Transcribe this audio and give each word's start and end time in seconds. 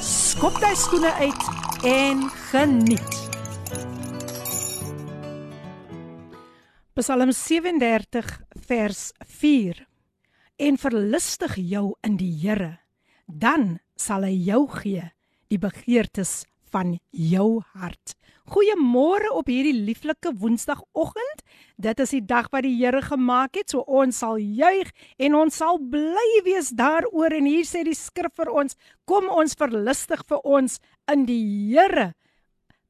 skop 0.00 0.56
jy 0.64 0.70
skoene 0.78 1.10
uit 1.20 1.42
en 1.84 2.22
geniet. 2.48 3.16
Psalm 6.96 7.32
37 7.32 8.30
vers 8.66 9.02
4. 9.24 9.82
En 10.60 10.76
verlustig 10.80 11.56
jou 11.56 11.84
in 12.04 12.16
die 12.20 12.32
Here, 12.42 12.78
dan 13.26 13.78
sal 13.96 14.24
hy 14.28 14.34
jou 14.48 14.66
gee 14.80 15.06
die 15.52 15.60
begeertes 15.60 16.44
van 16.72 16.98
jou 17.10 17.62
hart. 17.76 18.16
Goeiemôre 18.50 19.28
op 19.38 19.46
hierdie 19.46 19.76
lieflike 19.86 20.32
Woensdagoggend. 20.40 21.42
Dit 21.78 22.00
is 22.02 22.10
die 22.16 22.22
dag 22.26 22.48
wat 22.50 22.64
die 22.66 22.72
Here 22.80 22.98
gemaak 23.04 23.54
het, 23.54 23.70
so 23.70 23.84
ons 23.86 24.18
sal 24.24 24.40
juig 24.42 24.90
en 25.22 25.36
ons 25.38 25.54
sal 25.54 25.78
bly 25.92 26.24
wees 26.42 26.72
daaroor 26.74 27.36
en 27.36 27.46
hier 27.46 27.68
sê 27.68 27.84
die 27.86 27.94
skrif 27.94 28.34
vir 28.40 28.50
ons, 28.50 28.74
kom 29.06 29.28
ons 29.30 29.54
verlustig 29.54 30.24
vir 30.26 30.42
ons 30.42 30.80
in 31.14 31.28
die 31.28 31.38
Here. 31.70 32.08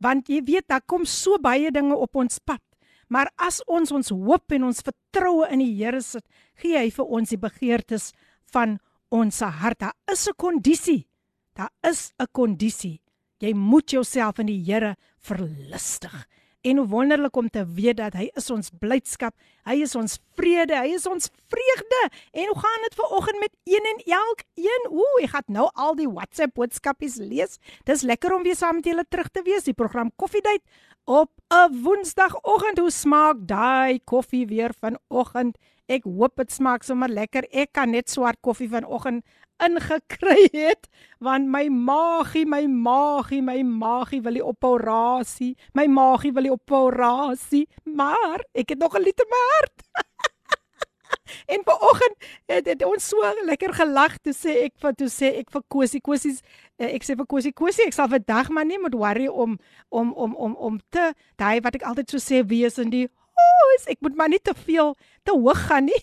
Want 0.00 0.33
jy 0.33 0.41
weet, 0.48 0.70
daar 0.72 0.81
kom 0.81 1.05
so 1.05 1.36
baie 1.36 1.69
dinge 1.69 1.98
op 2.08 2.16
ons 2.16 2.41
pad. 2.41 2.64
Maar 3.12 3.28
as 3.36 3.61
ons 3.69 3.92
ons 3.92 4.14
hoop 4.16 4.56
en 4.56 4.70
ons 4.70 4.83
vertroue 4.86 5.44
in 5.53 5.61
die 5.61 5.75
Here 5.77 6.00
sit, 6.00 6.25
gee 6.56 6.81
hy 6.81 6.88
vir 6.88 7.05
ons 7.20 7.36
die 7.36 7.42
begeertes 7.44 8.14
van 8.48 8.78
ons 9.12 9.44
hart. 9.44 9.84
Daar 9.84 9.97
is 10.08 10.25
'n 10.27 10.41
kondisie. 10.41 11.05
Daar 11.53 11.72
is 11.84 12.14
'n 12.16 12.33
kondisie. 12.33 13.03
Jy 13.44 13.52
moet 13.53 13.91
jouself 13.91 14.39
in 14.39 14.47
die 14.47 14.61
Here 14.64 14.95
verlustig. 15.19 16.25
En 16.66 16.78
hoe 16.78 16.88
wonderlik 16.88 17.36
om 17.38 17.50
te 17.50 17.61
weet 17.78 18.00
dat 18.00 18.16
hy 18.17 18.25
is 18.39 18.47
ons 18.50 18.72
blydskap, 18.81 19.36
hy 19.69 19.75
is 19.86 19.94
ons 19.95 20.16
vrede, 20.33 20.73
hy 20.73 20.95
is 20.97 21.05
ons 21.05 21.30
vreugde. 21.52 22.00
En 22.33 22.50
hoe 22.50 22.58
gaan 22.64 22.88
dit 22.88 22.97
ver 22.97 23.14
oggend 23.19 23.39
met 23.44 23.53
een 23.69 23.89
en 23.91 24.02
elkeen? 24.17 24.88
Ooh, 24.89 25.19
ek 25.22 25.36
gaan 25.36 25.53
nou 25.59 25.67
al 25.73 25.94
die 26.00 26.09
WhatsApp 26.09 26.55
boodskapies 26.58 27.19
lees. 27.22 27.59
Dis 27.86 28.02
lekker 28.02 28.33
om 28.33 28.47
weer 28.47 28.58
saam 28.58 28.80
met 28.80 28.89
julle 28.89 29.05
terug 29.05 29.30
te 29.30 29.45
wees. 29.45 29.67
Die 29.69 29.78
program 29.78 30.09
Koffiedייט 30.17 30.66
op 31.05 31.30
'n 31.53 31.81
Woensdagoggend. 31.83 32.81
Hoe 32.81 32.91
smaak 32.91 33.45
daai 33.45 34.00
koffie 34.03 34.47
weer 34.47 34.73
vanoggend? 34.73 35.58
Ek 35.86 36.03
hoop 36.03 36.36
dit 36.36 36.52
smaak 36.52 36.83
sommer 36.83 37.09
lekker. 37.09 37.45
Ek 37.52 37.73
kan 37.73 37.91
net 37.91 38.09
swart 38.09 38.41
koffie 38.41 38.69
vanoggend 38.69 39.22
ingekry 39.66 40.48
het 40.53 40.89
want 41.20 41.48
my 41.48 41.66
maagie 41.69 42.47
my 42.48 42.64
maagie 42.66 43.42
my 43.44 43.61
maagie 43.62 44.22
wil 44.25 44.39
die 44.39 44.44
operasie 44.44 45.53
my 45.77 45.86
maagie 45.86 46.33
wil 46.33 46.48
die 46.48 46.55
operasie 46.55 47.66
maar 47.84 48.44
ek 48.53 48.75
het 48.75 48.78
nog 48.78 48.97
'n 48.97 49.03
liter 49.03 49.27
my 49.28 49.42
hart. 49.55 49.78
En 51.47 51.61
vanoggend 51.64 52.14
het, 52.47 52.66
het 52.66 52.84
ons 52.84 53.08
so 53.08 53.16
lekker 53.44 53.72
gelag 53.75 54.19
toe 54.19 54.33
sê 54.34 54.64
ek 54.66 54.75
vir 54.83 54.94
toe 54.94 55.08
sê 55.08 55.31
ek 55.38 55.50
vir 55.50 55.62
Kosie 55.69 56.00
Kosie 56.00 56.34
eh, 56.78 56.94
ek 56.94 57.06
sê 57.06 57.16
vir 57.19 57.27
Kosie 57.27 57.53
Kosie 57.53 57.86
ek 57.86 57.94
sal 57.94 58.08
vandag 58.08 58.50
maar 58.50 58.66
nie 58.66 58.78
moet 58.78 58.94
worry 58.94 59.27
om 59.27 59.58
om 59.88 60.12
om 60.12 60.34
om 60.34 60.55
om 60.55 60.81
te 60.91 61.12
daai 61.36 61.61
wat 61.61 61.75
ek 61.75 61.86
altyd 61.86 62.11
so 62.11 62.19
sê 62.19 62.42
wees 62.47 62.78
in 62.78 62.91
die 62.91 63.06
huis. 63.06 63.87
Ek 63.87 64.00
moet 64.00 64.16
maar 64.16 64.28
nie 64.28 64.42
te 64.42 64.54
veel 64.54 64.97
te 65.22 65.32
hoog 65.32 65.66
gaan 65.69 65.84
nie 65.91 66.03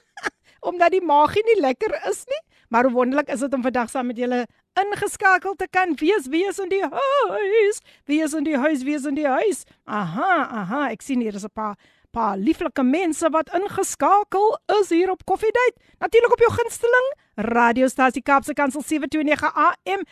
omdat 0.68 0.96
die 0.96 1.04
maagie 1.04 1.44
nie 1.44 1.60
lekker 1.60 1.92
is 2.10 2.24
nie 2.28 2.42
Maar 2.73 2.83
hoe 2.83 2.93
wonderlik 2.93 3.29
is 3.29 3.39
dit 3.39 3.53
om 3.53 3.61
vandag 3.61 3.89
saam 3.89 4.07
met 4.07 4.17
julle 4.17 4.45
ingeskakel 4.79 5.55
te 5.55 5.67
kan 5.69 5.95
wees, 5.99 6.27
wees 6.27 6.59
in 6.59 6.69
die 6.69 6.83
huis, 6.83 7.79
wees 8.05 8.33
in 8.33 8.43
die 8.43 8.57
huis, 8.57 8.83
wees 8.83 9.05
in 9.05 9.15
die 9.15 9.27
huis. 9.27 9.63
Aha, 9.85 10.47
aha, 10.61 10.89
ek 10.89 11.01
sien 11.01 11.21
hier 11.21 11.35
is 11.35 11.45
'n 11.45 11.53
paar 11.53 11.75
paar 12.11 12.37
lieflike 12.37 12.83
mense 12.83 13.29
wat 13.29 13.51
ingeskakel 13.53 14.57
is 14.81 14.89
hier 14.89 15.11
op 15.11 15.25
Koffiedייט. 15.25 15.75
Natuurlik 15.99 16.31
op 16.31 16.39
jou 16.39 16.51
gunsteling 16.51 17.13
radiostasie 17.35 18.21
Kaapse 18.21 18.53
Kansel 18.53 18.81
729 18.81 19.53
AM. 19.53 20.03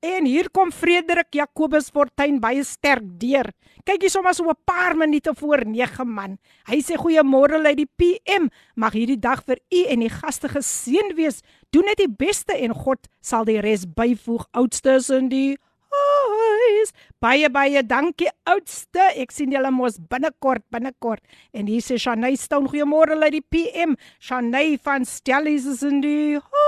En 0.00 0.24
hier 0.24 0.48
kom 0.48 0.70
Frederik 0.72 1.28
Jacobus 1.36 1.90
Fortuin 1.92 2.38
baie 2.40 2.62
sterk 2.64 3.04
deur. 3.20 3.50
Kyk 3.84 4.06
hier 4.06 4.12
sommer 4.12 4.32
so 4.34 4.48
'n 4.48 4.56
paar 4.64 4.96
minute 4.96 5.34
voor 5.36 5.60
9 5.66 6.08
man. 6.08 6.38
Hy 6.64 6.80
sê 6.80 6.96
goeiemôre 6.96 7.60
uit 7.66 7.76
die 7.76 7.90
PM. 7.98 8.48
Mag 8.76 8.92
hierdie 8.92 9.20
dag 9.20 9.44
vir 9.44 9.58
u 9.70 9.84
en 9.84 10.00
die 10.00 10.08
gaste 10.08 10.48
geseën 10.48 11.14
wees. 11.16 11.42
Doen 11.70 11.84
net 11.84 11.98
die 11.98 12.08
beste 12.08 12.56
en 12.56 12.72
God 12.72 13.08
sal 13.20 13.44
die 13.44 13.60
res 13.60 13.84
byvoeg. 13.84 14.46
Oudstes 14.52 15.10
in 15.10 15.28
die 15.28 15.58
huis. 15.90 16.92
Baie 17.20 17.50
baie 17.50 17.82
dankie 17.82 18.30
oudste. 18.44 19.00
Ek 19.16 19.30
sien 19.30 19.52
julle 19.52 19.70
mos 19.70 19.98
binnekort 19.98 20.64
binnekort. 20.70 21.20
En 21.52 21.66
hier 21.66 21.82
sê 21.82 21.98
Shanay 21.98 22.36
Stone 22.36 22.68
goeiemôre 22.68 23.20
uit 23.22 23.32
die 23.32 23.42
PM. 23.42 23.96
Shanay 24.18 24.78
van 24.82 25.04
Stellies 25.04 25.66
is 25.66 25.82
in 25.82 26.00
die 26.00 26.38
huis 26.38 26.59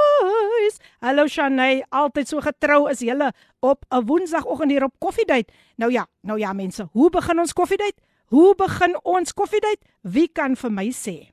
Hallo 0.99 1.27
Shanay, 1.27 1.83
altyd 1.89 2.27
so 2.27 2.41
getrou 2.41 2.89
is 2.91 2.99
julle 2.99 3.31
op 3.59 3.85
'n 3.89 4.05
Woensdagoggend 4.05 4.71
hier 4.71 4.83
op 4.83 4.93
Koffiedייט. 4.99 5.51
Nou 5.75 5.91
ja, 5.91 6.07
nou 6.21 6.39
ja 6.39 6.53
mense, 6.53 6.87
hoe 6.91 7.09
begin 7.09 7.39
ons 7.39 7.53
Koffiedייט? 7.53 7.95
Hoe 8.25 8.55
begin 8.55 8.99
ons 9.03 9.33
Koffiedייט? 9.33 9.79
Wie 10.01 10.27
kan 10.27 10.55
vir 10.55 10.71
my 10.71 10.91
sê? 10.91 11.31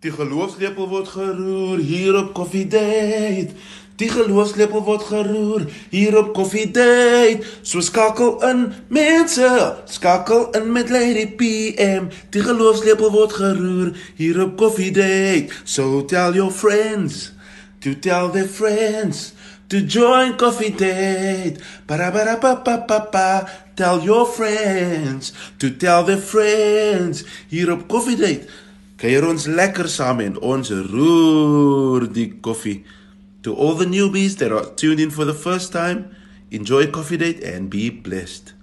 Die 0.00 0.12
geloofslepel 0.12 0.88
word 0.88 1.08
geroer 1.08 1.78
hier 1.78 2.16
op 2.16 2.32
Coffee 2.32 2.66
Date. 2.66 3.52
Die 3.95 4.09
geloofslepel 4.11 4.81
word 4.83 5.05
geroer 5.07 5.63
hier 5.89 6.17
op 6.19 6.33
Coffee 6.35 6.67
Date. 6.67 7.45
So 7.63 7.79
skakel 7.79 8.41
in, 8.43 8.65
mense, 8.91 9.47
skakel 9.87 10.49
in 10.57 10.71
met 10.75 10.91
Lady 10.91 11.29
PM. 11.39 12.09
Die 12.35 12.43
geloofslepel 12.43 13.13
word 13.13 13.37
geroer 13.39 13.93
hier 14.19 14.41
op 14.43 14.57
Coffee 14.59 14.91
Date. 14.91 15.55
So 15.63 16.03
tell 16.03 16.35
your 16.35 16.51
friends 16.51 17.31
to 17.79 17.95
tell 17.99 18.27
their 18.35 18.49
friends 18.51 19.31
to 19.71 19.79
join 19.79 20.35
Coffee 20.35 20.75
Date. 20.75 21.63
Para 21.87 22.11
para 22.11 22.35
pa 22.35 22.55
pa 22.55 22.77
pa 22.83 22.99
pa. 22.99 23.29
Tell 23.79 24.03
your 24.03 24.27
friends 24.27 25.31
to 25.57 25.71
tell 25.71 26.03
their 26.03 26.19
friends 26.19 27.23
hier 27.47 27.71
op 27.71 27.87
Coffee 27.87 28.19
Date. 28.19 28.43
Kuier 28.99 29.23
ons 29.27 29.47
lekker 29.47 29.87
saam 29.91 30.19
en 30.23 30.35
ons 30.39 30.75
roer 30.91 32.11
die 32.11 32.29
koffie. 32.43 32.81
To 33.45 33.53
all 33.53 33.75
the 33.75 33.85
newbies 33.85 34.37
that 34.37 34.51
are 34.51 34.73
tuned 34.73 34.99
in 34.99 35.11
for 35.11 35.23
the 35.23 35.33
first 35.33 35.71
time, 35.71 36.15
enjoy 36.49 36.89
Coffee 36.89 37.15
Date 37.15 37.43
and 37.45 37.69
be 37.69 37.91
blessed. 37.91 38.55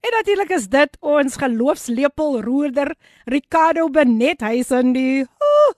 En 0.00 0.14
natuurlik 0.16 0.54
is 0.56 0.68
dit 0.72 0.96
ons 1.04 1.36
geloofslepel 1.36 2.40
roerder 2.46 2.94
Ricardo 3.28 3.90
Benet. 3.92 4.40
Hy 4.40 4.62
is 4.62 4.72
in 4.72 4.94
die 4.96 5.26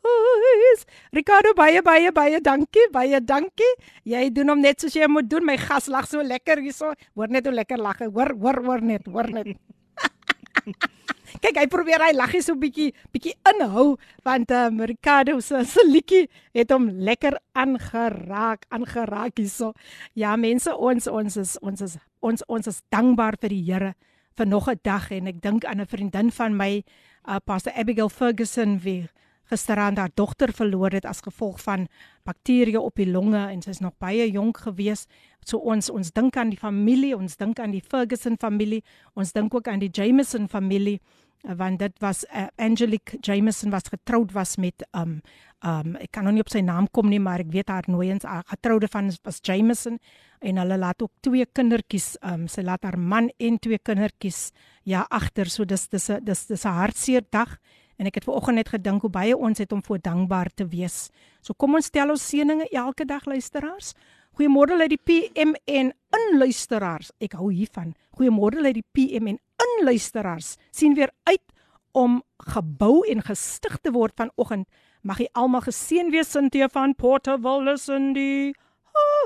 huis. 0.07 0.87
Ricardo 1.19 1.51
baie 1.59 1.83
baie 1.83 2.15
baie 2.15 2.39
dankie, 2.39 2.87
baie 2.95 3.19
dankie. 3.19 3.73
Jy 4.07 4.29
doen 4.39 4.55
hom 4.55 4.63
net 4.63 4.79
soos 4.79 4.95
jy 4.95 5.11
moet 5.11 5.27
doen. 5.27 5.43
My 5.51 5.59
gas 5.59 5.91
lag 5.91 6.07
so 6.07 6.23
lekker 6.23 6.63
hierso. 6.63 6.95
Hoor 7.19 7.35
net 7.35 7.51
hoe 7.51 7.57
lekker 7.59 7.83
lag 7.83 7.99
hy. 7.99 8.07
Hoor 8.07 8.37
hoor 8.39 8.63
hoor 8.69 8.87
net, 8.87 9.11
hoor 9.11 9.35
net. 9.35 9.51
Kyk, 11.39 11.61
hy 11.63 11.67
probeer 11.71 12.03
hy 12.03 12.11
laggie 12.17 12.43
so 12.43 12.57
bietjie 12.59 12.91
bietjie 13.15 13.37
inhou 13.53 13.95
want 14.27 14.51
uh, 14.51 14.67
Ricardo 14.91 15.39
se 15.41 15.63
se 15.65 15.85
liedjie 15.87 16.27
het 16.57 16.73
hom 16.75 16.89
lekker 16.91 17.39
aangeraak, 17.55 18.67
aangeraak 18.75 19.39
hierso. 19.39 19.73
Ja, 20.19 20.35
mense, 20.37 20.75
ons 20.75 21.07
ons 21.07 21.37
is 21.37 21.57
ons 21.63 21.87
is 21.87 21.99
ons 22.21 22.43
ons 22.49 22.67
is 22.67 22.83
dankbaar 22.91 23.39
vir 23.41 23.55
die 23.55 23.63
Here 23.71 23.95
vir 24.37 24.47
nog 24.47 24.69
'n 24.69 24.81
dag 24.83 25.11
en 25.13 25.27
ek 25.27 25.41
dink 25.41 25.65
aan 25.65 25.81
'n 25.81 25.87
vriendin 25.87 26.31
van 26.31 26.57
my, 26.57 26.83
uh, 27.29 27.39
Pastor 27.45 27.73
Abigail 27.77 28.09
Ferguson 28.09 28.79
wie 28.83 29.09
gisterand 29.51 29.99
haar 29.99 30.13
dogter 30.15 30.53
verloor 30.55 30.95
het 30.97 31.07
as 31.07 31.23
gevolg 31.27 31.61
van 31.63 31.89
bakterieë 32.29 32.81
op 32.81 32.97
die 32.97 33.11
longe 33.11 33.41
en 33.51 33.63
sy's 33.63 33.81
nog 33.81 33.97
baie 33.99 34.31
jonk 34.31 34.63
gewees. 34.67 35.07
So 35.45 35.59
ons 35.59 35.91
ons 35.91 36.13
dink 36.13 36.37
aan 36.37 36.53
die 36.55 36.61
familie, 36.61 37.17
ons 37.17 37.37
dink 37.37 37.59
aan 37.59 37.75
die 37.75 37.83
Ferguson 37.83 38.39
familie, 38.41 38.83
ons 39.15 39.33
dink 39.33 39.55
ook 39.55 39.69
aan 39.69 39.83
die 39.83 39.91
Jameson 39.93 40.49
familie 40.49 41.01
want 41.43 41.79
dit 41.79 41.93
was 41.99 42.25
uh, 42.35 42.47
Angelique 42.57 43.19
Jameson 43.21 43.71
was 43.71 43.89
getroud 43.89 44.33
was 44.33 44.57
met 44.57 44.85
um 44.93 45.21
um 45.65 45.97
ek 45.97 46.13
kan 46.13 46.25
nog 46.25 46.37
nie 46.37 46.45
op 46.45 46.53
sy 46.53 46.61
naam 46.61 46.89
kom 46.93 47.09
nie 47.09 47.21
maar 47.21 47.41
ek 47.41 47.53
weet 47.53 47.69
haar 47.73 47.89
nooiens 47.89 48.25
haar 48.25 48.45
getroude 48.49 48.89
van 48.89 49.11
was 49.25 49.41
Jameson 49.43 49.99
en 50.41 50.61
hulle 50.61 50.79
laat 50.79 51.03
ook 51.03 51.13
twee 51.21 51.47
kindertjies 51.47 52.17
um 52.23 52.47
sy 52.49 52.65
laat 52.65 52.85
haar 52.85 52.99
man 52.99 53.31
en 53.39 53.59
twee 53.59 53.79
kindertjies 53.79 54.51
ja 54.85 55.07
agter 55.09 55.49
so 55.49 55.65
dis 55.65 55.89
dis 55.89 56.11
dis 56.23 56.47
dis 56.47 56.65
'n 56.65 56.77
hartseer 56.77 57.25
dag 57.31 57.57
En 58.01 58.09
ek 58.09 58.17
het 58.17 58.25
vanoggend 58.25 58.57
net 58.57 58.71
gedink 58.73 59.03
hoe 59.05 59.13
baie 59.13 59.37
ons 59.37 59.61
het 59.61 59.73
om 59.77 59.83
voor 59.85 59.99
dankbaar 60.01 60.49
te 60.57 60.65
wees. 60.73 61.11
So 61.45 61.53
kom 61.53 61.77
ons 61.77 61.91
stel 61.91 62.09
ons 62.15 62.23
seëninge 62.31 62.71
elke 62.73 63.05
dag 63.05 63.27
luisteraars. 63.29 63.93
Goeiemôre 64.39 64.79
uit 64.81 64.95
die 64.95 65.03
PM 65.05 65.53
en 65.69 65.91
inluisteraars. 66.17 67.11
Ek 67.21 67.37
hou 67.37 67.51
hiervan. 67.53 67.93
Goeiemôre 68.17 68.65
uit 68.65 68.79
die 68.79 68.87
PM 68.97 69.29
en 69.35 69.41
inluisteraars. 69.67 70.57
sien 70.71 70.95
weer 70.95 71.13
uit 71.29 71.45
om 71.93 72.23
gebou 72.39 73.05
en 73.05 73.21
gestig 73.23 73.77
te 73.83 73.93
word 73.93 74.17
vanoggend. 74.17 74.69
Mag 75.03 75.19
jy 75.19 75.29
almal 75.33 75.61
geseën 75.61 76.11
wees 76.11 76.31
Cynthia 76.31 76.69
van 76.69 76.95
Porterville 76.95 77.77
Cindy. 77.77 78.53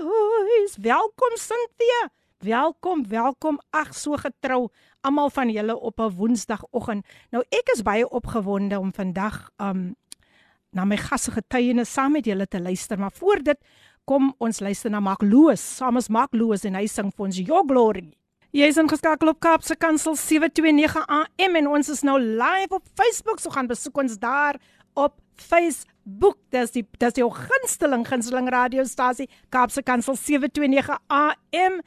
Hoes, 0.02 0.76
welkom 0.82 1.36
Cynthia. 1.36 2.10
Welkom, 2.44 3.08
welkom. 3.08 3.56
Ag 3.70 3.94
so 3.96 4.18
getrou 4.20 4.68
almal 5.00 5.30
van 5.32 5.48
julle 5.50 5.76
op 5.80 6.00
'n 6.00 6.10
Woensdagoggend. 6.16 7.06
Nou 7.30 7.44
ek 7.48 7.70
is 7.72 7.82
baie 7.82 8.08
opgewonde 8.08 8.78
om 8.78 8.92
vandag 8.92 9.50
um 9.56 9.96
na 10.70 10.84
my 10.84 10.96
gasse 10.96 11.30
getuienis 11.30 11.92
saam 11.92 12.12
met 12.12 12.24
julle 12.24 12.46
te 12.46 12.60
luister, 12.60 12.98
maar 12.98 13.12
voor 13.12 13.42
dit 13.42 13.58
kom 14.04 14.34
ons 14.38 14.60
luister 14.60 14.90
na 14.90 15.00
Mark 15.00 15.22
Loos. 15.22 15.76
Saam 15.76 15.96
is 15.96 16.08
Mark 16.08 16.32
Loos 16.32 16.64
en 16.64 16.74
hy 16.74 16.86
sing 16.86 17.12
vir 17.16 17.26
ons 17.26 17.36
Your 17.36 17.64
Glory. 17.66 18.12
Jy 18.50 18.66
is 18.66 18.76
ingeskakel 18.76 19.28
op 19.28 19.40
Kaapse 19.40 19.76
Kansel 19.76 20.16
729 20.16 21.06
AM 21.06 21.56
en 21.56 21.68
ons 21.68 21.88
is 21.88 22.02
nou 22.02 22.20
live 22.20 22.74
op 22.74 22.84
Facebook, 22.94 23.38
so 23.40 23.50
gaan 23.50 23.66
besoek 23.66 23.96
ons 23.96 24.18
daar 24.18 24.60
op 24.94 25.20
Facebook. 25.36 26.38
Dis 26.50 26.70
die 26.70 26.88
dis 26.98 27.14
jou 27.14 27.30
gunsteling 27.30 28.06
gunsteling 28.06 28.48
radiostasie 28.48 29.30
Kaapse 29.48 29.82
Kansel 29.82 30.16
729 30.16 30.98
AM 31.06 31.80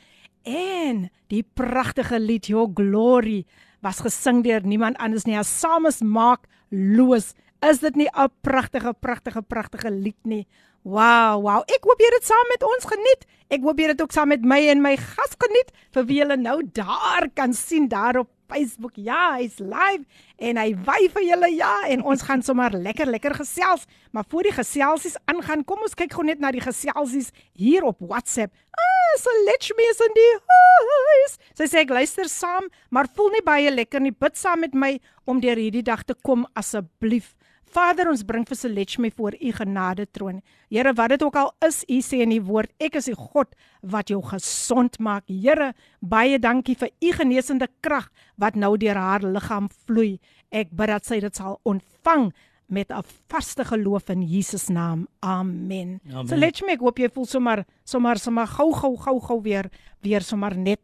en 0.47 1.07
die 1.31 1.43
pragtige 1.43 2.19
lied 2.19 2.47
Your 2.47 2.71
Glory 2.73 3.43
was 3.83 3.99
gesing 4.05 4.43
deur 4.45 4.63
niemand 4.65 4.97
anders 5.03 5.27
nie 5.27 5.37
as 5.37 5.51
Samus 5.51 6.01
Mark 6.01 6.47
Loos. 6.71 7.33
Is 7.65 7.79
dit 7.79 7.95
nie 7.95 8.07
'n 8.07 8.29
pragtige 8.41 8.93
pragtige 8.93 9.41
pragtige 9.41 9.91
lied 9.91 10.19
nie? 10.23 10.47
Wow, 10.83 11.41
wow. 11.43 11.61
Ek 11.67 11.83
hoop 11.83 11.99
jy 11.99 12.05
het 12.05 12.21
dit 12.21 12.29
saam 12.29 12.47
met 12.47 12.63
ons 12.63 12.85
geniet. 12.85 13.25
Ek 13.49 13.61
hoop 13.61 13.77
jy 13.77 13.87
het 13.87 13.97
dit 13.97 14.01
ook 14.01 14.11
saam 14.11 14.29
met 14.29 14.45
my 14.45 14.69
en 14.69 14.81
my 14.81 14.95
gas 14.95 15.35
geniet. 15.35 15.71
Vir 15.91 16.05
wie 16.05 16.19
julle 16.21 16.37
nou 16.37 16.61
daar 16.63 17.27
kan 17.33 17.53
sien 17.53 17.87
daar 17.87 18.19
op 18.19 18.29
Facebook. 18.49 18.95
Ja, 18.95 19.37
hy's 19.37 19.59
live 19.59 20.05
en 20.37 20.59
hy 20.59 20.71
wy 20.87 21.07
vir 21.13 21.25
julle 21.27 21.49
ja 21.55 21.73
en 21.91 22.03
ons 22.07 22.25
gaan 22.27 22.43
sommer 22.45 22.75
lekker 22.75 23.09
lekker 23.09 23.35
gesels. 23.39 23.85
Maar 24.11 24.27
voor 24.29 24.49
die 24.49 24.55
geselsies 24.55 25.17
aangaan, 25.25 25.65
kom 25.67 25.83
ons 25.85 25.97
kyk 25.97 26.15
gou 26.17 26.25
net 26.25 26.41
na 26.43 26.51
die 26.55 26.63
geselsies 26.63 27.31
hier 27.57 27.87
op 27.87 27.99
WhatsApp. 27.99 28.53
Ah, 28.77 29.13
so 29.21 29.33
let's 29.45 29.71
me 29.77 29.87
is 29.91 30.03
in 30.05 30.17
die 30.17 30.31
huis. 30.51 31.39
Sy 31.57 31.69
sê 31.69 31.83
ek 31.85 31.93
luister 31.93 32.29
saam, 32.31 32.67
maar 32.89 33.09
voel 33.13 33.35
nie 33.37 33.45
baie 33.45 33.71
lekker 33.73 34.03
nie. 34.03 34.15
Bid 34.15 34.37
saam 34.37 34.65
met 34.65 34.75
my 34.77 34.97
om 35.27 35.41
deur 35.43 35.59
hierdie 35.59 35.85
dag 35.85 36.03
te 36.07 36.15
kom 36.25 36.45
asseblief. 36.57 37.36
Vader, 37.73 38.09
ons 38.09 38.23
bring 38.23 38.45
vir 38.47 38.57
Selechme 38.57 39.11
voor 39.11 39.35
u 39.39 39.51
genade 39.51 40.07
troon. 40.11 40.41
Here, 40.71 40.93
wat 40.93 41.09
dit 41.09 41.23
ook 41.23 41.35
al 41.35 41.51
is, 41.67 41.83
u 41.89 41.99
sê 42.01 42.21
in 42.23 42.31
die 42.33 42.41
woord, 42.43 42.71
ek 42.79 42.97
is 42.99 43.09
die 43.11 43.17
God 43.17 43.53
wat 43.81 44.11
jou 44.11 44.21
gesond 44.23 44.99
maak. 45.03 45.27
Here, 45.27 45.73
baie 45.99 46.39
dankie 46.39 46.77
vir 46.79 46.91
u 47.03 47.13
genesende 47.19 47.67
krag 47.81 48.09
wat 48.37 48.55
nou 48.55 48.75
deur 48.77 48.97
haar 48.97 49.25
liggaam 49.25 49.69
vloei. 49.85 50.17
Ek 50.49 50.71
bid 50.71 50.93
dat 50.93 51.05
sy 51.05 51.19
dit 51.23 51.35
sal 51.35 51.59
ontvang 51.67 52.31
met 52.67 52.91
'n 52.91 53.03
vaste 53.29 53.63
geloof 53.63 54.09
in 54.09 54.21
Jesus 54.21 54.67
naam. 54.67 55.07
Amen. 55.19 55.99
Amen. 56.09 56.27
Selechme, 56.27 56.71
ek 56.71 56.79
hoop 56.79 56.97
jy 56.97 57.09
voel 57.09 57.25
sommer 57.25 57.65
sommer 57.83 58.17
sommer 58.17 58.47
gou 58.47 58.73
gou 58.73 58.97
gou 58.97 59.19
gou 59.19 59.41
weer 59.41 59.69
weer 60.01 60.21
sommer 60.21 60.57
net 60.57 60.79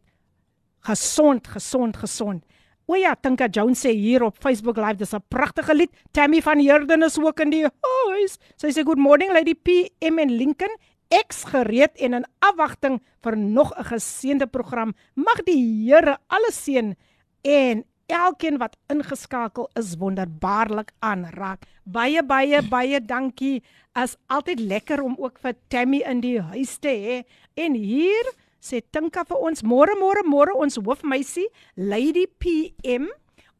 gesond, 0.80 1.46
gesond, 1.46 1.96
gesond. 1.96 2.44
O 2.86 2.96
ja, 3.00 3.14
Tinka 3.16 3.48
Jones 3.48 3.80
sê 3.80 3.94
hier 3.96 4.22
op 4.26 4.36
Facebook 4.36 4.76
Live 4.76 5.00
dis 5.00 5.14
'n 5.14 5.24
pragtige 5.28 5.74
lied. 5.74 5.90
Tammy 6.12 6.42
van 6.42 6.58
Heerden 6.58 7.02
is 7.02 7.18
ook 7.18 7.40
in 7.40 7.50
die 7.50 7.64
huis. 7.64 8.38
Sy 8.56 8.68
sê 8.68 8.84
good 8.84 8.98
morning 8.98 9.32
Lady 9.32 9.54
PM 9.54 10.18
en 10.18 10.30
Lincoln. 10.30 10.76
Ek's 11.08 11.44
gereed 11.44 11.96
en 11.96 12.14
in 12.14 12.26
afwagting 12.40 13.00
vir 13.22 13.36
nog 13.36 13.72
'n 13.78 13.84
geseënde 13.84 14.46
program. 14.46 14.94
Mag 15.14 15.42
die 15.44 15.88
Here 15.88 16.18
alles 16.28 16.64
seën 16.64 16.94
en 17.42 17.84
elkeen 18.06 18.58
wat 18.58 18.76
ingeskakel 18.88 19.70
is 19.74 19.96
wonderbaarlik 19.96 20.92
aanraak. 21.00 21.64
Baie 21.84 22.22
baie 22.22 22.62
baie 22.68 23.00
dankie. 23.00 23.62
As 23.94 24.16
altyd 24.26 24.60
lekker 24.60 25.02
om 25.02 25.16
ook 25.18 25.38
vir 25.38 25.54
Tammy 25.68 26.02
in 26.04 26.20
die 26.20 26.40
huis 26.40 26.78
te 26.78 26.88
hê. 26.88 27.24
En 27.54 27.74
hier 27.74 28.24
sê 28.64 28.80
Tinka 28.80 29.26
vir 29.28 29.42
ons 29.50 29.60
môre 29.62 29.92
môre 30.00 30.24
môre 30.24 30.56
ons 30.56 30.80
hoofmeisie 30.80 31.50
Lady 31.76 32.24
PM 32.40 33.10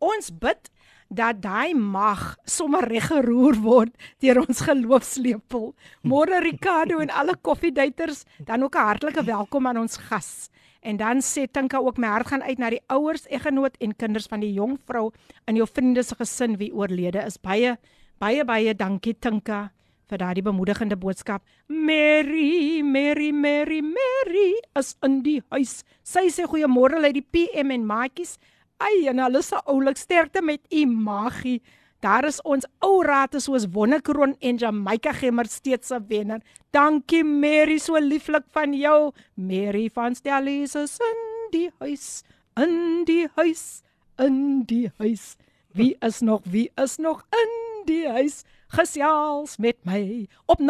ons 0.00 0.30
bid 0.32 0.70
dat 1.14 1.42
daai 1.44 1.74
mag 1.76 2.38
sommer 2.48 2.82
reggeroer 2.88 3.58
word 3.62 3.92
deur 4.24 4.40
ons 4.42 4.62
geloofslepel. 4.66 5.72
Môre 6.02 6.40
Ricardo 6.42 6.98
en 7.04 7.12
alle 7.12 7.36
koffiedaters, 7.36 8.24
dan 8.40 8.64
ook 8.64 8.74
'n 8.74 8.86
hartlike 8.88 9.22
welkom 9.24 9.66
aan 9.66 9.78
ons 9.78 9.96
gas. 9.96 10.50
En 10.82 10.96
dan 10.96 11.20
sê 11.20 11.46
Tinka 11.46 11.78
ook 11.78 11.98
my 11.98 12.08
hart 12.08 12.26
gaan 12.26 12.42
uit 12.42 12.58
na 12.58 12.70
die 12.70 12.82
ouers, 12.88 13.26
eggenoot 13.28 13.76
en 13.80 13.96
kinders 13.96 14.26
van 14.26 14.40
die 14.40 14.52
jong 14.52 14.78
vrou 14.86 15.12
in 15.46 15.56
jou 15.56 15.66
vriende 15.66 16.02
se 16.02 16.14
gesin 16.14 16.56
wie 16.56 16.74
oorlede 16.74 17.24
is. 17.24 17.38
Baie 17.38 17.78
baie 18.18 18.44
baie 18.44 18.74
dankie 18.74 19.14
Tinka 19.14 19.70
vir 20.10 20.20
daardie 20.20 20.44
bemoedigende 20.44 20.96
boodskap. 21.00 21.42
Mary, 21.68 22.82
Mary, 22.82 23.30
Mary, 23.32 23.80
Mary 23.82 24.50
is 24.78 24.94
in 25.04 25.22
die 25.24 25.40
huis. 25.54 25.82
Sy 26.02 26.28
sê 26.32 26.48
goeiemôre 26.48 27.00
uit 27.04 27.16
die 27.20 27.24
PM 27.24 27.72
en 27.74 27.86
maatjies. 27.88 28.36
Ai, 28.82 29.06
en 29.08 29.22
hulle 29.22 29.42
se 29.42 29.60
oulik 29.70 29.98
sterkte 30.00 30.42
met 30.42 30.60
u 30.72 30.84
magie. 30.86 31.60
Daar 32.04 32.26
is 32.28 32.42
ons 32.44 32.66
ou 32.84 32.98
rate 33.00 33.40
soos 33.40 33.64
Wonnekroon 33.72 34.34
en 34.44 34.58
Jamaica 34.60 35.14
Gemmer 35.16 35.48
steeds 35.48 35.88
se 35.88 36.00
wenner. 36.08 36.42
Dankie 36.74 37.22
Mary, 37.24 37.78
so 37.78 37.96
lieflik 37.96 38.44
van 38.52 38.74
jou. 38.76 39.12
Mary 39.40 39.88
van 39.94 40.14
Stellies 40.14 40.74
is 40.76 40.98
in 41.00 41.22
die 41.54 41.70
huis. 41.80 42.22
In 42.60 43.06
die 43.08 43.24
huis. 43.38 43.82
In 44.20 44.66
die 44.68 44.90
huis. 44.98 45.36
Wie 45.72 45.96
is 46.04 46.20
nog? 46.20 46.42
Wie 46.44 46.70
is 46.76 46.98
nog 46.98 47.24
in 47.32 47.56
die 47.88 48.04
huis? 48.08 48.44
Gesels 48.74 49.56
met 49.62 49.78
my 49.86 50.28
op 50.50 50.60
0817291657 50.60 50.66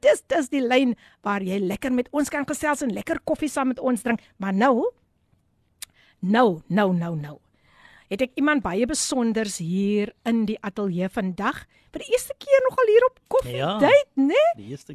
dis 0.00 0.22
dis 0.30 0.48
die 0.52 0.62
lyn 0.64 0.96
waar 1.26 1.42
jy 1.44 1.58
lekker 1.62 1.92
met 1.92 2.08
ons 2.12 2.28
kan 2.32 2.46
gesels 2.48 2.82
en 2.86 2.92
lekker 2.94 3.20
koffie 3.24 3.50
saam 3.50 3.68
met 3.74 3.80
ons 3.80 4.02
drink. 4.02 4.20
Maar 4.36 4.54
nou 4.54 4.90
nou 6.20 6.60
nou 6.66 6.94
nou 6.94 7.16
nou 7.16 7.38
het 8.10 8.22
ek 8.22 8.36
iemand 8.38 8.62
baie 8.62 8.86
besonders 8.86 9.58
hier 9.58 10.12
in 10.28 10.44
die 10.46 10.58
ateljee 10.64 11.08
vandag. 11.10 11.64
Vir 11.90 12.04
die 12.04 12.12
eerste 12.14 12.34
keer 12.38 12.60
nogal 12.68 12.92
hier 12.92 13.06
op 13.08 13.20
koffie 13.34 13.58
ja, 13.58 13.72
date 13.82 14.28
né? 14.28 14.44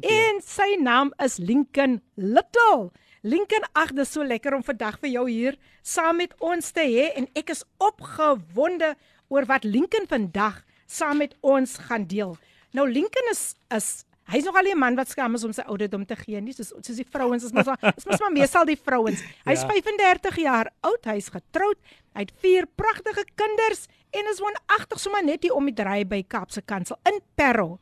en 0.00 0.40
sy 0.44 0.76
naam 0.80 1.12
is 1.22 1.36
Lincoln 1.42 2.00
Little. 2.16 2.90
Lincoln, 3.22 3.62
ag, 3.78 3.92
dis 3.94 4.10
so 4.10 4.24
lekker 4.26 4.56
om 4.56 4.64
vandag 4.66 4.96
vir 5.02 5.12
jou 5.12 5.28
hier 5.28 5.58
saam 5.86 6.18
met 6.18 6.32
ons 6.42 6.72
te 6.74 6.82
hê 6.82 7.12
en 7.20 7.28
ek 7.38 7.52
is 7.54 7.62
opgewonde 7.78 8.94
oor 9.32 9.48
wat 9.48 9.64
Lincoln 9.64 10.08
vandag 10.08 10.60
saam 10.86 11.22
met 11.22 11.34
ons 11.40 11.78
gaan 11.88 12.04
deel. 12.08 12.36
Nou 12.76 12.88
Lincoln 12.88 13.30
is 13.32 13.54
is 13.72 14.04
hy's 14.32 14.44
nog 14.44 14.56
al 14.56 14.68
'n 14.70 14.78
man 14.78 14.94
wat 14.94 15.08
skaam 15.08 15.34
is 15.34 15.44
om 15.44 15.52
sy 15.52 15.62
ouderdom 15.66 16.04
te 16.06 16.16
gee, 16.16 16.40
nie 16.40 16.52
soos 16.52 16.72
soos 16.80 16.96
die 16.96 17.08
vrouens 17.08 17.44
is 17.44 17.52
mos 17.52 17.66
is 17.96 18.06
mos 18.06 18.20
maar 18.20 18.32
meestal 18.32 18.64
die 18.64 18.76
vrouens. 18.76 19.20
Hy's 19.44 19.62
ja. 19.62 19.68
35 19.68 20.36
jaar 20.36 20.70
oud, 20.80 21.04
hy's 21.04 21.28
getroud, 21.28 21.78
hy 22.14 22.20
het 22.20 22.32
vier 22.40 22.66
pragtige 22.66 23.24
kinders 23.34 23.88
en 24.12 24.28
is 24.30 24.40
woonagtig 24.40 25.00
sommer 25.00 25.24
net 25.24 25.42
hier 25.42 25.54
om 25.54 25.64
die 25.64 25.74
draai 25.74 26.04
by 26.04 26.22
Kaapse 26.22 26.62
Kansel 26.62 26.96
in 27.04 27.20
Parel. 27.34 27.78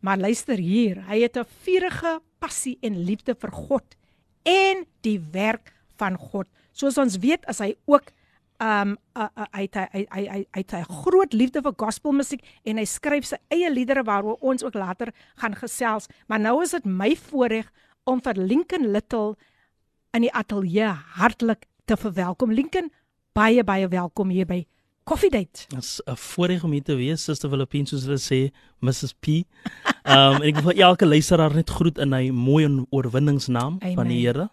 Maar 0.00 0.18
luister 0.18 0.56
hier, 0.56 1.04
hy 1.08 1.20
het 1.20 1.36
'n 1.36 1.46
vurige 1.64 2.20
passie 2.38 2.78
en 2.82 3.04
liefde 3.04 3.34
vir 3.34 3.52
God 3.52 3.96
en 4.44 4.86
die 5.02 5.20
werk 5.32 5.72
van 5.98 6.16
God. 6.16 6.48
Soos 6.72 6.98
ons 6.98 7.18
weet, 7.18 7.44
is 7.48 7.58
hy 7.58 7.76
ook 7.86 8.12
um 8.60 8.96
uh, 9.16 9.28
uh, 9.36 9.46
hy 9.56 9.66
hy 9.72 9.86
hy 9.92 10.06
hy 10.12 10.24
hy 10.52 10.62
hy 10.62 10.80
'n 10.80 10.96
groot 11.02 11.32
liefde 11.32 11.62
vir 11.64 11.72
gospelmusiek 11.76 12.42
en 12.64 12.76
hy 12.76 12.84
skryf 12.84 13.24
sy 13.24 13.38
eie 13.48 13.70
liedere 13.72 14.04
waaroor 14.04 14.36
ons 14.40 14.62
ook 14.62 14.74
later 14.74 15.12
gaan 15.40 15.54
gesels. 15.54 16.08
Maar 16.28 16.40
nou 16.40 16.62
is 16.62 16.70
dit 16.76 16.84
my 16.84 17.16
voorreg 17.16 17.72
om 18.04 18.20
vir 18.20 18.34
Lincoln 18.34 18.92
Little 18.92 19.36
in 20.12 20.22
die 20.22 20.32
ateljee 20.32 20.92
hartlik 21.16 21.66
te 21.86 21.96
verwelkom. 21.96 22.52
Lincoln, 22.52 22.90
baie 23.32 23.64
baie 23.64 23.88
welkom 23.88 24.28
hier 24.28 24.46
by 24.46 24.66
Coffee 25.04 25.30
Date. 25.30 25.66
Dit 25.68 25.78
is 25.78 26.00
'n 26.04 26.16
voorreg 26.16 26.64
om 26.64 26.72
hier 26.72 26.82
te 26.82 26.94
wees, 26.94 27.24
Suster 27.24 27.48
Filippine 27.48 27.86
soos 27.86 28.04
hulle 28.04 28.18
sê, 28.18 28.52
Mrs 28.80 29.14
P. 29.20 29.44
Um 30.04 30.42
en 30.42 30.42
ek 30.42 30.60
wil 30.60 30.72
elke 30.72 31.06
luisteraar 31.06 31.54
net 31.54 31.70
groet 31.70 31.98
in 31.98 32.12
hy 32.12 32.30
mooi 32.30 32.86
oorwinningsnaam 32.90 33.78
van 33.94 34.06
die 34.08 34.26
Here. 34.26 34.50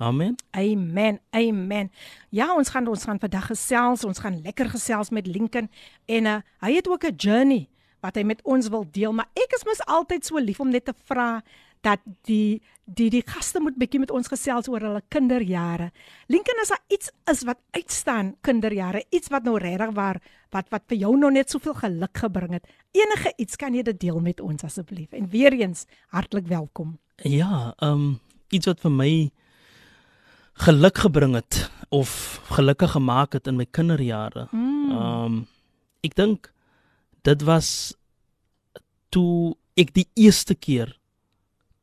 Amen. 0.00 0.36
Amen. 0.50 1.20
Amen. 1.30 1.90
Ja, 2.30 2.54
ons 2.56 2.68
gaan 2.68 2.88
ons 2.88 3.04
gaan 3.04 3.20
vandag 3.20 3.46
gesels, 3.46 4.04
ons 4.04 4.18
gaan 4.18 4.40
lekker 4.42 4.70
gesels 4.70 5.10
met 5.10 5.26
Lincoln 5.26 5.70
en 6.06 6.24
uh, 6.24 6.38
hy 6.64 6.72
het 6.74 6.88
ook 6.88 7.04
'n 7.04 7.16
journey 7.16 7.68
wat 8.00 8.14
hy 8.14 8.22
met 8.22 8.40
ons 8.42 8.68
wil 8.68 8.84
deel, 8.90 9.12
maar 9.12 9.28
ek 9.38 9.52
is 9.54 9.64
mos 9.64 9.84
altyd 9.86 10.24
so 10.26 10.38
lief 10.38 10.60
om 10.60 10.70
net 10.70 10.84
te 10.84 10.94
vra 11.04 11.42
dat 11.82 12.00
die 12.26 12.62
die 12.84 13.08
die 13.10 13.22
gaste 13.26 13.60
moet 13.62 13.76
bietjie 13.78 14.00
met 14.02 14.10
ons 14.10 14.28
gesels 14.28 14.68
oor 14.68 14.82
hulle 14.82 15.02
kinderjare. 15.08 15.90
Lincoln 16.26 16.62
as 16.62 16.72
daar 16.74 16.82
iets 16.88 17.10
is 17.30 17.44
wat 17.48 17.60
uitstaan 17.70 18.34
kinderjare, 18.40 19.04
iets 19.10 19.30
wat 19.32 19.46
nou 19.46 19.56
regtig 19.58 19.94
waar 19.94 20.20
wat 20.50 20.68
wat 20.70 20.82
vir 20.90 20.98
jou 21.04 21.14
nog 21.16 21.32
net 21.32 21.50
soveel 21.50 21.74
geluk 21.74 22.18
gebring 22.24 22.52
het. 22.58 22.66
Enige 22.92 23.32
iets 23.36 23.56
kan 23.56 23.74
jy 23.74 23.82
dit 23.82 24.00
deel 24.00 24.20
met 24.20 24.40
ons 24.40 24.64
asseblief. 24.64 25.12
En 25.12 25.30
weer 25.30 25.52
eens 25.52 25.86
hartlik 26.08 26.46
welkom. 26.46 26.98
Ja, 27.22 27.74
ehm 27.78 27.92
um, 27.92 28.20
iets 28.52 28.66
wat 28.66 28.80
vir 28.80 28.92
my 28.92 29.12
geluk 30.52 30.98
gebring 30.98 31.34
het 31.34 31.70
of 31.88 32.40
gelukkig 32.50 32.90
gemaak 32.90 33.32
het 33.32 33.46
in 33.46 33.56
my 33.56 33.66
kinderjare. 33.70 34.46
Hmm. 34.50 34.90
Ehm 34.90 34.98
mm. 34.98 35.24
um, 35.24 35.46
ek 36.02 36.16
dink 36.18 36.52
dit 37.22 37.42
was 37.46 37.94
toe 39.14 39.54
ek 39.78 39.92
die 39.94 40.08
eerste 40.18 40.54
keer 40.54 40.96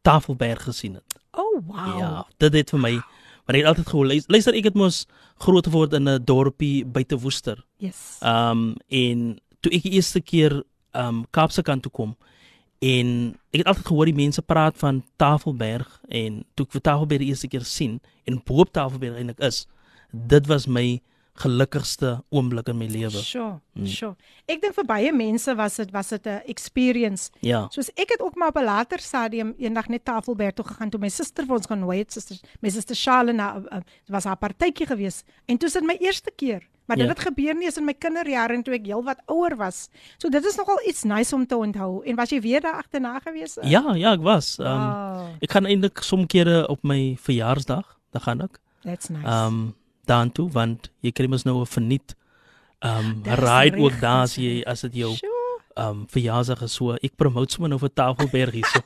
Tafelberg 0.01 0.63
gesien 0.67 0.97
het. 0.99 1.19
Oh 1.31 1.61
wow. 1.67 1.99
Ja, 1.99 2.27
dit 2.37 2.53
het 2.53 2.69
vir 2.69 2.79
my 2.79 2.93
want 3.49 3.57
ek 3.57 3.63
het 3.63 3.69
altyd 3.71 3.89
gehoor 3.89 4.09
luister 4.27 4.57
ek 4.57 4.67
het 4.69 4.75
mos 4.77 5.05
groot 5.41 5.65
geword 5.65 5.93
in 5.93 6.09
'n 6.09 6.25
dorpie 6.25 6.85
buite 6.85 7.17
Woester. 7.17 7.63
Yes. 7.77 8.17
Ehm 8.21 8.51
um, 8.51 8.75
en 8.87 9.39
toe 9.59 9.71
ek 9.71 9.83
die 9.83 9.95
eerste 9.97 10.21
keer 10.21 10.63
ehm 10.91 11.07
um, 11.07 11.25
Kaapse 11.31 11.61
kant 11.61 11.83
toe 11.83 11.91
kom 11.91 12.17
en 12.79 13.35
ek 13.51 13.61
het 13.63 13.69
altyd 13.71 13.89
gehoor 13.89 14.09
die 14.09 14.19
mense 14.19 14.41
praat 14.41 14.77
van 14.79 15.01
Tafelberg 15.19 15.99
en 16.07 16.43
toe 16.55 16.65
ek 16.67 16.77
vir 16.77 16.85
Tafelberg 16.87 17.23
die 17.25 17.31
eerste 17.33 17.49
keer 17.51 17.67
sien 17.67 17.99
en 18.29 18.39
boop 18.47 18.71
Tafelberg 18.75 19.19
eintlik 19.19 19.41
is 19.43 19.65
dit 20.11 20.47
was 20.47 20.67
my 20.67 21.01
gelukkigste 21.39 22.23
oomblik 22.29 22.67
in 22.67 22.77
my 22.77 22.87
lewe. 22.91 23.21
Sure, 23.23 23.59
mm. 23.73 23.87
sure. 23.87 24.15
Ek 24.49 24.61
dink 24.61 24.75
vir 24.75 24.87
baie 24.89 25.11
mense 25.15 25.53
was 25.55 25.77
dit 25.79 25.91
was 25.95 26.09
dit 26.09 26.27
'n 26.27 26.41
experience. 26.51 27.29
Ja. 27.39 27.67
Soos 27.71 27.89
ek 27.95 28.15
het 28.15 28.21
ook 28.21 28.35
maar 28.35 28.49
op 28.49 28.57
'n 28.57 28.65
later 28.65 28.99
stadium 28.99 29.53
eendag 29.57 29.87
net 29.87 30.05
Tafelberg 30.05 30.53
toe 30.53 30.65
gegaan 30.65 30.89
toe 30.89 30.99
my 30.99 31.09
suster 31.09 31.45
vir 31.45 31.55
ons 31.55 31.67
gaan 31.67 31.79
nooi 31.79 31.99
het, 31.99 32.11
suster, 32.11 32.37
my 32.61 32.69
suster 32.69 32.95
Charlene, 32.95 33.41
uh, 33.41 33.77
uh, 33.77 33.81
was 34.07 34.23
haar 34.23 34.37
partytjie 34.37 34.87
gewees 34.87 35.23
en 35.45 35.57
toe 35.57 35.69
sit 35.69 35.83
my 35.83 35.97
eerste 35.99 36.31
keer. 36.35 36.67
Maar 36.89 36.97
dit 36.97 37.05
ja. 37.05 37.13
het 37.13 37.21
gebeur 37.21 37.53
nie 37.53 37.65
eens 37.65 37.77
in 37.77 37.85
my 37.85 37.93
kinderjare 37.93 38.53
en 38.53 38.63
toe 38.63 38.73
ek 38.73 38.87
heelwat 38.89 39.19
ouer 39.29 39.53
was. 39.55 39.89
So 40.17 40.29
dit 40.29 40.45
is 40.45 40.55
nogal 40.57 40.79
iets 40.89 41.03
nice 41.03 41.35
om 41.35 41.45
te 41.45 41.55
onthou. 41.55 42.03
En 42.03 42.15
was 42.15 42.29
jy 42.29 42.41
weer 42.41 42.61
daar 42.61 42.79
agterna 42.81 43.19
gewees? 43.19 43.57
Ja, 43.61 43.93
ja, 43.93 44.15
ek 44.17 44.23
was. 44.25 44.57
Um, 44.57 44.65
wow. 44.65 45.27
Ek 45.39 45.51
gaan 45.51 45.69
eintlik 45.69 46.01
soms 46.01 46.25
kere 46.33 46.63
op 46.67 46.81
my 46.81 47.13
verjaarsdag, 47.21 47.85
dan 48.09 48.21
gaan 48.21 48.41
ek. 48.41 48.57
That's 48.81 49.13
nice. 49.13 49.29
Um 49.29 49.75
daartoe 50.09 50.49
want 50.55 50.89
jy 51.05 51.13
kry 51.15 51.29
mos 51.31 51.45
nou 51.47 51.61
'n 51.61 51.73
verniet. 51.77 52.15
Ehm 52.79 53.05
um, 53.05 53.35
ride 53.45 53.77
ook 53.77 53.99
daar 53.99 54.23
as 54.27 54.35
jy 54.35 54.63
as 54.65 54.81
dit 54.87 55.01
jou 55.03 55.13
ehm 55.75 55.87
um, 55.87 56.05
verjaarsdag 56.07 56.61
is 56.67 56.73
so 56.73 56.95
ek 56.95 57.15
promote 57.15 57.53
sommer 57.53 57.69
nou 57.69 57.79
vir 57.79 57.93
Tafelberg 57.93 58.53
hierso 58.53 58.81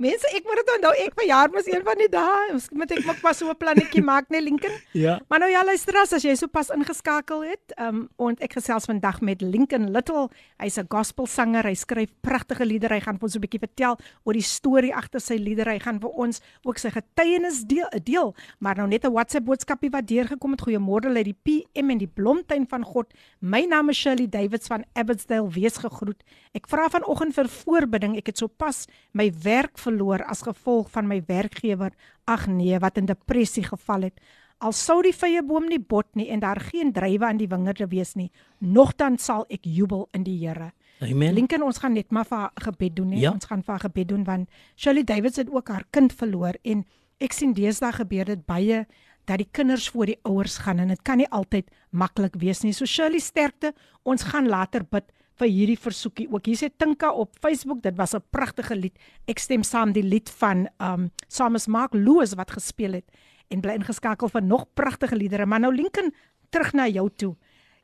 Mense, 0.00 0.26
ek 0.34 0.46
moet 0.48 0.56
dit 0.56 0.70
onthou, 0.72 0.92
ek 1.04 1.14
verjaar 1.18 1.50
mos 1.52 1.66
een 1.68 1.82
van 1.84 1.98
die 2.00 2.08
dae. 2.10 2.46
Ons 2.54 2.68
moet 2.72 2.90
ek 2.90 3.04
maak 3.06 3.20
pas 3.22 3.38
so 3.38 3.48
'n 3.50 3.56
plannetjie 3.56 4.02
maak, 4.10 4.28
nee 4.30 4.40
Lincoln. 4.40 4.72
Ja. 4.92 5.20
Maar 5.28 5.40
nou 5.40 5.50
ja, 5.50 5.64
luister 5.64 5.94
as 5.96 6.10
jy 6.22 6.34
so 6.36 6.46
pas 6.48 6.70
ingeskakel 6.70 7.44
het, 7.44 7.72
ehm 7.76 8.08
um, 8.18 8.32
en 8.32 8.36
ek 8.40 8.56
gesels 8.58 8.86
vandag 8.86 9.20
met 9.20 9.42
Lincoln 9.42 9.90
Little. 9.92 10.28
Hy's 10.58 10.78
'n 10.78 10.86
gospelsanger. 10.88 11.64
Hy 11.64 11.74
skryf 11.74 12.10
pragtige 12.20 12.64
liedere. 12.64 12.94
Hy 12.94 13.00
gaan 13.00 13.18
vir 13.18 13.26
ons 13.28 13.36
'n 13.36 13.40
bietjie 13.40 13.60
vertel 13.60 13.96
oor 14.24 14.32
die 14.34 14.42
storie 14.42 14.94
agter 14.94 15.20
sy 15.20 15.36
liedere. 15.36 15.70
Hy 15.70 15.78
gaan 15.78 16.00
vir 16.00 16.10
ons 16.10 16.40
ook 16.64 16.78
sy 16.78 16.90
getuienis 16.90 17.64
deel, 17.64 17.88
deel. 18.02 18.34
Maar 18.58 18.76
nou 18.76 18.88
net 18.88 19.04
'n 19.04 19.12
WhatsApp 19.12 19.44
boodskapie 19.44 19.90
wat 19.90 20.06
deurgekom 20.06 20.50
het. 20.52 20.62
Goeiemôre 20.62 21.14
uit 21.16 21.24
die 21.24 21.38
PM 21.42 21.90
en 21.90 21.98
die 21.98 22.10
Blomtuin 22.10 22.66
van 22.66 22.84
God. 22.84 23.12
My 23.40 23.66
naam 23.66 23.90
is 23.90 23.96
Shirley 23.96 24.28
Davids 24.28 24.66
van 24.66 24.84
Abbotsdale. 24.94 25.48
Wees 25.48 25.76
gegroet. 25.76 26.22
Ek 26.54 26.66
vra 26.66 26.88
vanoggend 26.88 27.34
vir 27.34 27.48
voorbidding. 27.48 28.16
Ek 28.16 28.26
het 28.26 28.38
sopas 28.38 28.86
my 29.12 29.32
werk 29.42 29.78
verloor 29.78 29.91
as 30.26 30.42
gevolg 30.42 30.90
van 30.90 31.06
my 31.06 31.22
werkgewer. 31.26 31.92
Ag 32.24 32.46
nee 32.46 32.78
wat 32.78 32.96
in 32.96 33.06
depressie 33.06 33.64
geval 33.64 34.02
het. 34.02 34.20
Al 34.58 34.72
sou 34.72 35.02
die 35.02 35.14
vrye 35.14 35.42
boom 35.42 35.66
nie 35.68 35.80
bot 35.80 36.06
nie 36.14 36.28
en 36.30 36.40
daar 36.40 36.60
geen 36.60 36.92
druiwe 36.92 37.26
aan 37.26 37.36
die 37.36 37.48
wingerde 37.48 37.88
wees 37.90 38.14
nie 38.14 38.30
nogtans 38.62 39.26
sal 39.26 39.44
ek 39.50 39.66
jubel 39.66 40.06
in 40.14 40.24
die 40.26 40.38
Here. 40.38 40.70
Amen. 41.02 41.34
Lincoln 41.34 41.64
ons 41.66 41.80
gaan 41.82 41.96
net 41.98 42.12
maar 42.14 42.26
vir 42.28 42.50
gebed 42.62 42.96
doen 42.96 43.12
hè. 43.12 43.20
Ja. 43.24 43.32
ons 43.34 43.48
gaan 43.50 43.62
vir 43.66 43.80
gebed 43.82 44.08
doen 44.12 44.24
want 44.24 44.48
Shirley 44.76 45.02
Davids 45.04 45.40
het 45.42 45.50
ook 45.50 45.68
haar 45.68 45.84
kind 45.90 46.12
verloor 46.14 46.58
en 46.62 46.84
ek 47.22 47.34
sien 47.34 47.54
deesdae 47.54 47.92
gebeur 47.96 48.30
dit 48.30 48.44
baie 48.46 48.84
dat 49.26 49.38
die 49.38 49.48
kinders 49.50 49.88
voor 49.90 50.10
die 50.10 50.18
ouers 50.26 50.60
gaan 50.62 50.82
en 50.82 50.90
dit 50.94 51.02
kan 51.02 51.18
nie 51.18 51.28
altyd 51.30 51.68
maklik 51.90 52.38
wees 52.38 52.62
nie. 52.62 52.72
So 52.74 52.86
Shirley 52.86 53.22
sterkte 53.22 53.72
ons 54.02 54.22
gaan 54.30 54.48
later 54.50 54.86
bid 54.86 55.10
vir 55.40 55.48
hierdie 55.48 55.78
versoekie 55.78 56.28
ook. 56.30 56.46
Hier 56.46 56.56
sê 56.56 56.68
Tinka 56.70 57.12
op 57.12 57.36
Facebook, 57.40 57.82
dit 57.82 57.96
was 57.96 58.14
'n 58.14 58.22
pragtige 58.30 58.76
lied. 58.76 58.96
Ek 59.26 59.38
stem 59.38 59.62
saam 59.62 59.92
die 59.92 60.02
lied 60.02 60.30
van 60.30 60.68
um 60.78 61.10
Samus 61.28 61.66
Mark 61.66 61.94
Loos 61.94 62.34
wat 62.34 62.50
gespeel 62.50 62.92
het 62.92 63.10
en 63.48 63.60
bly 63.60 63.74
ingeskakel 63.74 64.28
vir 64.28 64.42
nog 64.42 64.66
pragtige 64.74 65.16
liedere. 65.16 65.46
Maar 65.46 65.60
nou 65.60 65.74
Lincoln, 65.74 66.12
terug 66.50 66.72
na 66.72 66.86
jou 66.88 67.08
toe. 67.16 67.36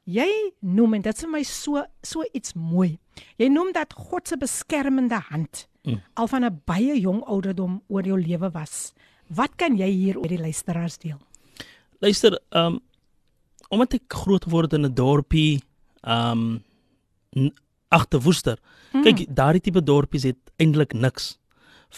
Jy 0.04 0.28
noem 0.60 0.94
en 0.94 1.02
dit 1.02 1.14
is 1.14 1.24
vir 1.24 1.30
my 1.30 1.42
so 1.42 1.84
so 2.02 2.24
iets 2.32 2.54
mooi. 2.54 2.98
Jy 3.36 3.48
noem 3.48 3.72
dat 3.72 3.92
God 3.92 4.28
se 4.28 4.36
beskermende 4.36 5.20
hand 5.30 5.66
mm. 5.84 6.00
al 6.14 6.26
van 6.26 6.44
'n 6.44 6.62
baie 6.64 7.00
jong 7.00 7.22
ouderdom 7.24 7.82
oor 7.88 8.02
jou 8.02 8.20
lewe 8.20 8.50
was. 8.50 8.94
Wat 9.28 9.56
kan 9.56 9.76
jy 9.76 9.90
hier 9.90 10.18
oor 10.18 10.28
die 10.28 10.40
luisteraars 10.40 10.98
deel? 10.98 11.18
Luister, 12.00 12.38
um 12.50 12.80
omdat 13.68 13.94
ek 13.94 14.14
groot 14.14 14.44
geword 14.44 14.72
in 14.72 14.86
'n 14.86 14.94
dorpie, 14.94 15.60
um 16.02 16.64
agter 17.88 18.20
Woester. 18.20 18.58
Hmm. 18.92 19.04
Kyk, 19.06 19.26
daardie 19.34 19.62
tipe 19.64 19.82
dorpies 19.82 20.26
het 20.28 20.38
eintlik 20.60 20.94
niks 20.94 21.36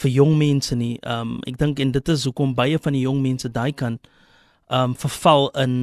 vir 0.02 0.10
jong 0.14 0.36
mense 0.38 0.76
nie. 0.78 0.96
Um 1.06 1.38
ek 1.50 1.58
dink 1.58 1.80
en 1.82 1.92
dit 1.94 2.12
is 2.14 2.26
hoekom 2.28 2.54
baie 2.58 2.78
van 2.78 2.96
die 2.96 3.04
jong 3.06 3.22
mense 3.22 3.50
daai 3.50 3.72
kant 3.72 4.10
um 4.70 4.94
verval 4.94 5.50
in 5.58 5.74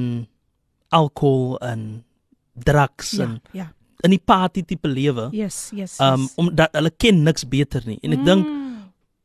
alkohol 0.96 1.58
en 1.60 2.04
drugs 2.58 3.12
ja, 3.18 3.26
en 3.26 3.34
ja. 3.52 3.66
in 4.04 4.14
die 4.16 4.22
party 4.24 4.64
tipe 4.64 4.88
lewe. 4.88 5.28
Yes, 5.36 5.68
yes. 5.76 5.98
Um 6.00 6.24
yes. 6.24 6.38
omdat 6.40 6.72
hulle 6.78 6.92
ken 6.96 7.22
niks 7.26 7.44
beter 7.48 7.84
nie. 7.86 7.98
En 8.02 8.16
ek 8.16 8.24
hmm. 8.24 8.30
dink 8.32 8.54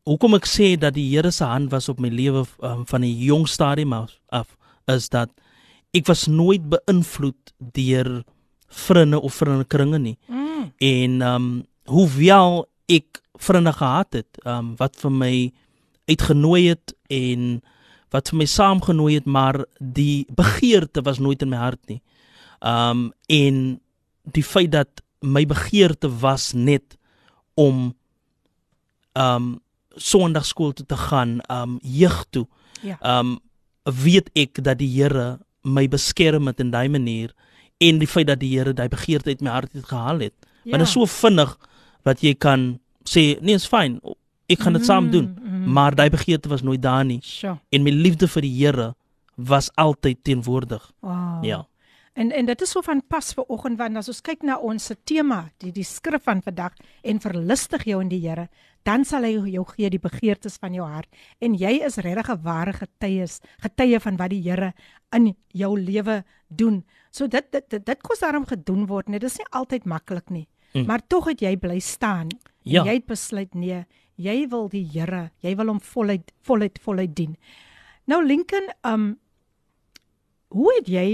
hoekom 0.10 0.36
ek 0.36 0.48
sê 0.50 0.74
dat 0.80 0.98
die 0.98 1.08
Here 1.14 1.32
se 1.32 1.48
hand 1.48 1.72
was 1.72 1.88
op 1.92 2.02
my 2.04 2.12
lewe 2.12 2.44
um, 2.60 2.84
van 2.90 3.06
die 3.06 3.14
jong 3.24 3.48
stadium 3.48 3.94
af, 3.96 4.18
af 4.28 4.58
is 4.92 5.08
dat 5.10 5.32
ek 5.96 6.10
was 6.10 6.26
nooit 6.28 6.66
beïnvloed 6.72 7.54
deur 7.78 8.10
vriende 8.74 9.22
of 9.22 9.34
vriende 9.34 9.66
kringe 9.66 10.00
nie. 10.00 10.18
Mm. 10.28 10.72
En 10.78 11.22
ehm 11.22 11.36
um, 11.36 11.66
hoewel 11.84 12.66
ek 12.86 13.22
vriende 13.34 13.74
gehad 13.74 14.14
het, 14.14 14.40
ehm 14.44 14.58
um, 14.58 14.74
wat 14.80 14.98
vir 15.02 15.12
my 15.12 15.36
uitgenooi 16.10 16.68
het 16.68 16.96
en 17.08 17.62
wat 18.14 18.30
vir 18.30 18.38
my 18.38 18.46
saamgenooi 18.46 19.14
het, 19.16 19.26
maar 19.26 19.64
die 19.80 20.26
begeerte 20.30 21.02
was 21.02 21.20
nooit 21.20 21.42
in 21.42 21.50
my 21.50 21.58
hart 21.58 21.82
nie. 21.88 22.02
Ehm 22.60 22.90
um, 22.90 23.12
en 23.28 23.80
die 24.24 24.44
feit 24.44 24.72
dat 24.72 25.04
my 25.20 25.46
begeerte 25.46 26.10
was 26.20 26.52
net 26.54 26.98
om 27.54 27.94
ehm 29.14 29.36
um, 29.36 29.62
sonndagskool 29.96 30.74
toe 30.74 30.86
te 30.86 30.98
gaan, 30.98 31.40
ehm 31.42 31.62
um, 31.62 31.80
jeug 31.82 32.26
toe. 32.30 32.48
Ja. 32.82 32.98
Ehm 33.00 33.34
um, 33.34 33.40
weet 33.84 34.30
ek 34.34 34.64
dat 34.64 34.80
die 34.80 34.90
Here 34.90 35.40
my 35.62 35.88
beskerm 35.88 36.48
het 36.48 36.60
in 36.60 36.72
daai 36.72 36.90
manier 36.90 37.34
en 37.84 38.00
die 38.02 38.10
feit 38.10 38.30
dat 38.30 38.42
die 38.42 38.52
Here 38.56 38.74
daai 38.74 38.90
begeerte 38.92 39.34
uit 39.34 39.42
my 39.42 39.54
hart 39.56 39.74
het 39.76 39.86
gehaal 39.92 40.20
het. 40.28 40.36
Ja. 40.64 40.72
Want 40.72 40.84
dit 40.84 40.88
is 40.88 40.96
so 40.96 41.10
vinnig 41.10 41.58
wat 42.08 42.24
jy 42.24 42.34
kan 42.36 42.80
sê, 43.08 43.34
nee, 43.42 43.56
is 43.60 43.68
fyn. 43.68 44.00
Ek 44.52 44.64
gaan 44.64 44.76
dit 44.76 44.84
mm, 44.84 44.88
saam 44.88 45.10
doen. 45.12 45.32
Mm. 45.40 45.68
Maar 45.76 45.96
daai 45.96 46.10
begeerte 46.14 46.52
was 46.52 46.64
nooit 46.64 46.82
daar 46.84 47.06
nie. 47.08 47.20
Sure. 47.24 47.58
En 47.72 47.84
my 47.84 47.92
liefde 47.92 48.28
vir 48.28 48.46
die 48.46 48.56
Here 48.58 48.94
was 49.36 49.72
altyd 49.80 50.24
teenwoordig. 50.24 50.92
Wow. 51.02 51.44
Ja. 51.44 51.64
En 52.14 52.30
en 52.32 52.46
dit 52.46 52.62
is 52.62 52.70
so 52.70 52.82
van 52.86 53.02
pas 53.08 53.32
vir 53.34 53.48
oggend 53.50 53.80
want 53.80 53.98
as 53.98 54.10
ons 54.12 54.22
kyk 54.22 54.44
na 54.46 54.60
ons 54.62 54.92
tema, 55.10 55.48
die 55.58 55.72
die 55.74 55.86
skrif 55.88 56.28
van 56.28 56.44
vandag 56.46 56.76
en 57.02 57.22
verlustig 57.24 57.88
jou 57.90 58.02
in 58.04 58.12
die 58.12 58.22
Here, 58.22 58.50
dan 58.86 59.06
sal 59.08 59.26
hy 59.26 59.32
jou 59.50 59.64
gee 59.72 59.90
die 59.90 60.02
begeertes 60.02 60.60
van 60.62 60.76
jou 60.78 60.86
hart 60.86 61.10
en 61.42 61.56
jy 61.58 61.80
is 61.88 61.98
regtig 61.98 62.30
'n 62.30 62.44
ware 62.44 62.74
getuie, 62.74 63.26
getuie 63.64 64.00
van 64.00 64.18
wat 64.18 64.30
die 64.30 64.44
Here 64.44 64.74
in 65.16 65.34
jou 65.54 65.80
lewe 65.80 66.24
doen. 66.56 66.84
So 67.12 67.28
dit 67.28 67.52
dit 67.52 67.70
dit, 67.70 67.86
dit 67.86 68.02
kos 68.02 68.24
daarom 68.24 68.46
gedoen 68.50 68.86
word, 68.90 69.10
net 69.10 69.22
dis 69.22 69.38
nie 69.38 69.50
altyd 69.52 69.86
maklik 69.86 70.30
nie. 70.30 70.48
Mm. 70.74 70.88
Maar 70.90 71.04
tog 71.08 71.30
het 71.30 71.42
jy 71.42 71.56
bly 71.58 71.80
staan. 71.80 72.32
Ja. 72.64 72.84
Jy 72.88 72.98
het 73.02 73.06
besluit 73.06 73.54
nee, 73.54 73.84
jy 74.16 74.38
wil 74.50 74.70
die 74.72 74.86
Here, 74.94 75.32
jy 75.44 75.56
wil 75.60 75.74
hom 75.74 75.82
voluit 75.84 76.32
voluit 76.48 76.80
voluit 76.82 77.16
dien. 77.16 77.36
Nou 78.10 78.24
Lincoln, 78.26 78.70
um 78.88 79.14
hoe 80.54 80.74
het 80.78 80.90
jy 80.90 81.08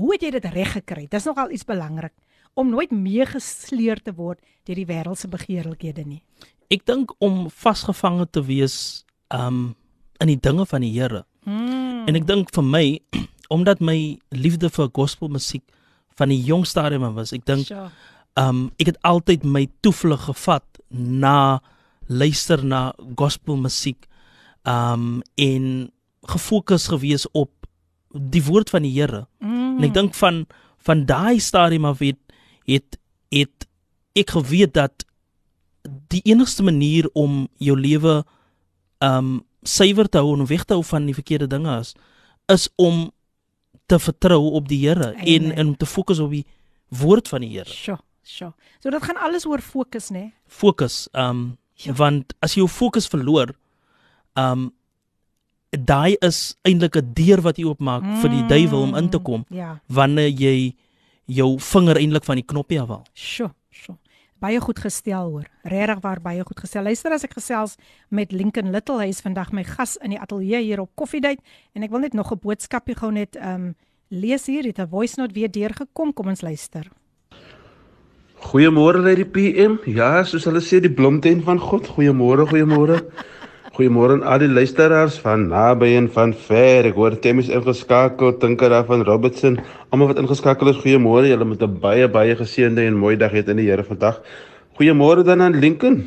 hoe 0.00 0.12
het 0.14 0.22
jy 0.24 0.30
dit 0.36 0.48
reg 0.54 0.72
gekry? 0.78 1.06
Dis 1.10 1.26
nogal 1.28 1.50
iets 1.50 1.66
belangrik 1.68 2.14
om 2.58 2.70
nooit 2.70 2.90
meegesleer 2.90 4.00
te 4.02 4.14
word 4.16 4.40
deur 4.66 4.78
die 4.78 4.88
wêreldse 4.88 5.30
begeerlikhede 5.30 6.04
nie. 6.06 6.22
Ek 6.70 6.84
dink 6.86 7.12
om 7.18 7.48
vasgevang 7.50 8.22
te 8.30 8.42
wees 8.46 9.04
um 9.34 9.74
in 10.20 10.28
die 10.28 10.40
dinge 10.40 10.66
van 10.68 10.84
die 10.84 10.92
Here. 10.92 11.24
Hmm. 11.46 12.04
En 12.08 12.16
ek 12.18 12.26
dink 12.28 12.50
vir 12.54 12.66
my 12.66 12.84
omdat 13.50 13.82
my 13.82 14.18
liefde 14.30 14.70
vir 14.70 14.90
gospelmusiek 14.94 15.64
van 16.18 16.30
die 16.32 16.40
jong 16.46 16.66
stadium 16.68 17.06
was, 17.16 17.32
ek 17.36 17.46
dink 17.48 17.66
Sure. 17.66 17.90
um 18.38 18.68
ek 18.78 18.92
het 18.92 19.00
altyd 19.06 19.44
my 19.44 19.66
toevlug 19.82 20.28
gevat 20.28 20.64
na 20.90 21.60
luister 22.06 22.62
na 22.64 22.92
gospel 23.18 23.56
musiek 23.56 24.06
um 24.68 25.22
en 25.38 25.90
gefokus 26.30 26.88
gewees 26.92 27.26
op 27.32 27.50
die 28.10 28.42
woord 28.44 28.70
van 28.70 28.82
die 28.82 28.92
Here. 28.92 29.26
Mm. 29.38 29.78
En 29.78 29.86
ek 29.88 29.94
dink 29.94 30.14
van 30.18 30.44
van 30.80 31.04
daai 31.06 31.40
stadium 31.40 31.84
af 31.84 32.00
het 32.00 32.18
het 32.66 32.98
het 33.30 33.66
ek 34.18 34.32
geweet 34.34 34.74
dat 34.74 35.04
die 36.10 36.22
enigste 36.24 36.62
manier 36.62 37.08
om 37.12 37.48
jou 37.58 37.76
lewe 37.78 38.22
um 39.04 39.40
suiwer 39.62 40.08
te 40.08 40.18
hou 40.18 40.34
en 40.36 40.46
weg 40.48 40.64
te 40.64 40.74
hou 40.74 40.84
van 40.84 41.06
die 41.06 41.14
verkeerde 41.14 41.46
dinge 41.46 41.78
is 41.80 41.94
is 42.50 42.68
om 42.76 43.10
te 43.90 43.98
vertrou 43.98 44.40
op 44.58 44.68
die 44.70 44.80
Here 44.86 45.12
en 45.18 45.50
en 45.52 45.72
om 45.72 45.76
te 45.76 45.86
fokus 45.86 46.20
op 46.22 46.30
die 46.34 46.44
woord 47.02 47.28
van 47.30 47.42
die 47.44 47.50
Here. 47.56 47.70
Sjoe, 47.70 47.98
sjoe. 48.22 48.52
So 48.82 48.90
dit 48.94 49.02
gaan 49.02 49.18
alles 49.18 49.46
oor 49.46 49.62
fokus, 49.62 50.10
né? 50.14 50.30
Fokus 50.46 51.08
um 51.14 51.56
Ja. 51.80 51.94
want 51.96 52.34
as 52.44 52.52
jy 52.54 52.60
jou 52.60 52.68
fokus 52.68 53.06
verloor 53.08 53.54
um 54.36 54.66
daai 55.70 56.16
is 56.20 56.56
eintlik 56.68 56.96
'n 56.96 57.12
deur 57.14 57.40
wat 57.40 57.56
jy 57.56 57.64
oopmaak 57.64 58.02
mm. 58.02 58.20
vir 58.20 58.30
die 58.30 58.42
duiwel 58.50 58.82
om 58.82 58.94
in 59.00 59.08
te 59.08 59.18
kom 59.18 59.44
Ja, 59.50 59.80
wanneer 59.88 60.28
jy 60.28 60.74
jou 61.26 61.56
vinger 61.58 61.96
eintlik 61.96 62.24
van 62.24 62.36
die 62.36 62.44
knoppie 62.44 62.80
afhaal. 62.80 63.04
sjoe 63.14 63.50
Baie 64.39 64.59
goed 64.59 64.79
gestel 64.79 65.29
hoor. 65.31 65.47
Regtig 65.63 66.01
waar 66.03 66.19
baie 66.21 66.43
goed 66.43 66.59
gestel. 66.59 66.83
Luister 66.83 67.13
as 67.15 67.23
ek 67.23 67.37
gesels 67.37 67.77
met 68.09 68.31
Lincoln 68.31 68.71
Little, 68.71 68.99
hy 68.99 69.07
is 69.07 69.23
vandag 69.23 69.53
my 69.55 69.63
gas 69.63 69.95
in 70.03 70.11
die 70.11 70.19
ateljee 70.19 70.61
hier 70.61 70.83
op 70.83 70.91
Koffiedייט 70.95 71.39
en 71.73 71.83
ek 71.83 71.91
wil 71.91 72.03
net 72.03 72.13
nog 72.13 72.31
'n 72.31 72.39
boodskapie 72.43 72.95
gou 72.95 73.11
net 73.11 73.35
ehm 73.35 73.53
um, 73.53 73.75
lees 74.09 74.45
hier, 74.45 74.63
het 74.63 74.79
'n 74.79 74.87
voice 74.87 75.15
note 75.17 75.33
weer 75.33 75.51
deurgekom. 75.51 76.13
Kom 76.13 76.27
ons 76.27 76.41
luister. 76.41 76.91
Goeiemôre 78.45 78.99
Lady 79.01 79.25
PM. 79.25 79.79
Ja, 79.85 80.23
soos 80.23 80.43
hulle 80.45 80.61
sê 80.61 80.79
die 80.79 80.91
blomtuin 80.91 81.41
van 81.41 81.59
God. 81.59 81.87
Goeiemôre, 81.87 82.45
goeiemôre. 82.45 82.99
Goeiemôre 83.80 84.18
aan 84.18 84.24
al 84.28 84.42
die 84.42 84.48
luisteraars 84.52 85.14
van 85.24 85.46
naby 85.48 85.94
en 85.96 86.10
van 86.12 86.34
ver. 86.36 86.84
Ek 86.90 86.98
hoor 87.00 87.14
Temmies 87.24 87.48
ingeskakel, 87.48 88.34
Tinker 88.36 88.68
daar 88.68 88.84
van 88.84 89.00
Robertson. 89.08 89.54
Almal 89.88 90.10
wat 90.10 90.18
ingeskakel 90.20 90.68
is, 90.68 90.80
goeiemôre. 90.82 91.30
Julle 91.30 91.46
moet 91.48 91.62
'n 91.64 91.78
baie 91.80 92.04
baie 92.08 92.34
geseënde 92.36 92.84
en 92.84 92.98
mooi 93.00 93.16
dag 93.16 93.32
hê 93.32 93.40
in 93.48 93.56
die 93.56 93.70
Here 93.70 93.82
vandag. 93.82 94.20
Goeiemôre 94.76 95.24
dan 95.24 95.40
aan 95.40 95.56
Lincoln. 95.56 96.04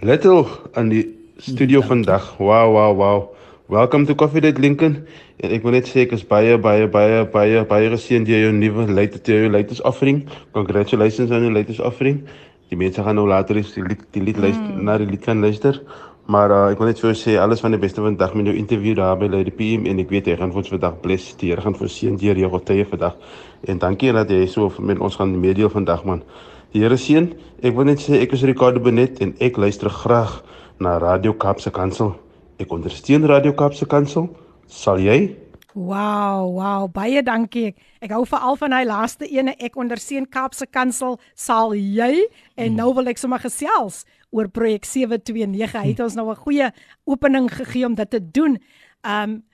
Little 0.00 0.44
aan 0.74 0.88
die 0.88 1.06
studio 1.36 1.82
vandag. 1.82 2.34
Wow, 2.38 2.72
wow, 2.72 2.96
wow. 2.96 3.28
Welcome 3.68 4.06
to 4.06 4.14
Coffee 4.16 4.40
Date 4.40 4.60
Lincoln. 4.60 5.06
En 5.36 5.50
ek 5.50 5.62
wil 5.62 5.72
net 5.72 5.86
sê 5.86 6.00
ek 6.00 6.12
is 6.12 6.26
baie 6.26 6.58
baie 6.58 6.88
baie 6.88 7.24
baie 7.30 7.64
baie 7.64 7.90
geseënd 7.90 8.26
deur 8.26 8.40
jou 8.40 8.52
nuwe 8.52 8.90
latest 8.90 9.26
jou 9.26 9.48
latest 9.48 9.84
offering. 9.84 10.26
Congratulations 10.50 11.30
aan 11.30 11.42
jou 11.42 11.52
latest 11.52 11.80
offering. 11.80 12.24
Die 12.68 12.76
mense 12.76 13.02
gaan 13.02 13.14
nou 13.14 13.28
later 13.28 13.54
die 13.54 13.82
lied 13.86 14.02
die 14.12 14.22
lied 14.22 14.36
luister 14.36 14.74
mm. 14.74 14.84
na 14.84 14.98
die 14.98 15.06
lied 15.06 15.22
kan 15.24 15.40
luister. 15.40 15.80
Maar 16.28 16.52
uh, 16.52 16.56
ek 16.74 16.80
wil 16.82 16.90
net 16.90 16.98
vir 17.00 17.08
jou 17.08 17.16
sê 17.16 17.34
alles 17.40 17.62
van 17.64 17.72
die 17.72 17.80
beste 17.80 18.02
vandag 18.04 18.34
met 18.36 18.50
jou 18.50 18.52
interview 18.60 18.92
daar 18.98 19.16
by 19.16 19.30
Lady 19.32 19.48
PM 19.48 19.86
en 19.88 20.02
ek 20.02 20.10
weet 20.12 20.26
jy 20.28 20.34
gaan 20.36 20.50
vir 20.52 20.60
ons 20.60 20.68
vandag 20.74 20.98
bless. 21.00 21.30
Die 21.40 21.48
Here 21.48 21.64
gaan 21.64 21.76
vir 21.78 21.88
seën 21.88 22.18
deur 22.20 22.36
jou 22.36 22.50
getuie 22.52 22.84
vandag. 22.90 23.16
En 23.64 23.80
dankie 23.80 24.12
dat 24.12 24.28
jy 24.28 24.42
so 24.52 24.68
met 24.76 25.00
ons 25.00 25.16
gaan 25.16 25.32
meedeel 25.40 25.72
vandag 25.72 26.04
man. 26.04 26.20
Die 26.76 26.84
Here 26.84 27.00
seën. 27.00 27.30
Ek 27.64 27.72
wil 27.80 27.88
net 27.88 28.04
sê 28.04 28.20
ek 28.20 28.36
is 28.36 28.44
Ricardo 28.44 28.84
Benet 28.84 29.22
en 29.24 29.32
ek 29.40 29.56
luister 29.56 29.88
graag 29.88 30.42
na 30.84 30.98
Radio 31.00 31.32
Kaapse 31.32 31.72
Kansel. 31.72 32.12
Ek 32.60 32.76
ondersteun 32.76 33.24
Radio 33.24 33.56
Kaapse 33.56 33.88
Kansel. 33.88 34.28
Sal 34.68 35.00
jy? 35.00 35.32
Wow, 35.78 36.58
wow, 36.58 36.88
baie 36.92 37.22
dankie. 37.24 37.70
Ek, 37.70 38.08
ek 38.08 38.12
hou 38.18 38.26
veral 38.28 38.56
van 38.60 38.76
hy 38.76 38.84
laaste 38.88 39.24
ene. 39.32 39.56
Ek 39.62 39.80
onderseun 39.80 40.28
Kaapse 40.28 40.68
Kansel, 40.68 41.16
sal 41.38 41.72
jy? 41.72 42.26
En 42.58 42.76
nou 42.76 42.92
wil 42.96 43.08
ek 43.14 43.20
sommer 43.20 43.40
gesels 43.40 44.02
oor 44.30 44.48
projek 44.48 44.84
729. 44.84 45.82
Hy 45.82 45.88
het 45.92 46.00
ons 46.00 46.14
nou 46.14 46.30
'n 46.30 46.36
goeie 46.36 46.72
opening 47.04 47.50
gegee 47.50 47.86
om 47.86 47.94
dit 47.94 48.10
te 48.10 48.30
doen. 48.30 48.58
Um 49.02 49.44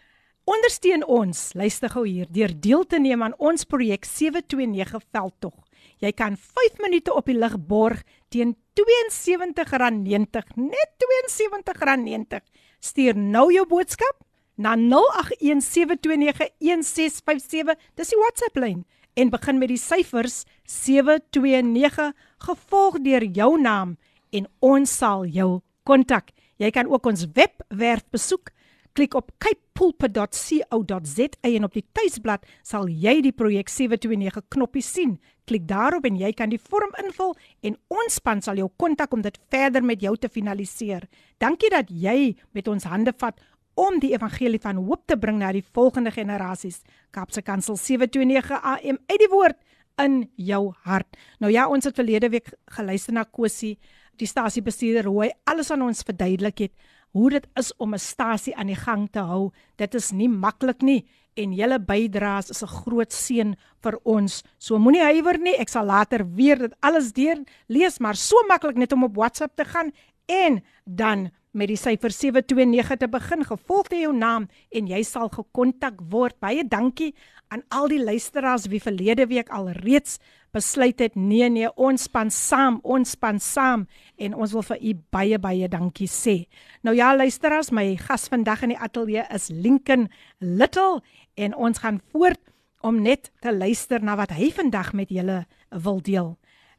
ondersteun 0.44 1.06
ons, 1.06 1.54
luister 1.54 1.88
gou 1.88 2.06
hier, 2.06 2.26
deur 2.28 2.60
deel 2.60 2.84
te 2.84 2.98
neem 2.98 3.22
aan 3.22 3.34
ons 3.38 3.64
projek 3.64 4.04
729 4.04 5.02
veldtog. 5.12 5.54
Jy 6.00 6.12
kan 6.12 6.36
5 6.36 6.78
minute 6.80 7.14
op 7.14 7.26
die 7.26 7.38
lig 7.38 7.66
borg 7.66 8.02
teen 8.28 8.56
R72.90, 8.74 10.42
net 10.56 10.90
R72.90. 11.00 12.40
Stuur 12.80 13.16
nou 13.16 13.52
jou 13.52 13.66
boodskap 13.66 14.24
na 14.56 14.76
0817291657. 14.76 17.76
Dis 17.94 18.08
die 18.08 18.18
WhatsApp 18.18 18.56
lyn 18.56 18.84
en 19.14 19.30
begin 19.30 19.58
met 19.58 19.68
die 19.70 19.78
syfers 19.78 20.44
729 20.66 22.12
gevolg 22.48 22.98
deur 23.04 23.24
jou 23.24 23.60
naam 23.60 23.96
en 24.34 24.48
ons 24.64 24.90
sal 24.90 25.26
jou 25.30 25.60
kontak. 25.86 26.32
Jy 26.58 26.70
kan 26.74 26.90
ook 26.90 27.06
ons 27.06 27.26
webwerf 27.34 28.04
besoek. 28.14 28.50
Klik 28.94 29.14
op 29.18 29.32
capepulpit.co.za 29.42 31.50
en 31.50 31.64
op 31.66 31.74
die 31.74 31.82
tuisblad 31.98 32.44
sal 32.62 32.86
jy 32.86 33.16
die 33.26 33.34
projek 33.34 33.66
729 33.68 34.46
knoppie 34.54 34.84
sien. 34.86 35.16
Klik 35.50 35.66
daarop 35.66 36.06
en 36.06 36.16
jy 36.16 36.30
kan 36.32 36.48
die 36.52 36.60
vorm 36.62 36.94
invul 37.02 37.34
en 37.66 37.74
ons 37.90 38.14
span 38.20 38.42
sal 38.42 38.56
jou 38.60 38.68
kontak 38.78 39.12
om 39.12 39.22
dit 39.24 39.40
verder 39.50 39.82
met 39.82 40.02
jou 40.02 40.16
te 40.16 40.28
finaliseer. 40.30 41.08
Dankie 41.42 41.70
dat 41.74 41.90
jy 41.90 42.36
met 42.54 42.68
ons 42.70 42.84
hande 42.86 43.12
vat 43.18 43.40
om 43.74 43.98
die 43.98 44.12
evangelie 44.14 44.62
van 44.62 44.78
hoop 44.78 45.02
te 45.10 45.18
bring 45.18 45.42
na 45.42 45.50
die 45.52 45.66
volgende 45.74 46.14
generasies. 46.14 46.84
Kapse 47.10 47.42
Kansel 47.42 47.76
729 47.76 48.62
AM 48.62 48.98
uit 49.10 49.18
die 49.18 49.32
woord 49.32 49.58
in 50.02 50.24
jou 50.38 50.72
hart. 50.86 51.18
Nou 51.42 51.50
ja, 51.52 51.66
ons 51.70 51.86
het 51.86 51.98
verlede 51.98 52.30
week 52.30 52.52
geluister 52.76 53.14
na 53.14 53.24
Kosie, 53.24 53.76
die 54.18 54.28
stasiebestuurder 54.28 55.08
hoe 55.10 55.22
hy 55.24 55.30
alles 55.44 55.70
aan 55.70 55.82
ons 55.82 56.02
verduidelik 56.02 56.58
het 56.58 56.72
hoe 57.14 57.30
dit 57.30 57.46
is 57.60 57.70
om 57.78 57.94
'n 57.94 57.98
stasie 57.98 58.56
aan 58.56 58.66
die 58.66 58.82
gang 58.86 59.08
te 59.10 59.20
hou. 59.20 59.52
Dit 59.76 59.94
is 59.94 60.10
nie 60.12 60.28
maklik 60.28 60.82
nie 60.82 61.06
en 61.36 61.52
julle 61.52 61.78
bydraes 61.78 62.50
is 62.50 62.62
'n 62.62 62.66
groot 62.66 63.12
seën 63.12 63.56
vir 63.82 63.98
ons. 64.04 64.42
So 64.58 64.78
moenie 64.78 65.02
huiwer 65.02 65.38
nie. 65.38 65.54
Ek 65.58 65.68
sal 65.68 65.86
later 65.86 66.24
weer 66.34 66.58
dit 66.58 66.74
alles 66.80 67.12
deur 67.12 67.44
lees, 67.68 67.98
maar 67.98 68.16
so 68.16 68.36
maklik 68.48 68.76
net 68.76 68.92
om 68.92 69.04
op 69.04 69.16
WhatsApp 69.16 69.56
te 69.56 69.64
gaan 69.64 69.92
en 70.26 70.62
dan 70.84 71.30
met 71.54 71.70
die 71.70 71.78
syfer 71.78 72.12
729 72.12 72.98
te 72.98 73.08
begin 73.08 73.44
gevolg 73.46 73.88
deur 73.92 74.00
jou 74.08 74.14
naam 74.16 74.48
en 74.74 74.88
jy 74.90 75.02
sal 75.06 75.30
gekontak 75.32 76.00
word. 76.10 76.36
Baie 76.42 76.66
dankie 76.66 77.14
aan 77.54 77.62
al 77.70 77.88
die 77.92 78.02
luisteraars 78.02 78.66
wie 78.72 78.82
verlede 78.82 79.28
week 79.30 79.52
al 79.54 79.70
reeds 79.78 80.18
besluit 80.54 81.00
het 81.02 81.16
nee 81.18 81.48
nee 81.50 81.70
ons 81.80 82.06
span 82.06 82.30
saam, 82.30 82.78
ons 82.82 83.14
span 83.16 83.40
saam 83.42 83.86
en 84.18 84.34
ons 84.34 84.54
wil 84.54 84.66
vir 84.70 84.82
u 84.82 84.94
baie 85.14 85.38
baie 85.38 85.68
dankie 85.70 86.10
sê. 86.10 86.36
Nou 86.82 86.94
ja 86.96 87.12
luisteraars, 87.16 87.72
my 87.74 87.94
gas 87.98 88.28
vandag 88.30 88.66
in 88.66 88.74
die 88.74 88.80
ateljee 88.80 89.26
is 89.34 89.50
Lincoln 89.50 90.08
Little 90.38 91.02
en 91.34 91.54
ons 91.54 91.82
gaan 91.82 92.00
voort 92.12 92.40
om 92.84 93.00
net 93.02 93.30
te 93.40 93.54
luister 93.54 94.02
na 94.02 94.16
wat 94.20 94.34
hy 94.36 94.50
vandag 94.52 94.92
met 94.92 95.10
julle 95.10 95.44
wil 95.84 96.02
deel. 96.04 96.34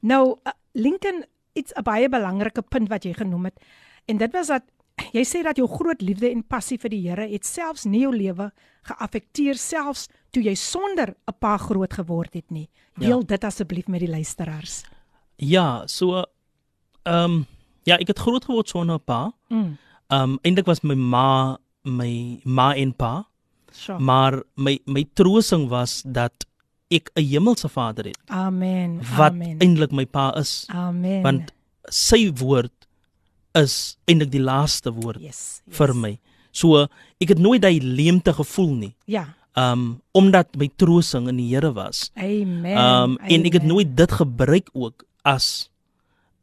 Nou 0.05 0.35
uh, 0.35 0.53
Lincoln, 0.75 1.23
iets 1.55 1.73
'n 1.73 1.83
baie 1.83 2.09
belangrike 2.09 2.61
punt 2.61 2.89
wat 2.89 3.03
jy 3.03 3.13
genoem 3.13 3.45
het. 3.45 3.59
En 4.05 4.17
dit 4.17 4.31
was 4.31 4.47
dat 4.47 4.63
jy 5.11 5.23
sê 5.27 5.41
dat 5.43 5.57
jou 5.57 5.67
groot 5.67 6.01
liefde 6.01 6.29
en 6.29 6.43
passie 6.43 6.77
vir 6.79 6.89
die 6.89 7.01
Here 7.09 7.27
het 7.27 7.45
selfs 7.45 7.85
nie 7.85 8.01
jou 8.05 8.13
lewe 8.15 8.51
geaffekteer 8.87 9.57
selfs 9.59 10.07
toe 10.31 10.43
jy 10.43 10.55
sonder 10.55 11.15
'n 11.27 11.33
pa 11.39 11.57
groot 11.57 11.93
geword 11.93 12.33
het 12.33 12.51
nie. 12.51 12.69
Deel 12.97 13.19
ja. 13.19 13.25
dit 13.25 13.43
asseblief 13.43 13.87
met 13.87 13.99
die 13.99 14.09
luisteraars. 14.09 14.83
Ja, 15.37 15.87
so 15.87 16.23
ehm 17.03 17.31
um, 17.31 17.45
ja, 17.83 17.97
ek 17.97 18.07
het 18.07 18.19
groot 18.19 18.45
geword 18.45 18.69
sonder 18.69 18.95
'n 18.95 19.03
pa. 19.05 19.31
Mm. 19.49 19.77
Ehm 20.07 20.21
um, 20.21 20.39
eintlik 20.41 20.65
was 20.65 20.81
my 20.81 20.95
ma 20.95 21.57
my 21.83 22.39
ma 22.43 22.73
en 22.75 22.93
pa, 22.93 23.25
So. 23.71 23.99
maar 23.99 24.43
my 24.55 24.79
my 24.85 25.05
troosting 25.13 25.67
was 25.69 26.01
dat 26.05 26.45
ek 26.87 27.09
'n 27.13 27.23
hemelse 27.23 27.69
vader 27.69 28.05
het 28.05 28.19
Amen. 28.25 29.01
wat 29.17 29.33
eintlik 29.33 29.91
my 29.91 30.05
pa 30.05 30.33
is, 30.35 30.65
Amen. 30.67 31.21
want 31.21 31.51
sy 31.83 32.31
woord 32.33 32.84
is 33.55 33.97
eintlik 34.09 34.31
die 34.33 34.43
laaste 34.43 34.91
woord 34.93 35.21
yes, 35.23 35.61
yes. 35.65 35.77
vir 35.77 35.93
my. 35.95 36.13
So 36.55 36.85
ek 37.21 37.35
het 37.35 37.41
nooit 37.41 37.63
daai 37.63 37.79
leemte 37.81 38.33
gevoel 38.35 38.73
nie. 38.75 38.93
Ja. 39.11 39.27
Um 39.55 40.01
omdat 40.15 40.55
my 40.59 40.67
troosting 40.75 41.29
in 41.31 41.39
die 41.39 41.47
Here 41.53 41.71
was. 41.75 42.09
Amen. 42.15 42.75
Um 42.75 43.17
en 43.23 43.47
ek 43.47 43.59
het 43.59 43.63
Amen. 43.63 43.75
nooit 43.75 43.95
dit 43.95 44.11
gebruik 44.11 44.69
ook 44.73 45.05
as 45.23 45.69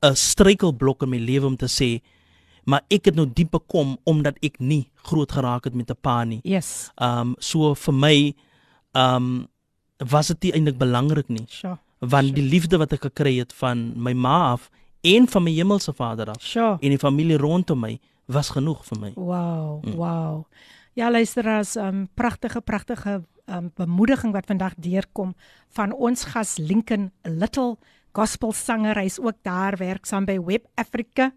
'n 0.03 0.17
struikelblok 0.17 1.03
in 1.03 1.11
my 1.11 1.19
lewe 1.19 1.47
om 1.47 1.57
te 1.57 1.69
sê 1.69 2.01
maar 2.65 2.83
ek 2.91 3.05
het 3.11 3.15
nou 3.15 3.27
diep 3.27 3.51
bekom 3.51 3.99
omdat 4.05 4.37
ek 4.43 4.61
nie 4.61 4.87
groot 5.03 5.33
geraak 5.33 5.65
het 5.65 5.75
met 5.75 5.91
'n 5.91 5.99
pa 6.01 6.25
nie. 6.25 6.41
Yes. 6.45 6.91
Um 6.97 7.37
so 7.39 7.75
vir 7.75 7.95
my 7.95 8.35
um 8.95 9.49
was 10.11 10.29
dit 10.29 10.53
eintlik 10.55 10.79
belangrik 10.79 11.29
nie 11.29 11.47
Sure. 11.49 11.79
want 12.01 12.35
die 12.35 12.43
liefde 12.43 12.79
wat 12.79 12.93
ek 12.93 13.03
gekry 13.03 13.39
het 13.39 13.53
van 13.53 13.93
my 13.97 14.13
ma 14.13 14.53
af 14.53 14.71
en 15.03 15.29
van 15.29 15.43
my 15.43 15.51
hemelse 15.53 15.93
Vader 15.93 16.31
af 16.31 16.41
Sure. 16.43 16.77
en 16.81 16.89
die 16.89 16.99
familie 16.99 17.37
rondom 17.37 17.81
my 17.81 17.99
was 18.27 18.51
genoeg 18.55 18.85
vir 18.87 18.99
my. 19.01 19.13
Wow, 19.15 19.85
Mm. 19.85 19.95
wow. 19.95 20.45
Ja, 20.95 21.11
luisteraars, 21.11 21.77
um 21.77 22.09
pragtige 22.15 22.61
pragtige 22.61 23.23
um 23.47 23.71
bemoediging 23.75 24.33
wat 24.33 24.47
vandag 24.47 24.75
deurkom 24.77 25.35
van 25.69 25.93
ons 25.93 26.25
gas 26.25 26.57
Lincoln 26.59 27.11
Little. 27.23 27.77
gospelsanger. 28.15 28.99
Hy's 28.99 29.19
ook 29.19 29.39
daar 29.43 29.77
werksaam 29.77 30.25
by 30.25 30.39
Web 30.45 30.67
Africa. 30.75 31.33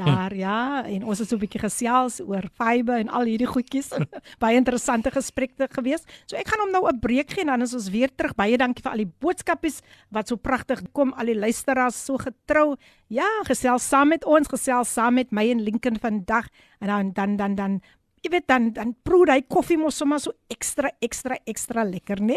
Daar 0.00 0.34
ja, 0.34 0.84
en 0.88 1.04
ons 1.04 1.18
het 1.18 1.28
so 1.28 1.36
'n 1.36 1.42
bietjie 1.44 1.60
gesels 1.60 2.20
oor 2.20 2.48
fiber 2.56 2.98
en 2.98 3.08
al 3.08 3.28
hierdie 3.28 3.46
goedjies. 3.46 3.90
Baie 4.42 4.56
interessante 4.56 5.10
gesprekke 5.10 5.68
gewees. 5.70 6.02
So 6.26 6.36
ek 6.36 6.48
gaan 6.48 6.60
hom 6.64 6.72
nou 6.72 6.88
'n 6.88 7.00
breek 7.00 7.30
gee 7.30 7.42
en 7.42 7.52
dan 7.52 7.62
is 7.62 7.74
ons 7.74 7.90
weer 7.90 8.08
terug. 8.08 8.34
Baie 8.34 8.56
dankie 8.56 8.82
vir 8.82 8.92
al 8.92 9.04
die 9.04 9.12
boodskapies 9.20 9.82
wat 10.10 10.28
so 10.28 10.36
pragtig 10.36 10.80
kom. 10.92 11.12
Al 11.12 11.26
die 11.26 11.38
luisteraars 11.38 12.04
so 12.04 12.16
getrou. 12.16 12.76
Ja, 13.08 13.28
gesels 13.44 13.88
saam 13.88 14.08
met 14.08 14.24
ons, 14.24 14.48
gesels 14.48 14.92
saam 14.92 15.14
met 15.14 15.32
my 15.32 15.50
en 15.50 15.60
Lincoln 15.60 15.98
vandag 15.98 16.48
en 16.80 16.86
dan 16.86 17.12
dan 17.12 17.36
dan 17.36 17.54
dan 17.54 17.80
Jy 18.20 18.30
weet 18.34 18.48
dan 18.50 18.68
dan 18.76 18.92
proe 19.06 19.24
hy 19.30 19.40
koffie 19.48 19.78
mos 19.80 19.96
sommer 19.96 20.20
so 20.20 20.34
ekstra 20.52 20.90
ekstra 21.00 21.38
ekstra 21.48 21.86
lekker, 21.88 22.20
né? 22.20 22.36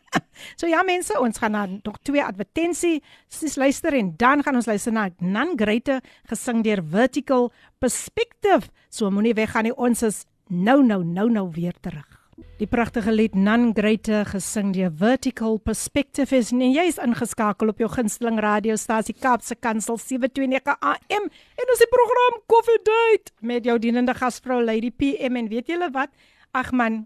so 0.58 0.66
ja 0.66 0.82
mense, 0.82 1.14
ons 1.20 1.38
gaan 1.38 1.54
dan 1.54 1.78
nog 1.86 2.00
twee 2.02 2.24
advertensies 2.24 3.58
luister 3.60 3.94
en 3.94 4.14
dan 4.18 4.42
gaan 4.42 4.58
ons 4.58 4.66
luister 4.66 4.94
na 4.94 5.08
Nan 5.20 5.54
Greite 5.60 6.00
gesing 6.30 6.64
deur 6.66 6.82
Vertical 6.82 7.52
Perspective. 7.78 8.72
So 8.90 9.10
moenie 9.10 9.36
weggaan 9.38 9.68
nie, 9.70 9.76
ons 9.76 10.02
is 10.02 10.24
nou 10.50 10.82
nou 10.82 11.04
nou 11.04 11.30
nou 11.30 11.48
weer 11.54 11.78
terug. 11.80 12.23
Die 12.34 12.66
pragtige 12.66 13.12
lied 13.14 13.36
Nan 13.38 13.68
Greite 13.74 14.24
gesing 14.26 14.72
deur 14.74 14.90
Vertical 14.98 15.58
Perspective 15.62 16.34
is 16.34 16.48
en 16.50 16.62
jy 16.64 16.82
is 16.90 16.98
ingeskakel 16.98 17.70
op 17.70 17.78
jou 17.78 17.86
gunsteling 17.92 18.40
radiostasie 18.42 19.14
Kaapse 19.14 19.54
Kansel 19.54 20.00
729 20.02 20.74
AM 20.74 21.28
en 21.30 21.72
ons 21.74 21.82
die 21.82 21.90
program 21.92 22.40
Coffee 22.50 22.82
Date 22.88 23.34
met 23.38 23.66
jou 23.68 23.76
dienende 23.78 24.16
gasvrou 24.18 24.58
Lady 24.64 24.90
PM 24.90 25.38
en 25.38 25.50
weet 25.52 25.70
julle 25.70 25.92
wat? 25.94 26.10
Ag 26.50 26.72
man, 26.74 27.04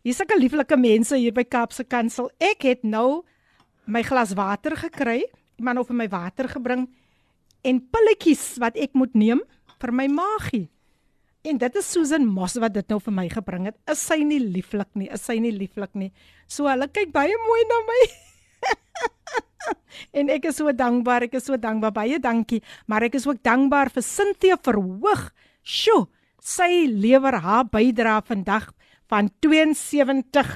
hier's 0.00 0.22
sulke 0.22 0.40
lieflike 0.40 0.78
mense 0.80 1.20
hier 1.20 1.36
by 1.36 1.44
Kaapse 1.44 1.84
Kansel. 1.84 2.30
Ek 2.40 2.64
het 2.64 2.80
nou 2.84 3.26
my 3.84 4.00
glas 4.08 4.32
water 4.38 4.78
gekry, 4.86 5.20
het 5.60 5.88
vir 5.88 5.98
my 6.00 6.08
water 6.08 6.48
gebring 6.48 6.88
en 7.60 7.84
pilletjies 7.92 8.56
wat 8.62 8.80
ek 8.80 8.96
moet 8.96 9.12
neem 9.12 9.44
vir 9.82 9.92
my 9.92 10.08
maagie. 10.08 10.70
En 11.42 11.58
dit 11.58 11.76
is 11.78 11.86
Susan 11.90 12.22
Moss 12.26 12.54
wat 12.62 12.74
dit 12.76 12.92
nou 12.92 13.00
vir 13.02 13.14
my 13.16 13.24
gebring 13.30 13.66
het. 13.66 13.76
Is 13.90 14.02
sy 14.06 14.20
nie 14.22 14.38
lieflik 14.42 14.92
nie? 14.98 15.08
Is 15.10 15.24
sy 15.26 15.40
nie 15.42 15.50
lieflik 15.54 15.90
nie? 15.98 16.12
So 16.46 16.68
hulle 16.70 16.86
kyk 16.86 17.10
baie 17.14 17.34
mooi 17.48 17.62
na 17.66 17.78
my. 17.88 18.02
en 20.22 20.30
ek 20.36 20.46
is 20.52 20.60
so 20.60 20.70
dankbaar. 20.70 21.26
Ek 21.26 21.34
is 21.40 21.48
so 21.50 21.58
dankbaar. 21.58 21.94
Baie 21.96 22.20
dankie. 22.22 22.60
Maar 22.86 23.08
ek 23.08 23.18
is 23.18 23.26
ook 23.26 23.42
dankbaar 23.42 23.90
vir 23.90 24.06
Cynthia 24.06 24.58
Verhoog. 24.62 25.32
Sjoe, 25.66 26.06
sy 26.38 26.86
lewer 26.86 27.40
haar 27.42 27.66
bydrae 27.70 28.22
vandag 28.30 28.70
van 29.10 29.30
72 29.42 30.54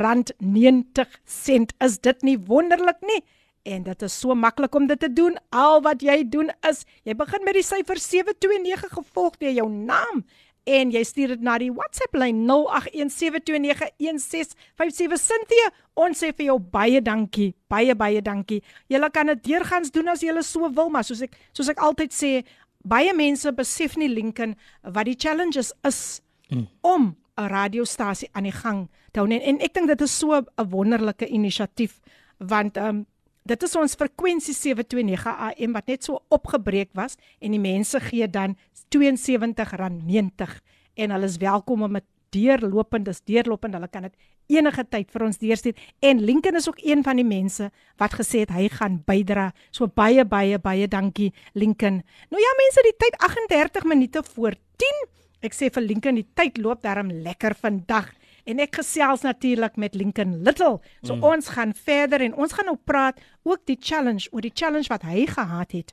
rand 0.00 0.32
90 0.40 1.20
sent. 1.28 1.76
Is 1.84 2.00
dit 2.00 2.24
nie 2.24 2.38
wonderlik 2.40 3.04
nie? 3.04 3.20
En 3.66 3.82
dit 3.82 4.02
is 4.06 4.18
so 4.20 4.34
maklik 4.38 4.74
om 4.78 4.86
dit 4.86 5.00
te 5.00 5.10
doen. 5.12 5.34
Al 5.50 5.80
wat 5.82 6.04
jy 6.04 6.20
doen 6.30 6.52
is, 6.68 6.84
jy 7.02 7.16
begin 7.18 7.42
met 7.46 7.58
die 7.58 7.66
syfer 7.66 7.98
729 7.98 8.92
gevolg 8.94 9.40
deur 9.42 9.56
jou 9.56 9.66
naam 9.70 10.22
en 10.66 10.90
jy 10.90 10.98
stuur 11.06 11.36
dit 11.36 11.44
na 11.46 11.54
die 11.62 11.70
WhatsApp 11.70 12.16
lyn 12.18 12.40
0817291657 12.50 15.14
Cynthia. 15.22 15.70
Ons 15.94 16.18
sê 16.22 16.32
vir 16.34 16.46
jou 16.50 16.58
baie 16.58 17.00
dankie. 17.02 17.54
Baie 17.70 17.94
baie 17.98 18.22
dankie. 18.22 18.62
Jy 18.90 19.10
kan 19.14 19.26
dit 19.30 19.44
deurgangs 19.46 19.90
doen 19.94 20.08
as 20.10 20.22
jy 20.22 20.42
so 20.42 20.70
wil, 20.70 20.90
maar 20.90 21.04
soos 21.06 21.22
ek 21.22 21.36
soos 21.54 21.68
ek 21.70 21.78
altyd 21.82 22.12
sê, 22.14 22.44
baie 22.86 23.14
mense 23.14 23.52
besef 23.54 23.96
nie 23.98 24.08
Lincoln 24.10 24.54
wat 24.82 25.04
die 25.08 25.16
challenges 25.18 25.72
is 25.86 26.20
mm. 26.50 26.66
om 26.82 27.16
'n 27.36 27.48
radiostasie 27.50 28.28
aan 28.32 28.48
die 28.48 28.54
gang 28.54 28.88
te 29.12 29.20
hou 29.20 29.28
en, 29.28 29.40
en 29.40 29.60
ek 29.60 29.74
dink 29.74 29.88
dit 29.88 30.00
is 30.00 30.18
so 30.18 30.34
'n 30.34 30.46
wonderlike 30.70 31.26
inisiatief 31.26 32.00
want 32.38 32.76
ehm 32.76 32.88
um, 32.88 33.06
dit 33.46 33.62
is 33.62 33.76
ons 33.78 33.96
frekwensie 33.98 34.54
729 34.54 35.26
AM 35.50 35.76
wat 35.76 35.90
net 35.90 36.06
so 36.06 36.20
opgebreek 36.34 36.90
was 36.98 37.16
en 37.40 37.54
die 37.54 37.62
mense 37.62 38.00
gee 38.08 38.28
dan 38.28 38.56
R72.90 38.94 40.56
en 40.96 41.14
hulle 41.14 41.28
is 41.28 41.38
welkom 41.42 41.82
om 41.86 41.98
dit 41.98 42.06
deurlopend 42.36 43.08
is 43.08 43.22
deurlopend 43.28 43.76
hulle 43.76 43.88
kan 43.92 44.08
dit 44.08 44.16
enige 44.56 44.84
tyd 44.86 45.10
vir 45.10 45.24
ons 45.26 45.40
deurstuur. 45.40 45.74
En 46.06 46.20
Lincoln 46.22 46.58
is 46.58 46.68
ook 46.70 46.78
een 46.84 47.02
van 47.06 47.18
die 47.18 47.26
mense 47.26 47.70
wat 47.98 48.14
gesê 48.14 48.44
het 48.44 48.52
hy 48.54 48.68
gaan 48.70 49.00
bydra. 49.06 49.48
So 49.74 49.88
baie 49.90 50.24
baie 50.24 50.58
baie 50.62 50.86
dankie 50.88 51.32
Lincoln. 51.54 52.02
Nou 52.30 52.42
ja 52.42 52.52
mense 52.60 52.84
die 52.86 52.94
tyd 52.98 53.18
38 53.26 53.88
minute 53.90 54.22
voor 54.34 54.58
10 54.78 55.02
ek 55.46 55.54
sê 55.54 55.70
vir 55.72 55.84
Lincoln 55.84 56.18
die 56.18 56.28
tyd 56.38 56.58
loop 56.62 56.82
darm 56.82 57.10
lekker 57.10 57.56
vandag 57.58 58.12
en 58.46 58.62
ek 58.62 58.78
gesels 58.80 59.24
natuurlik 59.26 59.76
met 59.76 59.94
Lincoln 59.94 60.42
Little. 60.42 60.78
So 61.02 61.16
mm. 61.16 61.24
ons 61.26 61.48
gaan 61.48 61.74
verder 61.74 62.20
en 62.20 62.34
ons 62.34 62.52
gaan 62.52 62.70
nou 62.70 62.78
praat 62.84 63.20
ook 63.42 63.64
die 63.66 63.78
challenge 63.80 64.30
oor 64.32 64.44
die 64.44 64.54
challenge 64.54 64.88
wat 64.92 65.02
hy 65.02 65.26
gehad 65.26 65.72
het 65.72 65.92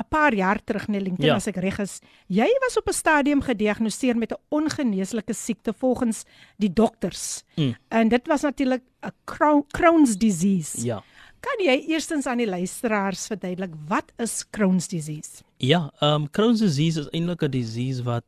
'n 0.00 0.08
paar 0.08 0.34
jaar 0.34 0.58
terug 0.64 0.88
net 0.88 1.02
Lincoln 1.02 1.28
ja. 1.28 1.34
as 1.34 1.46
ek 1.46 1.56
reg 1.62 1.78
is. 1.78 2.00
Jy 2.26 2.48
was 2.64 2.76
op 2.80 2.88
'n 2.88 2.96
stadium 2.96 3.42
gediagnoseer 3.42 4.16
met 4.16 4.32
'n 4.32 4.40
ongeneeslike 4.48 5.34
siekte 5.34 5.72
volgens 5.72 6.24
die 6.56 6.72
dokters. 6.72 7.44
Mm. 7.56 7.76
En 7.88 8.08
dit 8.08 8.26
was 8.26 8.42
natuurlik 8.42 8.82
'n 9.02 9.64
Crohn's 9.70 10.16
disease. 10.16 10.84
Ja. 10.84 11.02
Kan 11.40 11.58
jy 11.58 11.84
eerstens 11.88 12.26
aan 12.26 12.38
die 12.38 12.46
luisteraars 12.46 13.26
verduidelik 13.26 13.74
wat 13.88 14.12
is 14.16 14.44
Crohn's 14.50 14.88
disease? 14.88 15.42
Ja, 15.56 15.92
ehm 16.00 16.22
um, 16.22 16.30
Crohn's 16.30 16.60
disease 16.60 17.00
is 17.00 17.08
eintlik 17.10 17.42
'n 17.42 17.50
disease 17.50 18.02
wat 18.02 18.24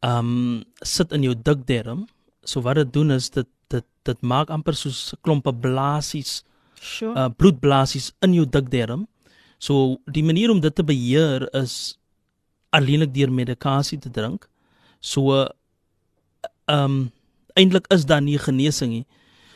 ehm 0.00 0.18
um, 0.18 0.64
sit 0.82 1.12
in 1.12 1.22
jou 1.22 1.34
dikdarm 1.42 2.06
so 2.46 2.62
wat 2.62 2.80
dit 2.80 2.92
doen 2.92 3.10
is 3.10 3.30
dit 3.30 3.48
dit 3.72 3.84
dit 4.06 4.22
maak 4.22 4.50
amper 4.54 4.76
soos 4.78 5.14
klompe 5.26 5.52
blaasies. 5.52 6.42
Sure. 6.80 7.14
Uh 7.18 7.28
bloedblaasies 7.28 8.12
in 8.22 8.36
jou 8.36 8.46
dikdarm. 8.46 9.06
So 9.58 9.98
die 10.12 10.24
manier 10.24 10.52
om 10.52 10.60
dit 10.60 10.74
te 10.74 10.84
beheer 10.84 11.48
is 11.56 11.96
alleenlik 12.76 13.14
deur 13.14 13.32
medikasie 13.32 13.98
te 13.98 14.10
drink. 14.10 14.48
So 15.00 15.46
ehm 16.66 16.84
um, 16.84 16.98
eintlik 17.56 17.86
is 17.94 18.04
daar 18.04 18.22
nie 18.22 18.38
genesing 18.38 18.92
nie. 18.92 19.06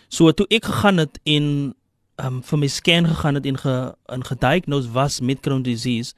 So 0.08 0.32
toe 0.32 0.46
ek 0.50 0.64
gegaan 0.64 0.98
het 1.04 1.20
en 1.24 1.46
ehm 2.16 2.40
um, 2.40 2.42
vir 2.42 2.58
my 2.58 2.66
scan 2.66 3.06
gegaan 3.06 3.38
het 3.38 3.46
en 3.46 3.58
ge 3.58 3.76
in 4.16 4.24
gediagnoseer 4.24 4.92
was 4.92 5.20
met 5.20 5.40
Crohn's 5.40 5.64
disease. 5.68 6.14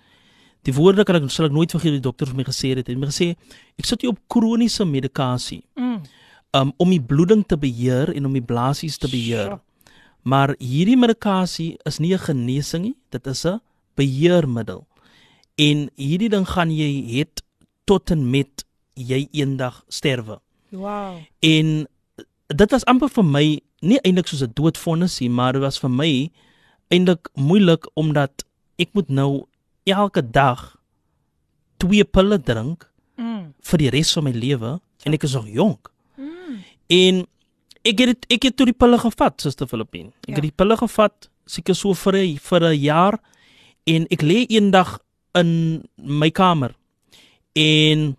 Die 0.63 0.75
woorde 0.75 1.05
kan 1.05 1.19
ek 1.19 1.31
sal 1.31 1.51
ek 1.51 1.53
nooit 1.53 1.71
vergeet 1.71 1.99
die 1.99 2.07
dokter 2.07 2.27
vir 2.27 2.37
my 2.39 2.45
gesê 2.47 2.73
het. 2.77 2.87
Hy 2.87 2.95
het 2.95 3.03
my 3.03 3.11
gesê 3.11 3.35
ek 3.79 3.85
sit 3.85 4.01
hier 4.01 4.15
op 4.15 4.21
kroniese 4.29 4.85
medikasie. 4.85 5.65
Mm 5.75 6.03
um, 6.57 6.73
om 6.77 6.91
die 6.91 7.03
bloeding 7.03 7.45
te 7.47 7.59
beheer 7.59 8.13
en 8.15 8.27
om 8.29 8.33
die 8.33 8.45
blaasies 8.45 8.99
te 8.99 9.11
beheer. 9.11 9.53
Sure. 9.53 9.61
Maar 10.23 10.55
hierdie 10.59 10.97
medikasie 10.97 11.79
is 11.89 11.99
nie 11.99 12.15
'n 12.15 12.19
genesing 12.19 12.85
nie, 12.85 12.97
dit 13.11 13.27
is 13.27 13.45
'n 13.45 13.61
beheermiddel. 13.95 14.87
En 15.57 15.91
hierdie 15.97 16.29
ding 16.29 16.49
gaan 16.49 16.71
jy 16.71 17.19
het 17.19 17.43
tot 17.85 18.11
en 18.11 18.31
met 18.31 18.65
jy 18.95 19.29
eendag 19.33 19.85
sterwe. 19.89 20.41
Wow. 20.69 21.19
En 21.41 21.89
dit 22.47 22.71
was 22.71 22.85
amper 22.85 23.09
vir 23.09 23.25
my 23.25 23.61
nie 23.81 23.99
eintlik 24.01 24.27
soos 24.27 24.43
'n 24.43 24.53
doodvonnis 24.55 25.21
nie, 25.21 25.31
maar 25.31 25.53
dit 25.53 25.63
was 25.63 25.79
vir 25.79 25.91
my 25.91 26.31
eintlik 26.89 27.29
moeilik 27.35 27.91
omdat 27.95 28.45
ek 28.79 28.89
moet 28.93 29.09
nou 29.09 29.47
elke 29.85 30.31
dag 30.31 30.77
twee 31.77 32.05
pille 32.05 32.39
drink 32.41 32.91
mm. 33.17 33.55
vir 33.61 33.79
die 33.79 33.91
res 33.91 34.13
van 34.13 34.25
my 34.25 34.31
lewe 34.31 34.81
en 35.05 35.13
ek 35.13 35.23
is 35.23 35.35
nog 35.35 35.49
jonk. 35.49 35.91
En 36.93 37.23
ek 37.89 38.03
het 38.05 38.27
ek 38.33 38.49
het 38.49 38.57
toe 38.57 38.69
die 38.69 38.77
pille 38.77 38.99
gevat, 39.01 39.41
Suster 39.41 39.69
Filippin. 39.71 40.11
Ek 40.27 40.35
ja. 40.35 40.41
het 40.41 40.49
die 40.51 40.57
pille 40.63 40.77
gevat 40.81 41.31
seker 41.51 41.75
so 41.75 41.95
vir 41.95 42.17
'n 42.17 42.39
vir 42.39 42.63
'n 42.69 42.79
jaar 42.79 43.19
en 43.87 44.07
ek 44.11 44.23
lê 44.23 44.47
eendag 44.49 44.99
in 45.35 45.83
my 45.97 46.31
kamer 46.31 46.75
en 47.57 48.17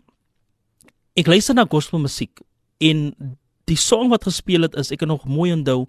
ek 1.15 1.27
luister 1.27 1.55
na 1.55 1.65
gospel 1.69 1.99
musiek 1.99 2.41
en 2.81 3.13
die 3.65 3.77
song 3.77 4.09
wat 4.09 4.25
gespeel 4.27 4.65
het 4.67 4.75
is 4.75 4.91
ek 4.91 5.05
het 5.05 5.09
nog 5.09 5.25
mooi 5.25 5.53
onthou 5.53 5.87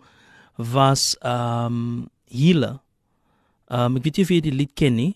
was 0.57 1.17
um 1.23 2.09
Healer. 2.31 2.79
Um 3.69 3.97
ek 3.97 4.05
weet 4.05 4.17
nie 4.17 4.25
of 4.25 4.31
jy 4.31 4.41
die 4.41 4.55
lied 4.55 4.75
ken 4.75 4.95
nie. 4.95 5.15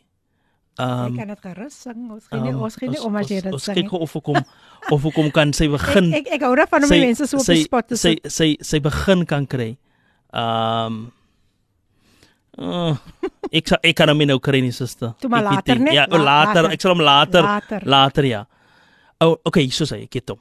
Um, 0.78 1.10
ek 1.10 1.16
kan 1.18 1.30
dit 1.32 1.40
gerus 1.42 1.74
sing. 1.82 2.02
Ons 2.14 2.26
gee 2.30 2.38
nie 2.38 2.52
um, 2.54 2.62
ons 2.62 2.76
gee 2.78 2.88
nie 2.92 3.00
om 3.02 3.16
as 3.18 3.26
jy 3.32 3.40
dit 3.42 3.50
sing. 3.50 3.54
Ons 3.58 3.66
kyk 3.74 3.92
of 3.98 4.12
ek 4.20 4.24
kom 4.28 4.36
of 4.94 5.06
ek 5.10 5.14
kom 5.16 5.30
kan 5.34 5.52
sy 5.56 5.66
begin. 5.74 6.12
ek 6.14 6.28
ek, 6.28 6.32
ek 6.38 6.44
hou 6.46 6.54
daarvan 6.60 6.86
om 6.86 6.92
die 6.94 7.00
mense 7.02 7.26
so 7.26 7.40
op 7.42 7.48
die 7.50 7.64
spot 7.66 7.88
te 7.90 7.98
sit. 7.98 8.20
Sy 8.30 8.36
sy 8.36 8.68
sy 8.72 8.78
begin 8.84 9.24
kan 9.26 9.48
kry. 9.50 9.72
Um 10.30 11.00
uh, 12.62 12.94
ek 13.50 13.74
ek 13.82 13.96
kan 13.98 14.12
hom 14.12 14.22
nou 14.30 14.38
kry 14.38 14.60
nie 14.62 14.74
suster. 14.76 15.16
Toe 15.18 15.30
maar 15.32 15.48
later 15.48 15.82
net. 15.82 15.96
Ja, 15.98 16.06
La, 16.14 16.22
later. 16.30 16.70
Ek 16.70 16.84
sal 16.84 16.94
hom 16.94 17.02
later. 17.02 17.42
Later, 17.42 17.88
later 17.96 18.28
ja. 18.30 18.44
Oh, 19.18 19.34
okay, 19.50 19.66
so 19.74 19.82
sê 19.88 20.04
ek 20.04 20.14
dit 20.20 20.30
hom. 20.30 20.38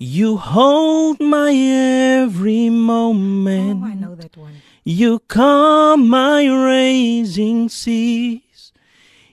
You 0.00 0.36
hold 0.38 1.18
my 1.20 1.50
every 1.52 2.70
moment. 2.70 3.82
Oh, 3.82 3.90
I 3.90 3.94
know 3.98 4.14
that 4.14 4.36
one. 4.38 4.62
You 4.84 5.18
calm 5.28 6.08
my 6.08 6.46
raging 6.48 7.68
sea. 7.68 8.40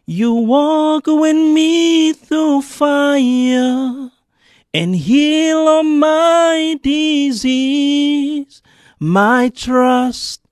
You 0.08 0.48
walk 0.48 1.04
with 1.08 1.36
me 1.36 2.14
through 2.14 2.62
fire 2.62 4.08
and 4.74 4.96
heal 4.96 5.68
all 5.68 5.84
my 5.84 6.80
disease. 6.82 8.64
My 9.04 9.52
trust 9.52 10.48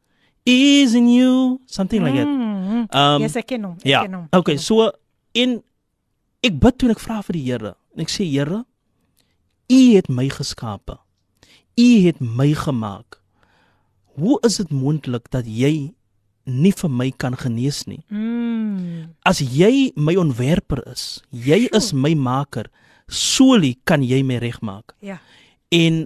is 0.45 0.93
in 0.93 1.07
you. 1.07 1.61
Something 1.67 2.03
like 2.03 2.15
mm. 2.15 2.17
that. 2.19 2.27
Mm. 2.27 2.87
Ehm, 2.91 3.21
yes, 3.23 3.39
ek 3.39 3.47
ken 3.47 3.63
hom. 3.63 3.77
Ek 3.79 3.87
Ja. 3.87 4.01
ken 4.03 4.13
hom. 4.13 4.27
Okay, 4.35 4.57
so 4.59 4.91
in 5.31 5.63
ek 6.43 6.59
bid 6.59 6.75
toe 6.75 6.91
ek 6.91 6.99
vra 6.99 7.23
vir 7.23 7.39
die 7.39 7.47
Here. 7.47 7.75
En 7.95 8.03
ek 8.03 8.11
sê 8.11 8.27
Here, 8.27 8.65
U 9.71 9.79
het 9.95 10.11
my 10.11 10.27
geskape. 10.27 10.99
U 11.79 11.87
het 12.03 12.19
my 12.19 12.51
gemaak. 12.51 13.21
Hoe 14.19 14.35
is 14.43 14.59
dit 14.59 14.69
moontlik 14.69 15.31
dat 15.31 15.47
jy 15.47 15.94
nie 16.45 16.73
vir 16.77 16.91
my 16.91 17.09
kan 17.11 17.35
genees 17.37 17.83
nie? 17.89 18.01
Mm. 18.09 19.15
As 19.25 19.41
jy 19.41 19.91
my 19.95 20.15
ontwerper 20.21 20.83
is, 20.91 21.21
jy 21.31 21.65
is 21.75 21.91
my 21.93 22.13
maker, 22.15 22.69
soli 23.09 23.75
kan 23.85 24.03
jy 24.05 24.21
my 24.23 24.39
regmaak. 24.41 24.95
Ja. 25.05 25.19
En 25.73 26.05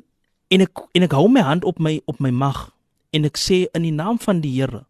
en 0.49 0.65
ek 0.65 0.85
en 0.97 1.05
ek 1.05 1.13
hou 1.13 1.27
my 1.29 1.43
hand 1.45 1.65
op 1.67 1.79
my 1.79 1.99
op 2.09 2.19
my 2.23 2.31
mag 2.33 2.69
en 3.13 3.27
ek 3.27 3.37
sê 3.37 3.67
in 3.77 3.85
die 3.85 3.93
naam 3.93 4.17
van 4.21 4.41
die 4.41 4.55
Here 4.57 4.85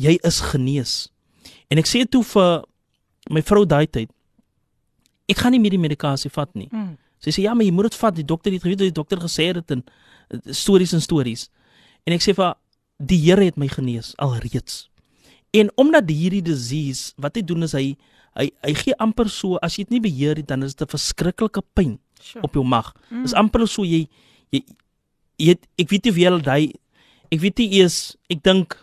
jy 0.00 0.16
is 0.26 0.40
genees. 0.52 1.10
En 1.70 1.78
ek 1.78 1.86
sê 1.86 2.02
toe 2.08 2.24
vir 2.26 2.64
my 3.30 3.44
vrou 3.46 3.66
daai 3.68 3.86
tyd 3.86 4.10
ek 5.30 5.38
gaan 5.38 5.54
nie 5.54 5.62
meer 5.62 5.76
die 5.76 5.82
medikasie 5.82 6.30
vat 6.34 6.50
nie. 6.58 6.68
Mm. 6.72 6.96
Sy 7.22 7.34
sê 7.36 7.44
ja, 7.44 7.54
maar 7.54 7.66
jy 7.66 7.74
moet 7.76 7.90
dit 7.90 7.98
vat. 8.00 8.16
Die 8.16 8.26
dokter 8.26 8.54
het 8.54 8.64
geweet 8.64 8.82
die 8.82 8.96
dokter 8.96 9.20
gesê 9.22 9.50
het 9.52 9.74
en 9.74 9.84
stories 10.56 10.94
en 10.96 11.04
stories. 11.04 11.48
En 12.08 12.16
ek 12.16 12.24
sê 12.24 12.34
vir 12.36 12.48
haar, 12.48 12.58
die 13.00 13.18
Here 13.24 13.44
het 13.48 13.56
my 13.56 13.68
genees 13.68 14.12
alreeds. 14.20 14.88
En 15.56 15.70
omdat 15.80 16.10
hierdie 16.10 16.42
disease 16.44 17.12
wat 17.18 17.34
hy 17.38 17.42
doen 17.42 17.66
is 17.66 17.72
hy 17.76 17.96
hy 18.38 18.46
hy 18.62 18.74
gee 18.78 18.94
amper 19.02 19.28
so 19.32 19.56
as 19.64 19.74
jy 19.78 19.84
dit 19.88 19.96
nie 19.96 20.04
beheer 20.04 20.38
nie 20.38 20.46
dan 20.46 20.62
is 20.62 20.74
dit 20.76 20.86
'n 20.86 20.90
verskriklike 20.92 21.62
pyn 21.74 21.98
Sure. 22.20 22.44
op 22.44 22.52
jou 22.54 22.64
mag. 22.64 22.92
Mm. 23.10 23.22
Dis 23.22 23.32
amper 23.34 23.66
so 23.66 23.82
jy 23.82 24.06
jy, 24.52 24.60
jy 25.38 25.46
het, 25.48 25.66
ek 25.78 25.88
weet 25.88 26.04
nie 26.04 26.12
jy 26.12 26.26
al 26.28 26.40
daai 26.40 26.72
ek 27.32 27.40
weet 27.40 27.58
nie 27.58 27.80
eers 27.80 28.16
ek 28.28 28.42
dink 28.42 28.76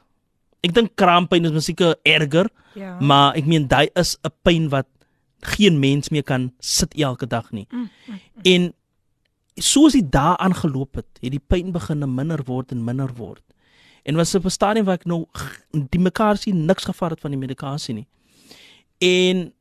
ek 0.63 0.73
dink 0.73 0.95
kraampyn 0.95 1.45
is 1.45 1.51
miskien 1.51 1.93
erger, 2.03 2.49
Ja. 2.75 2.99
maar 2.99 3.35
ek 3.37 3.45
meen 3.45 3.67
daai 3.67 3.89
is 3.95 4.17
'n 4.25 4.31
pyn 4.43 4.69
wat 4.69 4.87
geen 5.41 5.79
mens 5.79 6.09
meer 6.09 6.23
kan 6.23 6.51
sit 6.59 6.93
elke 6.97 7.27
dag 7.27 7.51
nie. 7.51 7.67
Mm, 7.71 7.89
mm, 8.07 8.19
En 8.43 8.73
soos 9.55 9.93
dit 9.93 10.11
daaraan 10.11 10.53
geloop 10.53 10.95
het, 10.95 11.07
het 11.21 11.31
die 11.31 11.39
pyn 11.47 11.71
begin 11.71 11.99
minder 12.15 12.41
word 12.45 12.71
en 12.71 12.83
minder 12.83 13.13
word. 13.17 13.41
En 14.07 14.15
was 14.15 14.35
op 14.35 14.45
'n 14.45 14.49
stadium 14.49 14.85
waar 14.85 14.95
ek 14.95 15.05
nou 15.05 15.25
die 15.71 15.99
mekaar 15.99 16.37
sien 16.37 16.65
niks 16.65 16.83
gevat 16.83 17.09
het 17.09 17.19
van 17.19 17.31
die 17.31 17.39
medikasie 17.39 17.93
nie. 17.93 18.07
En 18.97 19.53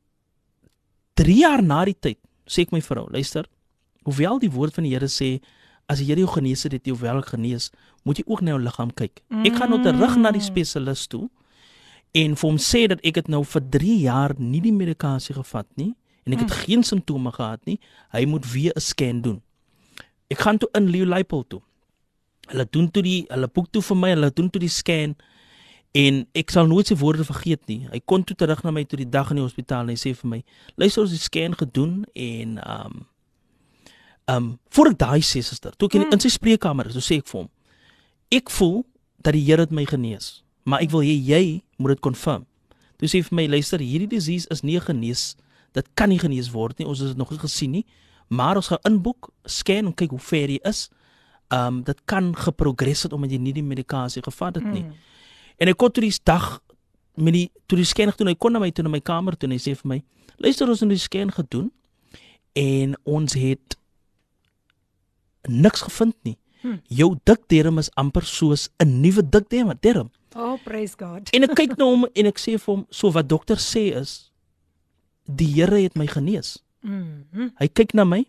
3 1.13 1.37
jaar 1.37 1.63
na 1.63 1.83
die 1.85 1.97
tyd 1.99 2.17
sê 2.45 2.63
ek 2.63 2.71
my 2.71 2.81
vrou, 2.81 3.07
luister, 3.11 3.45
hoewel 4.03 4.39
die 4.39 4.51
woord 4.51 4.73
van 4.73 4.83
die 4.83 4.93
Here 4.93 5.07
sê 5.07 5.41
as 5.85 5.99
die 5.99 6.05
Here 6.05 6.19
jou 6.19 6.31
genees 6.31 6.63
het, 6.63 6.71
het 6.71 6.85
jy 6.85 6.95
wel 6.95 7.21
genees, 7.21 7.71
moet 8.03 8.17
jy 8.17 8.23
ook 8.27 8.41
na 8.41 8.53
jou 8.55 8.61
liggaam 8.61 8.93
kyk. 8.93 9.21
Ek 9.43 9.55
gaan 9.55 9.69
nou 9.69 9.81
terug 9.83 10.15
na 10.17 10.31
die 10.31 10.41
spesialis 10.41 11.07
toe 11.07 11.29
en 12.15 12.35
vir 12.35 12.49
hom 12.49 12.57
sê 12.57 12.87
dat 12.87 13.03
ek 13.03 13.15
het 13.15 13.27
nou 13.27 13.43
vir 13.43 13.61
3 13.69 13.99
jaar 13.99 14.33
nie 14.39 14.61
die 14.61 14.73
medikasie 14.73 15.35
gevat 15.35 15.67
nie 15.75 15.93
en 16.23 16.33
ek 16.33 16.39
het 16.39 16.49
mm. 16.49 16.63
geen 16.67 16.83
simptome 16.83 17.31
gehad 17.31 17.65
nie. 17.65 17.79
Hy 18.11 18.25
moet 18.25 18.51
weer 18.51 18.71
'n 18.75 18.79
scan 18.79 19.21
doen. 19.21 19.41
Ek 20.29 20.39
gaan 20.39 20.57
toe 20.57 20.69
in 20.73 20.89
Leeupold 20.89 21.49
toe. 21.49 21.61
Hulle 22.51 22.67
doen 22.71 22.91
toe 22.91 23.03
die 23.03 23.25
hulle 23.29 23.49
boek 23.51 23.71
toe 23.71 23.81
vir 23.83 23.99
my, 23.99 24.13
hulle 24.15 24.31
doen 24.35 24.49
toe 24.53 24.61
die 24.63 24.71
scan 24.71 25.15
en 25.97 26.21
ek 26.37 26.51
sal 26.53 26.67
nooit 26.69 26.89
sy 26.89 26.97
woorde 26.99 27.25
vergeet 27.27 27.63
nie. 27.71 27.81
Hy 27.91 27.99
kom 28.05 28.23
toe 28.27 28.35
terug 28.37 28.63
na 28.65 28.73
my 28.75 28.83
toe 28.87 28.99
die 29.01 29.09
dag 29.09 29.31
in 29.33 29.39
die 29.39 29.45
hospitaal 29.45 29.87
en 29.87 29.93
hy 29.93 29.99
sê 29.99 30.13
vir 30.15 30.31
my: 30.35 30.41
"Luister, 30.75 31.03
ons 31.03 31.13
het 31.13 31.19
die 31.19 31.27
scan 31.29 31.55
gedoen 31.57 32.03
en 32.13 32.57
ehm 32.57 32.97
um, 32.97 33.05
ehm 34.27 34.43
um, 34.43 34.47
voor 34.75 34.91
ek 34.91 34.97
daai 34.99 35.21
sê 35.23 35.41
suster, 35.41 35.71
toe 35.77 35.87
ek 35.87 35.95
in, 35.95 36.09
in 36.11 36.19
sy 36.19 36.29
spreekkamer 36.29 36.89
is, 36.89 36.97
toe 36.97 37.05
sê 37.05 37.19
ek 37.21 37.27
vir 37.31 37.41
hom: 37.41 37.49
"Ek 38.31 38.51
voel 38.51 38.83
dat 39.23 39.33
die 39.33 39.43
Here 39.43 39.63
het 39.63 39.71
my 39.71 39.85
genees, 39.85 40.43
maar 40.65 40.83
ek 40.83 40.91
wil 40.91 41.01
hê 41.01 41.15
jy 41.15 41.63
moet 41.77 41.95
dit 41.95 42.03
confirm." 42.03 42.45
Toe 42.97 43.07
sê 43.07 43.21
hy 43.21 43.29
vir 43.29 43.35
my: 43.35 43.47
"Luister, 43.47 43.79
hierdie 43.79 44.11
disease 44.11 44.47
is 44.51 44.63
nie 44.63 44.79
genees. 44.79 45.35
Dit 45.73 45.87
kan 45.95 46.09
nie 46.09 46.19
genees 46.19 46.51
word 46.51 46.77
nie. 46.79 46.87
Ons 46.87 46.99
het 46.99 47.09
dit 47.09 47.17
nog 47.17 47.31
nie 47.31 47.39
gesien 47.39 47.71
nie, 47.71 47.85
maar 48.29 48.55
ons 48.55 48.67
gaan 48.67 48.83
inboek, 48.83 49.31
scan 49.45 49.85
en 49.85 49.93
kyk 49.93 50.11
hoe 50.11 50.19
ver 50.19 50.49
jy 50.49 50.59
is." 50.63 50.89
Ehm 51.47 51.67
um, 51.67 51.83
dit 51.83 51.99
kan 52.05 52.35
geprogress 52.35 53.03
het 53.03 53.13
omdat 53.13 53.31
jy 53.31 53.37
nie 53.39 53.53
die 53.53 53.63
medikasie 53.63 54.23
gevat 54.23 54.55
het 54.55 54.65
nie. 54.67 54.83
Mm. 54.83 54.95
En 55.57 55.67
ek 55.71 55.77
kon 55.79 55.91
toe 55.91 56.03
die 56.03 56.15
dag 56.23 56.59
met 57.15 57.33
die 57.33 57.47
toe 57.65 57.77
die 57.79 57.87
scan 57.87 58.11
gedoen, 58.11 58.33
hy 58.33 58.35
kom 58.35 58.51
na 58.51 58.59
my 58.59 58.69
toe 58.71 58.83
na 58.83 58.91
my 58.91 58.99
kamer 58.99 59.37
toe 59.37 59.47
en 59.47 59.55
hy 59.55 59.61
sê 59.61 59.73
vir 59.79 59.89
my: 59.93 60.01
"Luister, 60.43 60.67
ons 60.67 60.83
het 60.83 60.89
die 60.89 60.99
scan 60.99 61.31
gedoen 61.31 61.71
en 62.53 62.97
ons 63.03 63.33
het 63.33 63.77
niks 65.47 65.81
gevind 65.87 66.15
nie. 66.23 66.37
Hm. 66.61 66.81
Jou 66.89 67.15
dikterm 67.23 67.79
is 67.79 67.89
amper 67.95 68.25
soos 68.25 68.69
'n 68.83 69.01
nuwe 69.01 69.23
dikterm, 69.29 69.71
term." 69.79 70.11
Oh, 70.35 70.57
praise 70.63 70.95
God. 70.97 71.29
En 71.31 71.43
ek 71.43 71.55
kyk 71.55 71.77
na 71.77 71.85
hom 71.85 72.05
en 72.13 72.25
ek 72.25 72.37
sê 72.37 72.59
vir 72.59 72.75
hom: 72.75 72.85
"So 72.89 73.11
wat 73.11 73.29
dokter 73.29 73.55
sê 73.55 73.95
is 73.95 74.31
die 75.23 75.47
Here 75.47 75.81
het 75.81 75.95
my 75.95 76.07
genees." 76.07 76.63
Mm. 76.81 77.25
mm. 77.31 77.51
Hy 77.55 77.67
kyk 77.67 77.93
na 77.93 78.03
my. 78.03 78.25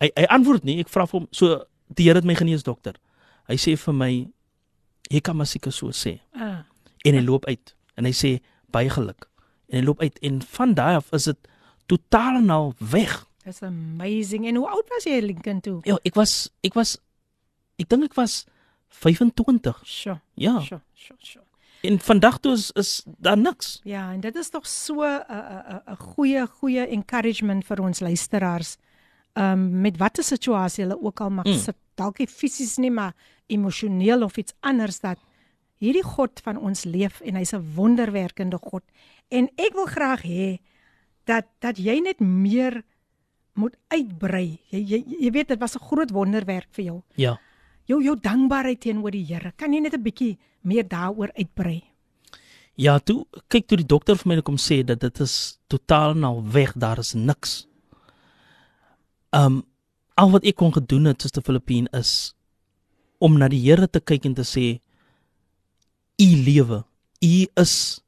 Hy 0.00 0.10
hy 0.14 0.24
antwoord 0.24 0.64
nie. 0.64 0.80
Ek 0.80 0.88
vra 0.88 1.06
vir 1.06 1.20
hom: 1.20 1.28
"So 1.30 1.64
die 1.94 2.06
Here 2.06 2.18
het 2.18 2.24
my 2.24 2.34
genees, 2.34 2.62
dokter?" 2.62 2.94
Hy 3.48 3.56
sê 3.56 3.76
vir 3.76 3.94
my: 3.94 4.28
"Jy 5.10 5.20
kan 5.20 5.36
maar 5.36 5.46
seker 5.46 5.72
so 5.72 5.90
sê." 5.90 6.20
Ah. 6.34 6.64
en 7.04 7.14
hy 7.14 7.22
loop 7.24 7.46
uit 7.48 7.74
en 7.96 8.04
hy 8.04 8.12
sê 8.12 8.30
baie 8.72 8.90
geluk 8.92 9.28
en 9.70 9.80
hy 9.80 9.84
loop 9.86 10.00
uit 10.04 10.18
en 10.26 10.40
van 10.56 10.74
daai 10.74 10.94
af 10.98 11.12
is 11.16 11.28
dit 11.30 11.50
totaal 11.90 12.40
en 12.42 12.50
al 12.50 12.74
weg. 12.78 13.26
That's 13.44 13.62
amazing. 13.62 14.46
En 14.46 14.60
hoe 14.60 14.68
oud 14.68 14.88
was 14.88 15.06
jy 15.08 15.20
Lincoln 15.24 15.60
toe? 15.60 15.78
Ja, 15.88 15.96
ek 16.06 16.14
was 16.18 16.50
ek 16.66 16.76
was 16.78 16.98
ek 17.80 17.88
dink 17.90 18.10
ek 18.10 18.18
was 18.18 18.44
25. 19.00 19.80
Sure. 19.86 20.20
Ja. 20.34 20.58
Sure, 20.60 20.82
sure, 20.94 21.18
sure. 21.22 21.46
En 21.86 21.96
vandag 22.04 22.38
toe 22.44 22.52
is 22.52 22.68
is 22.76 22.90
daar 23.06 23.38
niks. 23.38 23.80
Ja, 23.88 24.10
en 24.12 24.20
dit 24.20 24.36
is 24.36 24.50
tog 24.50 24.66
so 24.68 25.02
'n 25.02 25.22
'n 25.30 25.82
'n 25.86 25.96
goeie 25.96 26.46
goeie 26.46 26.86
encouragement 26.86 27.64
vir 27.64 27.80
ons 27.80 28.00
luisteraars. 28.00 28.76
Um 29.34 29.80
met 29.80 29.96
watter 29.96 30.24
situasie 30.24 30.84
hulle 30.84 30.98
ook 31.02 31.20
al 31.20 31.30
mag 31.30 31.44
Mm. 31.46 31.58
sit, 31.58 31.76
dalk 31.94 32.18
nie 32.18 32.26
fisies 32.26 32.76
nie, 32.78 32.90
maar 32.90 33.14
emosioneel 33.46 34.22
of 34.22 34.36
iets 34.36 34.52
anders 34.60 35.00
dat 35.00 35.18
hierdie 35.78 36.02
God 36.04 36.40
van 36.44 36.56
ons 36.58 36.84
leef 36.84 37.20
en 37.20 37.34
hy's 37.36 37.52
'n 37.54 37.72
wonderwerkende 37.74 38.58
God. 38.62 38.82
En 39.28 39.48
ek 39.56 39.72
wil 39.74 39.86
graag 39.86 40.22
hê 40.22 40.58
dat 41.24 41.46
dat 41.60 41.76
jy 41.78 42.00
net 42.00 42.20
meer 42.20 42.82
moet 43.54 43.76
uitbrei. 43.88 44.58
Jy 44.70 44.78
jy, 44.84 45.04
jy 45.20 45.30
weet 45.30 45.48
dit 45.48 45.58
was 45.58 45.74
'n 45.76 45.84
groot 45.84 46.10
wonderwerk 46.10 46.68
vir 46.70 46.84
jou. 46.84 47.02
Ja. 47.14 47.38
Jou 47.84 48.02
jou 48.02 48.16
dankbaarheid 48.20 48.80
teenoor 48.80 49.10
die 49.10 49.24
Here. 49.24 49.52
Kan 49.56 49.72
jy 49.72 49.80
net 49.80 49.94
'n 49.94 50.02
bietjie 50.02 50.38
meer 50.62 50.88
daaroor 50.88 51.30
uitbrei? 51.34 51.82
Ja, 52.74 52.98
toe 52.98 53.26
kyk 53.48 53.66
toe 53.66 53.76
die 53.76 53.86
dokter 53.86 54.16
vir 54.16 54.28
my 54.36 54.42
kom 54.42 54.56
sê 54.56 54.84
dat 54.84 55.00
dit 55.00 55.20
is 55.20 55.58
totaal 55.68 56.24
al 56.24 56.42
weg, 56.52 56.72
daar 56.72 56.98
is 56.98 57.14
niks. 57.14 57.66
Um 59.32 59.62
al 60.20 60.30
wat 60.30 60.44
ek 60.44 60.56
kon 60.56 60.72
gedoen 60.72 61.04
het 61.04 61.22
soos 61.22 61.30
te 61.32 61.40
Filippien 61.42 61.86
is 61.96 62.34
om 63.18 63.38
na 63.38 63.48
die 63.48 63.60
Here 63.60 63.86
te 63.88 64.00
kyk 64.00 64.24
en 64.24 64.34
te 64.34 64.42
sê 64.44 64.80
u 66.20 66.28
lewe, 66.44 66.82
u 67.24 67.46
is 67.60 68.00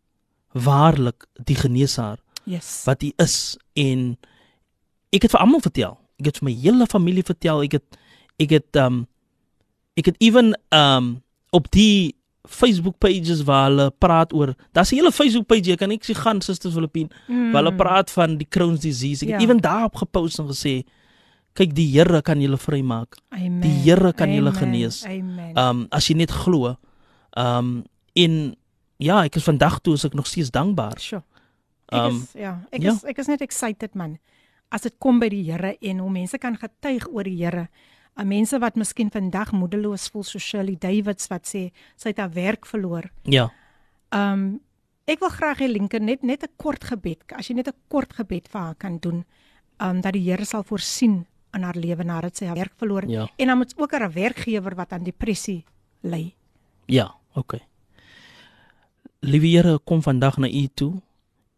waarlik 0.52 1.24
die 1.44 1.56
geneesaar 1.56 2.18
Yes. 2.44 2.82
wat 2.84 3.00
hy 3.02 3.12
is 3.22 3.56
en 3.78 4.16
ek 5.14 5.22
het 5.22 5.30
vir 5.32 5.40
almal 5.40 5.60
vertel. 5.64 5.94
Ek 6.20 6.26
het 6.32 6.38
vir 6.40 6.48
my 6.50 6.54
hele 6.58 6.86
familie 6.90 7.22
vertel. 7.24 7.62
Ek 7.62 7.72
het 7.78 7.98
ek 8.42 8.50
het 8.58 8.76
um 8.82 9.06
ek 9.96 10.06
het 10.10 10.16
even 10.20 10.52
um 10.74 11.22
op 11.52 11.70
die 11.70 12.14
Facebook 12.48 12.98
pages 12.98 13.44
waar 13.46 13.68
hulle 13.70 13.90
praat 14.02 14.32
oor. 14.34 14.54
Daar's 14.74 14.90
'n 14.92 14.96
hele 14.96 15.12
Facebook 15.12 15.46
page, 15.46 15.70
jy 15.70 15.76
kan 15.76 15.90
ek 15.92 16.02
sê 16.04 16.14
gaan 16.14 16.40
Susters 16.42 16.74
Filippine, 16.74 17.08
Mm. 17.28 17.52
waar 17.52 17.62
hulle 17.64 17.76
praat 17.76 18.10
van 18.10 18.36
die 18.36 18.46
Crohn's 18.48 18.80
disease. 18.80 19.22
Ek 19.24 19.28
Ja. 19.28 19.34
het 19.38 19.42
even 19.48 19.60
daarop 19.60 19.94
gepost 19.94 20.38
en 20.38 20.46
gesê 20.48 20.84
kyk 21.54 21.74
die 21.76 21.86
Here 21.92 22.22
kan 22.22 22.40
julle 22.40 22.58
vrymaak. 22.60 23.18
Amen. 23.30 23.60
Die 23.60 23.72
Here 23.84 24.12
kan 24.16 24.32
julle 24.32 24.52
genees. 24.56 25.04
Amen. 25.04 25.52
Um 25.58 25.86
as 25.92 26.08
jy 26.08 26.16
net 26.16 26.32
glo. 26.32 26.76
Um 27.36 27.84
in 28.14 28.54
ja, 29.02 29.22
ek 29.24 29.36
is 29.36 29.44
vandag 29.44 29.80
toe 29.82 29.94
is 29.94 30.04
ek 30.08 30.16
nog 30.16 30.26
steeds 30.26 30.52
dankbaar. 30.54 30.98
Sure. 31.00 31.22
Ek 31.22 31.28
Um, 31.92 32.22
is 32.22 32.32
ja, 32.40 32.54
ek 32.72 32.80
ja. 32.80 32.92
is 32.94 33.04
ek 33.04 33.18
is 33.20 33.28
net 33.28 33.42
excited 33.44 33.94
man. 33.94 34.16
As 34.72 34.86
dit 34.86 34.94
kom 34.98 35.18
by 35.20 35.28
die 35.28 35.42
Here 35.44 35.76
en 35.76 35.98
hoe 36.00 36.10
mense 36.10 36.38
kan 36.40 36.56
getuig 36.56 37.04
oor 37.12 37.28
die 37.28 37.36
Here. 37.36 37.68
Uh, 38.16 38.24
mense 38.24 38.56
wat 38.60 38.76
miskien 38.80 39.10
vandag 39.12 39.52
moedeloos 39.52 40.08
voel 40.12 40.24
so 40.24 40.40
Shirley 40.40 40.76
Davids 40.80 41.28
wat 41.28 41.44
sê 41.48 41.70
sy 41.96 42.12
het 42.12 42.20
haar 42.22 42.32
werk 42.32 42.64
verloor. 42.66 43.10
Ja. 43.28 43.50
Um 44.12 44.62
ek 45.04 45.20
wil 45.20 45.32
graag 45.34 45.60
hê 45.60 45.68
Lincoln 45.68 46.06
net 46.08 46.22
net 46.22 46.44
'n 46.44 46.56
kort 46.56 46.84
gebed. 46.84 47.28
As 47.36 47.48
jy 47.48 47.56
net 47.56 47.68
'n 47.68 47.76
kort 47.88 48.12
gebed 48.12 48.48
vir 48.48 48.60
haar 48.60 48.74
kan 48.74 48.96
doen, 48.98 49.24
um 49.80 50.00
dat 50.00 50.14
die 50.14 50.24
Here 50.24 50.44
sal 50.44 50.62
voorsien 50.62 51.26
in 51.52 51.62
haar 51.62 51.76
lewe 51.76 52.04
nadat 52.04 52.36
sy 52.36 52.46
haar 52.46 52.56
werk 52.56 52.72
verloor 52.76 53.00
het. 53.02 53.10
Ja. 53.10 53.26
En 53.36 53.46
dan 53.46 53.56
moet 53.58 53.74
ook 53.76 53.90
haar 53.92 54.12
werkgewer 54.12 54.74
wat 54.74 54.92
aan 54.92 55.02
depressie 55.04 55.64
ly. 56.00 56.34
Ja, 56.86 57.14
okay. 57.34 57.60
Liewe 59.20 59.46
Here, 59.46 59.78
kom 59.84 60.02
vandag 60.02 60.36
na 60.38 60.48
U 60.50 60.68
toe. 60.74 60.92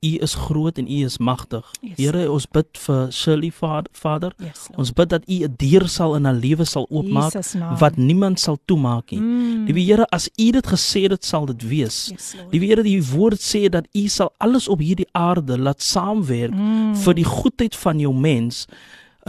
U 0.05 0.09
is 0.21 0.35
groot 0.37 0.77
en 0.79 0.85
U 0.85 1.05
is 1.07 1.17
magtig. 1.19 1.65
Yes. 1.81 1.97
Here, 1.97 2.27
ons 2.31 2.45
bid 2.53 2.67
vir 2.77 3.07
Shirley 3.13 3.49
Vader. 3.57 4.35
Yes, 4.37 4.67
Lord. 4.69 4.79
Ons 4.83 4.91
bid 4.93 5.09
dat 5.15 5.23
U 5.25 5.37
'n 5.49 5.55
deur 5.57 5.89
sal 5.89 6.15
in 6.17 6.25
haar 6.25 6.35
lewe 6.35 6.65
sal 6.65 6.87
oopmaak 6.91 7.33
wat 7.81 7.97
niemand 7.97 8.41
sal 8.41 8.59
toemaak 8.67 9.11
nie. 9.11 9.21
Mm. 9.21 9.65
Liewe 9.65 9.81
Here, 9.81 10.07
as 10.11 10.29
U 10.37 10.51
dit 10.51 10.67
gesê 10.67 11.01
het, 11.03 11.11
dit 11.11 11.25
sal 11.25 11.47
dit 11.47 11.63
wees. 11.69 12.09
Yes. 12.13 12.35
Liewe 12.51 12.67
Here, 12.67 12.83
die 12.83 13.01
woord 13.03 13.41
sê 13.41 13.69
dat 13.71 13.87
U 13.95 14.09
sal 14.09 14.33
alles 14.39 14.69
op 14.69 14.79
hierdie 14.79 15.09
aarde 15.13 15.59
laat 15.59 15.81
saamwerk 15.83 16.53
Mm. 16.53 16.95
vir 16.97 17.15
die 17.15 17.25
goedheid 17.25 17.75
van 17.77 17.99
jou 17.99 18.13
mens. 18.15 18.67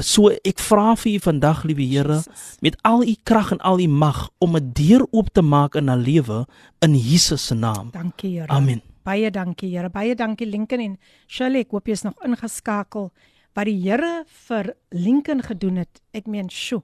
So 0.03 0.27
ek 0.43 0.60
vra 0.60 0.91
vir 0.99 1.15
U 1.15 1.19
vandag, 1.23 1.63
liewe 1.63 1.86
Here, 1.88 2.17
met 2.60 2.75
al 2.84 3.05
U 3.08 3.13
krag 3.23 3.53
en 3.55 3.62
al 3.63 3.79
U 3.79 3.88
mag 3.88 4.29
om 4.43 4.58
'n 4.58 4.73
deur 4.73 5.08
oop 5.12 5.29
te 5.31 5.41
maak 5.41 5.75
in 5.75 5.88
haar 5.88 5.97
lewe 5.97 6.45
in 6.81 6.95
Jesus 6.95 7.45
se 7.47 7.55
naam. 7.55 7.91
Dankie 7.91 8.39
Here. 8.39 8.47
Amen. 8.47 8.81
Baie 9.03 9.31
dankie 9.31 9.69
Here. 9.69 9.89
Baie 9.89 10.15
dankie 10.15 10.47
Lincoln 10.47 10.81
en 10.81 10.97
Shirley. 11.27 11.62
Ek 11.62 11.71
hoop 11.71 11.88
jy 11.88 11.91
is 11.91 12.03
nog 12.03 12.13
ingeskakel 12.25 13.12
wat 13.53 13.65
die 13.65 13.79
Here 13.79 14.25
vir 14.47 14.75
Lincoln 14.91 15.41
gedoen 15.41 15.77
het. 15.77 16.01
Ek 16.12 16.27
meen, 16.27 16.49
sjo. 16.49 16.84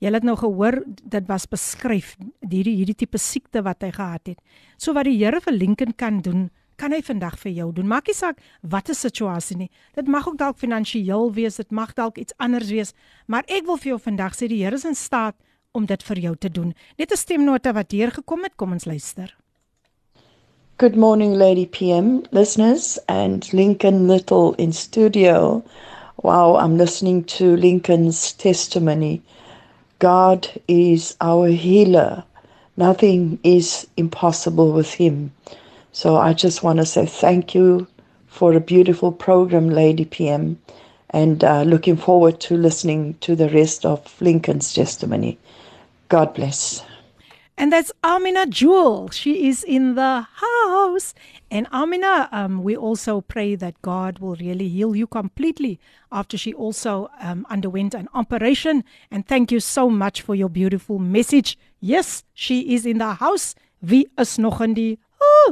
Jy 0.00 0.12
het 0.12 0.24
nou 0.24 0.36
gehoor 0.36 0.82
dit 0.86 1.26
was 1.28 1.46
beskryf 1.46 2.16
hierdie 2.40 2.76
hierdie 2.76 2.94
tipe 2.94 3.18
siekte 3.18 3.62
wat 3.62 3.82
hy 3.82 3.90
gehad 3.90 4.26
het. 4.26 4.40
So 4.78 4.92
wat 4.92 5.04
die 5.04 5.16
Here 5.18 5.40
vir 5.40 5.52
Lincoln 5.52 5.94
kan 5.96 6.20
doen, 6.22 6.50
kan 6.76 6.92
hy 6.92 7.02
vandag 7.02 7.38
vir 7.38 7.52
jou 7.52 7.72
doen. 7.72 7.88
Maak 7.88 8.06
nie 8.06 8.14
saak 8.14 8.38
wat 8.62 8.88
'n 8.88 8.94
situasie 8.94 9.56
nie. 9.56 9.70
Dit 9.94 10.08
mag 10.08 10.28
ook 10.28 10.38
dalk 10.38 10.58
finansiëel 10.58 11.32
wees, 11.32 11.56
dit 11.56 11.70
mag 11.70 11.94
dalk 11.94 12.18
iets 12.18 12.32
anders 12.38 12.70
wees, 12.70 12.92
maar 13.26 13.44
ek 13.48 13.66
wil 13.66 13.76
vir 13.76 13.88
jou 13.88 13.98
vandag 13.98 14.34
sê 14.34 14.48
die 14.48 14.62
Here 14.64 14.74
is 14.74 14.84
in 14.84 14.94
staat 14.94 15.34
om 15.72 15.86
dit 15.86 16.02
vir 16.02 16.18
jou 16.18 16.36
te 16.36 16.50
doen. 16.50 16.74
Net 16.98 17.12
'n 17.12 17.16
stemnota 17.16 17.72
wat 17.72 17.90
deurgekom 17.90 18.42
het, 18.42 18.56
kom 18.56 18.72
ons 18.72 18.84
luister. 18.84 19.36
Good 20.78 20.94
morning, 20.94 21.34
Lady 21.36 21.66
PM 21.66 22.22
listeners 22.30 22.98
and 23.08 23.52
Lincoln 23.52 24.06
Little 24.08 24.54
in 24.58 24.72
studio. 24.72 25.62
Wow, 26.22 26.56
I'm 26.56 26.76
listening 26.76 27.24
to 27.24 27.56
Lincoln's 27.56 28.32
testimony. 28.32 29.22
God 29.98 30.48
is 30.68 31.16
our 31.20 31.48
healer. 31.48 32.24
Nothing 32.76 33.38
is 33.42 33.86
impossible 33.96 34.72
with 34.72 34.92
Him. 34.92 35.32
So 35.96 36.18
I 36.18 36.34
just 36.34 36.62
want 36.62 36.78
to 36.78 36.84
say 36.84 37.06
thank 37.06 37.54
you 37.54 37.86
for 38.26 38.52
a 38.52 38.60
beautiful 38.60 39.10
program, 39.10 39.70
Lady 39.70 40.04
PM, 40.04 40.60
and 41.08 41.42
uh, 41.42 41.62
looking 41.62 41.96
forward 41.96 42.38
to 42.40 42.58
listening 42.58 43.14
to 43.22 43.34
the 43.34 43.48
rest 43.48 43.86
of 43.86 44.14
Lincoln's 44.20 44.74
testimony. 44.74 45.38
God 46.10 46.34
bless. 46.34 46.84
And 47.56 47.72
that's 47.72 47.92
Amina 48.04 48.44
Jewel. 48.44 49.08
She 49.08 49.48
is 49.48 49.64
in 49.64 49.94
the 49.94 50.26
house. 50.34 51.14
And 51.50 51.66
Amina, 51.72 52.28
um, 52.30 52.62
we 52.62 52.76
also 52.76 53.22
pray 53.22 53.54
that 53.54 53.80
God 53.80 54.18
will 54.18 54.36
really 54.36 54.68
heal 54.68 54.94
you 54.94 55.06
completely 55.06 55.80
after 56.12 56.36
she 56.36 56.52
also 56.52 57.08
um, 57.20 57.46
underwent 57.48 57.94
an 57.94 58.10
operation. 58.12 58.84
And 59.10 59.26
thank 59.26 59.50
you 59.50 59.60
so 59.60 59.88
much 59.88 60.20
for 60.20 60.34
your 60.34 60.50
beautiful 60.50 60.98
message. 60.98 61.58
Yes, 61.80 62.22
she 62.34 62.74
is 62.74 62.84
in 62.84 62.98
the 62.98 63.14
house. 63.14 63.54
Wie 63.80 64.08
is 64.16 64.38
nog 64.38 64.60
in 64.60 64.74
die 64.74 64.98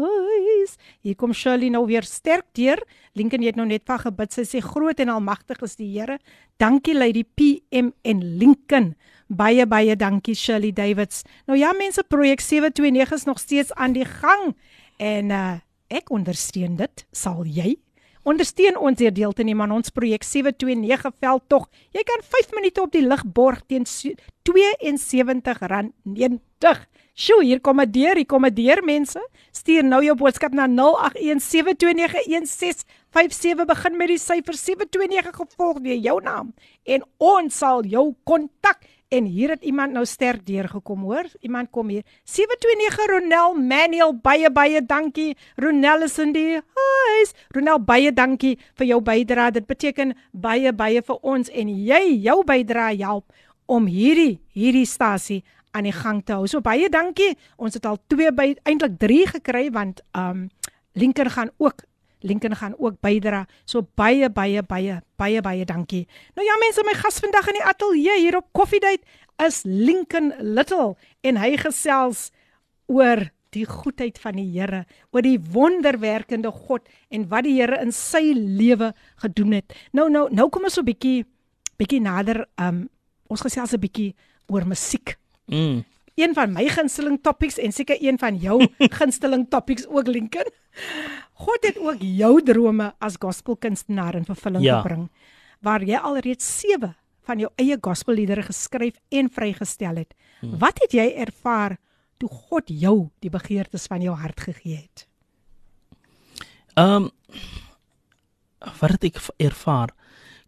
huis? 0.02 0.76
Hier 1.04 1.16
kom 1.16 1.32
Shirley 1.32 1.70
nou 1.72 1.84
weer 1.86 2.06
sterk 2.08 2.46
deur. 2.56 2.80
Lincoln 3.14 3.44
het 3.46 3.56
nou 3.56 3.66
net 3.66 3.84
van 3.86 4.00
gebid. 4.02 4.32
Sy 4.34 4.44
sê 4.48 4.62
groot 4.64 5.00
en 5.00 5.12
almagtig 5.14 5.62
is 5.62 5.76
die 5.80 5.90
Here. 5.94 6.18
Dankie 6.58 6.94
Lady 6.96 7.24
PM 7.24 7.92
en 8.02 8.24
Lincoln. 8.38 8.94
Baie 9.28 9.66
baie 9.66 9.96
dankie 9.96 10.34
Shirley 10.34 10.72
Davids. 10.72 11.24
Nou 11.48 11.58
ja 11.58 11.72
mense, 11.76 12.04
projek 12.08 12.40
729 12.44 13.14
is 13.18 13.24
nog 13.24 13.38
steeds 13.38 13.72
aan 13.74 13.94
die 13.96 14.08
gang 14.08 14.54
en 14.98 15.30
uh 15.30 15.54
ek 15.94 16.10
ondersteun 16.10 16.78
dit. 16.80 17.04
Sal 17.12 17.44
jy? 17.46 17.76
Ondersteun 18.24 18.78
ons 18.80 18.96
deur 18.96 19.12
deel 19.12 19.32
te 19.36 19.44
neem 19.44 19.60
aan 19.60 19.72
ons 19.76 19.90
projek 19.92 20.22
729 20.24 21.12
veldtog. 21.20 21.66
Jy 21.92 22.00
kan 22.08 22.22
5 22.24 22.54
minute 22.56 22.80
op 22.82 22.88
die 22.92 23.04
lig 23.06 23.20
borg 23.36 23.60
teen 23.68 23.84
se- 23.86 24.14
R72.90. 24.44 26.80
Sjoe, 27.14 27.44
hier 27.44 27.60
kom 27.60 27.80
'n 27.80 27.90
deur, 27.90 28.16
hier 28.16 28.26
kom 28.26 28.44
'n 28.46 28.54
deur 28.54 28.82
mense. 28.84 29.28
Stuur 29.52 29.84
nou 29.84 30.02
jou 30.02 30.16
boodskap 30.16 30.52
na 30.52 30.66
0817291657 30.66 33.64
begin 33.66 33.96
met 33.96 34.08
die 34.08 34.18
syfer 34.18 34.54
729 34.54 35.34
gevolg 35.36 35.80
deur 35.80 35.96
jou 35.96 36.20
naam 36.22 36.54
en 36.84 37.02
ons 37.18 37.56
sal 37.56 37.84
jou 37.84 38.14
kontak. 38.24 38.78
En 39.14 39.24
hier 39.24 39.52
het 39.54 39.62
iemand 39.62 39.92
nou 39.94 40.02
sterk 40.06 40.46
deurgekom, 40.46 41.02
hoor? 41.06 41.28
Iemand 41.40 41.70
kom 41.70 41.88
hier. 41.88 42.02
729 42.24 43.06
Ronel 43.06 43.54
Manuel, 43.54 44.14
baie 44.18 44.50
baie 44.50 44.80
dankie. 44.82 45.36
Ronel 45.54 46.02
is 46.02 46.18
in 46.18 46.32
die 46.34 46.58
huis. 46.58 47.34
Ronel, 47.54 47.78
baie 47.78 48.10
dankie 48.12 48.56
vir 48.74 48.88
jou 48.90 48.98
bydrae. 49.06 49.52
Dit 49.54 49.68
beteken 49.70 50.16
baie 50.32 50.72
baie 50.74 51.02
vir 51.02 51.20
ons 51.22 51.50
en 51.50 51.70
jy 51.70 52.02
jou 52.26 52.40
bydrae 52.48 52.98
help 53.04 53.30
om 53.70 53.86
hierdie 53.86 54.40
hierdie 54.50 54.86
stasie 54.86 55.44
aan 55.70 55.86
die 55.86 55.94
gang 55.94 56.24
te 56.26 56.34
hou. 56.34 56.48
So 56.50 56.64
baie 56.64 56.90
dankie. 56.90 57.36
Ons 57.54 57.78
het 57.78 57.86
al 57.86 58.00
2 58.10 58.34
by 58.34 58.50
eintlik 58.66 58.98
3 58.98 59.26
gekry 59.36 59.68
want 59.70 60.02
um 60.18 60.48
Lincoln 60.98 61.30
gaan 61.30 61.54
ook 61.58 61.86
Lincoln 62.24 62.56
gaan 62.56 62.74
ook 62.80 62.96
bydra. 63.04 63.44
So 63.68 63.84
baie 63.94 64.30
baie 64.32 64.62
baie 64.62 65.00
baie 65.20 65.42
baie 65.44 65.64
dankie. 65.68 66.06
Nou 66.34 66.46
ja 66.46 66.56
mense, 66.62 66.84
my 66.86 66.96
gas 66.98 67.20
vandag 67.22 67.50
in 67.52 67.60
die 67.60 67.68
ateljee 67.68 68.18
hier 68.22 68.38
op 68.40 68.48
Coffee 68.56 68.80
Date 68.80 69.04
is 69.44 69.62
Lincoln 69.64 70.32
Little 70.40 70.94
en 71.22 71.38
hy 71.42 71.54
gesels 71.60 72.30
oor 72.86 73.28
die 73.54 73.66
goedheid 73.68 74.18
van 74.18 74.38
die 74.38 74.48
Here, 74.50 74.82
oor 75.14 75.22
die 75.22 75.38
wonderwerkende 75.38 76.50
God 76.50 76.88
en 77.14 77.28
wat 77.30 77.46
die 77.46 77.56
Here 77.60 77.78
in 77.82 77.92
sy 77.94 78.32
lewe 78.34 78.92
gedoen 79.22 79.60
het. 79.60 79.76
Nou 79.92 80.08
nou 80.10 80.26
nou 80.32 80.48
kom 80.50 80.66
ons 80.66 80.74
so 80.74 80.82
'n 80.82 80.90
bietjie 80.90 81.24
bietjie 81.78 82.00
nader 82.00 82.46
um 82.58 82.88
ons 83.28 83.40
gesels 83.40 83.74
'n 83.74 83.80
bietjie 83.80 84.14
oor 84.48 84.66
musiek. 84.66 85.16
Mm. 85.46 85.84
Een 86.14 86.34
van 86.34 86.52
my 86.54 86.68
gunsteling 86.70 87.18
topics 87.22 87.58
en 87.58 87.72
seker 87.72 87.98
een 88.00 88.18
van 88.18 88.36
jou 88.38 88.60
gunsteling 88.98 89.48
topics 89.50 89.86
ook 89.86 90.06
Lincoln. 90.06 90.50
God 91.32 91.66
het 91.66 91.78
ook 91.78 91.96
jou 91.98 92.42
drome 92.42 92.92
as 92.98 93.16
gospelkunstenaar 93.18 94.14
in 94.14 94.24
vervulling 94.24 94.64
Ja. 94.64 94.80
gebring 94.82 95.08
waar 95.64 95.82
jy 95.82 95.96
alreeds 95.96 96.60
7 96.60 96.94
van 97.24 97.38
jou 97.40 97.50
eie 97.56 97.78
gospelliedere 97.80 98.42
geskryf 98.42 98.98
en 99.08 99.30
vrygestel 99.32 99.96
het. 99.96 100.14
Hmm. 100.40 100.58
Wat 100.58 100.78
het 100.82 100.92
jy 100.92 101.06
ervaar 101.16 101.78
toe 102.20 102.28
God 102.28 102.68
jou 102.68 103.08
die 103.24 103.30
begeertes 103.30 103.86
van 103.86 104.02
jou 104.04 104.14
hart 104.16 104.40
gegee 104.40 104.76
het? 104.76 105.06
Ehm 106.74 107.08
um, 107.08 107.10
wat 108.80 108.90
het 108.96 109.04
ek 109.04 109.18
ervaar? 109.36 109.90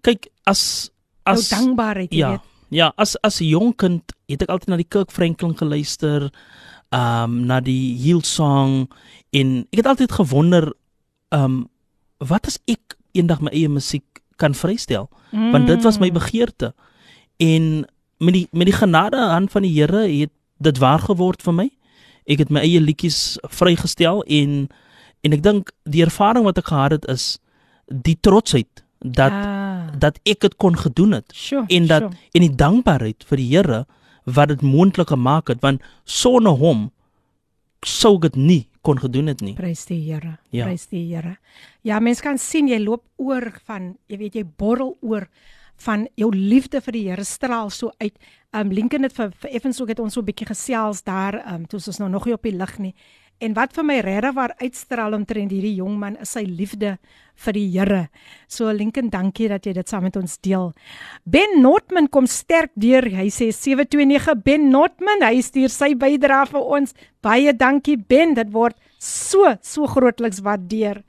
Kyk, 0.01 0.29
as 0.45 0.91
Jou 1.27 1.35
as 1.37 1.49
dankbaarheid, 1.51 2.13
jy 2.13 2.19
ja, 2.19 2.31
weet. 2.31 2.41
Ja, 2.77 2.93
as 2.97 3.17
as 3.25 3.41
'n 3.41 3.49
jong 3.49 3.73
kind 3.77 4.13
het 4.29 4.43
ek 4.43 4.51
altyd 4.51 4.69
na 4.69 4.77
die 4.77 4.89
Kirk 4.89 5.11
Franklin 5.11 5.57
geluister, 5.57 6.31
ehm 6.93 7.25
um, 7.25 7.47
na 7.47 7.61
die 7.61 7.97
Hillsong 7.97 8.91
en 9.33 9.67
ek 9.73 9.81
het 9.81 9.87
altyd 9.87 10.13
gewonder 10.13 10.75
ehm 11.33 11.45
um, 11.45 11.69
wat 12.19 12.47
as 12.47 12.59
ek 12.67 12.97
eendag 13.13 13.41
my 13.41 13.51
eie 13.51 13.69
musiek 13.69 14.23
kan 14.37 14.55
vrystel? 14.55 15.09
Mm. 15.33 15.53
Want 15.53 15.67
dit 15.67 15.83
was 15.83 15.99
my 15.99 16.13
begeerte. 16.13 16.75
En 17.37 17.87
met 18.19 18.35
die 18.35 18.49
met 18.53 18.67
die 18.67 18.77
genade 18.77 19.17
hand 19.17 19.51
van 19.51 19.63
die 19.63 19.73
Here 19.73 20.09
het 20.09 20.33
dit 20.59 20.79
waar 20.79 21.01
geword 21.01 21.43
vir 21.43 21.53
my. 21.53 21.71
Ek 22.27 22.39
het 22.39 22.51
my 22.51 22.61
eie 22.61 22.81
liedjies 22.81 23.39
vrygestel 23.43 24.23
en 24.25 24.69
en 25.21 25.33
ek 25.33 25.43
dink 25.43 25.73
die 25.85 26.05
ervaring 26.05 26.45
wat 26.45 26.59
ek 26.59 26.69
gehad 26.69 26.91
het 26.91 27.09
is 27.09 27.39
die 27.87 28.19
trotsheid 28.21 28.86
dat 29.13 29.33
ah, 29.33 29.93
dat 29.99 30.19
ek 30.25 30.41
dit 30.41 30.57
kon 30.57 30.77
gedoen 30.77 31.13
het 31.13 31.33
sure, 31.35 31.65
en 31.69 31.87
dat 31.87 32.03
sure. 32.03 32.31
en 32.33 32.41
die 32.41 32.55
dankbaarheid 32.55 33.25
vir 33.29 33.37
die 33.37 33.49
Here 33.55 33.85
wat 34.25 34.49
dit 34.49 34.63
moontlik 34.63 35.09
gemaak 35.09 35.49
het 35.49 35.63
want 35.63 35.83
sonder 36.05 36.59
hom 36.59 36.91
sou 37.87 38.19
dit 38.19 38.37
nie 38.37 38.65
kon 38.87 38.99
gedoen 39.03 39.27
het 39.33 39.43
nie. 39.43 39.55
Prys 39.59 39.85
die 39.89 40.01
Here. 40.07 40.37
Ja. 40.55 40.69
Prys 40.69 40.87
die 40.93 41.05
Here. 41.11 41.37
Ja, 41.87 41.99
mens 42.03 42.23
kan 42.23 42.39
sien 42.39 42.71
jy 42.71 42.79
loop 42.83 43.03
oor 43.19 43.51
van, 43.67 43.95
jy 44.11 44.19
weet 44.21 44.39
jy 44.39 44.45
borrel 44.47 44.95
oor 45.03 45.27
van 45.87 46.07
jou 46.17 46.31
liefde 46.33 46.81
vir 46.85 46.97
die 46.97 47.05
Here 47.09 47.27
straal 47.27 47.71
so 47.75 47.93
uit. 47.99 48.15
Um 48.57 48.71
Lincoln 48.73 49.07
het 49.09 49.17
vir, 49.17 49.33
vir 49.43 49.57
effens 49.59 49.81
ook 49.83 49.93
het 49.93 50.01
ons 50.01 50.15
so 50.15 50.21
'n 50.21 50.29
bietjie 50.31 50.47
gesels 50.47 51.03
daar, 51.03 51.43
um 51.55 51.67
toe 51.67 51.81
ons 51.87 51.99
nou 51.99 52.11
nog 52.11 52.27
nie 52.27 52.35
op 52.35 52.43
die 52.43 52.57
lig 52.57 52.79
nie. 52.79 52.95
En 53.39 53.53
wat 53.53 53.75
vir 53.77 53.85
my 53.85 53.99
regtig 54.01 54.33
waar 54.37 54.55
uitstraal 54.63 55.13
omtrent 55.13 55.53
hierdie 55.53 55.75
jong 55.77 55.99
man 56.01 56.15
is 56.25 56.33
sy 56.33 56.47
liefde 56.49 56.95
vir 57.45 57.57
die 57.57 57.67
Here. 57.75 58.07
So 58.49 58.73
Lincoln, 58.73 59.11
dankie 59.13 59.51
dat 59.53 59.67
jy 59.69 59.75
dit 59.77 59.89
saam 59.89 60.07
met 60.09 60.17
ons 60.17 60.39
deel. 60.41 60.71
Ben 61.29 61.59
Notman 61.61 62.09
kom 62.09 62.25
sterk 62.31 62.73
deur. 62.81 63.05
Hy 63.13 63.29
sê 63.29 63.51
729 63.53 64.39
Ben 64.47 64.71
Notman, 64.73 65.27
hy 65.27 65.43
stuur 65.45 65.73
sy 65.73 65.93
bydrae 66.01 66.49
vir 66.55 66.73
ons. 66.79 66.97
Baie 67.21 67.53
dankie 67.53 67.99
Ben, 68.01 68.33
dit 68.39 68.53
word 68.55 68.79
so 69.03 69.53
so 69.61 69.85
grootliks 69.91 70.41
waardeer. 70.41 71.03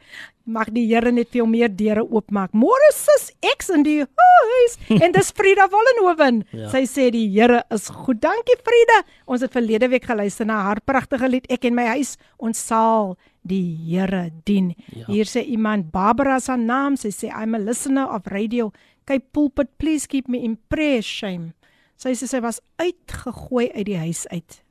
Mag 0.47 0.69
die 0.71 0.85
Here 0.87 1.11
net 1.11 1.33
vir 1.33 1.41
jou 1.41 1.47
meer 1.51 1.67
deure 1.67 2.05
oopmaak. 2.07 2.53
Môre 2.55 2.87
sis 2.95 3.33
X 3.43 3.67
in 3.75 3.83
die 3.83 3.97
huis 3.99 4.77
en 4.95 5.11
dis 5.11 5.31
Frida 5.35 5.65
Vollenhoven. 5.71 6.41
Ja. 6.55 6.69
Sy 6.71 6.85
sê 6.87 7.09
die 7.11 7.25
Here 7.33 7.65
is 7.75 7.89
goed. 7.91 8.21
Dankie 8.23 8.55
Frida. 8.63 9.01
Ons 9.27 9.43
het 9.43 9.51
verlede 9.51 9.89
week 9.91 10.07
geluister 10.07 10.47
na 10.47 10.61
haar 10.69 10.79
pragtige 10.87 11.27
lied 11.27 11.49
Ek 11.51 11.67
en 11.67 11.75
my 11.75 11.89
huis. 11.97 12.15
Ons 12.39 12.63
sal 12.63 13.17
die 13.47 13.75
Here 13.89 14.29
dien. 14.47 14.71
Ja. 14.95 15.09
Hier 15.11 15.27
sê 15.27 15.43
iemand 15.43 15.91
Barbara 15.91 16.39
se 16.39 16.55
naam, 16.55 16.95
sy 16.95 17.11
sê 17.11 17.27
I'm 17.27 17.55
a 17.55 17.59
listener 17.59 18.07
of 18.07 18.31
radio. 18.31 18.71
Kyk 19.07 19.27
pulpit, 19.35 19.75
please 19.79 20.07
keep 20.07 20.31
me 20.31 20.39
in 20.43 20.57
prayer 20.71 21.03
shame. 21.03 21.51
Sy 21.99 22.15
sê 22.15 22.27
sy 22.29 22.39
was 22.43 22.61
uitgegooi 22.79 23.67
uit 23.73 23.87
die 23.89 23.99
huis 23.99 24.23
uit. 24.31 24.61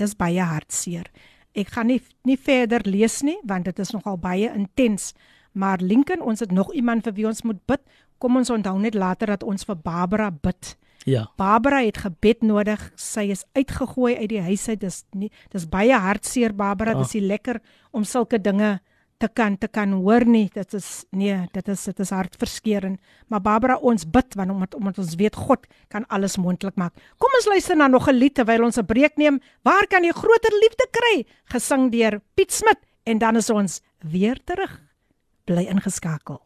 Dis 0.00 0.14
baie 0.16 0.42
hartseer. 0.42 1.10
Ek 1.58 1.72
gaan 1.74 1.90
nie 1.90 2.00
nie 2.24 2.38
verder 2.38 2.84
lees 2.86 3.20
nie 3.26 3.38
want 3.42 3.64
dit 3.64 3.78
is 3.78 3.92
nogal 3.92 4.18
baie 4.18 4.50
intens. 4.54 5.14
Maar 5.52 5.82
Lincoln, 5.82 6.22
ons 6.22 6.40
het 6.40 6.52
nog 6.54 6.72
iemand 6.74 7.04
vir 7.08 7.16
wie 7.16 7.26
ons 7.26 7.42
moet 7.42 7.58
bid. 7.66 7.80
Kom 8.18 8.36
ons 8.36 8.50
onthou 8.50 8.76
net 8.78 8.94
later 8.94 9.34
dat 9.34 9.42
ons 9.42 9.64
vir 9.66 9.76
Barbara 9.76 10.30
bid. 10.30 10.76
Ja. 11.08 11.24
Barbara 11.40 11.80
het 11.82 11.98
gebed 12.04 12.42
nodig. 12.42 12.82
Sy 12.94 13.30
is 13.32 13.44
uitgegooi 13.56 14.16
uit 14.16 14.28
die 14.28 14.42
huis 14.44 14.68
uit. 14.68 14.80
Dis 14.80 15.02
nie 15.16 15.30
dis 15.50 15.66
baie 15.66 15.96
hartseer 15.96 16.54
Barbara. 16.54 16.94
Ja. 16.94 17.02
Dis 17.02 17.16
nie 17.18 17.26
lekker 17.26 17.60
om 17.90 18.04
sulke 18.04 18.38
dinge 18.38 18.78
te 19.20 19.28
kan 19.28 19.56
te 19.60 19.68
kan 19.68 19.92
hoor 20.00 20.24
nie. 20.24 20.48
Dit 20.52 20.74
is 20.74 21.04
nee, 21.12 21.36
dit 21.52 21.68
is 21.68 21.84
dit 21.84 21.98
is 22.00 22.12
hartverskeurende. 22.14 22.98
Maar 23.28 23.42
Barbara, 23.44 23.76
ons 23.76 24.06
bid 24.08 24.36
want 24.38 24.50
omdat 24.50 24.74
omdat 24.78 25.00
ons 25.02 25.16
weet 25.20 25.36
God 25.36 25.66
kan 25.92 26.06
alles 26.08 26.38
moontlik 26.40 26.78
maak. 26.80 26.96
Kom 27.20 27.36
ons 27.36 27.48
luister 27.52 27.76
na 27.76 27.88
nog 27.88 28.08
'n 28.08 28.16
lied 28.16 28.34
terwyl 28.34 28.64
ons 28.64 28.78
'n 28.78 28.86
breek 28.86 29.16
neem. 29.16 29.40
Waar 29.62 29.86
kan 29.86 30.04
jy 30.04 30.12
groter 30.12 30.52
liefde 30.62 30.86
kry? 30.90 31.26
Gesing 31.44 31.90
deur 31.92 32.20
Piet 32.34 32.52
Smit 32.52 32.80
en 33.04 33.18
dan 33.18 33.36
is 33.36 33.50
ons 33.50 33.80
weer 33.98 34.38
terug. 34.44 34.80
Bly 35.44 35.66
ingeskakel. 35.68 36.40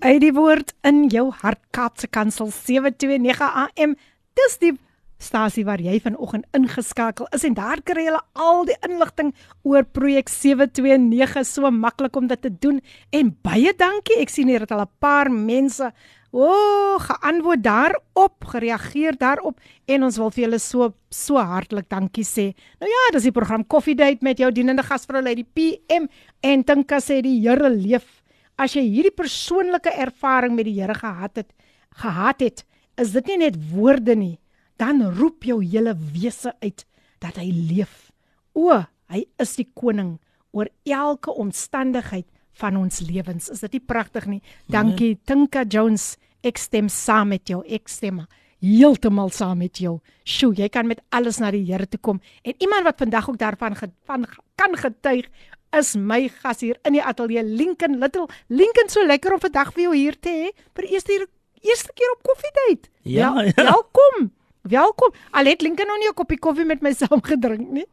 Uit 0.00 0.20
die 0.20 0.32
woord 0.32 0.74
in 0.82 1.08
jou 1.08 1.30
hart 1.30 1.60
Kaapse 1.70 2.08
Kansel 2.08 2.50
729 2.50 3.40
AM. 3.40 3.94
Dis 4.34 4.58
die 4.58 4.78
stasie 5.22 5.64
waar 5.64 5.80
jy 5.80 5.98
vanoggend 6.02 6.46
ingeskakel 6.56 7.28
is. 7.32 7.44
En 7.46 7.54
daar 7.54 7.82
kry 7.84 8.06
jy 8.08 8.16
al 8.38 8.64
die 8.68 8.76
inligting 8.88 9.32
oor 9.62 9.84
projek 9.84 10.28
729 10.32 11.46
so 11.46 11.70
maklik 11.70 12.16
om 12.16 12.26
dit 12.30 12.42
te 12.42 12.50
doen. 12.50 12.80
En 13.10 13.32
baie 13.42 13.72
dankie. 13.78 14.20
Ek 14.22 14.32
sien 14.32 14.50
hier 14.50 14.66
dat 14.66 14.72
al 14.72 14.84
'n 14.86 14.92
paar 14.98 15.30
mense 15.30 15.92
o 16.32 16.48
oh, 16.48 16.96
geantwoord 17.00 17.62
daarop 17.62 18.44
gereageer 18.44 19.16
daarop. 19.18 19.60
En 19.86 20.02
ons 20.02 20.16
wil 20.16 20.30
vir 20.30 20.44
julle 20.44 20.58
so 20.58 20.94
so 21.10 21.36
hartlik 21.36 21.88
dankie 21.88 22.24
sê. 22.24 22.54
Nou 22.80 22.88
ja 22.88 23.12
dis 23.12 23.28
die 23.28 23.32
program 23.32 23.66
Coffee 23.66 23.94
Date 23.94 24.24
met 24.24 24.38
jou 24.38 24.50
dienende 24.50 24.82
gasvrou 24.82 25.22
Lady 25.22 25.44
PM 25.44 26.08
en 26.40 26.64
Tinka 26.64 27.00
sê 27.00 27.20
die 27.20 27.40
Here 27.40 27.68
leef. 27.68 28.22
As 28.56 28.74
jy 28.74 28.82
hierdie 28.82 29.14
persoonlike 29.14 29.90
ervaring 29.90 30.54
met 30.54 30.64
die 30.64 30.80
Here 30.80 30.94
gehad 30.94 31.36
het 31.36 31.52
gehad 31.92 32.40
het 32.40 32.64
is 33.00 33.12
dit 33.12 33.26
nie 33.32 33.38
net 33.44 33.56
woorde 33.72 34.16
nie 34.16 34.38
dan 34.81 35.01
roep 35.17 35.43
jou 35.43 35.59
hele 35.63 35.95
wese 36.13 36.53
uit 36.61 36.85
dat 37.23 37.37
hy 37.41 37.49
leef. 37.51 38.11
O, 38.53 38.83
hy 39.09 39.23
is 39.41 39.55
die 39.57 39.67
koning 39.73 40.17
oor 40.51 40.69
elke 40.85 41.33
omstandigheid 41.33 42.27
van 42.57 42.77
ons 42.77 43.01
lewens. 43.05 43.49
Is 43.53 43.61
dit 43.65 43.77
nie 43.77 43.83
pragtig 43.85 44.25
nie? 44.29 44.41
Dankie 44.69 45.15
Tinka 45.25 45.63
Jones. 45.63 46.15
Ek 46.45 46.57
stem 46.61 46.89
saam 46.89 47.33
met 47.33 47.49
jou. 47.49 47.63
Ek 47.65 47.89
stem 47.89 48.23
heeltemal 48.63 49.29
saam 49.33 49.59
met 49.61 49.77
jou. 49.81 49.97
Sjoe, 50.25 50.55
jy 50.57 50.69
kan 50.73 50.87
met 50.89 51.01
alles 51.13 51.37
na 51.41 51.51
die 51.53 51.65
Here 51.67 51.85
toe 51.89 51.99
kom. 52.01 52.21
En 52.43 52.53
iemand 52.57 52.87
wat 52.87 52.97
vandag 53.01 53.29
ook 53.29 53.37
daarvan 53.37 53.75
ge, 53.77 53.91
van 54.05 54.25
kan 54.57 54.77
getuig 54.77 55.29
is 55.77 55.95
my 55.95 56.27
gas 56.41 56.63
hier 56.63 56.77
in 56.87 56.95
die 56.95 57.03
ateljee 57.03 57.43
Lincoln 57.43 57.99
Little. 57.99 58.27
Lincoln 58.47 58.89
so 58.89 59.05
lekker 59.05 59.35
om 59.35 59.43
vandag 59.43 59.73
vir 59.75 59.87
jou 59.87 59.95
hier 59.95 60.17
te 60.19 60.33
hê 60.33 60.53
vir 60.73 60.87
die 60.87 60.95
eerste 60.95 61.27
eerste 61.67 61.93
keer 61.93 62.13
op 62.15 62.23
koffiedייט. 62.23 62.89
Ja, 63.03 63.33
Wel, 63.33 63.51
ja. 63.51 63.63
Welkom. 63.63 64.31
Welkom. 64.62 65.12
Al 65.30 65.44
het 65.44 65.60
Lincoln 65.60 65.88
nog 65.88 65.98
nie 65.98 66.08
'n 66.08 66.14
koppie 66.14 66.38
koffie 66.38 66.64
met 66.64 66.80
my 66.80 66.92
saam 67.00 67.22
gedrink 67.22 67.70
nie. 67.70 67.86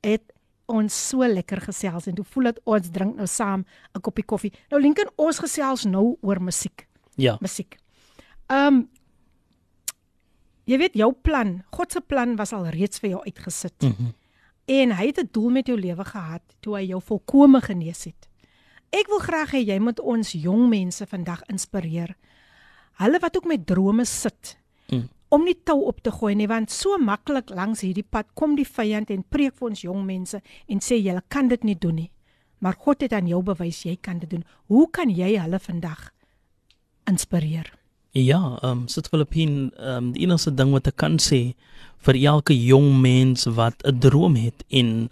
Het 0.00 0.22
ons 0.66 1.08
so 1.08 1.26
lekker 1.26 1.60
gesels 1.60 2.06
en 2.06 2.14
toe 2.14 2.24
voel 2.24 2.44
dit 2.44 2.60
ons 2.64 2.90
drink 2.90 3.16
nou 3.16 3.26
saam 3.26 3.64
'n 3.94 4.00
koppie 4.00 4.24
koffie. 4.24 4.52
Nou 4.70 4.82
Lincoln, 4.82 5.10
ons 5.16 5.38
gesels 5.38 5.84
nou 5.84 6.16
oor 6.20 6.42
musiek. 6.42 6.86
Ja. 7.14 7.36
Musiek. 7.40 7.76
Ehm 8.46 8.66
um, 8.66 8.88
Jy 10.64 10.78
weet 10.78 10.94
jou 10.94 11.12
plan, 11.12 11.64
God 11.74 11.92
se 11.92 12.00
plan 12.00 12.36
was 12.36 12.52
al 12.52 12.68
reeds 12.68 12.98
vir 12.98 13.10
jou 13.10 13.22
uitgesit. 13.24 13.82
Mm 13.82 13.94
-hmm. 13.98 14.14
En 14.64 14.96
hy 14.96 15.06
het 15.06 15.18
'n 15.18 15.28
doel 15.30 15.50
met 15.50 15.66
jou 15.66 15.80
lewe 15.80 16.04
gehad 16.04 16.42
toe 16.60 16.76
hy 16.76 16.86
jou 16.86 17.02
volkome 17.02 17.60
genees 17.60 18.04
het. 18.04 18.28
Ek 18.90 19.06
wil 19.06 19.18
graag 19.18 19.50
hê 19.50 19.64
jy 19.66 19.78
moet 19.78 20.00
ons 20.00 20.32
jong 20.32 20.68
mense 20.68 21.06
vandag 21.06 21.42
inspireer. 21.46 22.16
Hulle 22.92 23.18
wat 23.18 23.36
ook 23.36 23.44
met 23.44 23.66
drome 23.66 24.04
sit 24.04 24.58
Mm. 24.90 25.08
Om 25.30 25.44
nie 25.46 25.56
tou 25.64 25.78
op 25.86 26.00
te 26.02 26.10
gooi 26.10 26.34
nie 26.34 26.48
want 26.50 26.72
so 26.74 26.98
maklik 26.98 27.50
langs 27.54 27.84
hierdie 27.86 28.06
pad 28.06 28.26
kom 28.34 28.56
die 28.58 28.66
vyand 28.66 29.10
en 29.14 29.22
preek 29.22 29.54
vir 29.58 29.70
ons 29.70 29.84
jong 29.86 30.04
mense 30.06 30.40
en 30.66 30.82
sê 30.82 30.98
julle 30.98 31.22
kan 31.28 31.48
dit 31.48 31.64
nie 31.64 31.78
doen 31.78 32.02
nie. 32.02 32.10
Maar 32.60 32.76
God 32.76 33.06
het 33.06 33.14
aan 33.16 33.28
jou 33.30 33.40
bewys 33.42 33.84
jy 33.86 33.96
kan 33.96 34.18
dit 34.20 34.30
doen. 34.30 34.44
Hoe 34.68 34.88
kan 34.92 35.10
jy 35.10 35.36
hulle 35.38 35.58
vandag 35.58 36.10
inspireer? 37.08 37.70
Ja, 38.12 38.58
ehm 38.62 38.82
um, 38.82 38.88
sit 38.88 39.08
Filippin, 39.08 39.70
ehm 39.78 39.96
um, 39.96 40.12
die 40.12 40.26
enigste 40.26 40.50
ding 40.54 40.74
wat 40.74 40.90
ek 40.90 40.98
kan 40.98 41.18
sê 41.22 41.54
vir 42.02 42.18
elke 42.18 42.56
jong 42.56 43.00
mens 43.00 43.46
wat 43.46 43.86
'n 43.86 44.00
droom 44.02 44.34
het 44.34 44.64
en 44.68 45.10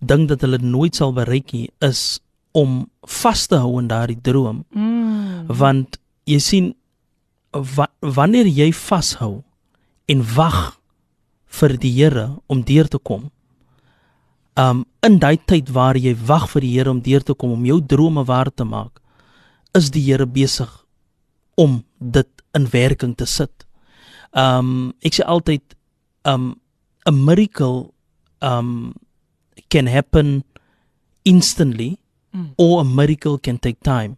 dink 0.00 0.28
dat 0.28 0.40
hulle 0.40 0.58
nooit 0.58 0.96
sal 0.96 1.12
bereik 1.12 1.52
nie, 1.52 1.70
is 1.78 2.20
om 2.52 2.90
vas 3.06 3.46
te 3.46 3.56
hou 3.56 3.78
aan 3.78 3.86
daardie 3.86 4.20
droom. 4.20 4.64
Mm. 4.70 5.46
Want 5.46 5.98
jy 6.24 6.38
sien 6.38 6.74
wa 7.52 7.86
wanneer 8.00 8.46
jy 8.46 8.72
vashou 8.72 9.42
en 10.10 10.24
wag 10.34 10.80
vir 11.60 11.76
die 11.78 11.92
Here 11.94 12.26
om 12.50 12.64
deur 12.66 12.88
te 12.90 12.98
kom. 12.98 13.30
Um 14.58 14.84
in 15.06 15.18
daai 15.22 15.38
tyd 15.46 15.70
waar 15.72 15.96
jy 15.96 16.14
wag 16.26 16.48
vir 16.52 16.66
die 16.66 16.72
Here 16.74 16.90
om 16.90 17.02
deur 17.04 17.22
te 17.22 17.34
kom 17.34 17.54
om 17.54 17.66
jou 17.66 17.78
drome 17.80 18.24
waar 18.26 18.50
te 18.50 18.66
maak, 18.66 19.00
is 19.74 19.90
die 19.94 20.02
Here 20.08 20.26
besig 20.26 20.70
om 21.56 21.84
dit 21.98 22.44
in 22.54 22.66
werking 22.72 23.14
te 23.16 23.26
sit. 23.26 23.66
Um 24.34 24.92
ek 25.06 25.20
sê 25.20 25.26
altyd 25.26 25.76
um 26.26 26.54
a 27.06 27.12
miracle 27.14 27.90
um 28.42 28.94
can 29.70 29.86
happen 29.86 30.42
instantly 31.24 31.96
Mm. 32.32 32.54
or 32.58 32.80
a 32.80 32.84
miracle 32.84 33.38
can 33.38 33.58
take 33.58 33.82
time. 33.82 34.16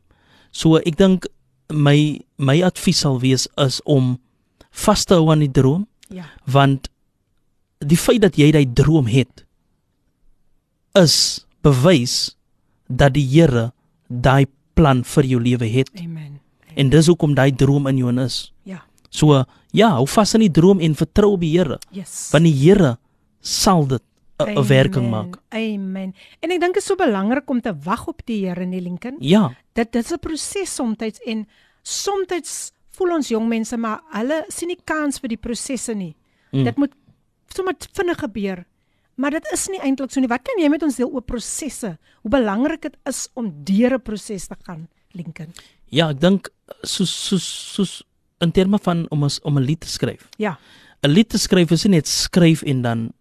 So 0.53 0.77
ek 0.77 0.97
dink 1.01 1.27
my 1.73 2.21
my 2.37 2.61
advies 2.61 3.01
sal 3.01 3.17
wees 3.23 3.49
is 3.57 3.81
om 3.89 4.19
vas 4.73 5.05
te 5.05 5.15
hou 5.15 5.31
aan 5.31 5.39
die 5.45 5.51
droom 5.53 5.87
Ja. 6.13 6.25
want 6.47 6.89
die 7.79 7.97
feit 7.97 8.21
dat 8.21 8.37
jy 8.37 8.51
daai 8.53 8.67
droom 8.73 9.07
het 9.07 9.45
is 10.99 11.47
bewys 11.65 12.37
dat 12.89 13.15
die 13.17 13.25
Here 13.25 13.71
daai 14.09 14.47
plan 14.77 15.03
vir 15.05 15.25
jou 15.25 15.41
lewe 15.41 15.69
het 15.73 15.91
Amen. 16.01 16.41
en 16.77 16.91
dis 16.93 17.07
hoekom 17.09 17.35
daai 17.35 17.53
droom 17.57 17.87
in 17.87 17.97
jou 17.99 18.13
is. 18.21 18.53
Ja. 18.65 18.83
So 19.11 19.45
ja, 19.73 19.89
hou 19.97 20.07
vas 20.07 20.35
aan 20.35 20.41
die 20.45 20.51
droom 20.53 20.81
en 20.81 20.95
vertrou 20.95 21.33
op 21.35 21.41
die 21.41 21.55
Here 21.59 21.79
Yes. 21.91 22.31
want 22.33 22.45
die 22.45 22.55
Here 22.55 22.97
sal 23.41 23.87
dit 23.87 24.03
'n 24.43 24.67
werking 24.67 25.09
maak. 25.11 25.37
Amen. 25.55 26.15
En 26.41 26.51
ek 26.51 26.61
dink 26.61 26.75
dit 26.75 26.83
is 26.83 26.85
so 26.87 26.97
belangrik 26.97 27.49
om 27.51 27.61
te 27.61 27.73
wag 27.85 28.09
op 28.09 28.23
die 28.27 28.45
Here, 28.47 28.65
nie 28.67 28.81
Lincoln? 28.81 29.17
Ja, 29.21 29.55
Dit 29.75 29.93
dit 29.93 30.05
is 30.05 30.11
'n 30.13 30.19
proses 30.19 30.75
soms 30.75 30.97
en 31.27 31.47
soms 31.83 32.72
voel 32.93 33.15
ons 33.15 33.29
jong 33.29 33.49
mense 33.49 33.77
maar 33.77 34.01
hulle 34.13 34.45
sien 34.49 34.69
nie 34.69 34.79
kans 34.85 35.19
vir 35.21 35.29
die 35.29 35.37
prosesse 35.41 35.95
nie. 35.95 36.15
Mm. 36.53 36.65
Dit 36.65 36.77
moet 36.77 36.93
sommer 37.55 37.75
vinnig 37.97 38.19
gebeur. 38.19 38.65
Maar 39.17 39.31
dit 39.31 39.47
is 39.53 39.69
nie 39.69 39.81
eintlik 39.81 40.11
so 40.11 40.21
nie. 40.21 40.29
Wat 40.29 40.43
kan 40.43 40.59
jy 40.59 40.69
met 40.69 40.83
ons 40.83 40.97
deel 40.97 41.09
oor 41.13 41.23
prosesse? 41.23 41.99
Hoe 42.23 42.31
belangrik 42.31 42.83
dit 42.83 42.97
is 43.09 43.29
om 43.35 43.51
deur 43.65 43.95
'n 43.95 44.01
proses 44.01 44.47
te 44.49 44.57
gaan, 44.67 44.89
Lincoln? 45.13 45.53
ja, 45.91 46.09
ek 46.11 46.21
dink 46.21 46.49
soos 46.83 47.11
soos 47.29 47.45
soos 47.75 48.03
in 48.41 48.51
terme 48.53 48.79
van 48.79 49.07
om 49.11 49.23
ons 49.23 49.41
om 49.43 49.59
'n 49.59 49.63
lied 49.65 49.81
te 49.81 49.89
skryf. 49.89 50.29
Ja. 50.39 50.59
'n 51.03 51.11
Lied 51.11 51.29
te 51.29 51.39
skryf 51.39 51.71
is 51.71 51.85
nie 51.85 51.97
net 51.97 52.07
skryf 52.09 52.63
en 52.63 52.83
dan 52.83 53.13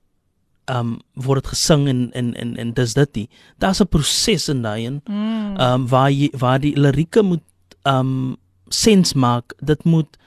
ehm 0.67 0.77
um, 0.79 0.99
word 1.15 1.43
dit 1.43 1.49
gesing 1.53 1.87
en 1.89 2.11
en 2.13 2.33
en 2.35 2.57
en 2.57 2.73
dis 2.73 2.93
dit 2.93 3.15
nie. 3.15 3.29
Daar's 3.59 3.81
'n 3.81 3.87
proses 3.87 4.49
in 4.49 4.61
daai 4.61 4.85
en 4.85 5.01
Mm. 5.07 5.57
ehm 5.57 5.73
um, 5.73 5.87
waar 5.87 6.11
jy 6.11 6.29
waar 6.37 6.59
die 6.59 6.75
lirieke 6.79 7.21
moet 7.23 7.43
ehm 7.83 7.97
um, 7.99 8.37
sens 8.73 9.13
maak. 9.13 9.53
Dit 9.59 9.83
moet 9.83 10.17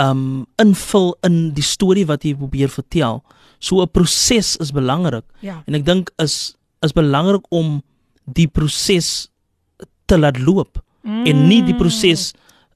um, 0.00 0.46
invul 0.62 1.16
in 1.26 1.50
die 1.56 1.64
storie 1.64 2.06
wat 2.06 2.24
jy 2.24 2.34
probeer 2.36 2.68
vertel. 2.72 3.22
So 3.58 3.82
'n 3.82 3.90
proses 3.90 4.56
is 4.56 4.72
belangrik. 4.72 5.24
Ja. 5.40 5.62
En 5.66 5.74
ek 5.74 5.84
dink 5.84 6.12
is 6.16 6.54
is 6.80 6.92
belangrik 6.92 7.44
om 7.48 7.82
die 8.24 8.48
proses 8.48 9.28
te 10.06 10.18
laat 10.18 10.38
loop 10.38 10.82
mm. 11.02 11.24
en 11.26 11.46
nie 11.48 11.62
die 11.66 11.74
proses 11.74 12.32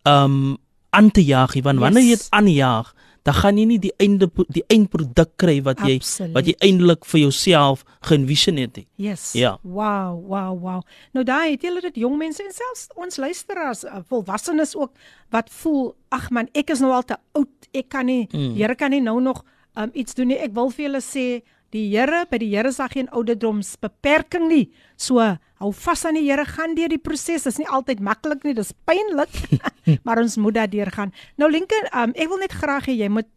um 0.08 0.56
aan 0.90 1.10
te 1.14 1.22
jaag 1.22 1.54
nie 1.54 1.62
want 1.62 1.78
yes. 1.78 1.84
wanneer 1.84 2.06
jy 2.06 2.16
dit 2.16 2.26
aanjaag 2.30 2.94
dan 3.22 3.34
gaan 3.36 3.58
jy 3.60 3.66
nie 3.68 3.78
die 3.82 3.92
einde 4.00 4.28
die 4.48 4.64
eindproduk 4.72 5.34
kry 5.40 5.58
wat 5.66 5.82
jy 5.84 5.98
Absoluut. 6.00 6.34
wat 6.36 6.48
jy 6.48 6.54
eintlik 6.64 7.04
vir 7.04 7.20
jouself 7.20 7.84
geënvision 8.08 8.60
het 8.60 8.80
nie. 8.80 8.86
Yes. 8.96 9.30
Ja. 9.36 9.56
Wow, 9.62 10.20
wow, 10.30 10.56
wow. 10.56 10.80
Nou 11.16 11.24
daai 11.24 11.52
het 11.52 11.64
julle 11.66 11.82
dit 11.84 12.00
jong 12.00 12.16
mense 12.20 12.42
en 12.44 12.54
selfs 12.54 12.88
ons 12.96 13.20
luisteraars, 13.20 13.84
uh, 13.84 14.00
volwassenes 14.08 14.76
ook 14.76 14.92
wat 15.34 15.52
voel, 15.60 15.94
ag 16.08 16.30
man, 16.30 16.48
ek 16.56 16.72
is 16.74 16.80
nou 16.80 16.92
al 16.96 17.06
te 17.06 17.18
oud. 17.38 17.70
Ek 17.76 17.90
kan 17.92 18.08
nie, 18.08 18.26
mm. 18.32 18.54
Here 18.56 18.74
kan 18.74 18.94
nie 18.94 19.02
nou 19.04 19.20
nog 19.22 19.44
um, 19.76 19.90
iets 19.92 20.16
doen 20.18 20.32
nie. 20.32 20.40
Ek 20.40 20.54
wil 20.56 20.72
vir 20.74 20.88
julle 20.88 21.02
sê 21.04 21.26
Die 21.70 21.86
Here, 21.92 22.24
by 22.30 22.40
die 22.42 22.50
Here 22.50 22.68
is 22.68 22.80
daar 22.80 22.90
geen 22.90 23.08
ouderdomsbeperking 23.14 24.48
nie. 24.50 24.64
So, 24.98 25.22
hou 25.60 25.72
vas 25.84 26.04
aan 26.08 26.18
die 26.18 26.24
Here, 26.26 26.44
gaan 26.48 26.74
deur 26.74 26.90
die 26.90 26.98
proses. 26.98 27.44
Dit 27.46 27.52
is 27.52 27.60
nie 27.62 27.68
altyd 27.70 28.00
maklik 28.02 28.42
nie, 28.46 28.56
dis 28.58 28.72
pynlik, 28.88 29.36
maar 30.06 30.22
ons 30.22 30.38
moet 30.40 30.58
daardeur 30.58 30.90
gaan. 30.94 31.14
Nou 31.38 31.50
Lincoln, 31.50 31.86
um, 31.94 32.16
ek 32.16 32.32
wil 32.32 32.42
net 32.42 32.56
graag 32.58 32.90
hê 32.90 32.96
jy 32.98 33.10
moet 33.12 33.28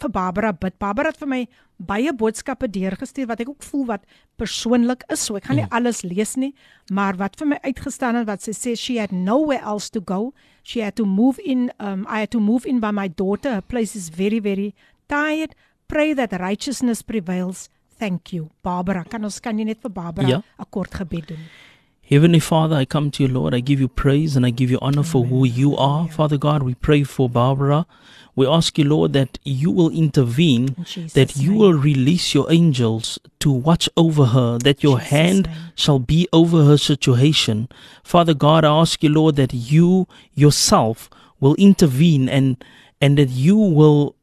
vir 0.00 0.10
Barbara 0.10 0.52
bid. 0.52 0.76
Barbara 0.80 1.12
het 1.12 1.20
vir 1.20 1.30
my 1.30 1.40
baie 1.78 2.12
boodskappe 2.14 2.68
deurgestuur 2.70 3.28
wat 3.30 3.42
ek 3.42 3.50
ook 3.50 3.66
voel 3.66 3.84
wat 3.92 4.08
persoonlik 4.40 5.04
is. 5.12 5.26
So 5.26 5.38
ek 5.38 5.48
gaan 5.48 5.60
nie 5.60 5.66
mm. 5.66 5.76
alles 5.76 6.02
lees 6.06 6.34
nie, 6.40 6.52
maar 6.90 7.18
wat 7.20 7.38
vir 7.40 7.52
my 7.54 7.60
uitgestaan 7.66 8.20
het 8.20 8.28
wat 8.30 8.44
sy 8.46 8.54
sê 8.56 8.74
she 8.78 8.98
had 9.00 9.12
nowhere 9.12 9.62
else 9.62 9.90
to 9.94 10.00
go. 10.00 10.32
She 10.62 10.82
had 10.84 10.96
to 11.00 11.06
move 11.06 11.42
in 11.42 11.70
um 11.78 12.06
I 12.08 12.24
had 12.24 12.32
to 12.34 12.40
move 12.40 12.66
in 12.66 12.80
by 12.80 12.92
my 12.94 13.08
daughter. 13.08 13.58
Her 13.58 13.66
place 13.66 13.94
is 13.94 14.08
very 14.08 14.40
very 14.40 14.72
tired. 15.08 15.54
Pray 15.88 16.14
that 16.14 16.32
righteousness 16.40 17.02
prevails. 17.02 17.68
Thank 17.98 18.32
you. 18.32 18.50
Barbara, 18.62 19.04
kan 19.08 19.24
ons 19.24 19.40
kan 19.40 19.58
jy 19.58 19.64
net 19.64 19.78
vir 19.82 19.90
Barbara 19.90 20.26
'n 20.26 20.28
Ja. 20.30 20.42
kort 20.70 20.90
gebed 20.94 21.28
doen? 21.28 21.38
Heavenly 22.06 22.40
Father, 22.40 22.76
I 22.76 22.84
come 22.84 23.10
to 23.12 23.22
you, 23.22 23.28
Lord. 23.32 23.54
I 23.54 23.60
give 23.60 23.80
you 23.80 23.88
praise 23.88 24.36
and 24.36 24.44
I 24.44 24.50
give 24.50 24.70
you 24.70 24.78
honor 24.82 25.02
for 25.02 25.24
who 25.24 25.46
you 25.46 25.74
are. 25.78 26.06
Father 26.08 26.36
God, 26.36 26.62
we 26.62 26.74
pray 26.74 27.02
for 27.02 27.30
Barbara. 27.30 27.86
We 28.36 28.46
ask 28.46 28.76
you, 28.76 28.84
Lord, 28.84 29.12
that 29.14 29.38
you 29.42 29.70
will 29.70 29.88
intervene, 29.90 30.74
In 30.94 31.08
that 31.14 31.36
you 31.36 31.50
name. 31.52 31.58
will 31.60 31.72
release 31.72 32.34
your 32.34 32.46
angels 32.52 33.18
to 33.38 33.50
watch 33.50 33.88
over 33.96 34.26
her, 34.26 34.58
that 34.58 34.82
your 34.82 34.98
Jesus' 34.98 35.10
hand 35.10 35.46
name. 35.46 35.56
shall 35.76 35.98
be 35.98 36.28
over 36.30 36.64
her 36.64 36.76
situation. 36.76 37.68
Father 38.02 38.34
God, 38.34 38.64
I 38.64 38.68
ask 38.80 39.02
you, 39.02 39.08
Lord, 39.08 39.36
that 39.36 39.54
you 39.54 40.06
yourself 40.34 41.08
will 41.40 41.54
intervene 41.54 42.28
and 42.28 42.56
and 43.00 43.16
that 43.16 43.30
you 43.30 43.56
will 43.56 44.14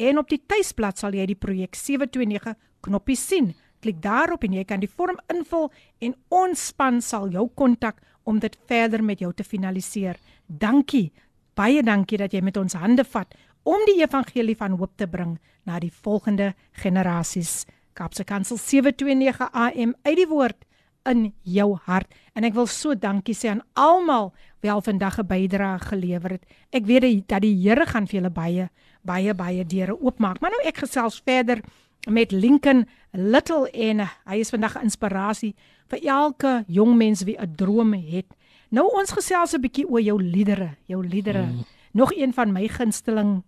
en 0.00 0.18
op 0.18 0.30
die 0.32 0.40
tuisblad 0.48 1.00
sal 1.00 1.14
jy 1.16 1.26
die 1.28 1.38
projek 1.38 1.76
729 1.76 2.56
knoppie 2.84 3.18
sien. 3.18 3.52
Klik 3.80 4.00
daarop 4.04 4.44
en 4.44 4.54
jy 4.56 4.64
kan 4.68 4.80
die 4.80 4.90
vorm 4.90 5.18
invul 5.32 5.68
en 6.04 6.14
ons 6.28 6.66
span 6.72 7.00
sal 7.04 7.28
jou 7.32 7.46
kontak 7.56 8.00
om 8.28 8.40
dit 8.40 8.56
verder 8.68 9.04
met 9.04 9.20
jou 9.20 9.32
te 9.36 9.44
finaliseer. 9.44 10.18
Dankie. 10.46 11.10
Baie 11.56 11.82
dankie 11.84 12.20
dat 12.20 12.32
jy 12.32 12.40
met 12.44 12.56
ons 12.60 12.76
hande 12.78 13.04
vat 13.04 13.34
om 13.68 13.80
die 13.88 14.00
evangelie 14.00 14.56
van 14.56 14.78
hoop 14.80 14.96
te 14.96 15.08
bring 15.08 15.36
na 15.68 15.80
die 15.80 15.92
volgende 15.92 16.54
generasies. 16.82 17.66
Kaapse 17.96 18.24
Kansel 18.24 18.56
729 18.60 19.50
AM 19.52 19.94
uit 20.06 20.16
die 20.16 20.28
woord 20.28 20.64
in 21.08 21.30
jou 21.42 21.74
hart. 21.86 22.08
En 22.36 22.44
ek 22.44 22.54
wil 22.56 22.68
so 22.70 22.94
dankie 22.94 23.34
sê 23.36 23.50
aan 23.52 23.64
almal 23.76 24.30
wie 24.60 24.70
al 24.72 24.84
vandag 24.84 25.18
'n 25.18 25.26
bydrae 25.26 25.78
gelewer 25.78 26.30
het. 26.36 26.44
Ek 26.72 26.84
weet 26.84 27.28
dat 27.28 27.42
die 27.42 27.56
Here 27.56 27.86
gaan 27.86 28.06
vir 28.06 28.20
julle 28.20 28.30
baie 28.30 28.70
baie 29.02 29.34
baie 29.34 29.64
deure 29.64 29.96
oopmaak. 30.00 30.40
Maar 30.40 30.50
nou 30.50 30.62
ek 30.68 30.82
gesels 30.84 31.20
verder 31.24 31.60
met 32.08 32.32
Lincoln 32.32 32.86
Little 33.12 33.70
en 33.70 34.04
hy 34.24 34.40
is 34.40 34.50
vandag 34.50 34.78
inspirasie 34.82 35.54
vir 35.90 36.04
elke 36.06 36.64
jong 36.68 36.96
mens 36.96 37.24
wie 37.24 37.36
'n 37.36 37.54
droom 37.56 37.92
het. 37.92 38.26
Nou 38.70 38.86
ons 38.94 39.10
gesels 39.10 39.54
'n 39.54 39.60
bietjie 39.60 39.88
oor 39.88 40.00
jou 40.00 40.22
liedere, 40.22 40.76
jou 40.86 41.06
liedere. 41.06 41.46
Mm. 41.46 41.64
Nog 41.92 42.12
een 42.14 42.32
van 42.32 42.52
my 42.52 42.68
gunsteling 42.68 43.42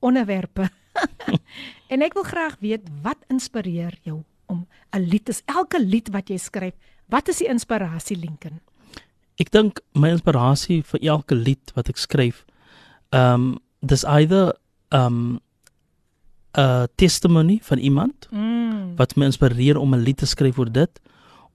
onderwerpe. 0.00 0.68
en 1.92 2.02
ek 2.02 2.14
wil 2.14 2.22
graag 2.22 2.56
weet 2.60 2.88
wat 3.02 3.18
inspireer 3.28 3.98
jou 4.02 4.22
om 4.46 4.66
'n 4.90 5.00
lied 5.00 5.28
is 5.28 5.42
elke 5.44 5.80
lied 5.80 6.08
wat 6.08 6.28
jy 6.28 6.36
skryf. 6.36 6.74
Wat 7.08 7.28
is 7.28 7.38
die 7.38 7.48
inspirasie 7.48 8.16
Lincoln? 8.16 8.60
Ek 9.36 9.50
dink 9.50 9.80
my 9.92 10.08
inspirasie 10.08 10.82
vir 10.82 11.00
elke 11.00 11.34
lied 11.34 11.72
wat 11.74 11.88
ek 11.88 11.96
skryf, 11.96 12.44
um 13.12 13.58
dis 13.80 14.04
either 14.04 14.56
um 14.96 15.18
'n 16.56 16.86
testimony 16.96 17.58
van 17.62 17.78
iemand 17.78 18.28
Mm. 18.30 18.96
wat 18.96 19.16
my 19.16 19.24
inspireer 19.26 19.76
om 19.78 19.94
'n 19.94 20.02
lied 20.06 20.16
te 20.16 20.26
skryf 20.26 20.58
oor 20.58 20.72
dit 20.72 21.00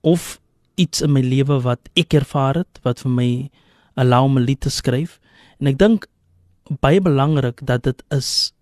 of 0.00 0.40
iets 0.76 1.00
in 1.02 1.12
my 1.12 1.20
lewe 1.20 1.60
wat 1.62 1.80
ek 1.94 2.14
ervaar 2.14 2.54
het 2.54 2.78
wat 2.82 3.00
vir 3.00 3.10
my 3.10 3.50
allow 3.96 4.24
om 4.24 4.38
'n 4.38 4.44
lied 4.44 4.60
te 4.60 4.70
skryf 4.70 5.18
en 5.60 5.66
ek 5.66 5.78
dink 5.78 6.06
baie 6.80 7.00
belangrik 7.00 7.60
dat 7.66 7.82
dit 7.82 8.02
is 8.10 8.52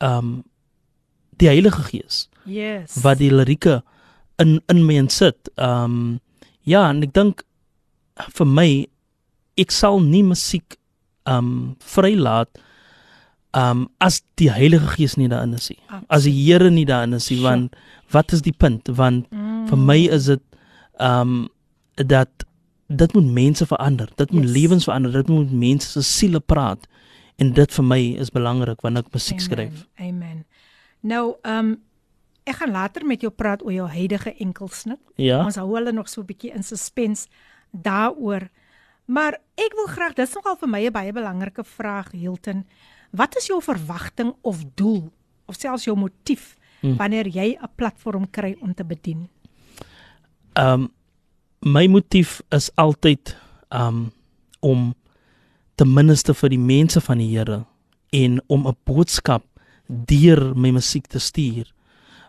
um 0.00 0.44
die 1.36 1.48
Heilige 1.48 1.82
Gees 1.82 2.28
Yes. 2.44 3.02
wat 3.02 3.18
die 3.18 3.30
lirieke 3.30 3.82
in 4.38 4.60
in 4.68 4.86
my 4.86 4.94
insit. 4.94 5.48
Um 5.56 6.20
ja, 6.62 6.88
en 6.90 7.02
ek 7.02 7.12
dink 7.12 7.42
vir 8.34 8.46
my 8.46 8.86
ek 9.56 9.70
sal 9.70 10.00
nie 10.00 10.22
musiek 10.22 10.76
um 11.26 11.76
vrylaat 11.80 12.48
um 13.56 13.88
as 13.98 14.22
die 14.34 14.50
Heilige 14.52 14.86
Gees 14.96 15.16
nie 15.16 15.28
daarin 15.28 15.54
is 15.54 15.70
nie. 15.70 15.78
As 16.08 16.24
die 16.24 16.34
Here 16.34 16.70
nie 16.70 16.84
daarin 16.84 17.14
is 17.16 17.30
nie, 17.30 17.40
want 17.42 17.76
wat 18.12 18.32
is 18.32 18.42
die 18.42 18.52
punt? 18.52 18.88
Want 18.88 19.30
mm. 19.30 19.68
vir 19.68 19.78
my 19.78 19.98
is 20.08 20.26
dit 20.26 20.42
um 21.00 21.48
dat 21.96 22.44
dit 22.88 23.14
moet 23.14 23.32
mense 23.32 23.66
verander. 23.66 24.08
Dit 24.16 24.30
moet 24.32 24.44
Yes. 24.44 24.52
lewens 24.52 24.84
verander. 24.84 25.12
Dit 25.12 25.28
moet 25.28 25.52
mense 25.52 25.90
se 25.90 26.02
siele 26.02 26.40
praat. 26.40 26.86
En 27.36 27.52
dit 27.52 27.74
vir 27.74 27.84
my 27.84 28.00
is 28.18 28.30
belangrik 28.30 28.80
wanneer 28.80 29.04
ek 29.04 29.12
musiek 29.12 29.40
skryf. 29.40 29.86
Amen. 29.96 30.08
Amen. 30.08 30.46
Nou, 31.00 31.36
ehm 31.42 31.58
um, 31.58 31.76
ek 32.48 32.62
gaan 32.62 32.70
later 32.72 33.04
met 33.06 33.20
jou 33.20 33.30
praat 33.30 33.62
oor 33.62 33.72
jou 33.72 33.88
huidige 33.88 34.32
enkelsnit. 34.40 35.00
Ja. 35.20 35.44
Ons 35.44 35.58
hou 35.60 35.68
hulle 35.74 35.92
nog 35.92 36.08
so 36.08 36.22
'n 36.22 36.26
bietjie 36.26 36.54
in 36.54 36.62
suspense 36.62 37.28
daaroor. 37.70 38.48
Maar 39.04 39.38
ek 39.54 39.72
wil 39.74 39.86
graag, 39.86 40.14
dis 40.14 40.34
nogal 40.34 40.56
vir 40.56 40.68
my 40.68 40.86
'n 40.86 40.92
baie 40.92 41.12
belangrike 41.12 41.64
vraag, 41.64 42.10
Hilton. 42.12 42.64
Wat 43.10 43.36
is 43.36 43.46
jou 43.46 43.62
verwagting 43.62 44.34
of 44.42 44.64
doel 44.74 45.12
of 45.46 45.54
selfs 45.56 45.84
jou 45.84 45.96
motief 45.96 46.56
Hmm. 46.80 46.94
wanneer 46.96 47.26
jy 47.26 47.58
'n 47.58 47.68
platform 47.74 48.30
kry 48.30 48.56
om 48.60 48.74
te 48.74 48.84
bedien? 48.84 49.28
um 50.58 50.90
my 51.62 51.86
motief 51.86 52.40
is 52.50 52.70
altyd 52.74 53.36
um 53.70 54.12
om 54.60 54.94
ten 55.74 55.92
minste 55.94 56.34
vir 56.34 56.48
die 56.48 56.58
mense 56.58 57.00
van 57.00 57.18
die 57.18 57.30
Here 57.36 57.64
en 58.10 58.40
om 58.46 58.66
'n 58.66 58.76
boodskap 58.84 59.44
deur 59.88 60.54
my 60.56 60.70
musiek 60.70 61.06
te 61.06 61.18
stuur. 61.18 61.66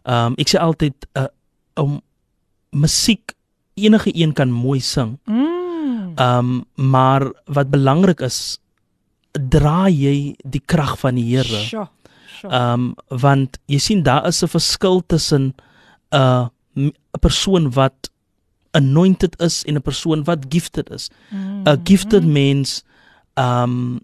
Um 0.05 0.33
ek 0.37 0.49
sê 0.49 0.59
altyd 0.59 1.07
uh, 1.17 1.27
om 1.75 2.01
musiek 2.71 3.33
enige 3.75 4.11
een 4.13 4.33
kan 4.33 4.51
mooi 4.51 4.79
sing. 4.79 5.17
Mm. 5.25 6.13
Um 6.17 6.65
maar 6.75 7.31
wat 7.45 7.69
belangrik 7.69 8.19
is 8.21 8.59
dra 9.33 9.87
jy 9.89 10.35
die 10.43 10.61
krag 10.65 10.97
van 10.99 11.15
die 11.15 11.25
Here. 11.35 11.43
Sjoe. 11.63 11.87
Sjoe. 12.39 12.51
Um 12.51 12.95
want 13.09 13.57
jy 13.67 13.77
sien 13.79 14.03
daar 14.03 14.27
is 14.27 14.41
'n 14.43 14.47
verskil 14.47 15.01
tussen 15.07 15.53
'n 16.11 16.49
'n 16.75 16.91
persoon 17.21 17.71
wat 17.71 18.09
anointed 18.73 19.35
is 19.41 19.63
en 19.65 19.75
'n 19.75 19.81
persoon 19.81 20.23
wat 20.23 20.45
gifted 20.49 20.89
is. 20.91 21.09
'n 21.31 21.63
Mm. 21.65 21.81
Gifted 21.85 22.23
means 22.23 22.83
um 23.37 23.99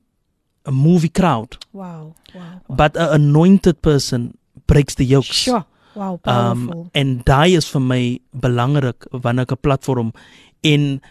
a 0.68 0.72
movie 0.72 1.12
crowd, 1.12 1.58
Wow. 1.72 2.16
Wow. 2.34 2.76
but 2.76 2.96
'n 2.98 3.10
anointed 3.22 3.82
person 3.82 4.34
breaks 4.68 4.96
the 4.96 5.06
yokes. 5.06 5.44
Sjoe. 5.46 5.64
Wow, 5.96 6.20
Um 6.24 6.68
powerful. 6.68 6.90
en 6.94 7.22
daai 7.24 7.56
is 7.56 7.70
vir 7.70 7.82
my 7.82 8.20
belangrik 8.34 9.06
wanneer 9.12 9.42
ek 9.46 9.52
'n 9.52 9.62
platform 9.62 10.12
en 10.64 11.02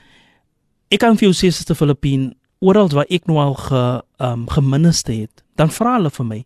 ek 0.91 1.01
kan 1.01 1.17
vir 1.17 1.31
jou 1.31 1.33
sê 1.33 1.51
Suster 1.53 1.75
Filippine 1.75 2.35
oral 2.65 2.89
waar 2.97 3.09
ek 3.13 3.27
nou 3.29 3.39
al 3.43 3.55
ge 3.61 3.83
um 4.25 4.47
geminister 4.49 5.15
het, 5.15 5.43
dan 5.61 5.71
vra 5.71 5.97
hulle 5.99 6.11
vir 6.11 6.27
my. 6.27 6.41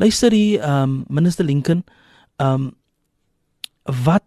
Luister 0.00 0.32
hier 0.32 0.64
um 0.64 1.04
minister 1.08 1.44
Lincoln, 1.44 1.84
um 2.40 2.70
wat 4.04 4.24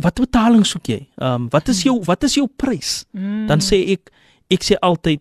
wat 0.00 0.16
betaling 0.16 0.64
soek 0.64 0.86
jy? 0.88 1.00
Ehm 1.20 1.34
um, 1.44 1.48
wat 1.52 1.68
is 1.68 1.82
jou 1.84 1.98
wat 2.06 2.22
is 2.24 2.34
jou 2.38 2.46
prys? 2.56 3.04
Mm. 3.12 3.46
Dan 3.50 3.60
sê 3.64 3.82
ek 3.96 4.08
ek 4.50 4.64
sê 4.64 4.78
altyd 4.80 5.20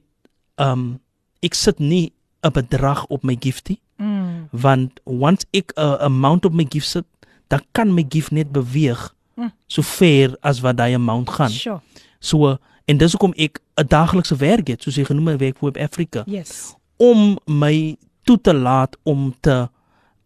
ehm 0.60 0.72
um, 0.72 1.00
ek 1.44 1.56
sit 1.56 1.80
nie 1.80 2.12
'n 2.44 2.52
bedrag 2.52 3.06
op 3.10 3.24
my 3.24 3.36
giftie 3.40 3.80
Mm. 4.00 4.48
want 4.52 5.00
once 5.04 5.46
ek 5.52 5.74
'n 5.76 6.00
amount 6.08 6.46
op 6.46 6.54
my 6.54 6.66
gift 6.70 6.88
sit, 6.88 7.06
dan 7.50 7.60
kan 7.72 7.94
my 7.94 8.06
gift 8.10 8.32
net 8.32 8.52
beweeg 8.52 9.14
Mm. 9.36 9.52
so 9.68 9.82
ver 9.82 10.36
as 10.42 10.60
wat 10.62 10.78
daai 10.78 10.94
amount 10.96 11.30
gaan. 11.30 11.50
Sure. 11.52 11.80
So 12.20 12.58
en 12.90 12.98
dis 12.98 13.14
hoekom 13.14 13.34
ek 13.38 13.60
'n 13.78 13.88
daaglikse 13.88 14.36
werk 14.36 14.68
het, 14.68 14.84
soos 14.84 14.96
jy 14.98 15.06
genoem 15.06 15.28
het 15.28 15.40
werk 15.40 15.58
vir 15.60 15.82
Afrika, 15.84 16.24
Yes. 16.26 16.76
om 16.98 17.38
my 17.46 17.96
toe 18.24 18.38
te 18.42 18.54
laat 18.54 18.98
om 19.04 19.34
te 19.42 19.68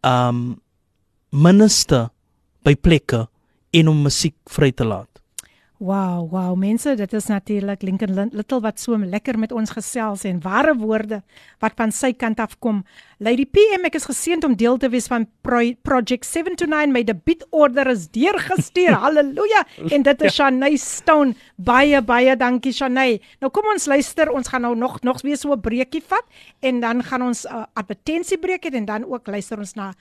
um 0.01 0.59
minister 1.29 2.09
by 2.63 2.75
plekke 2.75 3.27
en 3.71 3.87
om 3.87 4.01
musiek 4.01 4.35
vry 4.45 4.71
te 4.71 4.85
laat. 4.85 5.12
Wow, 5.83 6.29
wow, 6.31 6.53
mense, 6.55 6.93
dit 6.95 7.13
is 7.13 7.25
natuurlik 7.27 7.81
Lincoln 7.83 8.13
Lin- 8.15 8.29
Little 8.31 8.61
wat 8.63 8.79
so 8.79 8.95
lekker 8.95 9.35
met 9.35 9.51
ons 9.51 9.67
gesels 9.75 10.21
en 10.23 10.37
ware 10.39 10.71
woorde 10.79 11.17
wat 11.59 11.73
van 11.75 11.91
sy 11.91 12.13
kant 12.15 12.39
af 12.39 12.53
kom. 12.63 12.85
Lady 13.19 13.43
PM, 13.43 13.83
ek 13.89 13.97
is 13.99 14.07
geseënd 14.07 14.47
om 14.47 14.55
deel 14.55 14.77
te 14.79 14.87
wees 14.93 15.09
van 15.11 15.25
Pro 15.43 15.59
Project 15.83 16.23
7 16.25 16.55
to 16.55 16.69
9. 16.71 16.93
My 16.95 17.03
debuutorder 17.03 17.91
is 17.91 18.07
deurgestuur. 18.15 18.95
Halleluja. 19.03 19.65
En 19.91 20.07
dit 20.07 20.21
is 20.23 20.33
Shanay 20.39 20.77
Stone. 20.79 21.35
Baie 21.59 21.99
baie 22.01 22.37
dankie 22.39 22.71
Shanay. 22.71 23.19
Nou 23.43 23.51
kom 23.51 23.67
ons 23.73 23.89
luister, 23.91 24.31
ons 24.31 24.47
gaan 24.47 24.63
nou 24.63 24.75
nog 24.79 25.01
nog 25.03 25.19
weer 25.21 25.35
so 25.37 25.51
'n 25.51 25.59
breekie 25.59 26.03
vat 26.07 26.23
en 26.63 26.79
dan 26.79 27.03
gaan 27.03 27.27
ons 27.27 27.43
'n 27.43 27.51
uh, 27.51 27.65
advertensiebreek 27.75 28.63
hê 28.71 28.71
en 28.79 28.85
dan 28.85 29.03
ook 29.03 29.27
luister 29.27 29.59
ons 29.59 29.75
na 29.75 29.91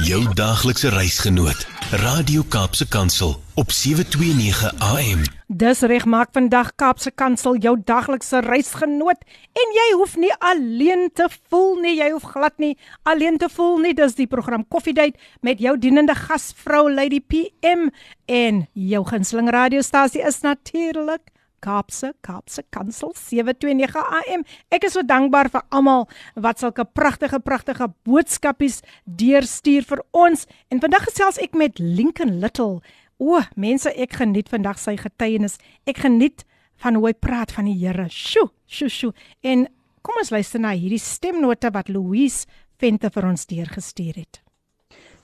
Jou 0.00 0.34
daaglikse 0.34 0.88
reisgenoot, 0.88 1.66
Radio 1.90 2.42
Kaapse 2.48 2.88
Kansel 2.88 3.34
op 3.54 3.70
729 3.70 4.72
AM. 4.78 5.22
Dis 5.46 5.80
reg 5.80 6.04
maak 6.04 6.30
vandag 6.32 6.70
Kaapse 6.74 7.10
Kansel 7.10 7.58
jou 7.60 7.74
daglikse 7.84 8.40
reisgenoot 8.40 9.20
en 9.62 9.74
jy 9.76 9.86
hoef 9.98 10.16
nie 10.16 10.32
alleen 10.38 11.10
te 11.12 11.26
voel 11.50 11.80
nie, 11.82 11.96
jy 11.98 12.08
hoef 12.14 12.24
glad 12.32 12.56
nie 12.56 12.78
alleen 13.02 13.36
te 13.38 13.50
voel 13.52 13.76
nie. 13.84 13.92
Dis 13.94 14.16
die 14.16 14.28
program 14.30 14.64
Koffiedייט 14.68 15.20
met 15.44 15.60
jou 15.60 15.76
dienende 15.78 16.16
gasvrou 16.16 16.86
Lady 16.88 17.20
PM 17.20 17.90
en 18.26 18.64
jou 18.72 19.04
gunsteling 19.04 19.52
radiostasie 19.52 20.24
is 20.24 20.40
natuurlik 20.46 21.28
Kaapse 21.65 22.13
Kaapse 22.21 22.61
Kansel 22.69 23.13
729 23.17 24.03
AM. 24.19 24.43
Ek 24.69 24.85
is 24.85 24.93
so 24.93 25.01
dankbaar 25.05 25.49
vir 25.53 25.63
almal 25.73 26.05
wat 26.37 26.61
sulke 26.61 26.85
pragtige 26.85 27.39
pragtige 27.41 27.87
boodskapies 28.05 28.81
deurstuur 29.05 29.87
vir 29.89 30.03
ons. 30.13 30.45
En 30.69 30.83
vandag 30.83 31.07
gesels 31.09 31.41
ek 31.41 31.57
met 31.57 31.81
Lincoln 31.81 32.37
Little. 32.43 32.83
O, 33.17 33.41
mense, 33.55 33.89
ek 33.89 34.19
geniet 34.19 34.51
vandag 34.53 34.77
sy 34.81 34.97
getuienis. 34.99 35.57
Ek 35.89 36.03
geniet 36.05 36.45
van 36.83 36.99
hoe 36.99 37.09
hy 37.09 37.15
praat 37.17 37.55
van 37.55 37.69
die 37.71 37.77
Here. 37.79 38.09
Sjoe, 38.11 38.51
sjoe, 38.69 38.91
sjoe. 38.91 39.13
En 39.41 39.65
kom 40.05 40.21
ons 40.21 40.33
luister 40.35 40.61
na 40.61 40.75
hierdie 40.77 41.01
stemnote 41.01 41.73
wat 41.73 41.89
Louise 41.89 42.45
Vente 42.77 43.09
vir 43.09 43.31
ons 43.31 43.47
deurgestuur 43.49 44.19
het. 44.19 44.44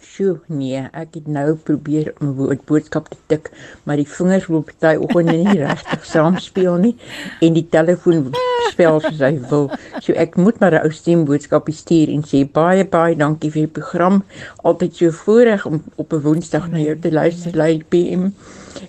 Sjoe, 0.01 0.39
nee, 0.49 0.79
ek 0.97 1.13
het 1.19 1.27
nou 1.29 1.53
probeer 1.61 2.07
om 2.19 2.31
'n 2.31 2.35
woord 2.39 2.63
boodskap 2.65 3.09
te 3.09 3.17
tik, 3.29 3.51
maar 3.85 3.99
die 4.01 4.07
vingers 4.07 4.47
wil 4.49 4.63
party 4.65 4.95
oggende 4.97 5.35
nie 5.37 5.59
regtig 5.67 6.05
saamspeel 6.05 6.79
nie 6.81 6.95
en 7.41 7.53
die 7.53 7.67
telefoon 7.69 8.31
spel 8.71 8.99
soos 9.03 9.21
hy 9.21 9.37
wil. 9.51 9.69
So 9.99 10.17
ek 10.17 10.39
moet 10.41 10.59
maar 10.59 10.73
'n 10.73 10.89
ou 10.89 10.91
stemboodskapie 10.91 11.75
stuur 11.75 12.09
en 12.09 12.25
sê 12.25 12.43
baie 12.49 12.85
baie 12.85 13.15
dankie 13.15 13.51
vir 13.51 13.67
die 13.67 13.75
program. 13.77 14.23
Altyd 14.63 14.95
so 14.95 15.11
voorreg 15.11 15.65
om 15.65 15.83
op 15.95 16.13
'n 16.13 16.23
Woensdag 16.25 16.69
na 16.71 16.79
jou 16.79 16.97
te 16.99 17.11
luister, 17.11 17.55
Lady 17.55 17.83
PM. 17.83 18.33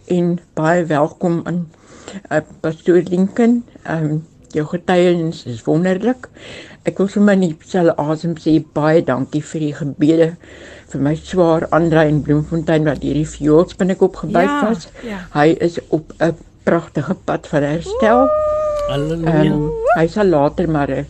En 0.08 0.38
baie 0.54 0.84
welkom 0.84 1.40
aan 1.44 1.68
uh, 2.30 2.40
Pastoor 2.60 3.02
Lincoln. 3.04 3.64
Ehm 3.84 4.04
um, 4.04 4.31
jou 4.54 4.66
getuienis 4.66 5.44
is 5.46 5.62
wonderlik. 5.66 6.28
Ek 6.84 6.98
wil 6.98 7.08
sommer 7.08 7.36
net 7.36 7.62
selfe 7.66 7.94
asem 7.96 8.34
sê 8.42 8.56
baie 8.74 9.02
dankie 9.06 9.42
vir 9.42 9.60
die 9.60 9.72
gebede 9.74 10.36
vir 10.92 11.00
my 11.00 11.14
swaar 11.16 11.68
Andre 11.70 12.06
in 12.08 12.22
Bloemfontein 12.22 12.84
wat 12.84 13.02
hierdie 13.02 13.26
fjords 13.26 13.74
binnekop 13.78 14.16
gebyt 14.16 14.42
Ja, 14.48 14.64
was. 14.68 14.88
ja. 15.06 15.18
Hy 15.34 15.56
is 15.60 15.78
op 15.88 16.12
'n 16.20 16.34
pragtige 16.64 17.14
pad 17.14 17.46
van 17.46 17.62
herstel. 17.62 18.28
Halleluja. 18.90 19.44
Um, 19.54 19.70
hy 19.96 20.06
sal 20.08 20.26
later 20.26 20.68
maar 20.68 20.90
'n 20.90 21.06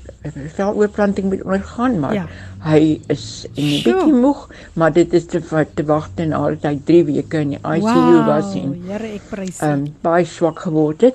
veloorplanting 0.54 1.28
moet 1.30 1.42
ondergaan, 1.42 1.98
maar 2.00 2.14
Ja. 2.14 2.26
ja. 2.28 2.70
hy 2.70 3.00
is 3.08 3.46
'n 3.56 3.60
Sjoe. 3.60 3.94
bietjie 3.94 4.12
moeg, 4.12 4.48
maar 4.74 4.92
dit 4.92 5.12
is 5.14 5.26
te 5.26 5.40
te 5.74 5.84
wag 5.84 6.10
nadat 6.16 6.62
hy 6.62 6.80
3 6.84 7.04
weke 7.04 7.40
in 7.40 7.48
die 7.48 7.58
ICU 7.58 7.80
Wow, 7.80 8.26
was 8.26 8.54
en 8.54 8.82
Here, 8.86 9.04
ek 9.14 9.22
prys 9.30 9.60
ehm 9.60 9.72
um, 9.72 9.94
baie 10.02 10.24
swak 10.24 10.58
geword 10.60 11.00
het, 11.00 11.14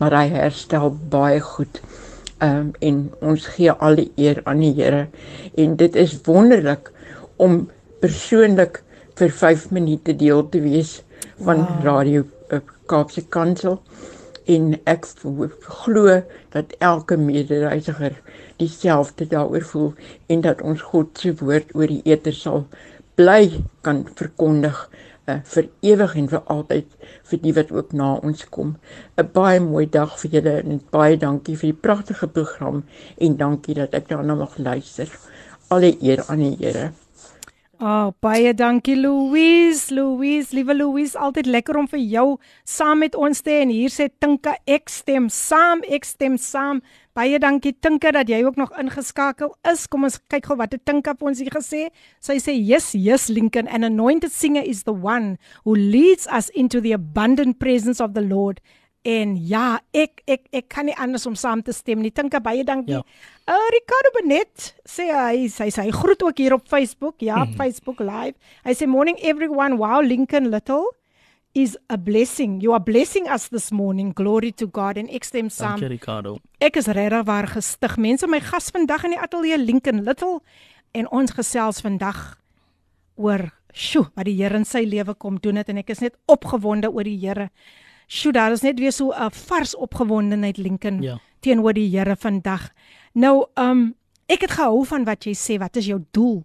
maar 0.00 0.16
hy 0.16 0.28
herstel 0.32 0.94
baie 1.12 1.40
goed. 1.44 1.82
Ehm 2.40 2.56
um, 2.56 2.68
en 2.80 3.00
ons 3.20 3.46
gee 3.54 3.72
al 3.72 3.98
die 4.00 4.08
eer 4.16 4.40
aan 4.48 4.62
die 4.64 4.72
Here 4.78 5.06
en 5.60 5.76
dit 5.76 5.96
is 6.00 6.14
wonderlik 6.24 6.88
om 7.36 7.66
persoonlik 8.00 8.80
vir 9.20 9.32
5 9.42 9.66
minute 9.76 10.14
deel 10.16 10.46
te 10.48 10.62
wees 10.64 11.02
van 11.44 11.60
wow. 11.66 11.84
Radio 11.84 12.24
uh, 12.48 12.62
Kaapse 12.88 13.26
Kansel 13.28 13.76
en 14.48 14.72
ek 14.88 15.04
glo 15.84 16.22
dat 16.54 16.72
elke 16.78 17.18
medereisiger 17.20 18.16
dieselfde 18.56 19.28
daaroor 19.28 19.66
voel 19.72 19.92
en 20.32 20.40
dat 20.48 20.64
ons 20.64 20.80
God 20.92 21.20
se 21.20 21.34
woord 21.42 21.76
oor 21.76 21.92
die 21.92 22.02
eter 22.08 22.34
sal 22.36 22.64
bly 23.20 23.50
kan 23.84 24.06
verkondig 24.16 24.80
vir 25.54 25.68
ewig 25.92 26.16
en 26.20 26.30
vir 26.32 26.42
altyd 26.54 26.96
vir 27.30 27.42
die 27.44 27.54
wat 27.58 27.72
ook 27.76 27.92
na 28.00 28.12
ons 28.30 28.46
kom. 28.56 28.76
'n 29.18 29.28
Baie 29.34 29.60
mooi 29.60 29.86
dag 29.98 30.16
vir 30.22 30.30
julle 30.36 30.56
en 30.62 30.80
baie 30.96 31.16
dankie 31.26 31.56
vir 31.56 31.72
die 31.72 31.82
pragtige 31.86 32.28
program 32.38 32.82
en 33.18 33.36
dankie 33.36 33.74
dat 33.74 33.94
ek 33.94 34.08
daarna 34.08 34.34
mag 34.34 34.58
luister. 34.58 35.08
Alle 35.68 35.94
eer 36.00 36.24
aan 36.28 36.44
die 36.46 36.56
Here. 36.60 36.92
Oh, 37.82 38.12
baie 38.20 38.52
dankie 38.52 38.94
Louise. 38.94 39.94
Louise, 39.94 40.52
liewe 40.52 40.74
Louise, 40.74 41.16
altyd 41.16 41.46
lekker 41.48 41.78
om 41.80 41.86
vir 41.88 42.02
jou 42.12 42.24
saam 42.68 43.00
met 43.00 43.14
ons 43.16 43.40
te 43.40 43.54
hê 43.54 43.62
en 43.64 43.70
hier 43.72 43.88
sê 43.88 44.10
Tinka 44.20 44.52
ek 44.68 44.92
stem 44.92 45.30
saam, 45.32 45.80
ek 45.88 46.04
stem 46.04 46.36
saam. 46.36 46.82
Baie 47.16 47.40
dankie 47.40 47.72
Tinka 47.72 48.12
dat 48.12 48.28
jy 48.28 48.42
ook 48.44 48.60
nog 48.60 48.74
ingeskakel 48.76 49.54
is. 49.72 49.86
Kom 49.88 50.04
ons 50.04 50.20
kyk 50.28 50.50
gou 50.50 50.58
wat 50.60 50.76
het 50.76 50.84
Tinka 50.84 51.14
vir 51.16 51.30
ons 51.32 51.40
hier 51.40 51.48
gesê. 51.56 51.86
Sy 52.20 52.36
sê 52.44 52.52
yes, 52.52 52.90
yes 52.92 53.30
Lincoln, 53.32 53.64
an 53.72 53.88
anointed 53.88 54.36
singer 54.36 54.60
is 54.60 54.84
the 54.84 54.92
one 54.92 55.38
who 55.64 55.72
leads 55.72 56.28
us 56.28 56.52
into 56.52 56.84
the 56.84 56.92
abundant 56.92 57.64
presence 57.64 58.04
of 58.04 58.12
the 58.12 58.20
Lord. 58.20 58.60
En 59.02 59.32
ja, 59.48 59.80
ek 59.96 60.20
ek 60.28 60.42
ek 60.52 60.66
kan 60.68 60.84
nie 60.84 60.96
anders 61.00 61.24
om 61.26 61.34
saam 61.38 61.62
te 61.64 61.72
stem 61.72 62.02
nie. 62.04 62.12
Tinka 62.12 62.40
baie 62.44 62.64
dankie. 62.68 62.98
Ja. 62.98 63.04
Uh, 63.48 63.56
Ricardo 63.72 64.12
Benet 64.18 64.74
sê 64.84 65.08
hy 65.08 65.48
sy 65.48 65.70
sy 65.72 65.86
groet 65.94 66.20
ook 66.22 66.38
hier 66.38 66.54
op 66.54 66.68
Facebook, 66.68 67.16
ja, 67.24 67.40
mm. 67.46 67.56
Facebook 67.56 68.02
live. 68.04 68.36
Hy 68.66 68.74
sê 68.76 68.88
morning 68.88 69.16
everyone. 69.24 69.80
Wow, 69.80 70.04
Lincoln 70.04 70.50
Little 70.52 70.92
is 71.54 71.78
a 71.88 71.96
blessing. 71.96 72.60
You 72.60 72.74
are 72.76 72.82
blessing 72.82 73.26
us 73.28 73.48
this 73.48 73.70
morning. 73.72 74.12
Glory 74.12 74.52
to 74.52 74.68
God 74.68 75.00
en 75.00 75.08
ek 75.08 75.24
stem 75.24 75.48
saam. 75.48 75.80
Dankie 75.80 75.96
Ricardo. 75.96 76.36
Ek 76.60 76.76
is 76.76 76.90
regtig 76.92 77.24
waar 77.26 77.48
gestig. 77.50 77.96
Mense, 77.96 78.28
my 78.28 78.42
gas 78.44 78.68
vandag 78.74 79.08
in 79.08 79.16
die 79.16 79.22
ateljee 79.22 79.58
Lincoln 79.58 80.04
Little 80.04 80.42
en 80.92 81.08
ons 81.08 81.32
gesels 81.32 81.80
vandag 81.80 82.36
oor 83.16 83.48
sjoe 83.72 84.08
wat 84.12 84.26
die 84.26 84.36
Here 84.36 84.58
in 84.58 84.66
sy 84.66 84.84
lewe 84.84 85.14
kom 85.14 85.38
doen 85.42 85.60
het 85.60 85.70
en 85.70 85.80
ek 85.82 85.92
is 85.94 86.02
net 86.02 86.18
opgewonde 86.30 86.90
oor 86.92 87.06
die 87.06 87.18
Here. 87.18 87.50
Sjoe, 88.10 88.32
daar 88.34 88.52
is 88.52 88.64
net 88.66 88.78
weer 88.78 88.92
so 88.92 89.12
'n 89.12 89.30
vars 89.30 89.74
opgewondenheid 89.76 90.56
Lincoln 90.56 91.02
Ja. 91.02 91.20
teenoor 91.40 91.72
die 91.72 91.88
Here 91.88 92.16
vandag. 92.16 92.70
Nou, 93.12 93.46
um 93.54 93.94
ek 94.26 94.40
het 94.40 94.50
gehou 94.50 94.84
van 94.86 95.04
wat 95.04 95.24
jy 95.24 95.34
sê, 95.34 95.58
wat 95.58 95.76
is 95.76 95.86
jou 95.86 96.04
doel? 96.10 96.44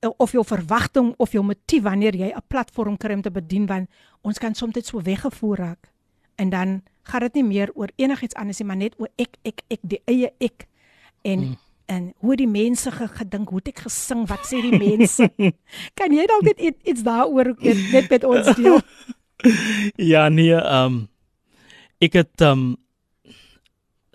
of 0.00 0.32
jou 0.32 0.44
verwagting 0.44 1.12
of 1.20 1.32
jou 1.32 1.42
motief 1.44 1.82
wanneer 1.82 2.16
jy 2.16 2.32
'n 2.32 2.42
platform 2.48 2.96
kry 2.96 3.12
om 3.14 3.22
te 3.22 3.30
bedien 3.30 3.66
want 3.66 3.88
ons 4.22 4.38
kan 4.38 4.54
soms 4.54 4.86
so 4.86 5.00
weggevoer 5.02 5.56
raak 5.56 5.92
en 6.36 6.50
dan 6.50 6.82
gaan 7.02 7.20
dit 7.20 7.34
nie 7.34 7.44
meer 7.44 7.70
oor 7.74 7.88
enigiets 7.96 8.34
anders 8.34 8.58
nie 8.58 8.66
maar 8.66 8.76
net 8.76 8.94
oor 8.98 9.08
ek 9.16 9.36
ek 9.44 9.62
ek 9.68 9.78
die 9.82 10.00
eie 10.06 10.32
ek 10.38 10.66
en 11.22 11.38
mm. 11.38 11.56
en 11.86 12.14
hoe 12.18 12.36
die 12.36 12.48
mense 12.48 12.90
ge, 12.90 13.08
gedink 13.08 13.48
hoe 13.48 13.58
het 13.58 13.68
ek 13.68 13.78
gesing 13.78 14.26
wat 14.28 14.46
sê 14.46 14.60
die 14.62 14.78
mense 14.78 15.30
kan 15.98 16.12
jy 16.12 16.26
dalk 16.26 16.42
net 16.42 16.60
iets, 16.82 17.02
daaroor 17.02 17.54
net, 17.58 17.92
net 17.92 18.10
met 18.10 18.24
ons 18.24 18.56
deel 18.56 18.80
Ja, 20.12 20.28
nee, 20.28 20.54
ehm 20.54 20.84
um, 20.84 21.08
ek 22.00 22.12
het 22.12 22.40
ehm 22.40 22.50
um, 22.52 22.76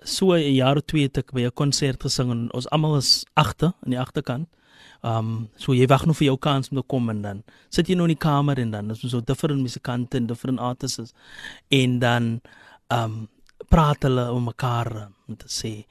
so 0.05 0.33
'n 0.33 0.53
jaar 0.53 0.77
of 0.77 0.85
twee 0.85 1.03
het 1.03 1.17
ek 1.17 1.31
by 1.33 1.45
'n 1.45 1.53
konsert 1.53 2.01
gesing 2.01 2.31
en 2.31 2.53
ons 2.53 2.69
almal 2.69 2.97
is 2.97 3.25
agter 3.33 3.73
in 3.85 3.91
die 3.91 3.99
agterkant. 3.99 4.47
Ehm 5.01 5.17
um, 5.17 5.49
so 5.57 5.73
jy 5.73 5.87
wag 5.87 6.05
nog 6.05 6.17
vir 6.17 6.27
jou 6.27 6.37
kans 6.37 6.69
om 6.69 6.77
te 6.77 6.83
kom 6.87 7.09
en 7.09 7.21
dan 7.21 7.43
sit 7.69 7.87
jy 7.87 7.95
nou 7.95 8.07
in 8.07 8.15
die 8.15 8.25
kamer 8.27 8.59
en 8.59 8.71
dan 8.71 8.91
is 8.91 9.03
ons 9.03 9.11
so 9.11 9.21
different 9.21 9.61
musikante 9.61 10.17
en 10.17 10.27
different 10.27 10.59
artists 10.59 11.13
en 11.69 11.99
dan 11.99 12.41
ehm 12.87 13.03
um, 13.03 13.27
praat 13.69 14.03
hulle 14.03 14.31
om 14.31 14.43
mekaar 14.43 15.09
om 15.27 15.35
te 15.35 15.47
sê 15.47 15.85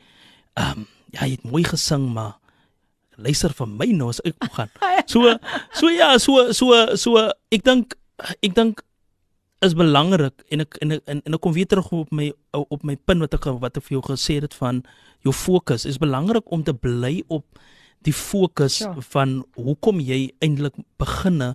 ehm 0.54 0.78
um, 0.78 0.86
ja, 1.12 1.26
jy 1.26 1.30
het 1.30 1.44
mooi 1.44 1.64
gesing 1.64 2.12
maar 2.12 2.38
luister 3.16 3.52
vir 3.54 3.66
my 3.66 3.86
nou 3.94 4.08
as 4.08 4.20
ek 4.24 4.50
gaan. 4.52 4.70
So 5.06 5.38
so 5.72 5.90
ja, 5.90 6.18
so 6.18 6.52
so 6.52 6.96
so 6.96 7.30
ek 7.52 7.62
dink 7.64 7.94
ek 8.42 8.54
dink 8.54 8.82
is 9.64 9.74
belangrik 9.74 10.44
en 10.50 10.60
ek 10.64 10.76
en 10.82 10.92
ek 10.92 11.02
en, 11.06 11.20
en 11.24 11.34
ek 11.34 11.40
kom 11.40 11.52
weer 11.52 11.66
terug 11.66 11.90
op 11.92 12.10
my 12.12 12.32
op 12.52 12.82
my 12.84 12.96
punt 12.96 13.20
wat 13.24 13.34
ek 13.34 13.44
wat 13.60 13.76
ek 13.76 13.84
vir 13.88 13.96
jou 13.98 14.02
gesê 14.14 14.40
het 14.42 14.54
van 14.54 14.82
jou 15.24 15.32
fokus 15.32 15.84
is 15.86 15.98
belangrik 15.98 16.50
om 16.52 16.62
te 16.64 16.74
bly 16.74 17.22
op 17.28 17.44
die 18.04 18.12
fokus 18.12 18.78
Ja. 18.84 18.94
van 19.00 19.44
hoekom 19.56 20.00
jy 20.00 20.32
eintlik 20.44 20.74
beginne 21.00 21.54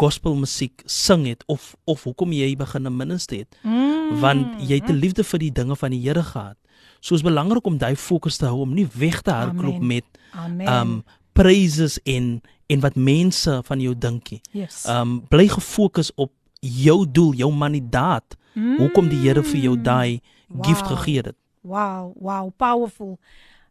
gospel 0.00 0.34
musiek 0.34 0.82
sing 0.86 1.26
het 1.26 1.42
of 1.46 1.74
of 1.84 2.04
hoekom 2.04 2.32
jy 2.32 2.54
beginne 2.56 2.90
minister 2.90 3.38
het 3.38 3.56
Mm. 3.64 4.20
want 4.20 4.60
jy 4.68 4.78
het 4.80 4.88
'n 4.90 4.98
liefde 5.00 5.24
vir 5.24 5.38
die 5.38 5.50
dinge 5.52 5.76
van 5.76 5.90
die 5.90 6.00
Here 6.00 6.22
gehad. 6.22 6.56
So 7.00 7.14
is 7.14 7.22
belangrik 7.22 7.66
om 7.66 7.78
daai 7.78 7.96
fokus 7.96 8.36
te 8.36 8.46
hou 8.46 8.60
om 8.62 8.74
nie 8.74 8.86
weg 8.94 9.22
te 9.22 9.30
hardloop 9.30 9.80
met 9.82 10.04
Amen. 10.32 10.68
um 10.68 11.04
praises 11.32 11.98
en 12.04 12.40
en 12.68 12.80
wat 12.80 12.94
mense 12.96 13.60
van 13.64 13.80
jou 13.80 13.94
dink 13.98 14.30
nie. 14.30 14.40
yes. 14.52 14.84
Um 14.88 15.20
bly 15.28 15.48
gefokus 15.48 16.10
op 16.16 16.30
jou 16.60 17.06
doel, 17.10 17.32
jou 17.34 17.52
mandaat. 17.52 18.36
Hoekom 18.54 19.08
die 19.08 19.18
Here 19.22 19.42
vir 19.42 19.60
jou 19.60 19.76
daai 19.80 20.20
gift 20.62 20.82
Mm. 20.82 20.88
Wow. 20.88 20.98
gegee 20.98 21.22
het. 21.22 21.36
Wow, 21.62 22.12
wow, 22.20 22.50
powerful. 22.56 23.18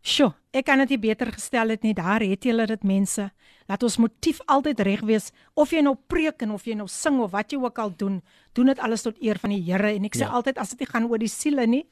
Sjoe, 0.01 0.33
ek 0.53 0.65
kan 0.65 0.79
dit 0.87 0.99
beter 1.01 1.27
gestel 1.33 1.69
het 1.69 1.83
nie. 1.83 1.93
Daar 1.93 2.21
het 2.23 2.43
julle 2.43 2.65
dit 2.65 2.83
mense. 2.83 3.31
Laat 3.67 3.83
ons 3.83 3.97
motief 3.97 4.39
altyd 4.47 4.79
reg 4.79 5.01
wees 5.01 5.31
of 5.55 5.69
jy 5.71 5.81
nou 5.81 5.95
preek 6.07 6.41
en 6.41 6.51
of 6.51 6.63
jy 6.65 6.73
nou 6.75 6.87
sing 6.87 7.19
of 7.19 7.31
wat 7.31 7.51
jy 7.51 7.57
ook 7.59 7.77
al 7.79 7.91
doen, 7.97 8.21
doen 8.53 8.65
dit 8.65 8.79
alles 8.79 9.01
tot 9.01 9.15
eer 9.21 9.37
van 9.37 9.49
die 9.49 9.61
Here 9.61 9.91
en 9.95 10.05
ek 10.05 10.15
sê 10.15 10.19
Ja. 10.21 10.29
altyd 10.29 10.57
as 10.57 10.69
dit 10.69 10.79
nie 10.79 10.87
gaan 10.87 11.03
oor 11.09 11.17
die 11.19 11.27
siele 11.27 11.67
nie, 11.67 11.83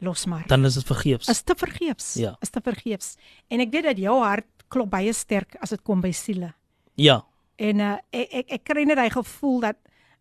los 0.00 0.26
maar. 0.26 0.44
Dan 0.48 0.64
is 0.64 0.74
dit 0.74 0.84
vergeefs. 0.84 1.28
is 1.28 1.42
te 1.42 1.54
vergeefs. 1.56 2.14
Ja. 2.14 2.36
Is 2.40 2.50
te 2.50 2.60
vergeefs. 2.60 3.16
En 3.48 3.60
ek 3.60 3.70
weet 3.70 3.84
dat 3.84 3.98
jou 3.98 4.18
hart 4.22 4.46
klop 4.68 4.90
baie 4.90 5.12
sterk 5.12 5.56
as 5.62 5.70
dit 5.70 5.82
kom 5.82 6.00
by 6.00 6.10
siele. 6.12 6.52
Ja. 6.96 7.22
En 7.58 7.82
uh, 7.82 7.94
ek 8.14 8.34
ek 8.40 8.56
ek 8.58 8.66
kry 8.70 8.84
net 8.86 9.00
hy 9.02 9.08
gevoel 9.10 9.60
dat 9.66 9.78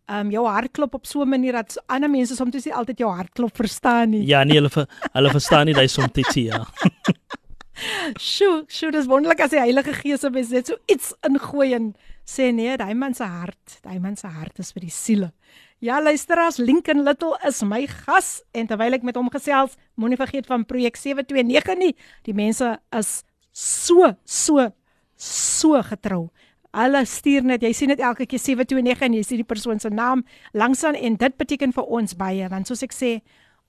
um, 0.09 0.31
jou 0.33 0.45
hart 0.47 0.73
klop 0.73 0.95
op 0.97 1.05
so 1.05 1.21
'n 1.21 1.29
manier 1.29 1.53
dat 1.53 1.77
ander 1.87 2.09
mense 2.09 2.35
soms 2.35 2.65
nie 2.65 2.73
altyd 2.73 2.99
jou 2.99 3.11
hartklop 3.11 3.55
verstaan 3.55 4.09
nie. 4.09 4.25
Ja, 4.25 4.43
nee, 4.43 4.57
hulle 4.57 4.69
ver, 4.69 4.87
hulle 5.13 5.29
verstaan 5.29 5.65
nie 5.65 5.75
daai 5.75 5.87
soms 5.87 6.13
dit 6.13 6.33
ja. 6.33 6.65
Sjoe, 8.17 8.63
sjoe, 8.67 8.89
dis 8.91 9.05
wonderlik 9.05 9.39
as 9.39 9.51
die 9.53 9.59
Heilige 9.59 9.93
Gees 9.93 10.23
op 10.25 10.35
is 10.35 10.49
net 10.49 10.67
so 10.67 10.79
iets 10.89 11.11
ingooi 11.27 11.75
en 11.77 11.91
sê 12.25 12.49
nee, 12.51 12.73
daai 12.77 12.95
man 12.97 13.13
se 13.13 13.23
hart, 13.23 13.77
daai 13.83 13.99
man 13.99 14.17
se 14.17 14.27
hart 14.27 14.57
is 14.59 14.73
vir 14.73 14.87
die 14.87 14.93
siele. 14.93 15.31
Ja, 15.79 15.99
luisteraars, 16.01 16.57
Lincoln 16.57 17.03
Little 17.05 17.37
is 17.45 17.61
my 17.61 17.85
gas 17.85 18.41
en 18.57 18.65
terwyl 18.65 18.97
ek 18.97 19.05
met 19.05 19.15
hom 19.19 19.29
gesels, 19.29 19.77
moenie 19.93 20.17
vergeet 20.17 20.49
van 20.49 20.65
projek 20.65 20.97
729 20.97 21.77
nie. 21.77 21.93
Die 22.25 22.33
mense 22.33 22.79
is 22.97 23.21
so 23.53 24.15
so 24.25 24.71
so 25.17 25.77
getrou. 25.85 26.31
Hulle 26.73 27.05
stuur 27.05 27.43
net, 27.43 27.61
jy 27.61 27.73
sien 27.73 27.87
dit 27.89 27.99
elke 27.99 28.25
keer 28.25 28.39
729 28.39 29.01
en 29.01 29.13
jy 29.13 29.23
sien 29.23 29.37
die 29.37 29.43
persoon 29.47 29.79
se 29.79 29.89
naam 29.89 30.23
langsaan 30.53 30.95
en 30.95 31.15
dit 31.15 31.37
beteken 31.37 31.73
vir 31.73 31.83
ons 31.83 32.13
baie 32.15 32.49
want 32.49 32.67
soos 32.67 32.83
ek 32.83 32.91
sê 32.93 33.21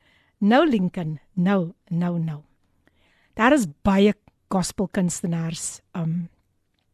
Nou 0.44 0.64
Lincoln, 0.68 1.18
nou, 1.34 1.74
nou, 1.90 2.18
nou. 2.20 2.42
Daar 3.36 3.56
is 3.56 3.68
baie 3.84 4.14
gospelkunstenaars 4.54 5.82
um 5.98 6.30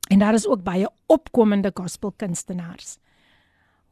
en 0.10 0.20
daar 0.24 0.34
is 0.34 0.48
ook 0.48 0.64
baie 0.66 0.88
opkomende 1.06 1.70
gospelkunstenaars. 1.76 2.98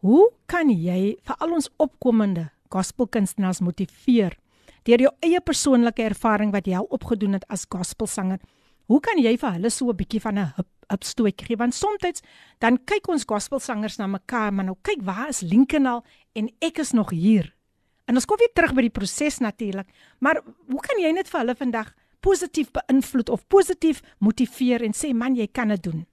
Hoe 0.01 0.31
kan 0.49 0.69
jy 0.69 1.17
vir 1.21 1.35
al 1.37 1.53
ons 1.53 1.69
opkomende 1.77 2.47
gospelkunstenaars 2.73 3.61
motiveer 3.61 4.37
deur 4.87 5.03
jou 5.03 5.11
eie 5.21 5.41
persoonlike 5.43 6.01
ervaring 6.01 6.53
wat 6.55 6.65
jy 6.65 6.79
al 6.79 6.89
opgedoen 6.89 7.37
het 7.37 7.45
as 7.53 7.67
gospelsanger? 7.69 8.39
Hoe 8.87 8.99
kan 9.03 9.19
jy 9.21 9.35
vir 9.37 9.57
hulle 9.57 9.69
so 9.69 9.91
'n 9.91 9.97
bietjie 9.97 10.21
van 10.21 10.39
'n 10.39 10.53
hip 10.57 10.76
upstoot 10.93 11.41
gee 11.41 11.57
want 11.57 11.75
soms 11.75 12.23
dan 12.63 12.77
kyk 12.85 13.07
ons 13.09 13.25
gospelsangers 13.27 13.97
na 13.97 14.07
mekaar 14.07 14.53
maar 14.53 14.65
nou 14.65 14.77
kyk 14.81 15.03
waar 15.03 15.29
is 15.29 15.41
Lincoln 15.41 15.85
al 15.85 16.03
en 16.33 16.49
ek 16.61 16.79
is 16.79 16.91
nog 16.91 17.09
hier. 17.11 17.53
En 18.07 18.15
ons 18.15 18.25
kom 18.25 18.39
weer 18.39 18.53
terug 18.55 18.73
by 18.77 18.85
die 18.85 18.93
proses 18.93 19.41
natuurlik, 19.43 19.87
maar 20.23 20.39
hoe 20.71 20.83
kan 20.83 20.99
jy 21.01 21.11
net 21.11 21.27
vir 21.27 21.41
hulle 21.41 21.55
vandag 21.59 21.89
positief 22.23 22.69
beïnvloed 22.75 23.29
of 23.29 23.43
positief 23.51 23.99
motiveer 24.23 24.85
en 24.85 24.95
sê 24.95 25.11
man 25.13 25.35
jy 25.35 25.47
kan 25.51 25.73
dit 25.75 25.83
doen? 25.89 26.05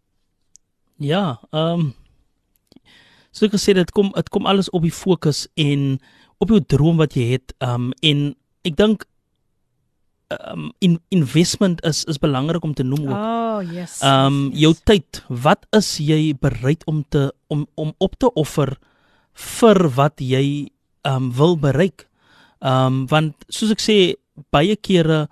Ja, 1.02 1.38
ehm 1.52 1.86
um, 1.86 1.92
so 3.34 3.46
ek 3.46 3.56
gesê 3.56 3.74
dit 3.74 3.90
kom 3.94 4.12
dit 4.14 4.28
kom 4.30 4.46
alles 4.46 4.70
op 4.70 4.84
die 4.86 4.94
fokus 4.94 5.44
en 5.58 5.98
op 6.42 6.50
jou 6.50 6.60
droom 6.60 7.00
wat 7.02 7.16
jy 7.18 7.34
het. 7.34 7.54
Ehm 7.62 7.90
um, 7.90 7.92
en 8.02 8.26
ek 8.64 8.76
dink 8.80 9.06
um, 10.50 10.72
in, 10.78 10.98
investment 11.08 11.82
is 11.84 12.04
is 12.04 12.18
belangrik 12.18 12.64
om 12.64 12.74
te 12.74 12.82
noem 12.82 13.08
ook. 13.08 13.18
Oh, 13.18 13.60
yes. 13.72 14.00
Ehm 14.00 14.26
um, 14.26 14.40
yes, 14.50 14.60
jou 14.60 14.74
tyd, 14.84 15.22
wat 15.28 15.66
is 15.70 15.96
jy 15.98 16.34
bereid 16.40 16.84
om 16.90 17.04
te 17.08 17.32
om 17.46 17.66
om 17.74 17.94
op 17.98 18.18
te 18.18 18.32
offer 18.32 18.76
vir 19.32 19.88
wat 19.94 20.20
jy 20.20 20.70
ehm 21.02 21.16
um, 21.16 21.32
wil 21.32 21.58
bereik? 21.58 22.08
Ehm 22.60 22.86
um, 22.86 23.06
want 23.06 23.48
soos 23.48 23.72
ek 23.74 23.82
sê 23.82 23.98
baie 24.50 24.76
kere 24.76 25.26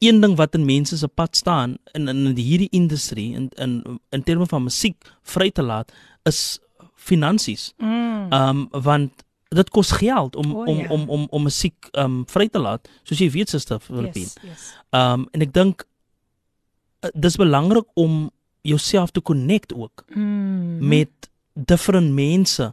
een 0.00 0.20
ding 0.20 0.36
wat 0.36 0.54
in 0.56 0.64
mense 0.64 0.96
se 0.96 1.08
pad 1.08 1.36
staan 1.36 1.76
in 1.92 2.08
in 2.08 2.36
hierdie 2.36 2.70
industrie 2.70 3.34
in 3.34 3.48
in 3.56 4.00
in 4.10 4.22
terme 4.22 4.46
van 4.46 4.62
musiek 4.62 4.96
vry 5.22 5.50
te 5.50 5.62
laat 5.62 5.92
is 6.22 6.58
finansies. 6.94 7.72
Mm. 7.78 8.32
Ehm 8.32 8.48
um, 8.48 8.82
want 8.82 9.24
dit 9.50 9.70
kos 9.70 9.90
geld 9.98 10.36
om 10.36 10.52
O, 10.56 10.64
om, 10.64 10.78
ja. 10.78 10.88
om 10.94 11.08
om 11.10 11.26
om 11.30 11.42
musiek 11.42 11.88
um, 11.98 12.22
vry 12.30 12.48
te 12.48 12.58
laat, 12.62 12.88
soos 13.02 13.18
jy 13.18 13.30
weet 13.34 13.48
sister 13.50 13.80
Filippine. 13.82 14.28
yes, 14.30 14.36
yes. 14.46 14.66
Um 14.94 15.26
en 15.34 15.42
ek 15.42 15.52
dink 15.54 15.82
uh, 17.04 17.10
dis 17.14 17.36
belangrik 17.36 17.86
om 17.98 18.30
jouself 18.62 19.10
te 19.10 19.22
connect 19.22 19.74
ook 19.74 20.04
Mm. 20.14 20.86
met 20.88 21.30
different 21.54 22.12
mense. 22.14 22.72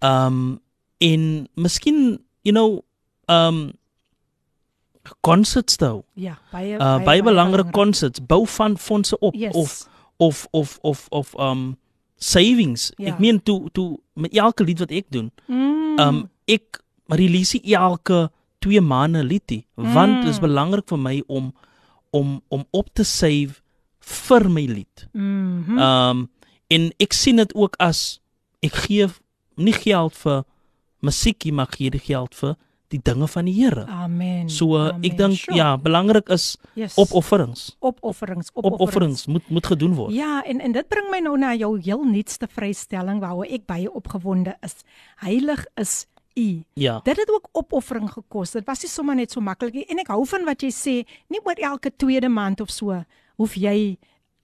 Um 0.00 0.60
en 0.98 1.48
miskien 1.54 2.20
you 2.42 2.52
know 2.52 2.82
um 3.28 3.72
concerts 5.20 5.76
toe. 5.76 6.02
ja, 6.14 6.38
baie 6.52 6.76
Uh 6.76 7.04
baie 7.04 7.22
belangrike 7.22 7.70
concerts, 7.70 8.20
bou 8.26 8.46
van 8.46 8.78
fondse 8.78 9.18
op 9.18 9.34
yes. 9.34 9.54
of 9.54 9.88
of 10.16 10.46
of 10.50 10.78
of 10.82 11.06
of 11.08 11.34
um 11.38 11.78
savings. 12.20 12.90
Ja. 13.00 13.14
Ek 13.14 13.18
meen 13.22 13.40
toe 13.42 13.70
toe 13.72 13.98
met 14.14 14.34
elke 14.36 14.64
lied 14.64 14.78
wat 14.84 14.92
ek 14.92 15.08
doen. 15.12 15.30
mm. 15.48 15.98
Um 16.00 16.20
ek 16.50 16.80
release 17.10 17.58
elke 17.62 18.30
2 18.60 18.80
maande 18.80 19.22
liedie 19.24 19.64
want 19.74 20.20
dit 20.22 20.30
is 20.30 20.38
Mm. 20.40 20.46
belangrik 20.46 20.88
vir 20.88 20.98
my 20.98 21.22
om 21.26 21.52
om 22.12 22.40
om 22.48 22.64
op 22.70 22.88
te 22.94 23.04
save 23.04 23.60
vir 24.00 24.50
my 24.50 24.66
lied. 24.66 25.08
mm 25.12 25.64
-hmm. 25.66 25.78
Um 25.78 26.28
en 26.68 26.92
ek 26.98 27.12
sien 27.12 27.36
dit 27.36 27.54
ook 27.54 27.74
as 27.78 28.20
ek 28.62 28.74
gee 28.74 29.06
nie 29.56 29.72
geld 29.72 30.14
vir 30.16 30.44
musiekie 31.00 31.52
maar 31.52 31.68
gee 31.70 31.90
die 31.90 32.00
geld 32.00 32.34
vir 32.34 32.56
die 32.90 33.00
dinge 33.02 33.26
van 33.30 33.46
die 33.46 33.54
Here. 33.54 33.84
Amen. 33.86 34.48
So 34.50 34.76
Amen. 34.76 35.04
ek 35.06 35.16
dink 35.18 35.36
Sure. 35.38 35.56
ja, 35.56 35.76
belangrik 35.78 36.28
is 36.34 36.56
yes. 36.74 36.96
opofferings. 36.98 37.76
opofferings, 37.80 38.50
Opofferings 38.54 39.26
moet 39.30 39.46
moet 39.50 39.66
gedoen 39.66 39.94
word. 39.94 40.12
Ja, 40.14 40.42
en 40.42 40.60
en 40.60 40.72
dit 40.72 40.88
bring 40.88 41.10
my 41.10 41.20
nou 41.22 41.36
na 41.38 41.54
jou 41.54 41.78
heel 41.80 42.04
nuutste 42.04 42.48
vrystelling 42.50 43.20
waaroor 43.22 43.46
ek 43.46 43.66
baie 43.66 43.90
opgewonde 43.92 44.56
is. 44.66 44.74
Heilig 45.22 45.64
is 45.76 46.06
U. 46.38 46.62
Ja. 46.74 47.00
Dit 47.04 47.16
het 47.18 47.30
ook 47.30 47.48
opoffering 47.52 48.10
gekos. 48.10 48.52
Dit 48.54 48.64
was 48.66 48.82
nie 48.82 48.88
sommer 48.90 49.14
net 49.18 49.30
so 49.32 49.40
maklik 49.40 49.74
nie. 49.74 49.84
En 49.90 49.98
ek 49.98 50.08
hou 50.08 50.24
van 50.26 50.44
wat 50.44 50.62
jy 50.62 50.70
sê, 50.70 50.94
nie 51.28 51.40
oor 51.44 51.58
elke 51.58 51.90
tweede 51.96 52.28
maand 52.28 52.60
of 52.60 52.70
so 52.70 53.04
hoef 53.36 53.54
jy 53.56 53.98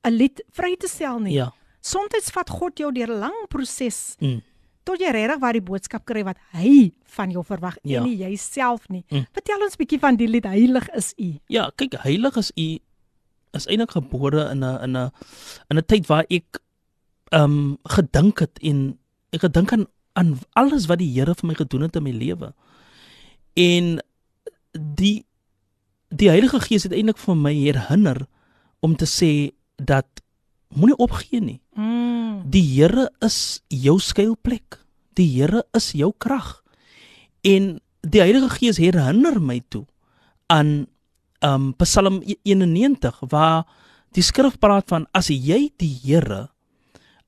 'n 0.05 0.11
lied 0.13 0.43
vry 0.53 0.77
te 0.77 0.89
stel 0.89 1.19
nie. 1.21 1.35
Ja. 1.35 1.53
Soms 1.81 2.31
vat 2.33 2.51
God 2.51 2.79
jou 2.79 2.93
deur 2.93 3.09
'n 3.11 3.21
lang 3.21 3.47
proses 3.49 4.17
Mm. 4.21 4.43
Tot 4.87 5.03
jy 5.03 5.11
regtig 5.15 5.41
waar 5.43 5.57
die 5.57 5.65
boodskap 5.67 6.05
kry 6.07 6.23
wat 6.27 6.39
hy 6.55 6.93
van 7.17 7.31
jou 7.35 7.43
verwag 7.45 7.77
Ja. 7.83 8.01
en 8.01 8.07
nie 8.09 8.17
jouself 8.21 8.89
nie. 8.89 9.05
Mm. 9.11 9.27
Vertel 9.35 9.65
ons 9.67 9.77
bietjie 9.77 9.99
van 10.03 10.17
die 10.17 10.29
lied 10.31 10.47
Heilig 10.47 10.87
is 10.95 11.13
U. 11.19 11.33
Ja, 11.53 11.71
kyk, 11.77 11.99
heilig 12.07 12.37
is 12.37 12.53
u 12.57 12.69
is 13.57 13.67
eintlik 13.67 13.91
gebore 13.97 14.51
in 14.53 14.63
'n 14.65 14.79
in 14.85 14.97
'n 14.97 15.11
in 15.71 15.79
'n 15.79 15.87
tyd 15.87 16.07
waar 16.07 16.25
ek 16.31 16.61
ehm 17.33 17.43
um, 17.43 17.79
gedink 17.85 18.39
het 18.39 18.59
en 18.63 18.99
ek 19.33 19.41
gedink 19.41 19.73
aan 19.73 19.87
aan 20.15 20.39
alles 20.55 20.87
wat 20.87 20.99
die 20.99 21.13
Here 21.13 21.35
vir 21.35 21.47
my 21.49 21.55
gedoen 21.55 21.83
het 21.83 21.97
in 21.97 22.03
my 22.03 22.11
lewe. 22.13 22.55
En 23.57 23.99
die 24.73 25.25
die 26.09 26.29
Heilige 26.29 26.61
Gees 26.61 26.83
het 26.87 26.93
eintlik 26.93 27.19
vir 27.19 27.37
my 27.37 27.53
herinner 27.55 28.27
om 28.81 28.97
te 28.97 29.05
sê 29.07 29.53
dat 29.77 30.07
moenie 30.75 30.97
opgee 30.99 31.41
nie. 31.41 31.61
Mm. 31.75 32.43
Die 32.51 32.65
Here 32.75 33.11
is 33.25 33.63
jou 33.69 33.99
skuilplek. 34.01 34.81
Die 35.15 35.29
Here 35.37 35.65
is 35.77 35.93
jou 35.97 36.13
krag. 36.19 36.63
En 37.47 37.77
die 38.07 38.23
Heilige 38.23 38.51
Gees 38.59 38.79
herinner 38.81 39.41
my 39.41 39.61
toe 39.69 39.87
aan 40.53 40.87
um 41.45 41.73
Psalm 41.83 42.21
91 42.43 43.21
waar 43.31 43.67
die 44.17 44.25
skrif 44.25 44.59
praat 44.63 44.89
van 44.89 45.07
as 45.17 45.29
jy 45.31 45.71
die 45.81 45.93
Here 46.05 46.47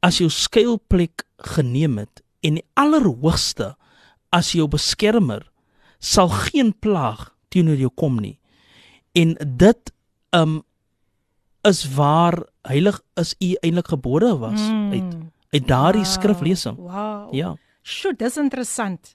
as 0.04 0.20
jou 0.22 0.30
skuilplek 0.30 1.26
geneem 1.54 1.98
het 1.98 2.22
en 2.46 2.60
die 2.60 2.66
allerhoogste 2.78 3.74
as 4.34 4.52
jou 4.54 4.68
beskermer 4.70 5.42
sal 5.98 6.30
geen 6.30 6.72
plaag 6.72 7.28
teenoor 7.50 7.80
jou 7.80 7.90
kom 7.90 8.18
nie. 8.22 8.38
En 9.16 9.34
dit 9.38 9.92
um 10.36 10.62
is 11.68 11.84
waar 11.94 12.38
heilig 12.68 13.00
is 13.20 13.34
u 13.40 13.54
eintlik 13.62 13.88
gebore 13.88 14.32
was 14.38 14.60
Mm. 14.70 14.92
uit 14.92 15.16
uit 15.52 15.66
daardie 15.68 16.02
Wow, 16.04 16.10
skriflesing. 16.12 16.76
Wow. 16.76 17.34
Ja. 17.34 17.54
Sjoe, 17.82 18.12
dis 18.16 18.36
interessant. 18.36 19.14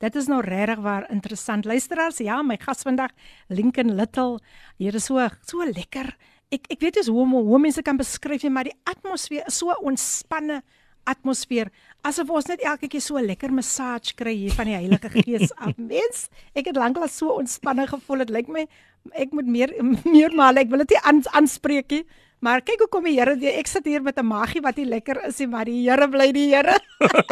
Dit 0.00 0.14
is 0.16 0.26
nou 0.26 0.40
regtig 0.42 0.78
waar 0.80 1.04
interessant. 1.10 1.64
Luisteraars, 1.64 2.18
ja, 2.18 2.42
my 2.42 2.56
gas 2.60 2.82
vandag, 2.82 3.10
Lincoln 3.48 3.94
Little. 3.94 4.38
Hier 4.78 4.94
is 4.94 5.04
so 5.04 5.20
so 5.46 5.64
lekker. 5.64 6.16
Ek 6.50 6.66
ek 6.70 6.80
weet 6.80 6.94
nie 6.96 7.10
hoe 7.12 7.22
om 7.22 7.32
hoe 7.32 7.58
mense 7.58 7.82
kan 7.82 7.96
beskryf 7.96 8.42
nie, 8.42 8.50
maar 8.50 8.64
die 8.64 8.76
atmosfeer 8.84 9.44
is 9.46 9.58
so 9.58 9.72
ontspanne 9.82 10.62
atmosfeer 11.06 11.68
asof 12.02 12.30
ons 12.30 12.46
net 12.48 12.62
elke 12.64 12.88
keer 12.88 13.00
so 13.00 13.16
'n 13.18 13.26
lekker 13.26 13.52
massage 13.52 14.14
kry 14.16 14.34
hier 14.34 14.52
van 14.52 14.64
die 14.66 14.74
Heilige 14.74 15.08
Gees 15.10 15.52
af. 15.64 15.76
Mens, 15.76 16.28
ek 16.54 16.66
het 16.66 16.76
lanklaas 16.76 17.16
so 17.16 17.28
ontspanne 17.36 17.86
gevoel. 17.86 18.18
Dit 18.24 18.30
lyk 18.30 18.48
my 18.48 18.66
ek 19.12 19.32
moet 19.32 19.46
meer 19.46 19.72
meer 20.14 20.34
maar 20.36 20.56
ek 20.56 20.70
wil 20.72 20.84
dit 20.84 20.96
nie 20.96 21.02
aan, 21.04 21.22
aanspreek 21.32 21.90
nie. 21.90 22.04
Maar 22.44 22.60
kyk 22.60 22.82
hoe 22.82 22.88
kom 22.92 23.06
die 23.08 23.14
Here. 23.16 23.32
Ek 23.56 23.68
sit 23.70 23.86
hier 23.88 24.02
met 24.04 24.18
'n 24.20 24.26
magie 24.26 24.60
wat 24.60 24.76
nie 24.76 24.84
lekker 24.84 25.24
is 25.24 25.38
nie, 25.38 25.46
maar 25.48 25.64
die 25.64 25.88
Here 25.88 26.08
bly 26.08 26.32
die 26.32 26.52
Here. 26.52 26.76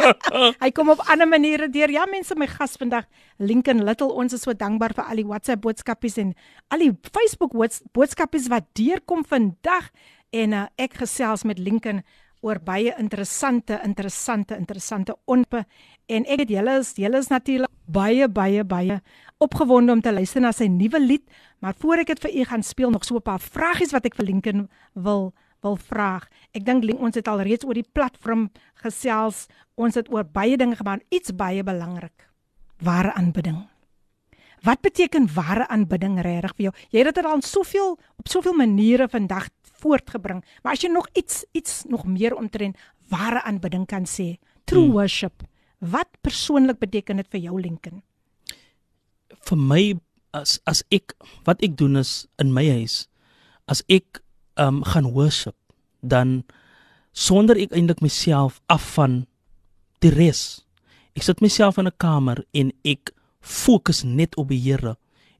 Hy 0.63 0.71
kom 0.71 0.89
op 0.89 1.05
ander 1.05 1.27
maniere 1.27 1.69
deur. 1.69 1.91
Ja, 1.91 2.05
mense, 2.09 2.33
my 2.35 2.47
gas 2.47 2.77
vandag, 2.77 3.05
Lincoln 3.37 3.83
Little, 3.85 4.09
ons 4.09 4.33
is 4.33 4.41
so 4.41 4.53
dankbaar 4.53 4.93
vir 4.95 5.05
al 5.05 5.15
die 5.15 5.27
WhatsApp 5.27 5.61
boodskapies 5.61 6.17
en 6.17 6.33
al 6.69 6.79
die 6.79 6.91
Facebook 7.13 7.53
boodskapies 7.93 8.49
wat 8.49 8.65
deurkom 8.73 9.23
vandag. 9.23 9.91
En 10.31 10.53
uh, 10.53 10.65
ek 10.77 10.97
gesels 10.97 11.43
met 11.43 11.59
Lincoln 11.59 12.01
oor 12.43 12.59
baie 12.59 12.93
interessante, 12.99 13.79
interessante, 13.83 14.57
interessante 14.59 15.15
onpe 15.25 15.63
en 16.11 16.25
ek 16.27 16.43
het 16.43 16.51
julle 16.51 16.79
is 16.81 16.91
julle 16.99 17.21
is 17.23 17.31
natuurlik 17.31 17.71
baie 17.87 18.27
baie 18.27 18.63
baie 18.67 18.99
opgewonde 19.43 19.91
om 19.91 20.01
te 20.01 20.13
luister 20.13 20.41
na 20.43 20.51
sy 20.55 20.67
nuwe 20.71 20.99
lied, 21.03 21.23
maar 21.59 21.75
voor 21.79 22.03
ek 22.03 22.13
dit 22.13 22.23
vir 22.25 22.35
u 22.39 22.45
gaan 22.51 22.63
speel 22.63 22.91
nog 22.93 23.05
so 23.05 23.15
'n 23.15 23.21
paar 23.21 23.39
vragies 23.39 23.91
wat 23.91 24.05
ek 24.05 24.15
vir 24.15 24.25
Lincoln 24.25 24.69
wil 24.93 25.33
wil 25.63 25.77
vra. 25.79 26.21
Ek 26.53 26.65
dink 26.65 26.83
ons 26.99 27.15
het 27.15 27.27
al 27.27 27.41
reeds 27.41 27.65
oor 27.65 27.73
die 27.73 27.87
platform 27.93 28.49
gesels. 28.83 29.47
Ons 29.75 29.95
het 29.95 30.11
oor 30.11 30.23
baie 30.23 30.57
dinge 30.57 30.75
gemaak, 30.75 31.01
iets 31.09 31.31
baie 31.35 31.63
belangrik. 31.63 32.27
Ware 32.83 33.13
aanbidding. 33.13 33.63
Wat 34.63 34.81
beteken 34.81 35.27
ware 35.33 35.67
aanbidding 35.67 36.21
regtig 36.21 36.55
vir 36.55 36.63
jou? 36.67 36.73
Jy 36.91 37.03
het 37.03 37.15
dit 37.15 37.25
al 37.25 37.41
soveel 37.41 37.97
op 38.17 38.27
soveel 38.27 38.53
maniere 38.53 39.07
vandag 39.07 39.49
voortgebring. 39.83 40.43
Maar 40.63 40.73
as 40.73 40.81
jy 40.81 40.89
nog 40.91 41.07
iets 41.13 41.45
iets 41.51 41.83
nog 41.87 42.05
meer 42.05 42.35
omtrent 42.35 42.77
ware 43.09 43.41
aanbidding 43.43 43.85
kan 43.85 44.05
sê, 44.05 44.37
true 44.65 44.85
Hmm. 44.85 44.93
worship. 44.93 45.43
Wat 45.79 46.07
persoonlik 46.21 46.79
beteken 46.79 47.17
dit 47.17 47.27
vir 47.27 47.39
jou 47.39 47.61
Lincoln? 47.61 48.03
Vir 49.49 49.57
my 49.59 49.83
as 50.33 50.59
as 50.65 50.83
ek 50.91 51.13
wat 51.45 51.61
ek 51.63 51.75
doen 51.77 51.95
is 51.99 52.25
in 52.41 52.53
my 52.53 52.65
huis 52.69 53.07
as 53.67 53.83
ek 53.89 54.21
um 54.57 54.83
gaan 54.83 55.11
worship 55.13 55.55
dan 56.01 56.43
sonder 57.13 57.57
ek 57.57 57.71
eintlik 57.73 58.01
myself 58.01 58.59
af 58.69 58.81
van 58.97 59.25
die 60.01 60.11
res 60.13 60.63
ek 61.15 61.23
sit 61.23 61.41
myself 61.41 61.77
in 61.77 61.87
'n 61.87 61.97
kamer 61.97 62.43
en 62.53 62.71
ek 62.85 63.11
fokus 63.41 64.03
net 64.03 64.35
op 64.37 64.49
die 64.49 64.59
Here 64.59 64.95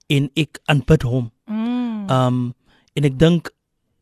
en 0.10 0.30
ek 0.36 0.60
aanbid 0.68 1.04
hom 1.04 1.32
Mm. 1.47 2.10
um 2.10 2.54
en 2.95 3.04
ek 3.06 3.18
dink 3.20 3.49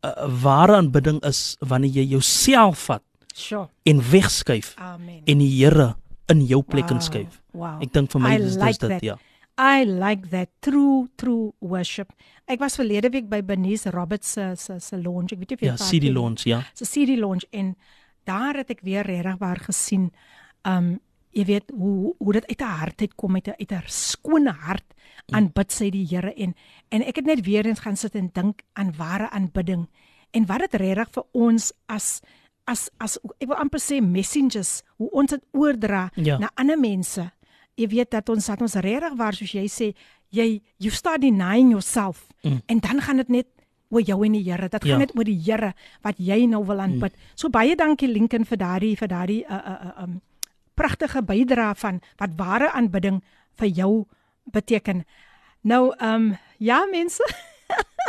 uh, 0.04 0.28
ware 0.44 0.76
aanbidding 0.78 1.24
is 1.26 1.58
wanneer 1.62 1.90
jy 1.92 2.06
jouself 2.18 2.86
vat 2.90 3.02
Sure. 3.34 3.70
en 3.86 4.02
wegskuif 4.12 4.76
Amen. 4.78 5.22
en 5.26 5.38
die 5.40 5.50
Here 5.66 5.96
in 6.30 6.46
jou 6.46 6.62
plek 6.64 6.90
Wow, 6.90 6.96
inskuif 6.98 7.42
wow. 7.54 7.82
ek 7.82 7.94
dink 7.94 8.12
vir 8.12 8.22
my 8.22 8.30
I 8.36 8.38
is 8.42 8.58
like 8.58 8.80
dit 8.80 8.90
that. 8.90 9.02
ja 9.04 9.16
I 9.62 9.84
like 9.86 10.30
that 10.34 10.50
true 10.66 11.08
true 11.22 11.54
worship. 11.62 12.10
Ek 12.50 12.60
was 12.64 12.76
verlede 12.80 13.12
week 13.14 13.28
by 13.30 13.44
Bernice 13.46 13.92
Roberts 13.94 14.32
se 14.34 14.56
se 14.58 14.80
se 14.80 14.98
launch. 14.98 15.32
Ek 15.36 15.40
weet 15.44 15.52
nie 15.54 15.58
of 15.60 15.62
jy 15.62 15.70
ja 15.70 15.78
CD 15.78 16.10
launch 16.14 16.46
ja 16.50 16.64
se 16.74 16.86
CD 16.90 17.18
launch 17.22 17.46
en 17.52 17.76
daar 18.26 18.58
het 18.62 18.74
ek 18.74 18.82
weer 18.86 19.06
regtig 19.06 19.38
waar 19.42 19.62
gesien 19.62 20.10
um 20.66 20.96
jy 21.32 21.46
weet 21.48 21.70
hoe 21.78 22.16
hoe 22.20 22.34
dit 22.34 22.48
uit 22.50 22.62
'n 22.62 22.74
hart 22.82 23.02
uit 23.02 23.16
kom 23.16 23.36
uit 23.36 23.48
'n 23.48 23.56
uit 23.60 23.72
'n 23.72 23.84
skone 23.88 24.52
hart 24.52 24.84
aanbid 25.32 25.72
sy 25.72 25.90
die 25.90 26.06
Here 26.10 26.34
en 26.34 26.56
en 26.90 27.02
ek 27.04 27.16
het 27.16 27.26
net 27.26 27.46
weer 27.46 27.66
eens 27.66 27.80
gaan 27.80 27.96
sit 27.96 28.16
en 28.16 28.30
dink 28.34 28.64
aan 28.74 28.92
ware 28.98 29.30
aanbidding 29.30 29.88
en 30.34 30.46
wat 30.46 30.60
dit 30.60 30.74
regtig 30.82 31.10
vir 31.14 31.24
ons 31.34 31.72
as 31.88 32.22
as 32.66 32.90
as 33.00 33.18
ek 33.40 33.48
wil 33.48 33.58
amper 33.58 33.80
sê 33.80 34.02
messengers 34.02 34.82
hoe 34.98 35.10
ons 35.12 35.30
dit 35.30 35.44
oordra 35.54 36.10
Ja. 36.16 36.38
na 36.38 36.50
ander 36.56 36.78
mense 36.80 37.32
jy 37.82 37.88
weet 37.92 38.12
dat 38.14 38.30
ons 38.30 38.46
dat 38.46 38.62
ons 38.62 38.78
regtig 38.86 39.18
waar 39.20 39.38
soos 39.38 39.54
jy 39.58 39.66
sê 39.70 39.92
jy 40.32 40.62
you 40.80 40.92
start 40.94 41.22
denying 41.22 41.72
yourself. 41.74 42.28
Mm. 42.44 42.62
en 42.66 42.80
dan 42.80 43.02
gaan 43.02 43.18
dit 43.18 43.30
net 43.30 43.48
oor 43.92 44.02
jou 44.02 44.24
en 44.26 44.32
die 44.32 44.44
Here. 44.44 44.70
Dit 44.70 44.84
Ja. 44.84 44.90
gaan 44.90 45.00
net 45.00 45.16
oor 45.18 45.24
die 45.28 45.40
Here 45.46 45.74
wat 46.02 46.16
jy 46.18 46.46
nou 46.46 46.66
wil 46.66 46.80
aanbid. 46.80 47.14
So 47.36 47.50
baie 47.50 47.76
dankie 47.76 48.08
Lincoln 48.08 48.46
vir 48.46 48.58
daardie 48.58 48.96
vir 48.98 49.08
daardie 49.08 49.44
uh, 49.46 49.54
uh, 49.54 49.86
uh, 49.86 50.04
um, 50.04 50.22
pragtige 50.76 51.22
bydrae 51.22 51.76
van 51.76 52.02
wat 52.18 52.30
ware 52.38 52.72
aanbidding 52.72 53.22
vir 53.60 53.68
jou 53.68 54.06
beteken. 54.52 55.04
Nou 55.64 55.92
ehm 56.00 56.14
um, 56.32 56.38
ja 56.58 56.86
mense 56.92 57.24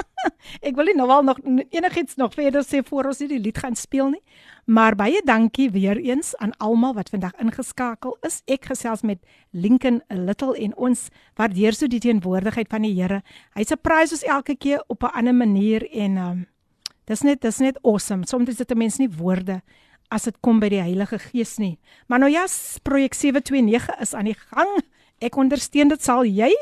Ek 0.68 0.76
wil 0.76 0.92
nou 0.96 1.08
al 1.10 1.24
nog 1.26 1.38
enigiets 1.70 2.16
nog 2.16 2.34
verder 2.34 2.64
sê 2.66 2.82
voor 2.86 3.10
ons 3.10 3.20
nie 3.22 3.28
die 3.34 3.40
lied 3.42 3.58
gaan 3.58 3.76
speel 3.78 4.12
nie. 4.14 4.22
Maar 4.64 4.94
baie 4.94 5.22
dankie 5.26 5.70
weer 5.74 5.98
eens 5.98 6.36
aan 6.36 6.54
almal 6.62 6.94
wat 6.94 7.10
vandag 7.10 7.34
ingeskakel 7.42 8.16
is. 8.26 8.42
Ek 8.46 8.68
gesels 8.70 9.02
met 9.02 9.18
Lincoln 9.50 10.02
Little 10.08 10.54
en 10.54 10.76
ons 10.76 11.08
waardeer 11.38 11.74
so 11.74 11.90
die 11.90 12.02
teenwoordigheid 12.02 12.70
van 12.70 12.86
die 12.86 12.94
Here. 12.94 13.22
Hy 13.56 13.66
surprise 13.66 14.14
ons 14.14 14.26
elke 14.28 14.54
keer 14.56 14.84
op 14.86 15.02
'n 15.02 15.14
ander 15.18 15.34
manier 15.34 15.82
en 15.90 16.16
um, 16.16 16.46
dis 17.06 17.22
net 17.22 17.40
dis 17.40 17.58
net 17.58 17.78
awesome. 17.82 18.26
Soms 18.26 18.48
is 18.48 18.56
dit 18.56 18.70
'n 18.70 18.78
mens 18.78 18.98
nie 18.98 19.10
woorde 19.10 19.62
as 20.10 20.24
dit 20.24 20.36
kom 20.40 20.60
by 20.60 20.68
die 20.68 20.82
Heilige 20.82 21.18
Gees 21.18 21.58
nie. 21.58 21.78
Maar 22.06 22.18
nou 22.18 22.30
ja, 22.30 22.46
projek 22.82 23.14
729 23.14 24.00
is 24.00 24.14
aan 24.14 24.24
die 24.24 24.36
gang. 24.36 24.82
Ek 25.18 25.36
ondersteun 25.36 25.88
dit 25.88 26.02
sal 26.02 26.24
jy 26.24 26.52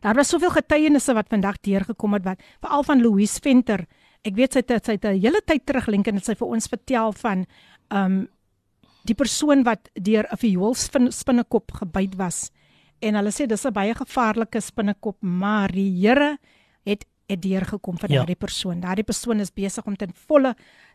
Daar 0.00 0.14
was 0.14 0.28
soveel 0.28 0.50
getuienisse 0.50 1.14
wat 1.14 1.28
vandag 1.28 1.60
deurgekom 1.60 2.12
het 2.12 2.24
wat 2.24 2.40
veral 2.60 2.82
van 2.82 3.02
Louise 3.02 3.40
Venter. 3.42 3.86
Ek 4.24 4.34
weet 4.34 4.52
sy 4.52 4.62
het 4.66 4.84
sy 4.86 4.92
het 4.92 5.04
'n 5.04 5.20
hele 5.20 5.40
tyd 5.44 5.66
terug 5.66 5.86
link 5.86 6.06
en 6.08 6.14
dit 6.14 6.24
sy 6.24 6.34
vir 6.34 6.48
ons 6.48 6.66
vertel 6.66 7.12
van 7.12 7.46
um 7.90 8.28
die 9.04 9.14
persoon 9.14 9.62
wat 9.64 9.90
deur 9.94 10.26
'n 10.32 10.36
vioolspinnekop 10.36 11.72
gebyt 11.72 12.14
was. 12.16 12.50
En 13.02 13.14
hulle 13.14 13.30
sê 13.30 13.46
dis 13.46 13.64
'n 13.66 13.72
baie 13.72 13.94
gevaarlike 13.94 14.60
spinnekop, 14.60 15.16
maar 15.22 15.68
die 15.68 15.90
Here 16.00 16.38
het 16.84 17.04
het 17.28 17.40
deurgekom 17.42 17.98
vir 17.98 18.10
Ja. 18.10 18.16
daardie 18.16 18.36
persoon. 18.36 18.80
Daardie 18.80 19.04
persoon 19.04 19.40
is 19.40 19.50
besig 19.50 19.84
om 19.86 19.96
ten 19.96 20.12
volle 20.12 20.54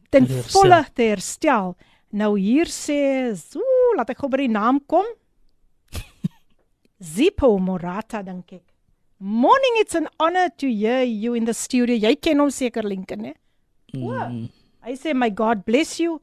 ten 0.09 0.25
Te 0.27 0.43
volle 0.43 0.85
te 0.93 1.01
herstel. 1.03 1.75
Nou 2.11 2.39
hier 2.39 2.65
sê, 2.65 3.29
ooh, 3.55 3.95
laat 3.97 4.09
ek 4.09 4.17
gou 4.17 4.29
by 4.29 4.37
die 4.37 4.47
naam 4.47 4.79
kom. 4.87 5.05
Zippo 6.99 7.57
Morata 7.59 8.21
dink 8.21 8.51
ek. 8.53 8.68
Morning, 9.19 9.73
it's 9.75 9.95
an 9.95 10.07
honor 10.19 10.49
to 10.57 10.67
hear 10.71 11.03
you 11.03 11.33
in 11.33 11.45
the 11.45 11.53
studio. 11.53 11.95
Jy 11.95 12.15
ken 12.21 12.39
hom 12.39 12.49
seker 12.49 12.83
Lincoln, 12.87 13.21
né? 13.27 13.33
Mm. 13.93 14.45
Hy 14.85 14.93
sê 14.95 15.13
my 15.13 15.29
God 15.29 15.65
bless 15.65 15.99
you. 15.99 16.21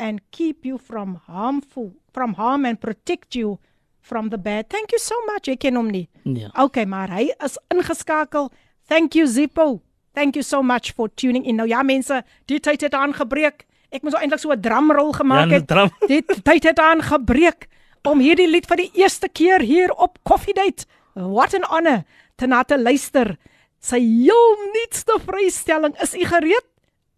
and 0.00 0.20
keep 0.30 0.64
you 0.64 0.78
from 0.78 1.16
harmful 1.26 1.92
from 2.12 2.34
harm 2.34 2.64
and 2.64 2.80
protect 2.80 3.34
you 3.34 3.58
from 4.00 4.28
the 4.30 4.38
bad. 4.38 4.68
Thank 4.70 4.92
you 4.92 4.98
so 5.02 5.16
much. 5.26 5.48
Ek 5.48 5.58
ken 5.64 5.74
hom 5.74 5.88
nie. 5.90 6.04
Ja. 6.22 6.50
Okay, 6.64 6.84
maar 6.86 7.10
hy 7.10 7.32
is 7.44 7.58
ingeskakel. 7.74 8.46
Thank 8.88 9.16
you 9.18 9.26
Zippo. 9.26 9.80
Thank 10.14 10.36
you 10.38 10.42
so 10.46 10.62
much 10.62 10.92
for 10.94 11.08
tuning 11.08 11.44
in. 11.50 11.56
Nou 11.58 11.66
ja 11.68 11.82
mense, 11.82 12.22
die 12.46 12.60
tyd 12.62 12.86
het 12.86 12.94
aangebreek. 12.94 13.66
Ek 13.90 14.06
moes 14.06 14.14
eintlik 14.14 14.38
so 14.38 14.52
'n 14.54 14.60
drumrol 14.62 15.12
gemaak 15.18 15.50
Ja, 15.50 15.58
het. 15.58 15.66
drum. 15.66 15.90
Die 16.12 16.22
tyd 16.22 16.62
het 16.64 16.78
aangebreek 16.78 17.66
om 18.06 18.20
hierdie 18.20 18.46
lied 18.48 18.66
vir 18.70 18.76
die 18.76 18.90
eerste 19.02 19.28
keer 19.28 19.60
hier 19.60 19.90
op 19.98 20.18
Coffee 20.22 20.54
Date. 20.54 20.86
What 21.14 21.54
an 21.54 21.64
honor 21.66 22.04
te 22.38 22.46
na 22.46 22.62
te 22.62 22.78
luister. 22.78 23.34
Sy 23.82 24.00
heel 24.00 24.56
nuutste 24.72 25.18
vrystelling, 25.26 25.94
is 26.02 26.14
u 26.14 26.24
gereed? 26.30 26.66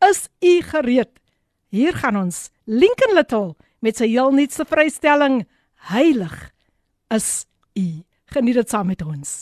Is 0.08 0.26
u 0.40 0.54
gereed? 0.72 1.12
Hier 1.70 1.94
gaan 1.94 2.18
ons 2.18 2.48
Lincoln 2.66 3.14
Little 3.14 3.54
met 3.84 4.00
sy 4.00 4.10
heel 4.10 4.32
nuutste 4.34 4.66
vrystelling 4.68 5.44
Heilig 5.88 6.34
is 7.14 7.46
u. 7.78 8.02
Geniet 8.34 8.60
dit 8.60 8.68
saam 8.70 8.90
met 8.92 9.02
ons. 9.02 9.40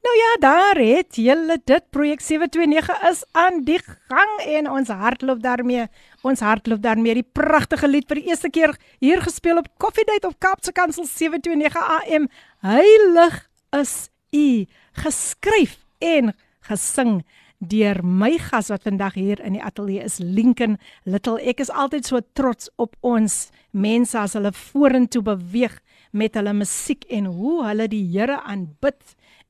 Nou 0.00 0.12
ja, 0.16 0.28
daar 0.40 0.78
het 0.80 1.16
julle 1.20 1.58
dit 1.64 1.84
projek 1.92 2.22
729 2.24 3.02
is 3.10 3.24
aan 3.36 3.60
die 3.64 3.80
gang 3.84 4.38
en 4.46 4.70
ons 4.70 4.88
hardloop 4.88 5.42
daarmee. 5.44 5.88
Ons 6.24 6.40
hardloop 6.40 6.80
daarmee 6.82 7.18
die 7.20 7.26
pragtige 7.36 7.88
lied 7.88 8.08
vir 8.08 8.20
die 8.20 8.30
eerste 8.32 8.48
keer 8.52 8.72
hier 9.00 9.20
gespeel 9.24 9.60
op 9.60 9.68
Coffee 9.76 10.08
Date 10.08 10.28
op 10.28 10.38
Kaapse 10.40 10.72
Kansel 10.72 11.04
729 11.04 11.76
AM. 11.76 12.28
Heilig 12.64 13.42
is 13.76 14.08
u, 14.32 14.66
geskryf 15.04 15.78
en 16.00 16.32
gesing 16.68 17.20
deur 17.60 18.00
my 18.02 18.38
gas 18.40 18.70
wat 18.72 18.86
vandag 18.88 19.14
hier 19.20 19.40
in 19.44 19.52
die 19.58 19.62
ateljee 19.62 20.04
is 20.06 20.18
Lincoln 20.22 20.78
Little. 21.04 21.36
Ek 21.40 21.60
is 21.60 21.70
altyd 21.70 22.06
so 22.08 22.20
trots 22.38 22.70
op 22.80 22.96
ons 23.04 23.50
mense 23.76 24.16
as 24.18 24.32
hulle 24.38 24.52
vorentoe 24.56 25.22
beweeg 25.26 25.76
met 26.16 26.34
hulle 26.38 26.54
musiek 26.56 27.04
en 27.12 27.28
hoe 27.36 27.60
hulle 27.68 27.86
die 27.92 28.02
Here 28.14 28.40
aanbid. 28.48 28.96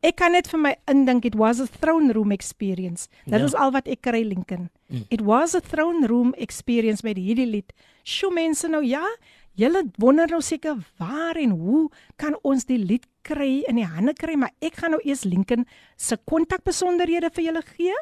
Ek 0.03 0.16
kan 0.16 0.33
net 0.33 0.49
vir 0.51 0.59
my 0.61 0.74
indink 0.91 1.26
it 1.28 1.37
was 1.39 1.61
a 1.61 1.66
throne 1.68 2.12
room 2.16 2.33
experience. 2.33 3.07
Dit 3.26 3.39
Ja. 3.39 3.45
is 3.47 3.55
al 3.55 3.70
wat 3.70 3.87
ek 3.87 4.01
kry 4.03 4.22
Lincoln. 4.24 4.70
Mm. 4.91 5.05
It 5.11 5.20
was 5.20 5.55
a 5.55 5.61
throne 5.61 6.07
room 6.07 6.35
experience 6.39 7.05
met 7.05 7.16
hierdie 7.16 7.47
lied. 7.47 7.72
Sjoe 8.03 8.33
mense 8.33 8.66
nou 8.68 8.83
ja, 8.85 9.05
julle 9.55 9.85
wonder 9.99 10.26
nou 10.26 10.41
seker 10.41 10.76
waar 10.99 11.37
en 11.37 11.51
hoe 11.51 11.89
kan 12.16 12.35
ons 12.43 12.64
die 12.64 12.78
lied 12.78 13.07
kry 13.23 13.64
in 13.68 13.77
die 13.77 13.85
hande 13.87 14.14
kry, 14.14 14.35
maar 14.37 14.51
ek 14.61 14.77
gaan 14.77 14.91
nou 14.93 15.01
eers 15.05 15.25
Lincoln 15.25 15.66
se 15.97 16.16
kontakbesonderhede 16.16 17.31
vir 17.35 17.45
julle 17.45 17.62
gee 17.77 17.95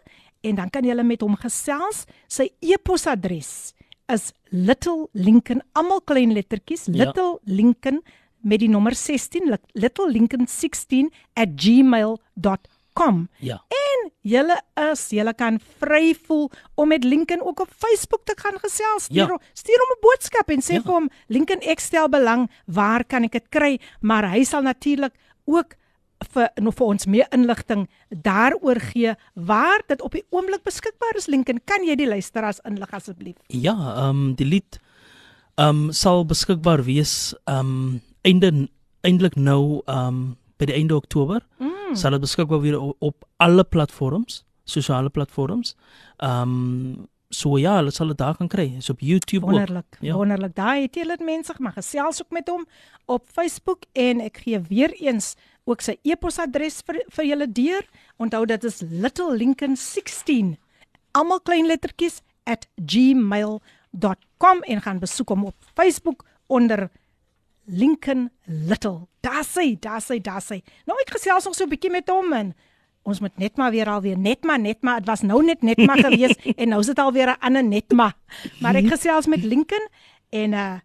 en 0.45 0.57
dan 0.57 0.71
kan 0.71 0.85
julle 0.85 1.03
met 1.05 1.21
hom 1.21 1.37
gesels. 1.37 2.07
Sy 2.29 2.51
e-posadres 2.63 3.75
is 4.09 4.33
Little 4.51 5.09
Lincoln, 5.13 5.61
almal 5.75 6.01
klein 6.01 6.33
lettertjies, 6.33 6.87
Ja. 6.87 7.05
Little 7.05 7.39
Lincoln 7.45 8.01
met 8.43 8.61
die 8.61 8.69
nommer 8.69 8.95
16 8.95 9.51
li- 9.51 9.59
littlelincoln16@gmail.com. 12.99 13.29
Ja. 13.39 13.63
En 13.69 14.11
julle 14.21 14.63
is, 14.93 15.09
julle 15.11 15.35
kan 15.35 15.61
vry 15.79 16.15
voel 16.27 16.51
om 16.75 16.89
met 16.89 17.05
Lincoln 17.05 17.41
ook 17.43 17.61
op 17.61 17.69
Facebook 17.77 18.25
te 18.25 18.35
gaan 18.37 18.59
gesels. 18.59 19.05
Stuur, 19.05 19.17
Ja. 19.17 19.27
hom- 19.27 19.41
stuur 19.53 19.79
hom 19.79 19.97
'n 19.97 20.01
boodskap 20.01 20.49
en 20.51 20.61
sê 20.63 20.73
Ja. 20.75 20.83
vir 20.83 20.93
hom 20.93 21.09
Lincoln 21.29 21.61
ek 21.61 21.81
stel 21.81 22.09
belang, 22.09 22.51
waar 22.67 23.05
kan 23.05 23.23
ek 23.25 23.33
dit 23.33 23.49
kry? 23.49 23.81
Maar 24.01 24.31
hy 24.31 24.45
sal 24.45 24.63
natuurlik 24.63 25.13
ook 25.47 25.75
vir 26.33 26.51
nog 26.61 26.75
vir 26.75 26.87
ons 26.87 27.07
meer 27.07 27.27
inligting 27.31 27.89
daaroor 28.11 28.81
gee 28.81 29.15
waar 29.35 29.83
dit 29.87 30.03
op 30.03 30.13
die 30.13 30.25
oomblik 30.31 30.63
beskikbaar 30.63 31.17
is 31.17 31.27
Lincoln. 31.27 31.61
Kan 31.65 31.85
jy 31.87 31.95
die 31.97 32.09
luisteraars 32.09 32.59
inlig 32.65 32.91
asseblief? 32.91 33.37
Ja, 33.47 33.73
ehm 33.97 34.09
um, 34.09 34.35
die 34.35 34.47
lied 34.47 34.79
ehm 35.57 35.69
um, 35.85 35.93
sal 35.93 36.25
beskikbaar 36.27 36.85
wees 36.85 37.35
ehm 37.47 37.59
um, 37.59 38.01
einde 38.23 38.69
eintlik 39.03 39.37
nou 39.37 39.81
ehm 39.87 40.07
um, 40.07 40.37
by 40.59 40.65
die 40.67 40.75
einde 40.75 40.97
Oktober. 40.97 41.41
Mm. 41.59 41.71
Sal 41.97 42.11
dit 42.11 42.21
beskikbaar 42.21 42.61
wees 42.61 42.77
op, 42.77 42.97
op 42.99 43.29
alle 43.37 43.65
platforms, 43.65 44.45
sosiale 44.65 45.11
platforms. 45.11 45.77
Ehm 46.17 46.43
um, 46.43 47.07
so 47.31 47.59
ja, 47.61 47.75
hulle 47.77 47.91
sal 47.93 48.09
dit 48.09 48.19
daar 48.19 48.37
kan 48.37 48.49
kry. 48.49 48.75
Is 48.77 48.91
op 48.91 49.01
YouTube 49.01 49.47
ook. 49.47 49.53
Wonderlik. 49.53 49.97
Ja. 50.01 50.15
Wonderlik. 50.17 50.55
Daai 50.57 50.83
het 50.83 50.97
jy 50.97 51.05
dit 51.05 51.21
mense 51.21 51.55
maar 51.59 51.77
gesels 51.77 52.23
ook 52.23 52.31
met 52.31 52.49
hom 52.49 52.65
op 53.05 53.29
Facebook 53.33 53.85
en 53.93 54.21
ek 54.21 54.41
gee 54.45 54.61
weer 54.69 54.93
eens 54.97 55.35
ook 55.65 55.85
sy 55.85 55.99
e-posadres 56.03 56.81
vir 56.87 57.03
vir 57.13 57.25
julle 57.25 57.53
deur. 57.53 57.85
Onthou 58.17 58.47
dit 58.47 58.65
is 58.65 58.81
littlelincoln16 58.83 60.57
almal 61.19 61.41
klein 61.41 61.67
lettertjies 61.67 62.21
@gmail.com 62.87 64.63
en 64.63 64.83
gaan 64.83 64.99
besoek 64.99 65.29
hom 65.29 65.45
op 65.45 65.57
Facebook 65.75 66.25
onder 66.47 66.91
Lincoln 67.69 68.31
Little. 68.47 69.07
Daar 69.21 69.45
sê, 69.45 69.77
daar 69.81 70.01
sê, 70.01 70.19
daar 70.21 70.41
sê. 70.43 70.61
Nou 70.87 70.97
ek 71.05 71.11
gesels 71.17 71.45
nog 71.45 71.55
so 71.55 71.65
'n 71.65 71.69
bietjie 71.71 71.91
met 71.91 72.09
hom 72.09 72.33
en 72.33 72.55
ons 73.05 73.21
moet 73.21 73.39
net 73.39 73.57
maar 73.57 73.71
weer 73.71 73.89
alweer 73.89 74.19
net 74.19 74.45
maar 74.45 74.59
net 74.61 74.83
maar 74.83 74.99
dit 75.01 75.07
was 75.09 75.23
nou 75.23 75.43
net 75.45 75.63
net 75.63 75.79
maar 75.87 75.97
gewees 75.99 76.37
en 76.61 76.69
nou 76.69 76.81
is 76.81 76.87
dit 76.87 76.99
alweer 76.99 77.29
'n 77.31 77.41
ander 77.41 77.65
net 77.65 77.93
maar. 77.93 78.15
Maar 78.61 78.75
ek 78.77 78.89
gesels 78.97 79.27
met 79.27 79.43
Lincoln 79.45 79.89
en 80.31 80.53
uh 80.53 80.79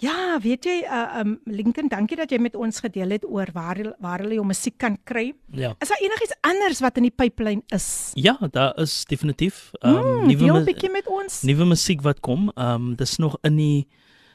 ja, 0.00 0.38
weet 0.40 0.64
jy 0.64 0.84
uh 0.86 1.18
um 1.20 1.40
Lincoln, 1.44 1.88
dankie 1.88 2.16
dat 2.16 2.30
jy 2.30 2.38
met 2.38 2.54
ons 2.54 2.80
gedeel 2.80 3.10
het 3.10 3.24
oor 3.26 3.46
waar 3.52 3.94
waar 3.98 4.18
hulle 4.20 4.34
jou 4.34 4.46
musiek 4.46 4.78
kan 4.78 4.96
kry. 5.04 5.34
Ja. 5.50 5.74
Is 5.80 5.88
daar 5.88 5.98
enigiets 6.00 6.34
anders 6.40 6.80
wat 6.80 6.96
in 6.96 7.02
die 7.02 7.10
pipeline 7.16 7.62
is? 7.74 8.10
Ja, 8.14 8.38
daar 8.50 8.78
is 8.78 9.04
definitief 9.04 9.70
um, 9.82 9.92
Mm, 9.94 10.26
nuwe 10.26 10.60
'n 10.60 10.64
bietjie 10.64 10.90
met 10.90 11.06
ons. 11.06 11.42
nuwe 11.42 11.64
musiek 11.64 12.00
wat 12.02 12.20
kom. 12.20 12.50
Um, 12.56 12.94
dis 12.94 13.16
nog 13.18 13.36
in 13.42 13.56
die 13.56 13.86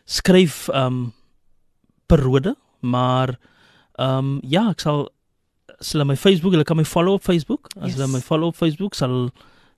skryf 0.06 0.68
um, 0.74 1.14
periode, 2.14 2.56
maar 2.82 3.36
ehm 4.00 4.18
um, 4.18 4.40
ja, 4.44 4.70
ek 4.74 4.80
sal 4.86 5.10
hulle 5.92 6.06
my 6.06 6.16
Facebook, 6.16 6.54
hulle 6.56 6.64
kan 6.68 6.78
my 6.80 6.86
follow 6.86 7.14
op 7.20 7.24
Facebook. 7.26 7.68
As 7.80 7.92
Yes. 7.92 7.98
hulle 7.98 8.08
my 8.14 8.22
follow 8.22 8.48
op 8.54 8.56
Facebook 8.56 8.94
sal 8.96 9.30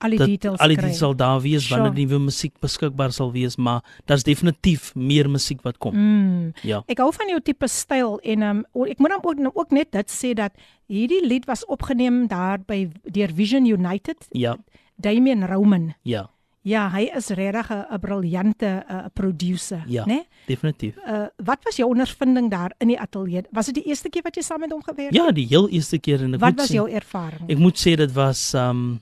Al 0.04 0.12
die 0.12 0.18
dit 0.20 0.28
details 0.28 0.60
al 0.60 0.68
die 0.68 0.76
details 0.76 0.98
sal 1.00 1.14
daar 1.16 1.40
wees 1.40 1.64
Sure. 1.64 1.80
wanneer 1.80 1.94
nuwe 2.06 2.18
musiek 2.26 2.52
beskikbaar 2.60 3.12
sal 3.16 3.30
wees, 3.32 3.56
maar 3.56 3.80
daar's 4.04 4.22
definitief 4.28 4.90
meer 4.94 5.30
musiek 5.30 5.62
wat 5.64 5.78
kom. 5.78 5.94
Mm. 5.96 6.52
Ja. 6.62 6.82
Ek 6.86 6.98
hou 7.00 7.08
van 7.16 7.28
jou 7.32 7.40
tipe 7.40 7.66
styl 7.68 8.18
en 8.22 8.42
um, 8.42 8.60
ek 8.86 8.98
moet 9.00 9.10
dan 9.16 9.46
ook, 9.46 9.56
ook 9.56 9.70
net 9.72 9.92
dit 9.92 10.10
sê 10.12 10.34
dat 10.36 10.52
hierdie 10.86 11.22
lied 11.26 11.46
was 11.48 11.64
opgeneem 11.66 12.26
daar 12.28 12.58
by 12.60 12.90
deur 13.04 13.32
Vision 13.34 13.64
United, 13.64 14.28
Ja, 14.36 14.56
Damian 14.96 15.44
Roman. 15.48 15.94
ja, 16.02 16.26
Ja, 16.66 16.88
hy 16.90 17.04
is 17.14 17.28
regtig 17.30 17.68
'n 17.70 18.00
briljante 18.02 18.82
uh, 18.90 19.04
producer, 19.14 19.84
Ja. 19.86 20.04
né? 20.04 20.24
definitief. 20.46 20.96
Uh, 21.06 21.26
wat 21.36 21.58
was 21.62 21.76
jou 21.76 21.88
ondervinding 21.90 22.50
daar 22.50 22.72
in 22.78 22.88
die 22.88 22.98
ateljee? 23.00 23.44
Was 23.52 23.66
dit 23.66 23.74
die 23.74 23.84
eerste 23.86 24.08
keer 24.10 24.22
wat 24.22 24.34
jy 24.36 24.42
saam 24.42 24.60
met 24.60 24.70
hom 24.72 24.82
gewerk 24.82 25.12
het? 25.12 25.14
Ja, 25.14 25.30
die 25.32 25.46
heel 25.46 25.68
eerste 25.68 25.98
keer 25.98 26.22
en 26.22 26.34
ek 26.34 26.40
Wat 26.40 26.54
was 26.56 26.70
sê, 26.70 26.74
jou 26.74 26.88
ervaring? 26.90 27.50
Ek 27.50 27.58
moet 27.58 27.78
sê 27.78 27.94
dit 27.96 28.12
was 28.12 28.54
um 28.54 29.00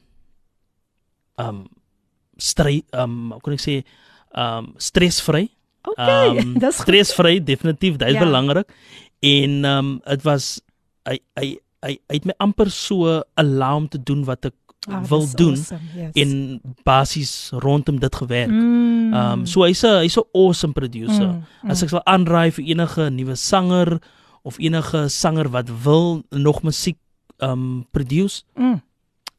um 1.38 1.66
stry 2.36 2.82
um 2.92 3.32
hoe 3.32 3.40
kan 3.40 3.54
ek 3.56 3.60
sê 3.64 3.76
um 4.36 4.74
stresvry. 4.78 5.48
Okay, 5.84 6.38
Um, 6.40 6.54
dis 6.64 6.76
stresvry 6.80 7.40
definitief, 7.44 7.96
dit 8.00 8.08
is 8.08 8.14
Ja. 8.14 8.24
belangrik. 8.24 8.68
En 9.22 9.64
um 9.64 10.00
dit 10.04 10.22
was 10.24 10.60
hy 11.08 11.18
hy 11.36 11.58
hy 11.84 11.98
hy 12.08 12.14
het 12.16 12.24
my 12.24 12.34
amper 12.40 12.70
so 12.70 13.22
allow 13.36 13.76
om 13.76 13.88
te 13.88 13.98
doen 14.02 14.24
wat 14.24 14.44
ek 14.46 14.54
Ah, 14.88 15.00
wil 15.08 15.24
doen 15.34 15.54
awesome, 15.56 15.80
yes. 15.96 16.10
en 16.12 16.60
basies 16.84 17.50
rondom 17.64 17.98
dit 18.00 18.14
gewerk. 18.14 18.50
Mm. 18.50 19.14
Um 19.14 19.46
so 19.46 19.62
hy's 19.64 19.82
'n 19.84 20.02
hy's 20.04 20.16
'n 20.18 20.24
awesome 20.34 20.72
producer. 20.72 21.26
Mm, 21.28 21.70
As 21.70 21.82
ek 21.82 21.88
sal 21.88 22.02
aanraai 22.04 22.50
vir 22.52 22.64
enige 22.64 23.10
nuwe 23.10 23.34
sanger 23.36 23.98
of 24.44 24.58
enige 24.58 25.08
sanger 25.08 25.48
wat 25.50 25.70
wil 25.84 26.22
nog 26.30 26.62
musiek 26.62 26.96
um 27.40 27.86
produce, 27.92 28.42
Mm. 28.56 28.82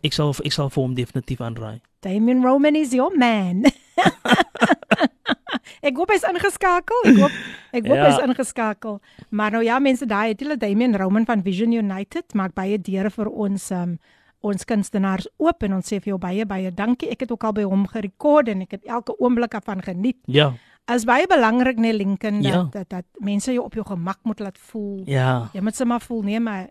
ek 0.03 0.13
sal 0.13 0.33
ek 0.43 0.51
sal 0.51 0.69
vir 0.69 0.81
hom 0.83 0.93
definitief 0.95 1.39
aanraai. 1.41 1.81
Damian 2.01 2.41
Roman 2.43 2.75
is 2.75 2.93
your 2.93 3.11
man. 3.17 3.65
ek 5.85 5.95
hoop 5.97 6.09
hy's 6.13 6.25
ingeskakel. 6.27 7.01
Ek 7.05 7.17
hoop 7.21 7.31
ek 7.75 7.85
hoop 7.87 7.97
Ja. 7.97 8.05
hy's 8.09 8.21
ingeskakel. 8.25 8.99
Maar 9.29 9.51
nou 9.51 9.63
ja, 9.63 9.79
mense, 9.79 10.05
daai 10.05 10.29
het 10.33 10.39
hulle 10.39 10.57
Damian 10.57 10.95
Roman 10.95 11.25
van 11.25 11.41
Vision 11.43 11.71
United 11.73 12.33
maak 12.33 12.53
baie 12.55 12.77
deure 12.81 13.09
vir 13.09 13.29
ons 13.29 13.71
um 13.71 13.97
ons 14.45 14.65
kunstenaars 14.69 15.25
oop 15.41 15.63
en 15.65 15.73
ons 15.79 15.87
sê 15.89 15.97
vir 16.03 16.11
jou 16.13 16.19
baie 16.21 16.45
baie 16.45 16.71
dankie. 16.71 17.09
Ek 17.13 17.25
het 17.25 17.31
ook 17.33 17.43
al 17.47 17.53
by 17.57 17.63
hom 17.65 17.87
gerekord 17.89 18.49
en 18.53 18.61
ek 18.65 18.77
het 18.77 18.85
elke 18.85 19.15
oomblik 19.19 19.51
daarvan 19.57 19.81
geniet. 19.85 20.21
Ja, 20.29 20.53
Is 20.93 21.01
baie 21.09 21.25
belangrik 21.25 21.79
nee 21.81 21.93
Lincoln 21.97 22.43
dat, 22.43 22.53
Ja. 22.53 22.67
dat 22.71 22.89
dat 22.89 23.05
mense 23.19 23.49
jou 23.53 23.63
op 23.65 23.73
jou 23.73 23.85
gemak 23.85 24.19
moet 24.23 24.39
laat 24.39 24.57
voel. 24.57 25.01
ja, 25.09 25.49
Jy 25.53 25.61
moet 25.65 25.75
sommer 25.75 25.99
voel 26.01 26.21
nee, 26.21 26.39
maar 26.39 26.67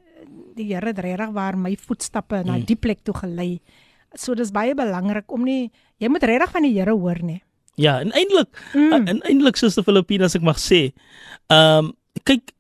die 0.54 0.68
Here 0.72 0.86
het 0.92 0.98
regtig 1.02 1.32
waar 1.34 1.56
my 1.58 1.74
voetstappe 1.76 2.44
na 2.44 2.52
Mm. 2.56 2.64
die 2.64 2.76
plek 2.76 3.02
toe 3.02 3.14
gelei. 3.14 3.60
So 4.14 4.34
dis 4.34 4.52
baie 4.52 4.74
belangrik 4.74 5.32
om 5.32 5.42
nie 5.44 5.70
jy 5.98 6.08
moet 6.08 6.22
regtig 6.22 6.50
van 6.52 6.62
die 6.62 6.72
Here 6.78 6.92
hoor 6.94 7.18
nê. 7.22 7.40
ja, 7.76 7.98
en 8.00 8.12
eintlik 8.12 8.48
Mm. 8.74 9.08
en 9.08 9.20
eintlik 9.26 9.56
soos 9.56 9.74
die 9.74 9.82
Filipinas 9.82 10.36
ek 10.36 10.42
mag 10.42 10.56
sê, 10.58 10.92
ehm 11.50 11.84
um, 11.86 11.92
kyk 12.24 12.52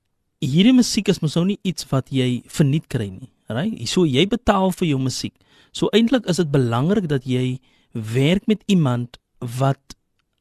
hierdie 0.42 0.74
musiek 0.74 1.08
is 1.08 1.20
mos 1.22 1.36
nou 1.36 1.44
nie 1.46 1.58
iets 1.62 1.86
wat 1.92 2.10
jy 2.10 2.42
verniet 2.48 2.88
kry 2.88 3.08
nie, 3.10 3.30
right? 3.48 3.88
So 3.88 4.04
jy 4.04 4.26
betaal 4.30 4.72
vir 4.72 4.88
jou 4.88 4.98
musiek. 5.02 5.34
So 5.72 5.90
eintlik 5.92 6.26
is 6.30 6.40
dit 6.42 6.50
belangrik 6.50 7.08
dat 7.08 7.26
jy 7.26 7.58
werk 7.92 8.46
met 8.46 8.62
iemand 8.66 9.18
wat 9.38 9.96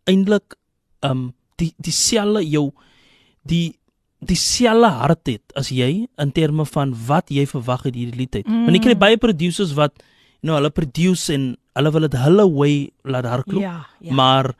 eintlik 0.10 0.56
um, 1.02 1.34
die 1.62 1.74
dieselfde 1.78 2.44
jou 2.48 2.72
die 3.44 3.76
dieselfde 4.24 4.90
hart 5.02 5.28
het 5.28 5.56
as 5.60 5.70
jy 5.74 6.06
in 6.08 6.32
terme 6.32 6.66
van 6.66 6.94
wat 7.08 7.32
jy 7.34 7.46
verwag 7.50 7.84
het 7.90 7.96
hierdie 7.98 8.20
lied 8.24 8.36
uit. 8.40 8.48
Mm. 8.48 8.66
Want 8.68 8.80
ek 8.80 8.86
kry 8.88 8.96
baie 9.00 9.20
producers 9.20 9.76
wat 9.78 9.98
you 10.44 10.50
know, 10.50 10.58
hulle 10.60 10.72
produce 10.76 11.34
en 11.34 11.54
hulle 11.78 11.92
wil 11.96 12.08
dit 12.08 12.20
hulle 12.20 12.46
way 12.54 12.76
laat 13.04 13.28
hardloop. 13.28 13.64
Ja, 13.64 13.84
ja. 14.00 14.14
Maar 14.16 14.54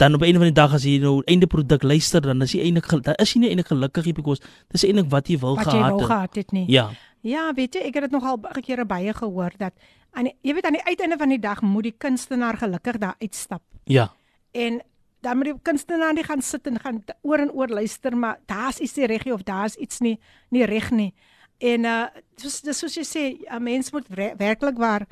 dan 0.00 0.14
op 0.14 0.22
'n 0.22 0.32
van 0.32 0.48
die 0.48 0.52
dag 0.52 0.72
as 0.72 0.84
jy 0.84 0.98
nou 0.98 1.22
einde 1.24 1.46
produk 1.46 1.82
luister 1.82 2.20
dan 2.20 2.42
is 2.42 2.52
jy 2.52 2.60
eintlik 2.60 3.02
dan 3.04 3.14
is 3.14 3.32
jy 3.32 3.40
nie 3.40 3.48
eintlik 3.48 3.68
gelukkig 3.68 4.04
nie 4.04 4.12
because 4.12 4.40
dis 4.72 4.84
eintlik 4.84 5.10
wat 5.10 5.28
jy 5.28 5.38
wil 5.38 5.56
wat 5.56 5.64
jy 5.64 5.70
gehad 5.70 5.90
wou 5.90 6.00
het. 6.00 6.10
gehad 6.10 6.34
het 6.34 6.52
nie. 6.52 6.64
Ja. 6.68 6.90
Ja, 7.22 7.52
weet 7.54 7.74
jy, 7.74 7.80
ek 7.80 7.94
het 7.94 8.02
dit 8.08 8.14
nogal 8.14 8.38
baie 8.40 8.62
kere 8.64 8.84
baie 8.84 9.12
gehoor 9.14 9.52
dat 9.58 9.74
aan 10.12 10.24
die, 10.24 10.34
jy 10.42 10.54
weet 10.54 10.66
aan 10.66 10.78
die 10.78 10.84
uiteinde 10.86 11.16
van 11.20 11.28
die 11.28 11.38
dag 11.38 11.60
moet 11.62 11.82
die 11.90 11.96
kunstenaar 11.98 12.56
gelukkig 12.56 12.98
daar 12.98 13.16
uitstap. 13.20 13.62
Ja. 13.84 14.08
En 14.52 14.80
dan 15.20 15.36
moet 15.36 15.44
die 15.50 15.58
kunstenaar 15.62 16.14
nie 16.16 16.24
gaan 16.24 16.42
sit 16.42 16.66
en 16.66 16.78
gaan 16.80 17.02
oor 17.22 17.38
en 17.38 17.52
oor 17.52 17.68
luister 17.68 18.16
maar 18.16 18.38
daar's 18.46 18.78
iets 18.80 18.96
nie 18.96 19.06
reg 19.06 19.24
nie 19.24 19.34
of 19.34 19.42
daar's 19.42 19.76
iets 19.76 20.00
nie 20.00 20.18
nie 20.50 20.64
reg 20.64 20.90
nie. 20.90 21.14
En 21.60 21.84
uh 21.84 22.06
soos 22.40 22.60
dis 22.64 22.78
soos 22.78 22.94
jy 22.96 23.04
sê, 23.04 23.22
'n 23.52 23.62
mens 23.62 23.92
moet 23.92 24.08
werklik 24.38 24.78
waar 24.78 25.06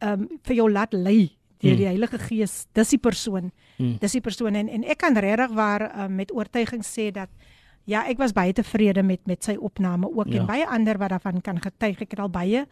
ehm 0.00 0.20
um, 0.20 0.28
vir 0.42 0.54
jou 0.54 0.70
laat 0.70 0.92
lei 0.92 1.32
deur 1.58 1.72
Mm. 1.72 1.76
die 1.76 1.86
Heilige 1.86 2.18
Gees. 2.18 2.66
Dis 2.72 2.88
die 2.88 2.98
persoon. 2.98 3.50
Mm. 3.78 3.96
Dis 3.98 4.12
die 4.12 4.20
persoon 4.20 4.54
en 4.54 4.68
en 4.68 4.84
ek 4.84 4.98
kan 4.98 5.16
regtig 5.16 5.50
waar 5.54 5.82
uh, 5.82 6.06
met 6.06 6.32
oortuiging 6.32 6.84
sê 6.84 7.10
dat 7.10 7.28
ja, 7.86 8.02
ek 8.10 8.18
was 8.18 8.32
baie 8.34 8.52
tevrede 8.52 9.02
met 9.06 9.20
met 9.26 9.44
sy 9.44 9.56
opname 9.56 10.08
ook 10.10 10.28
Ja. 10.28 10.40
en 10.40 10.46
baie 10.46 10.66
ander 10.66 10.98
wat 10.98 11.10
daarvan 11.10 11.40
kan 11.40 11.60
getuig. 11.62 12.00
Ek 12.02 12.10
het 12.10 12.20
al 12.20 12.30
baie 12.30 12.66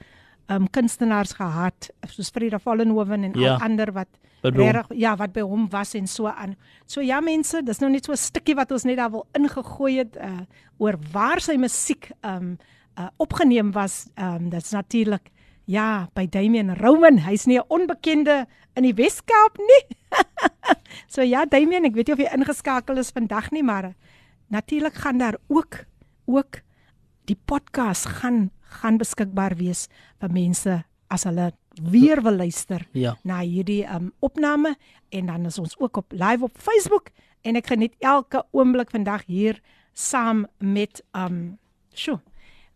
ehm 0.47 0.63
um, 0.63 0.69
kunstenaars 0.71 1.33
gehad 1.39 1.89
soos 2.11 2.29
Frida 2.31 2.59
Vollenhoven 2.59 3.25
en 3.25 3.33
Ja. 3.41 3.55
al 3.55 3.61
ander 3.61 3.93
wat 3.93 4.09
regtig 4.43 4.99
ja, 4.99 5.17
wat 5.17 5.33
by 5.33 5.41
hom 5.41 5.69
was 5.71 5.95
en 5.95 6.07
so 6.07 6.27
aan. 6.27 6.57
So 6.87 7.01
ja 7.01 7.21
mense, 7.21 7.63
dis 7.65 7.79
nou 7.81 7.91
net 7.91 8.05
so 8.05 8.13
'n 8.13 8.17
stukkie 8.17 8.55
wat 8.55 8.71
ons 8.73 8.85
net 8.85 8.97
daar 8.97 9.11
wil 9.11 9.27
ingegooi 9.33 9.99
het 9.99 10.17
uh 10.17 10.41
oor 10.79 10.99
waar 11.13 11.41
sy 11.41 11.57
musiek 11.57 12.11
um 12.23 12.59
uh 12.99 13.09
opgeneem 13.17 13.73
was. 13.73 14.07
Um 14.19 14.51
dit's 14.51 14.71
natuurlik 14.73 15.31
ja, 15.67 16.09
by 16.15 16.27
Damian 16.29 16.75
Roman. 16.77 17.19
Hy's 17.19 17.47
nie 17.47 17.59
'n 17.59 17.65
onbekende 17.69 18.47
in 18.77 18.83
die 18.83 18.93
Wes-Kaap 18.95 19.57
nie. 19.59 19.97
so 21.09 21.23
ja, 21.23 21.45
Damian, 21.47 21.85
ek 21.85 21.95
weet 21.95 22.07
nie 22.07 22.15
of 22.15 22.21
jy 22.21 22.31
ingeskakel 22.37 22.99
is 22.99 23.11
vandag 23.11 23.51
nie, 23.51 23.63
maar 23.63 23.95
natuurlik 24.55 24.95
gaan 24.95 25.19
daar 25.19 25.37
ook 25.49 25.85
ook 26.31 26.61
die 27.25 27.39
podcast 27.45 28.07
gaan 28.07 28.51
gaan 28.81 28.99
beskikbaar 29.01 29.57
wees 29.59 29.87
vir 30.23 30.33
mense 30.33 30.77
as 31.15 31.25
hulle 31.29 31.51
weer 31.91 32.23
wil 32.23 32.37
luister 32.39 32.87
Ja. 32.93 33.17
na 33.25 33.41
hierdie 33.41 33.83
um 33.95 34.13
opname 34.21 34.77
en 35.11 35.27
dan 35.27 35.47
is 35.51 35.59
ons 35.59 35.75
ook 35.79 35.97
op 35.97 36.13
live 36.13 36.45
op 36.45 36.59
Facebook 36.59 37.11
en 37.43 37.57
ek 37.57 37.67
geniet 37.73 37.95
elke 37.99 38.45
oomblik 38.53 38.91
vandag 38.95 39.27
hier 39.27 39.61
saam 39.93 40.47
met 40.59 41.03
um 41.13 41.59
sjo 41.95 42.21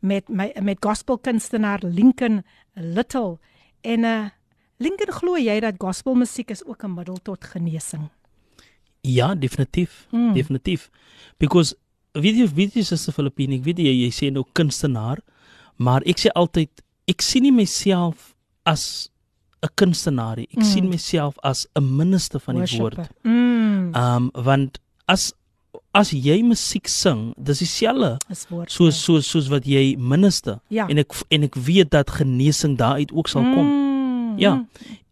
met 0.00 0.28
my 0.28 0.50
met 0.62 0.78
gospelkunstenaar 0.84 1.82
Lincoln 1.82 2.42
Little 2.74 3.38
en 3.82 4.04
uh 4.04 4.26
Lincoln 4.78 5.10
glo 5.12 5.34
jy 5.36 5.56
dat 5.60 5.74
gospelmusiek 5.82 6.50
is 6.54 6.64
ook 6.64 6.84
'n 6.84 6.94
middel 6.94 7.18
tot 7.22 7.44
genesing? 7.44 8.08
Ja, 9.08 9.34
definitief. 9.34 10.06
Mm. 10.12 10.34
Definitief. 10.36 10.90
Because 11.40 11.74
weet 12.18 12.36
jy 12.36 12.46
weet 12.54 12.74
jy 12.74 12.80
is 12.84 13.08
'n 13.08 13.12
Filippine, 13.12 13.54
ek 13.56 13.64
weet 13.64 13.78
jy 13.78 13.92
jy 14.04 14.10
sê 14.10 14.30
nou 14.32 14.44
kunstenaar, 14.54 15.18
maar 15.78 16.02
ek 16.06 16.18
sê 16.18 16.28
altyd 16.34 16.68
ek 17.08 17.22
sien 17.22 17.42
nie 17.42 17.52
myself 17.52 18.34
as 18.66 19.08
'n 19.62 19.68
kunstenaar 19.76 20.36
nie. 20.36 20.48
Ek 20.52 20.58
Mm. 20.58 20.64
sien 20.64 20.88
myself 20.88 21.38
as 21.42 21.66
'n 21.76 21.96
minister 21.96 22.38
van 22.40 22.54
die 22.54 22.60
Worshipper. 22.60 22.96
woord. 22.96 23.10
Mm. 23.24 23.94
Um 23.96 24.30
want 24.34 24.78
as 25.06 25.32
as 25.94 26.10
jy 26.12 26.42
musiek 26.42 26.86
sing, 26.88 27.34
dis 27.42 27.58
dieselfde 27.58 28.18
soos 28.66 28.96
soos 29.04 29.26
soos 29.26 29.48
wat 29.48 29.64
jy 29.64 29.96
minister 29.98 30.60
Ja. 30.68 30.86
en 30.88 30.98
ek 30.98 31.12
en 31.30 31.42
ek 31.44 31.54
weet 31.54 31.90
dat 31.90 32.10
genesing 32.10 32.76
daaruit 32.76 33.12
ook 33.12 33.28
sal 33.28 33.42
kom. 33.42 33.66
Mm. 33.66 34.38
Ja. 34.38 34.64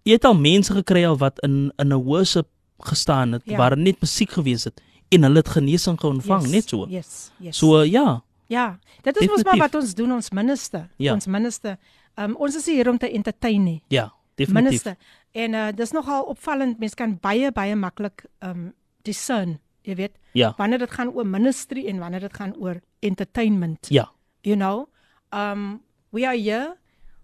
Jy 0.05 0.13
het 0.13 0.25
al 0.25 0.35
mense 0.35 0.73
gekry 0.73 1.05
al 1.07 1.17
wat 1.17 1.39
in 1.43 1.73
in 1.79 1.93
'n 1.93 2.03
worship 2.05 2.47
gestaan 2.79 3.33
het 3.33 3.43
Ja. 3.45 3.57
waar 3.57 3.71
er 3.71 3.79
net 3.79 4.01
musiek 4.01 4.31
gewees 4.31 4.65
het 4.65 4.83
en 5.09 5.23
hulle 5.23 5.37
het 5.39 5.49
genesing 5.49 6.01
geontvang 6.01 6.43
Yes, 6.43 6.51
net 6.51 6.69
so. 6.69 6.87
Yes. 6.89 7.31
Yes. 7.39 7.57
So 7.59 7.83
ja, 7.83 8.23
Ja, 8.49 8.79
dit 9.03 9.17
is 9.17 9.27
mos 9.29 9.43
maar 9.43 9.57
wat 9.57 9.75
ons 9.75 9.95
doen 9.95 10.13
ons 10.13 10.31
minister. 10.31 10.89
Ja. 10.97 11.13
Ons 11.13 11.27
minister. 11.27 11.77
Um, 12.15 12.37
ons 12.37 12.55
is 12.57 12.67
hier 12.67 12.89
om 12.89 12.99
te 12.99 13.11
entertain 13.11 13.63
nie. 13.65 13.83
ja, 13.89 14.13
definitief. 14.35 14.65
Minister. 14.65 14.97
En 15.33 15.53
uh 15.55 15.69
dis 15.75 15.91
nogal 15.91 16.23
opvallend. 16.23 16.79
Mense 16.79 16.95
kan 16.95 17.19
baie 17.21 17.53
baie 17.53 17.75
maklik 17.77 18.25
um 18.41 18.73
discern, 19.03 19.59
jy 19.83 19.95
weet, 19.95 20.13
Ja. 20.33 20.55
wanneer 20.57 20.79
dit 20.79 20.91
gaan 20.91 21.09
oor 21.13 21.27
ministry 21.27 21.87
en 21.87 21.99
wanneer 21.99 22.21
dit 22.21 22.35
gaan 22.37 22.55
oor 22.57 22.81
entertainment. 23.01 23.87
Ja. 23.89 24.11
You 24.43 24.57
know, 24.57 24.87
um 25.33 25.81
we 26.11 26.27
are 26.27 26.37
here 26.37 26.77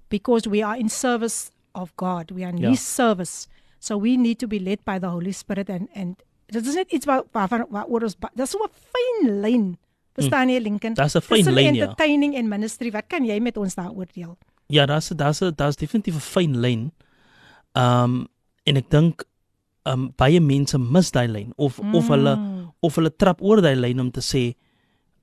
because 0.08 0.48
we 0.50 0.64
are 0.64 0.78
in 0.78 0.88
service 0.88 1.50
of 1.72 1.92
God. 1.96 2.30
We 2.30 2.42
are 2.44 2.52
in 2.52 2.58
Ja. 2.62 2.70
his 2.70 2.94
service. 2.94 3.46
So 3.82 3.98
we 3.98 4.14
need 4.16 4.38
to 4.38 4.46
be 4.46 4.60
led 4.62 4.84
by 4.86 5.00
the 5.02 5.10
Holy 5.10 5.32
Spirit 5.34 5.66
and 5.74 5.88
and 5.98 6.14
dit 6.52 6.66
is 6.70 6.76
net 6.78 6.92
iets 6.94 7.08
wat 7.08 7.26
waarvan 7.34 7.64
waaroor 7.72 8.04
ons 8.06 8.14
ba- 8.20 8.30
dis 8.38 8.50
so 8.54 8.58
'n 8.62 8.70
fyn 8.92 9.40
lyn. 9.42 9.64
Verstaan 10.14 10.48
jy 10.52 10.60
Lincoln? 10.60 10.94
Daar's 10.94 11.16
'n 11.16 11.20
fyn 11.24 11.50
lyn, 11.54 11.74
ja. 11.74 11.82
entertaining 11.88 12.36
en 12.36 12.48
ministry. 12.48 12.90
Wat 12.92 13.08
kan 13.08 13.24
jy 13.24 13.40
met 13.40 13.56
ons 13.56 13.74
daaroor 13.74 14.06
deel? 14.14 14.36
Ja, 14.68 14.86
daar's 14.86 15.08
daar's 15.08 15.40
daar's 15.56 15.76
definitief 15.76 16.14
'n 16.14 16.20
fyn 16.20 16.60
lyn. 16.60 16.92
Um 17.74 18.28
en 18.64 18.76
ek 18.76 18.90
dink 18.90 19.24
um 19.88 20.12
baie 20.16 20.38
mense 20.40 20.78
mis 20.78 21.10
daai 21.10 21.26
lyn 21.28 21.52
of 21.56 21.80
mm. 21.82 21.94
of 21.94 22.08
hulle 22.08 22.34
of 22.80 22.94
hulle 22.94 23.10
trap 23.16 23.40
oor 23.42 23.60
daai 23.64 23.74
lyn 23.76 24.00
om 24.00 24.10
te 24.10 24.20
sê 24.20 24.54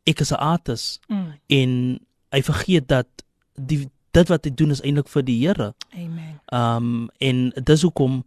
ek 0.06 0.20
is 0.22 0.32
'n 0.32 0.36
artist 0.42 1.00
Mm. 1.08 1.34
en 1.48 2.00
hy 2.34 2.42
vergeet 2.42 2.88
dat 2.88 3.08
die 3.56 3.88
dit 4.12 4.28
wat 4.28 4.44
hy 4.46 4.52
doen 4.52 4.72
is 4.72 4.82
eintlik 4.82 5.08
vir 5.08 5.24
die 5.24 5.40
Here. 5.48 5.74
Amen. 5.96 6.40
Um 6.52 7.10
en 7.20 7.54
dis 7.64 7.82
hoekom 7.82 8.24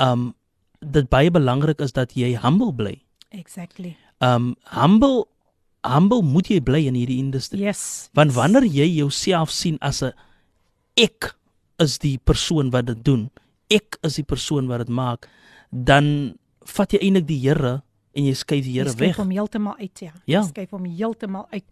um 0.00 0.30
dit 0.80 1.08
baie 1.12 1.30
belangrik 1.30 1.80
is 1.84 1.92
dat 1.92 2.14
jy 2.16 2.34
humble 2.40 2.72
bly. 2.72 2.96
Exactly. 3.36 3.96
Um 4.24 4.54
humble 4.72 5.26
humble 5.86 6.22
moet 6.22 6.48
jy 6.52 6.60
bly 6.60 6.82
in 6.88 6.96
hierdie 6.98 7.18
industrie. 7.20 7.60
Yes. 7.64 8.10
Want 8.16 8.34
wanneer 8.36 8.64
jy 8.68 8.86
jouself 9.00 9.50
sien 9.50 9.78
as 9.80 10.02
'n 10.02 10.12
ek 10.96 11.34
is 11.78 11.98
die 11.98 12.18
persoon 12.18 12.70
wat 12.70 12.86
dit 12.86 13.04
doen, 13.04 13.30
ek 13.70 13.96
is 14.02 14.16
die 14.16 14.24
persoon 14.24 14.66
wat 14.68 14.78
dit 14.84 14.88
maak, 14.88 15.28
dan 15.70 16.36
vat 16.64 16.92
jy 16.92 16.98
eintlik 16.98 17.26
die 17.26 17.38
Here 17.40 17.82
en 18.14 18.24
jy 18.24 18.34
skuif 18.34 18.64
die 18.64 18.72
Here 18.72 18.90
Jy 18.90 18.92
skuif 18.92 19.06
weg. 19.06 19.16
hom 19.16 19.30
heeltemal 19.30 19.76
uit, 19.78 19.98
ja. 20.00 20.12
Ja. 20.26 20.40
Jy 20.42 20.48
skuif 20.48 20.70
hom 20.70 20.84
heeltemal 20.84 21.46
uit. 21.50 21.64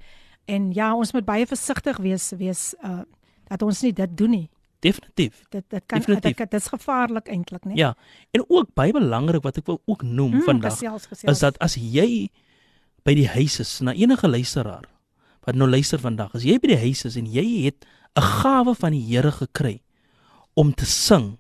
En 0.47 0.73
ja, 0.73 0.95
ons 0.97 1.13
moet 1.13 1.25
baie 1.25 1.47
versigtig 1.47 1.97
wees 1.99 2.33
wees 2.39 2.75
uh 2.83 3.03
dat 3.49 3.63
ons 3.63 3.83
nie 3.83 3.93
dit 3.93 4.17
doen 4.17 4.31
nie. 4.31 4.51
Definitief. 4.81 5.43
Dit 5.51 5.65
dit 5.71 5.83
kan 5.87 5.99
Definitief. 5.99 6.37
dit, 6.37 6.51
dit 6.51 6.61
is 6.61 6.67
gevaarlik 6.69 7.29
eintlik, 7.29 7.65
né? 7.65 7.75
Ja. 7.75 7.97
En 8.31 8.45
ook 8.49 8.75
baie 8.75 8.93
belangrik 8.93 9.43
wat 9.43 9.57
ek 9.57 9.67
wil 9.67 9.83
ook 9.87 10.03
noem 10.03 10.33
Mm, 10.39 10.43
vandag 10.43 10.73
gesels, 10.73 11.07
gesels. 11.07 11.33
is 11.33 11.39
dat 11.39 11.59
as 11.59 11.75
jy 11.75 12.29
by 13.05 13.15
die 13.15 13.29
huis 13.29 13.59
is 13.61 13.81
na 13.81 13.93
enige 13.93 14.29
luisteraar 14.29 14.85
wat 15.47 15.55
nou 15.55 15.69
luister 15.71 15.99
vandag, 15.99 16.35
as 16.35 16.43
jy 16.45 16.59
by 16.59 16.69
die 16.69 16.77
huis 16.79 17.05
is 17.05 17.17
en 17.17 17.27
jy 17.27 17.65
het 17.65 17.85
'n 18.17 18.23
gawe 18.23 18.75
van 18.75 18.93
die 18.93 19.01
Here 19.03 19.33
gekry 19.33 19.81
om 20.55 20.75
te 20.75 20.85
sing, 20.85 21.39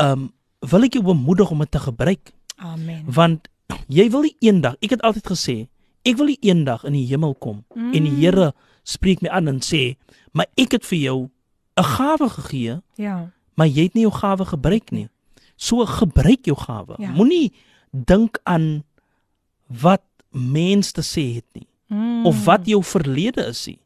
um 0.00 0.32
wil 0.70 0.84
ek 0.86 0.94
jou 0.94 1.02
bemoedig 1.04 1.50
om 1.50 1.58
dit 1.58 1.70
te 1.70 1.78
gebruik 1.82 2.30
Amen. 2.56 3.02
want 3.10 3.48
jy 3.88 4.10
wil 4.10 4.22
nie 4.22 4.36
eendag, 4.40 4.76
ek 4.82 4.90
het 4.90 5.02
altyd 5.02 5.26
gesê, 5.26 5.56
ek 6.04 6.16
wil 6.16 6.26
nie 6.26 6.38
eendag 6.40 6.84
in 6.84 6.92
die 6.92 7.06
hemel 7.06 7.34
kom 7.34 7.64
mm. 7.74 7.92
en 7.94 8.04
die 8.04 8.16
Here 8.20 8.52
spreek 8.84 9.22
my 9.22 9.28
aan 9.28 9.48
en 9.48 9.60
sê, 9.60 9.96
"Maar 10.32 10.46
ek 10.56 10.72
het 10.72 10.84
vir 10.86 10.98
jou 10.98 11.30
'n 11.76 11.84
gawe 11.84 12.28
gegee, 12.28 12.80
Ja. 12.96 13.30
maar 13.54 13.66
jy 13.66 13.82
het 13.82 13.94
nie 13.94 14.02
jou 14.02 14.12
gawe 14.14 14.44
gebruik 14.44 14.90
nie." 14.90 15.08
So 15.56 15.86
gebruik 15.86 16.44
jou 16.44 16.56
gawe. 16.58 16.94
Ja. 16.98 17.10
Moenie 17.10 17.52
dink 17.90 18.38
aan 18.42 18.84
wat 19.66 20.02
mens 20.30 20.92
te 20.92 21.00
sê 21.02 21.34
het 21.34 21.44
nie 21.52 21.66
Mm. 21.88 22.26
of 22.26 22.44
wat 22.44 22.66
jou 22.66 22.82
verlede 22.82 23.46
is 23.46 23.66
nie. 23.66 23.78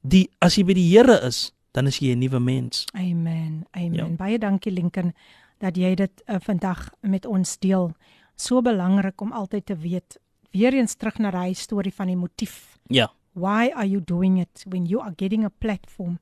Die 0.00 0.30
as 0.38 0.54
jy 0.56 0.64
by 0.64 0.72
die 0.74 0.88
Here 0.96 1.20
is, 1.26 1.52
dan 1.72 1.86
is 1.86 1.98
jy 1.98 2.12
'n 2.14 2.18
nuwe 2.18 2.38
mens. 2.40 2.84
Amen. 2.94 3.66
Amen. 3.72 3.94
Ja. 3.94 4.06
Baie 4.06 4.38
dankie 4.38 4.72
Lincoln 4.72 5.12
dat 5.58 5.76
jy 5.76 5.94
dit 5.94 6.22
uh, 6.26 6.36
vandag 6.40 6.90
met 7.00 7.26
ons 7.26 7.58
deel. 7.58 7.92
So 8.36 8.62
belangrik 8.62 9.20
om 9.20 9.32
altyd 9.32 9.66
te 9.66 9.76
weet. 9.76 10.18
Weer 10.52 10.72
eens 10.74 10.94
terug 10.94 11.18
na 11.18 11.30
daai 11.30 11.54
storie 11.54 11.92
van 11.94 12.06
die 12.06 12.16
motief. 12.16 12.78
Ja. 12.86 13.12
Why 13.32 13.70
are 13.74 13.88
you 13.88 14.00
doing 14.04 14.38
it 14.40 14.64
when 14.68 14.86
you 14.86 15.02
are 15.02 15.12
getting 15.16 15.44
a 15.44 15.50
platform? 15.58 16.18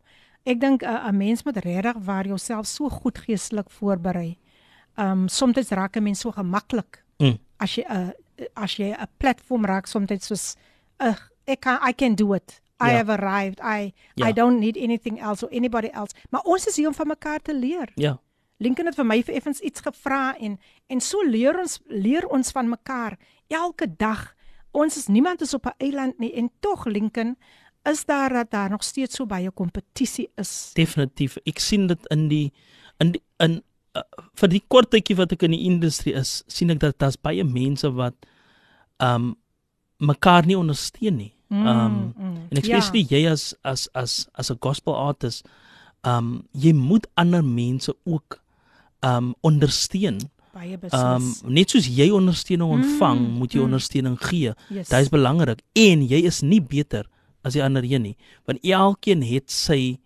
Ek 0.47 0.61
dink 0.61 0.83
'n 0.83 0.87
uh, 0.89 1.09
'n 1.11 1.17
mens 1.17 1.43
moet 1.45 1.57
regtig 1.57 1.97
waar 2.05 2.27
jouself 2.27 2.67
so 2.67 2.89
goed 2.89 3.19
geestelik 3.19 3.71
voorberei. 3.71 4.39
Um 4.97 5.29
soms 5.29 5.69
raak 5.71 5.97
'n 5.97 6.03
mens 6.03 6.21
so 6.21 6.31
gemaklik 6.31 7.05
Mm. 7.19 7.39
as 7.59 7.75
jy 7.75 7.85
'n 7.89 8.13
uh, 8.39 8.47
as 8.55 8.77
jy 8.77 8.93
'n 8.93 9.07
platform 9.19 9.65
raak 9.65 9.87
soms 9.87 10.27
soos 10.27 10.57
uh, 11.01 11.15
ek 11.47 11.61
kan 11.61 11.79
I 11.89 11.93
can 11.93 12.15
do 12.15 12.33
it. 12.35 12.61
I 12.81 12.89
Ja. 12.91 12.97
have 12.97 13.09
arrived. 13.13 13.61
I 13.61 13.93
Ja. 14.15 14.27
I 14.29 14.33
don't 14.33 14.59
need 14.61 14.77
anything 14.77 15.19
else 15.21 15.43
or 15.47 15.51
anybody 15.53 15.89
else. 15.93 16.15
Maar 16.31 16.43
ons 16.45 16.67
is 16.67 16.77
hier 16.77 16.89
om 16.89 16.95
van 16.95 17.07
mekaar 17.07 17.41
te 17.43 17.55
leer. 17.55 17.89
Ja. 17.95 18.19
Lincoln 18.59 18.87
het 18.87 18.95
vir 18.95 19.05
my 19.07 19.23
vir 19.23 19.35
effens 19.35 19.61
iets 19.61 19.81
gevra 19.81 20.37
en 20.39 20.59
en 20.87 21.01
so 21.01 21.23
leer 21.23 21.59
ons 21.59 21.81
leer 21.87 22.27
ons 22.29 22.51
van 22.51 22.69
mekaar 22.69 23.19
elke 23.49 23.97
dag. 23.97 24.35
Ons 24.73 24.97
is 24.97 25.07
niemand 25.07 25.41
is 25.41 25.55
op 25.55 25.67
'n 25.67 25.75
eiland 25.79 26.19
nie 26.19 26.33
en 26.35 26.51
tog 26.61 26.85
Lincoln 26.87 27.37
is 27.91 28.05
daar 28.05 28.33
dat 28.33 28.51
daar 28.51 28.71
nog 28.71 28.83
steeds 28.85 29.17
so 29.17 29.27
baie 29.27 29.51
kompetisie 29.51 30.29
is. 30.37 30.71
Definitief. 30.75 31.37
Ek 31.47 31.59
sien 31.59 31.87
dit 31.87 32.07
in 32.11 32.29
die 32.29 32.53
in 32.99 33.13
die, 33.13 33.23
in 33.45 33.63
uh, 33.97 34.03
vir 34.35 34.49
die 34.49 34.63
kort 34.69 34.91
tydjie 34.91 35.17
wat 35.17 35.33
ek 35.33 35.43
in 35.43 35.51
die 35.53 35.65
industrie 35.69 36.15
is, 36.15 36.43
sien 36.49 36.71
ek 36.71 36.81
dat 36.81 36.99
daar's 36.99 37.17
baie 37.21 37.45
mense 37.45 37.89
wat 37.93 38.15
um 39.03 39.35
mekaar 40.01 40.47
nie 40.47 40.57
ondersteun 40.59 41.17
nie. 41.17 41.33
Um 41.51 41.65
Mm, 41.67 42.13
mm, 42.19 42.37
en 42.51 42.59
especially 42.59 43.05
ja. 43.07 43.17
jy 43.17 43.31
as 43.31 43.55
as 43.63 43.89
as 43.95 44.27
as 44.35 44.51
'n 44.51 44.59
gospel 44.61 44.95
artist, 44.97 45.47
um 46.03 46.43
jy 46.53 46.73
moet 46.73 47.07
ander 47.15 47.45
mense 47.45 47.95
ook 48.05 48.41
um 49.03 49.35
ondersteun. 49.43 50.19
baie 50.53 50.73
Um 50.73 50.81
beslis. 50.81 51.43
net 51.45 51.71
soos 51.71 51.87
jy 51.87 52.11
ondersteuning 52.11 52.71
ontvang, 52.71 53.19
Mm, 53.21 53.39
moet 53.39 53.53
jy 53.53 53.59
mm. 53.61 53.65
ondersteuning 53.65 54.19
gee. 54.21 54.53
yes. 54.71 54.89
Dit 54.89 55.01
is 55.01 55.09
belangrik 55.09 55.61
en 55.75 56.03
jy 56.09 56.25
is 56.27 56.41
nie 56.43 56.61
beter 56.61 57.07
as 57.47 57.55
die 57.55 57.63
ander 57.63 57.85
een 57.87 58.03
nie, 58.03 58.17
want 58.49 58.59
elkeen 58.67 59.23
het 59.23 59.51
sy 59.55 59.97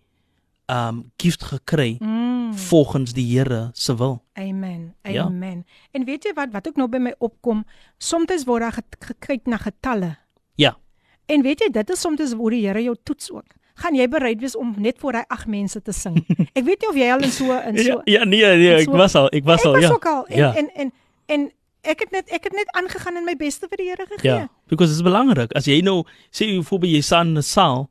um 0.71 1.01
gift 1.19 1.43
gekry 1.43 1.97
Mm, 1.99 2.53
volgens 2.53 3.13
die 3.13 3.25
Here 3.37 3.69
se 3.73 3.95
wil. 3.97 4.21
amen. 4.33 4.93
Ja. 5.03 5.23
Amen. 5.23 5.65
En 5.91 6.05
weet 6.05 6.23
jy 6.23 6.33
wat 6.35 6.51
wat 6.51 6.67
ook 6.67 6.75
nou 6.75 6.87
by 6.89 6.97
my 6.97 7.13
opkom, 7.19 7.65
soms 7.97 8.43
word 8.45 8.61
daar 8.61 8.71
ge- 8.71 8.97
gekyk 8.99 9.45
na 9.47 9.57
getalle. 9.57 10.17
Ja. 10.55 10.77
En 11.25 11.41
weet 11.41 11.59
jy, 11.59 11.69
dit 11.71 11.89
is 11.89 11.99
soms 11.99 12.31
hoe 12.33 12.49
die 12.49 12.65
Here 12.67 12.81
jou 12.83 12.95
toets 13.03 13.31
ook. 13.31 13.45
Gaan 13.75 13.95
jy 13.95 14.07
bereid 14.07 14.39
wees 14.39 14.55
om 14.55 14.73
net 14.77 14.99
vir 14.99 15.11
daai 15.11 15.25
ag 15.29 15.45
mense 15.47 15.81
te 15.81 15.91
sing? 15.91 16.19
Ek 16.57 16.63
weet 16.65 16.81
nie 16.81 16.89
of 16.89 16.95
jy 16.95 17.09
al 17.11 17.23
in 17.23 17.31
so 17.31 17.51
in 17.59 17.77
so 17.77 18.01
ja, 18.05 18.19
ja 18.19 18.23
nee, 18.25 18.45
nee, 18.45 18.73
en 18.73 18.79
ek 18.79 18.85
so- 18.85 18.97
was 18.97 19.15
al, 19.15 19.27
ek 19.31 19.43
was 19.47 19.59
ek 19.59 19.65
al, 19.65 19.73
was 19.73 19.83
ja. 19.83 19.91
ook 19.91 20.05
al 20.05 20.25
en, 20.27 20.37
ja. 20.37 20.53
en 20.55 20.69
en 20.75 20.91
en 21.25 21.51
ek 21.83 21.99
het 21.99 22.11
net 22.11 22.29
ek 22.31 22.43
het 22.43 22.53
net 22.53 22.67
aangegaan 22.75 23.17
en 23.17 23.25
my 23.25 23.35
beste 23.35 23.67
vir 23.67 23.77
die 23.77 23.87
Here 23.89 24.05
gegee. 24.05 24.29
Ja, 24.31 24.49
because 24.67 24.91
dit 24.91 24.97
is 24.99 25.03
belangrik. 25.11 25.51
As 25.55 25.65
jy 25.65 25.81
nou 25.81 26.03
sê 26.31 26.45
jy 26.45 26.61
voorbeeld 26.63 26.93
jy 26.93 27.01
staan 27.01 27.27
in 27.27 27.37
'n 27.37 27.43
saal 27.43 27.89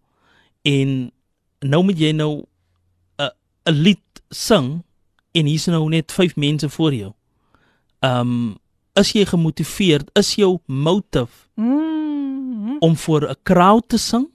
en 0.65 1.11
nou 1.63 1.83
moet 1.83 1.99
jy 1.99 2.13
nou 2.13 2.45
'n 3.19 3.31
'n 3.67 3.73
lied 3.83 4.23
sing 4.31 4.83
en 5.35 5.47
hier's 5.47 5.67
nou 5.67 5.89
net 5.89 6.13
5 6.13 6.37
mense 6.37 6.69
voor 6.69 6.93
jou. 6.95 7.13
Um 8.03 8.59
is 8.97 9.13
jy 9.13 9.25
gemotiveerd? 9.25 10.11
Is 10.19 10.35
jou 10.35 10.59
motive 10.67 11.49
Mm. 11.57 12.77
om 12.81 12.97
voor 12.97 13.29
'n 13.29 13.37
crowd 13.43 13.89
te 13.89 13.99
sing? 13.99 14.29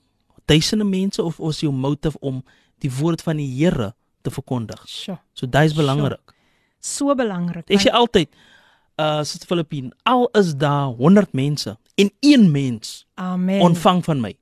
Duisende 0.46 0.84
mense 0.84 1.22
of 1.22 1.38
is 1.38 1.60
jou 1.60 1.72
motive 1.72 2.18
om 2.20 2.44
die 2.78 2.90
woord 2.92 3.22
van 3.22 3.36
die 3.36 3.64
Here 3.64 3.94
te 4.22 4.30
verkondig? 4.30 4.82
Sjoe, 4.88 5.18
So 5.32 5.46
dit 5.46 5.62
is 5.62 5.74
belangrik. 5.74 6.20
so 6.80 7.14
belangrik. 7.14 7.64
Sê 7.68 7.74
want- 7.84 7.90
altyd 7.90 8.28
uh 9.00 9.22
Sister 9.22 9.46
Filippine, 9.46 9.92
al 10.04 10.28
is 10.32 10.54
daar 10.56 10.86
100 10.96 11.32
mense 11.32 11.76
en 11.94 12.10
een 12.20 12.50
mens 12.50 13.06
Amen. 13.14 13.60
ontvang 13.60 14.04
van 14.04 14.20
my, 14.20 14.32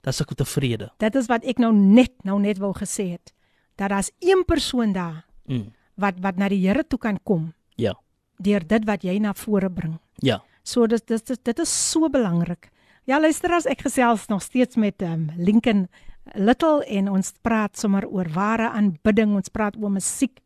dan 0.00 0.12
is 0.12 0.20
ek 0.20 0.34
tevrede. 0.34 0.90
Dit 0.98 1.14
is 1.14 1.26
wat 1.26 1.44
ek 1.44 1.58
nou 1.58 1.72
net 1.74 2.12
nou 2.24 2.38
net 2.40 2.58
wou 2.58 2.72
gesê 2.74 3.10
het. 3.12 3.32
Dat 3.76 3.90
daar's 3.90 4.10
een 4.20 4.44
persoon 4.46 4.92
daar 4.92 5.24
Mm. 5.46 5.72
wat 5.94 6.14
wat 6.20 6.36
na 6.36 6.48
die 6.48 6.60
Here 6.68 6.84
toe 6.86 6.98
kan 6.98 7.18
kom 7.24 7.52
Ja. 7.76 7.94
deur 8.38 8.66
dit 8.66 8.84
wat 8.84 9.02
jy 9.02 9.18
na 9.18 9.32
vore 9.34 9.70
bring. 9.70 9.98
Ja. 10.18 10.42
So 10.62 10.86
dit 10.86 11.06
dit, 11.06 11.38
dit 11.44 11.58
is 11.58 11.90
so 11.90 12.08
belangrik. 12.08 12.70
Ja, 13.04 13.20
luister 13.20 13.50
as 13.52 13.66
ek 13.66 13.80
gesels 13.80 14.26
nog 14.28 14.42
steeds 14.42 14.76
met 14.76 15.02
um, 15.02 15.30
Lincoln 15.36 15.88
Little 16.34 16.84
en 16.86 17.08
ons 17.08 17.32
praat 17.42 17.78
sommer 17.78 18.06
oor 18.06 18.28
ware 18.34 18.68
aanbidding, 18.70 19.34
ons 19.34 19.48
praat 19.48 19.76
oor 19.80 19.90
musiek. 19.90 20.38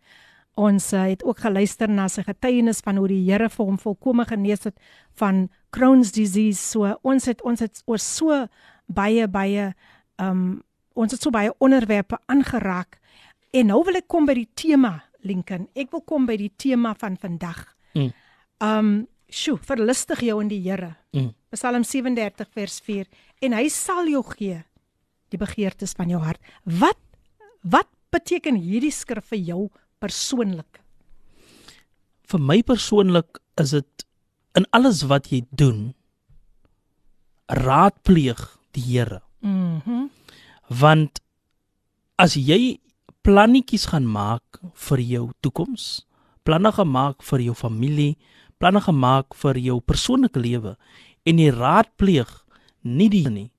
Ons 0.54 0.92
uh, 0.92 1.02
het 1.10 1.24
ook 1.26 1.40
geluister 1.42 1.90
na 1.90 2.06
sy 2.08 2.22
getuienis 2.22 2.82
van 2.84 3.00
hoe 3.00 3.08
die 3.10 3.22
Here 3.26 3.48
vir 3.50 3.66
hom 3.66 3.78
volkome 3.80 4.26
genees 4.28 4.68
het 4.68 4.76
van 5.18 5.48
Crohn's 5.74 6.12
disease. 6.14 6.62
So 6.62 6.94
ons 7.02 7.26
het 7.26 7.42
ons 7.42 7.64
het 7.64 7.82
oor 7.90 7.98
so 7.98 8.44
baie 8.86 9.26
baie 9.28 9.72
um 10.22 10.62
ons 10.94 11.10
het 11.10 11.22
so 11.22 11.34
baie 11.34 11.50
onderwerpe 11.58 12.20
aangeraak. 12.30 13.00
En 13.50 13.66
nou 13.72 13.80
wil 13.86 13.98
ek 13.98 14.06
kom 14.10 14.28
by 14.30 14.36
die 14.38 14.50
tema 14.54 15.00
Lincoln. 15.26 15.66
Ek 15.74 15.90
wil 15.90 16.04
kom 16.06 16.28
by 16.28 16.36
die 16.38 16.52
tema 16.54 16.94
van 17.00 17.18
vandag. 17.18 17.64
Mm. 17.98 18.12
Um 18.62 18.92
sjoe, 19.26 19.58
verlustig 19.58 20.22
jou 20.22 20.38
in 20.42 20.52
die 20.52 20.62
Here. 20.62 20.94
Mm. 21.16 21.32
Psalm 21.54 21.82
37 21.82 22.50
vers 22.54 22.78
4 22.86 23.10
en 23.42 23.58
hy 23.58 23.66
sal 23.72 24.06
jou 24.10 24.22
gee 24.36 24.62
die 25.34 25.40
begeertes 25.40 25.96
van 25.98 26.12
jou 26.12 26.22
hart. 26.22 26.38
Wat 26.62 27.00
wat 27.64 27.90
beteken 28.14 28.58
hierdie 28.60 28.92
skrif 28.94 29.32
vir 29.32 29.40
jou 29.42 29.62
persoonlik? 30.04 30.80
Vir 32.28 32.40
my 32.40 32.60
persoonlik 32.66 33.40
is 33.60 33.74
dit 33.76 34.06
in 34.58 34.66
alles 34.76 35.02
wat 35.10 35.30
jy 35.32 35.42
doen 35.50 35.92
raadpleeg 37.48 38.40
die 38.76 38.84
Here. 38.84 39.22
Mhm. 39.40 40.08
Want 40.68 41.20
as 42.16 42.34
jy 42.34 42.78
plannetjies 43.24 43.88
gaan 43.90 44.06
maak 44.06 44.60
vir 44.74 45.00
jou 45.00 45.30
toekoms, 45.40 46.04
planne 46.44 46.72
gemaak 46.72 47.22
vir 47.22 47.40
jou 47.40 47.54
familie, 47.54 48.16
planne 48.58 48.80
gemaak 48.80 49.34
vir 49.34 49.58
jou 49.58 49.80
persoonlike 49.80 50.40
lewe 50.40 50.76
en 51.24 51.40
jy 51.40 51.50
raadpleeg 51.52 52.30
nie 52.84 53.08
die 53.08 53.28
nie 53.28 53.50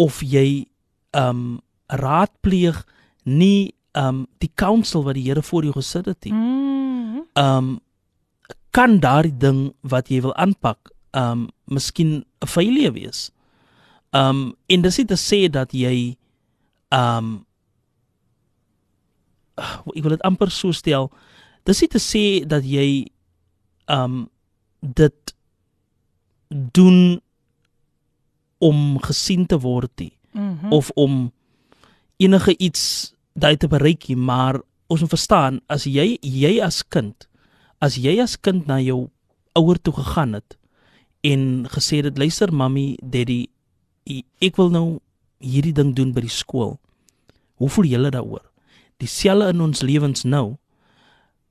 of 0.00 0.22
jy 0.22 0.66
um 1.14 1.60
raadpleeg 1.90 2.80
nie 3.24 3.74
um 3.96 4.26
die 4.38 4.50
counsel 4.54 5.04
wat 5.04 5.14
die 5.14 5.22
Here 5.28 5.42
voor 5.42 5.62
jou 5.62 5.72
gesit 5.72 6.06
het. 6.06 6.24
Mhm. 6.24 7.20
um 7.34 7.80
kan 8.70 8.98
daardie 9.00 9.36
ding 9.38 9.72
wat 9.82 10.08
jy 10.08 10.20
wil 10.20 10.34
aanpak 10.34 10.90
um 11.12 11.48
miskien 11.66 12.24
'n 12.42 12.46
failure 12.46 12.92
wees. 12.92 13.30
Um 14.12 14.54
en 14.66 14.82
dis 14.82 14.98
nie 14.98 15.06
te 15.06 15.14
sê 15.16 15.50
dat 15.50 15.72
jy 15.72 16.16
um 16.90 17.46
ek 19.94 20.02
wil 20.02 20.10
dit 20.10 20.22
amper 20.26 20.50
so 20.50 20.72
stel. 20.72 21.10
Dis 21.64 21.80
nie 21.80 21.88
te 21.88 21.98
sê 22.02 22.44
dat 22.46 22.64
jy 22.64 23.06
um 23.88 24.28
dit 24.82 25.34
doen 26.50 27.20
om 28.58 28.98
gesien 28.98 29.46
te 29.46 29.58
word 29.58 29.90
nie 30.00 30.12
Mhm. 30.32 30.72
of 30.72 30.90
om 30.94 31.32
enige 32.18 32.56
iets 32.58 33.13
daai 33.34 33.56
te 33.58 33.68
bereik 33.68 34.08
nie, 34.08 34.16
maar 34.16 34.60
ons 34.86 35.02
moet 35.02 35.14
verstaan 35.14 35.60
as 35.72 35.86
jy 35.88 36.18
jy 36.22 36.58
as 36.62 36.82
kind 36.82 37.26
as 37.82 37.98
jy 38.00 38.18
as 38.22 38.36
kind 38.40 38.68
na 38.70 38.78
jou 38.82 39.08
ouer 39.58 39.80
toe 39.82 39.94
gegaan 39.96 40.36
het 40.38 40.56
en 41.24 41.66
gesê 41.72 42.02
het 42.04 42.18
luister 42.20 42.52
mami 42.52 42.94
daddy 43.02 43.46
ek 44.44 44.58
wil 44.60 44.70
nou 44.70 44.86
hierdie 45.40 45.74
ding 45.76 45.94
doen 45.96 46.12
by 46.14 46.24
die 46.26 46.32
skool 46.32 46.76
hoe 47.60 47.70
voel 47.70 47.88
julle 47.88 48.12
daaroor 48.14 48.44
dieselfde 49.02 49.54
in 49.54 49.64
ons 49.64 49.82
lewens 49.82 50.24
nou 50.24 50.56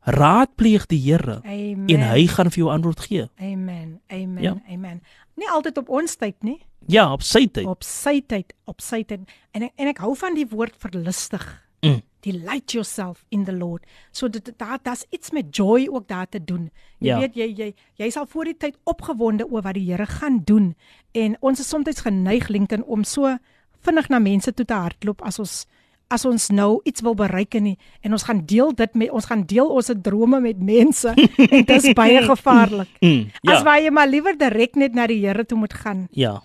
raadpleeg 0.04 0.86
die 0.92 1.00
Here 1.00 1.40
en 1.44 2.06
hy 2.12 2.28
gaan 2.28 2.52
vir 2.54 2.66
jou 2.66 2.72
antwoord 2.72 3.04
gee 3.08 3.28
Amen. 3.40 4.00
Amen. 4.12 4.44
Ja. 4.44 4.56
Amen. 4.70 5.02
Nie 5.40 5.50
altyd 5.50 5.82
op 5.82 5.90
ons 5.90 6.16
tyd 6.16 6.38
nie, 6.46 6.60
ja 6.88 7.08
op 7.12 7.24
sy 7.26 7.48
tyd 7.48 7.68
op 7.68 7.84
sy 7.88 8.20
tyd, 8.22 8.54
op 8.70 8.84
sy 8.84 9.02
tyd. 9.08 9.24
En 9.56 9.66
ek, 9.66 9.74
en 9.82 9.90
ek 9.90 10.02
hou 10.04 10.12
van 10.20 10.36
die 10.38 10.46
woord 10.52 10.76
verlustig. 10.78 11.46
Mm. 11.84 12.02
Delight 12.24 12.72
yourself 12.72 13.26
in 13.30 13.44
the 13.44 13.52
Lord. 13.52 13.84
So 14.12 14.30
dit 14.30 14.54
daar 14.58 14.80
daar's 14.84 15.04
iets 15.12 15.32
met 15.32 15.56
joy 15.56 15.88
ook 15.92 16.08
daar 16.08 16.30
te 16.30 16.40
doen. 16.44 16.70
Jy 17.00 17.08
Ja. 17.08 17.20
weet 17.20 17.36
jy 17.36 17.54
jy 17.58 17.74
jy 18.00 18.10
sal 18.10 18.26
voor 18.26 18.46
die 18.46 18.58
tyd 18.58 18.78
opgewonde 18.84 19.46
oor 19.52 19.62
wat 19.62 19.74
die 19.74 19.92
Here 19.92 20.06
gaan 20.06 20.42
doen. 20.46 20.76
En 21.12 21.36
ons 21.42 21.60
is 21.60 21.68
soms 21.70 22.00
geneig 22.02 22.48
Lincoln 22.48 22.84
om 22.84 23.04
so 23.04 23.38
vinnig 23.82 24.08
na 24.10 24.20
mense 24.20 24.54
toe 24.54 24.66
te 24.66 24.74
hardloop 24.74 25.22
as 25.22 25.40
ons 25.40 25.66
as 26.10 26.26
ons 26.26 26.50
nou 26.50 26.80
iets 26.84 27.02
wil 27.02 27.16
bereik 27.16 27.56
en, 27.56 27.76
en 28.02 28.12
ons 28.12 28.24
gaan 28.24 28.46
deel 28.46 28.72
dit 28.76 28.94
met 28.94 29.10
ons 29.10 29.26
gaan 29.26 29.44
deel 29.46 29.70
ons 29.70 29.92
drome 30.02 30.40
met 30.40 30.60
mense 30.62 31.08
en 31.54 31.66
dit 31.66 31.70
is 31.84 31.94
baie 31.94 32.22
gevaarlik. 32.22 32.88
mm, 33.02 33.30
Ja. 33.42 33.52
As 33.52 33.60
ja 33.60 33.64
waar 33.64 33.82
jy 33.82 33.90
maar 33.90 34.08
liewer 34.08 34.38
direk 34.38 34.76
net 34.76 34.94
na 34.94 35.08
die 35.08 35.26
Here 35.26 35.46
toe 35.46 35.58
moet 35.58 35.74
gaan 35.74 36.08
ja 36.12 36.42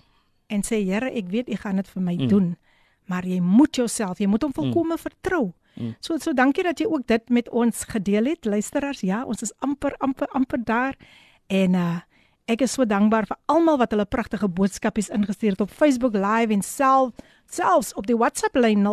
en 0.49 0.63
sê 0.65 0.83
Here, 0.85 1.11
ek 1.13 1.29
weet 1.29 1.49
U 1.49 1.55
gaan 1.57 1.77
dit 1.77 1.89
vir 1.89 2.03
my 2.03 2.15
Mm. 2.15 2.21
mm. 2.23 2.29
doen. 2.29 2.57
Maar 3.09 3.27
jy 3.27 3.41
moet 3.41 3.77
jouself, 3.77 4.19
jy 4.21 4.29
moet 4.29 4.43
hom 4.45 4.53
volkome 4.53 4.97
mm. 4.97 5.03
vertrou. 5.03 5.53
Mm. 5.79 5.95
So 6.05 6.19
so 6.19 6.33
dankie 6.37 6.65
dat 6.67 6.79
jy 6.81 6.87
ook 6.87 7.07
dit 7.09 7.29
met 7.33 7.49
ons 7.49 7.85
gedeel 7.89 8.25
het, 8.35 8.45
luisteraars. 8.45 9.01
Ja, 9.07 9.25
ons 9.25 9.43
is 9.43 9.53
amper 9.65 9.97
amper 10.05 10.29
amper 10.37 10.65
daar 10.65 10.95
en 11.47 11.75
uh 11.75 11.97
ek 12.49 12.63
is 12.65 12.73
so 12.73 12.87
dankbaar 12.89 13.27
vir 13.29 13.37
almal 13.53 13.77
wat 13.77 13.93
hulle 13.93 14.09
pragtige 14.09 14.49
boodskapies 14.49 15.11
ingestuur 15.13 15.53
het 15.53 15.61
op 15.61 15.69
Facebook 15.69 16.15
Live 16.17 16.49
en 16.55 16.63
self 16.65 17.13
selfs 17.45 17.93
op 17.93 18.07
die 18.09 18.17
WhatsApp 18.17 18.57
lyn 18.57 18.87
0817291657. 18.89 18.91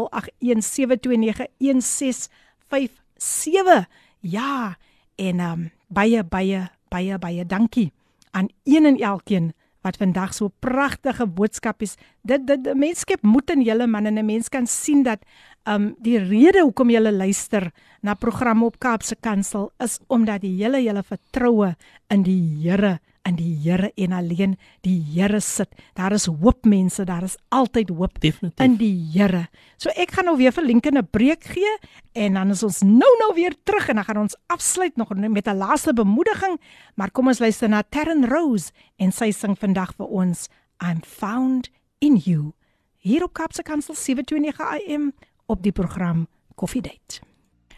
Ja, 4.19 4.75
en 5.15 5.39
um 5.39 5.71
baie 5.87 6.23
baie 6.23 6.69
baie 6.91 7.17
baie 7.19 7.45
dankie 7.45 7.93
aan 8.35 8.47
een 8.63 8.85
en 8.85 8.97
elkeen 8.99 9.53
wat 9.85 9.99
vandag 10.01 10.33
so 10.33 10.49
pragtige 10.59 11.27
boodskapies 11.27 11.95
dit 12.23 12.41
dit 12.47 12.67
'n 12.67 12.77
mens 12.77 12.99
skep 12.99 13.21
moed 13.23 13.49
in 13.49 13.61
julle 13.61 13.87
man 13.87 14.05
en 14.05 14.17
'n 14.17 14.25
mens 14.25 14.49
kan 14.49 14.67
sien 14.67 15.03
dat 15.03 15.19
Um 15.67 15.95
die 15.97 16.19
rede 16.21 16.61
hoekom 16.61 16.91
jy 16.93 16.99
luister 16.99 17.71
na 18.05 18.13
programme 18.13 18.65
op 18.65 18.77
Kaapse 18.79 19.15
Kansel 19.15 19.71
is 19.81 19.97
omdat 20.07 20.41
die 20.41 20.53
hele 20.63 20.77
hele 20.77 21.01
vertroue 21.01 21.75
in 22.13 22.21
die 22.21 22.61
Here 22.61 22.99
in 23.25 23.35
die 23.39 23.53
Here 23.63 23.91
en 23.95 24.13
alleen 24.13 24.55
die 24.85 24.97
Here 25.13 25.39
sit. 25.39 25.69
Daar 25.97 26.13
is 26.15 26.25
hoop 26.25 26.65
mense, 26.65 27.03
daar 27.05 27.23
is 27.23 27.37
altyd 27.49 27.89
hoop 27.89 28.19
Definitief. 28.19 28.65
in 28.65 28.77
die 28.77 28.93
Here. 29.13 29.47
So 29.77 29.89
ek 29.95 30.11
gaan 30.11 30.25
nou 30.29 30.37
weer 30.37 30.53
vir 30.53 30.63
Lincoln 30.63 30.97
'n 30.97 31.07
breek 31.09 31.43
gee 31.43 31.77
en 32.13 32.33
dan 32.33 32.49
is 32.49 32.63
ons 32.63 32.81
nou 32.81 33.11
nou 33.19 33.33
weer 33.35 33.55
terug 33.63 33.89
en 33.89 33.95
dan 33.95 34.05
gaan 34.05 34.17
ons 34.17 34.35
afsluit 34.47 34.95
nog 34.95 35.09
met 35.09 35.47
'n 35.47 35.57
laaste 35.57 35.93
bemoediging, 35.93 36.59
maar 36.95 37.11
kom 37.11 37.27
ons 37.27 37.39
luister 37.39 37.69
na 37.69 37.83
Terren 37.89 38.25
Rose 38.27 38.71
en 38.97 39.11
sy 39.11 39.31
sing 39.31 39.57
vandag 39.57 39.95
vir 39.95 40.07
ons 40.07 40.47
I'm 40.81 41.01
found 41.03 41.69
in 41.99 42.15
you. 42.17 42.53
Hier 42.97 43.23
op 43.23 43.33
Kapse 43.33 43.63
Kansel 43.63 43.95
729 43.95 44.59
AM 44.59 45.13
op 45.45 45.63
die 45.63 45.71
program 45.71 46.27
Coffee 46.55 46.81
Date. 46.81 47.21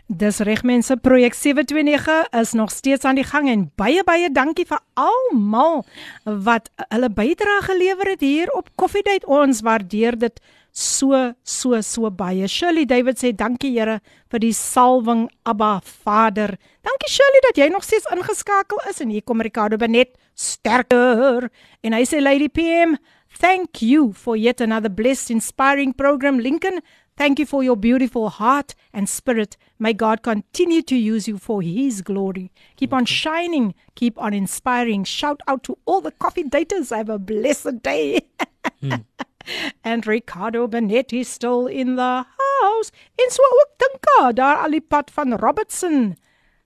Dis 0.07 0.37
reg 0.39 0.61
mense, 0.63 0.95
projek 1.03 1.33
729 1.35 2.29
is 2.39 2.53
nog 2.55 2.71
steeds 2.71 3.03
aan 3.03 3.17
die 3.19 3.25
gang 3.27 3.49
en 3.51 3.65
baie 3.75 4.05
baie 4.07 4.29
dankie 4.31 4.63
vir 4.63 4.79
almal 4.95 5.81
wat 6.23 6.69
hulle 6.93 7.09
bydrae 7.11 7.65
gelewer 7.65 8.13
het 8.13 8.23
hier 8.23 8.47
op 8.55 8.69
Coffee 8.79 9.03
Date. 9.03 9.27
Ons 9.27 9.59
waardeer 9.67 10.15
dit 10.15 10.39
so 10.71 11.33
so 11.43 11.81
so 11.83 12.07
baie. 12.07 12.47
Shirley 12.47 12.85
David 12.87 13.19
sê 13.19 13.33
dankie 13.35 13.73
Here 13.75 13.99
vir 14.31 14.39
die 14.39 14.53
salwing 14.55 15.27
Abba 15.43 15.81
Vader. 15.83 16.55
Dankie 16.87 17.11
Shirley 17.11 17.43
dat 17.49 17.59
jy 17.59 17.67
nog 17.73 17.83
steeds 17.83 18.07
ingeskakel 18.07 18.79
is 18.87 19.03
en 19.03 19.11
hier 19.11 19.27
kom 19.27 19.43
Ricardo 19.43 19.75
Benet 19.75 20.15
sterker 20.39 21.49
en 21.83 21.99
hy 21.99 22.05
sê 22.07 22.23
Lady 22.23 22.47
PM 22.47 22.95
Thank 23.37 23.81
you 23.81 24.13
for 24.13 24.35
yet 24.35 24.61
another 24.61 24.89
blessed, 24.89 25.29
inspiring 25.29 25.93
program, 25.93 26.39
Lincoln. 26.39 26.79
Thank 27.17 27.39
you 27.39 27.47
for 27.47 27.63
your 27.63 27.75
beautiful 27.75 28.29
heart 28.29 28.75
and 28.93 29.09
spirit. 29.09 29.57
May 29.79 29.93
God 29.93 30.21
continue 30.21 30.83
to 30.83 30.95
use 30.95 31.27
you 31.27 31.39
for 31.39 31.63
His 31.63 32.03
glory. 32.03 32.51
Keep 32.75 32.93
on 32.93 33.05
shining, 33.05 33.73
keep 33.95 34.21
on 34.21 34.35
inspiring. 34.35 35.03
Shout 35.03 35.41
out 35.47 35.63
to 35.63 35.77
all 35.85 35.99
the 35.99 36.11
coffee 36.11 36.43
daters. 36.43 36.95
Have 36.95 37.09
a 37.09 37.17
blessed 37.17 37.81
day. 37.81 38.21
and 39.83 40.05
Ricardo 40.05 40.67
Benetti 40.67 41.25
still 41.25 41.65
in 41.65 41.95
the 41.95 42.25
house. 42.61 42.91
En 43.17 43.31
so 43.31 43.41
ook 43.41 43.69
Tinka 43.77 44.31
daar 44.31 44.61
al 44.61 44.77
die 44.77 44.81
pad 44.81 45.09
van 45.11 45.33
Robertson. 45.33 46.15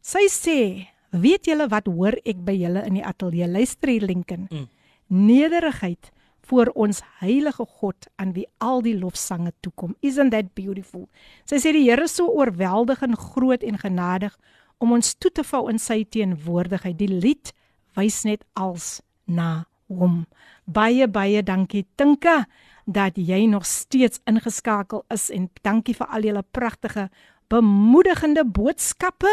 Sy 0.02 0.28
sê, 0.28 0.88
"Weet 1.12 1.46
julle 1.46 1.68
wat 1.68 1.88
hoor 1.88 2.20
ek 2.26 2.44
by 2.44 2.52
julle 2.52 2.84
in 2.86 2.94
die 3.00 3.06
ateljee? 3.06 3.48
Luister 3.48 3.90
hier 3.90 4.02
Lincoln. 4.02 4.48
Mm. 4.52 4.68
Nederigheid 5.08 6.12
voor 6.52 6.68
ons 6.76 7.00
heilige 7.22 7.64
God 7.80 8.08
aan 8.20 8.34
wie 8.36 8.48
al 8.60 8.82
die 8.84 8.98
lofsange 9.00 9.54
toekom. 9.64 9.96
Isn't 10.04 10.36
that 10.36 10.52
beautiful? 10.54 11.08
Sy 11.48 11.62
sê 11.64 11.72
die 11.72 11.86
Here 11.88 12.04
is 12.04 12.18
so 12.20 12.28
oorweldigend 12.28 13.16
groot 13.32 13.64
en 13.64 13.80
genadig 13.80 14.36
om 14.84 14.92
ons 14.98 15.14
toe 15.16 15.32
te 15.32 15.46
vou 15.48 15.70
in 15.72 15.80
sy 15.80 16.02
teenwoordigheid. 16.04 16.98
Die 17.00 17.08
lied 17.08 17.54
wys 17.96 18.26
net 18.28 18.44
als 18.60 19.00
na 19.24 19.64
hom. 19.88 20.26
Baie 20.68 21.08
baie 21.08 21.40
dankie 21.44 21.86
Tinka 21.96 22.44
dat 22.84 23.16
jy 23.16 23.46
nog 23.48 23.64
steeds 23.70 24.20
ingeskakel 24.28 25.06
is 25.14 25.30
en 25.32 25.48
dankie 25.64 25.96
vir 25.96 26.12
al 26.12 26.28
julle 26.28 26.44
pragtige 26.52 27.08
bemoedigende 27.52 28.44
boodskappe. 28.44 29.32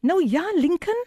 Nou 0.00 0.22
ja, 0.24 0.46
Lincoln, 0.56 1.04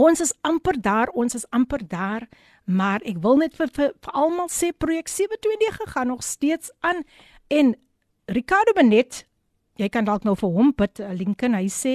ons 0.00 0.20
is 0.24 0.32
amper 0.40 0.80
daar, 0.80 1.12
ons 1.12 1.34
is 1.36 1.44
amper 1.52 1.84
daar, 1.84 2.28
maar 2.70 3.02
ek 3.08 3.18
wil 3.24 3.40
net 3.42 3.56
vir 3.58 3.70
vir, 3.74 3.92
vir 4.04 4.16
almal 4.16 4.48
sê 4.52 4.70
projek 4.72 5.10
729 5.10 5.92
gaan 5.94 6.12
nog 6.12 6.22
steeds 6.22 6.70
aan 6.86 7.02
en 7.50 7.74
Ricardo 8.30 8.72
Benet, 8.76 9.24
jy 9.80 9.88
kan 9.90 10.06
dalk 10.06 10.24
nou 10.24 10.36
vir 10.38 10.52
hom 10.54 10.70
bid, 10.76 11.00
eh, 11.02 11.14
Lincoln, 11.18 11.56
hy 11.58 11.66
sê, 11.66 11.94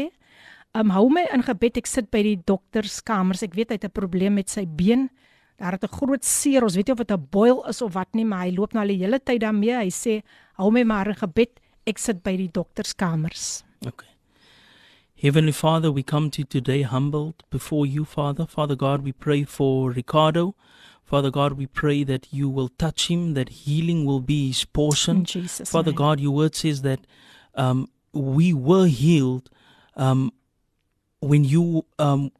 um, 0.75 0.91
hou 0.91 1.07
my 1.09 1.23
in 1.33 1.45
gebed, 1.47 1.79
ek 1.79 1.87
sit 1.87 2.09
by 2.11 2.21
die 2.25 2.39
dokterskamers, 2.47 3.45
ek 3.47 3.55
weet 3.55 3.71
hy 3.71 3.79
het 3.79 3.85
'n 3.85 3.95
probleem 3.95 4.35
met 4.35 4.49
sy 4.49 4.65
been. 4.65 5.09
Daar 5.57 5.71
het 5.71 5.83
'n 5.83 5.95
groot 5.95 6.23
seer. 6.23 6.63
Ons 6.63 6.75
weet 6.75 6.87
nie 6.87 6.93
of 6.93 6.99
dit 6.99 7.11
'n 7.11 7.27
boil 7.31 7.63
is 7.67 7.81
of 7.81 7.93
wat 7.93 8.13
nie, 8.13 8.25
maar 8.25 8.43
hy 8.45 8.51
loop 8.51 8.73
nou 8.73 8.81
al 8.81 8.87
die 8.87 9.03
hele 9.03 9.19
tyd 9.19 9.41
daarmee. 9.41 9.71
Hy 9.71 9.89
sê, 9.89 10.23
"Hou 10.57 10.71
my 10.71 10.83
maar 10.83 11.07
in 11.07 11.15
gebed. 11.15 11.59
Ek 11.87 11.97
sit 11.97 12.23
by 12.23 12.35
die 12.35 12.49
dokterskamers." 12.51 13.63
Okay. 13.87 14.14
Heavenly 15.21 15.53
Father, 15.53 15.91
we 15.91 16.03
come 16.03 16.29
to 16.31 16.41
you 16.41 16.45
today 16.45 16.81
humbled 16.81 17.43
before 17.49 17.85
you, 17.85 18.03
Father. 18.03 18.45
Father 18.45 18.75
God, 18.75 19.01
we 19.01 19.11
pray 19.13 19.43
for 19.43 19.91
Ricardo. 19.91 20.55
Father 21.03 21.31
God, 21.31 21.53
we 21.53 21.67
pray 21.67 22.03
that 22.03 22.27
you 22.31 22.49
will 22.49 22.67
touch 22.69 23.07
him, 23.09 23.33
that 23.33 23.49
healing 23.49 24.05
will 24.05 24.19
be 24.19 24.47
his 24.49 24.65
portion. 24.65 25.17
In 25.17 25.25
Jesus' 25.25 25.69
Father 25.69 25.91
name. 25.91 25.95
God, 25.97 26.19
your 26.19 26.31
word 26.31 26.53
says 26.55 26.81
that 26.81 26.99
um, 27.55 27.89
we 28.11 28.53
were 28.53 28.87
healed 28.87 29.49
um, 29.95 30.33
when 31.21 31.45
you 31.45 31.85
um, 31.97 32.31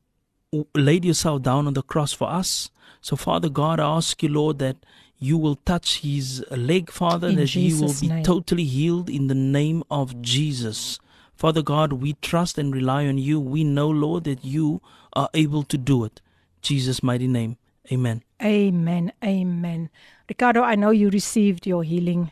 laid 0.74 1.06
yourself 1.06 1.44
down 1.44 1.68
on 1.68 1.74
the 1.76 1.84
cross 1.84 2.12
for 2.12 2.30
us. 2.30 2.70
So, 3.02 3.16
Father 3.16 3.50
God, 3.50 3.80
I 3.80 3.88
ask 3.88 4.22
you, 4.22 4.30
Lord, 4.30 4.60
that 4.60 4.78
you 5.18 5.38
will 5.38 5.56
touch 5.56 6.00
his 6.02 6.44
leg, 6.52 6.92
Father, 6.92 7.30
In 7.30 7.36
that 7.36 7.50
he 7.52 7.74
will 7.74 7.88
Jesus' 7.88 8.02
be 8.02 8.08
name. 8.10 8.24
totally 8.24 8.66
healed 8.66 9.10
in 9.10 9.28
the 9.28 9.36
name 9.36 9.82
of 9.90 10.22
Jesus. 10.22 11.00
Father 11.36 11.62
God, 11.62 11.94
we 11.94 12.16
trust 12.22 12.58
and 12.58 12.74
rely 12.74 13.08
on 13.08 13.18
you. 13.18 13.40
We 13.40 13.64
know, 13.64 13.90
Lord, 13.90 14.24
that 14.24 14.44
you 14.44 14.82
are 15.12 15.30
able 15.34 15.64
to 15.64 15.78
do 15.78 16.06
it. 16.06 16.22
Jesus' 16.62 17.02
mighty 17.04 17.28
name. 17.28 17.58
Amen. 17.92 18.24
Amen. 18.42 19.12
Amen. 19.24 19.90
Ricardo, 20.28 20.64
I 20.64 20.76
know 20.76 20.92
you 20.92 21.10
received 21.10 21.68
your 21.68 21.84
healing 21.84 22.32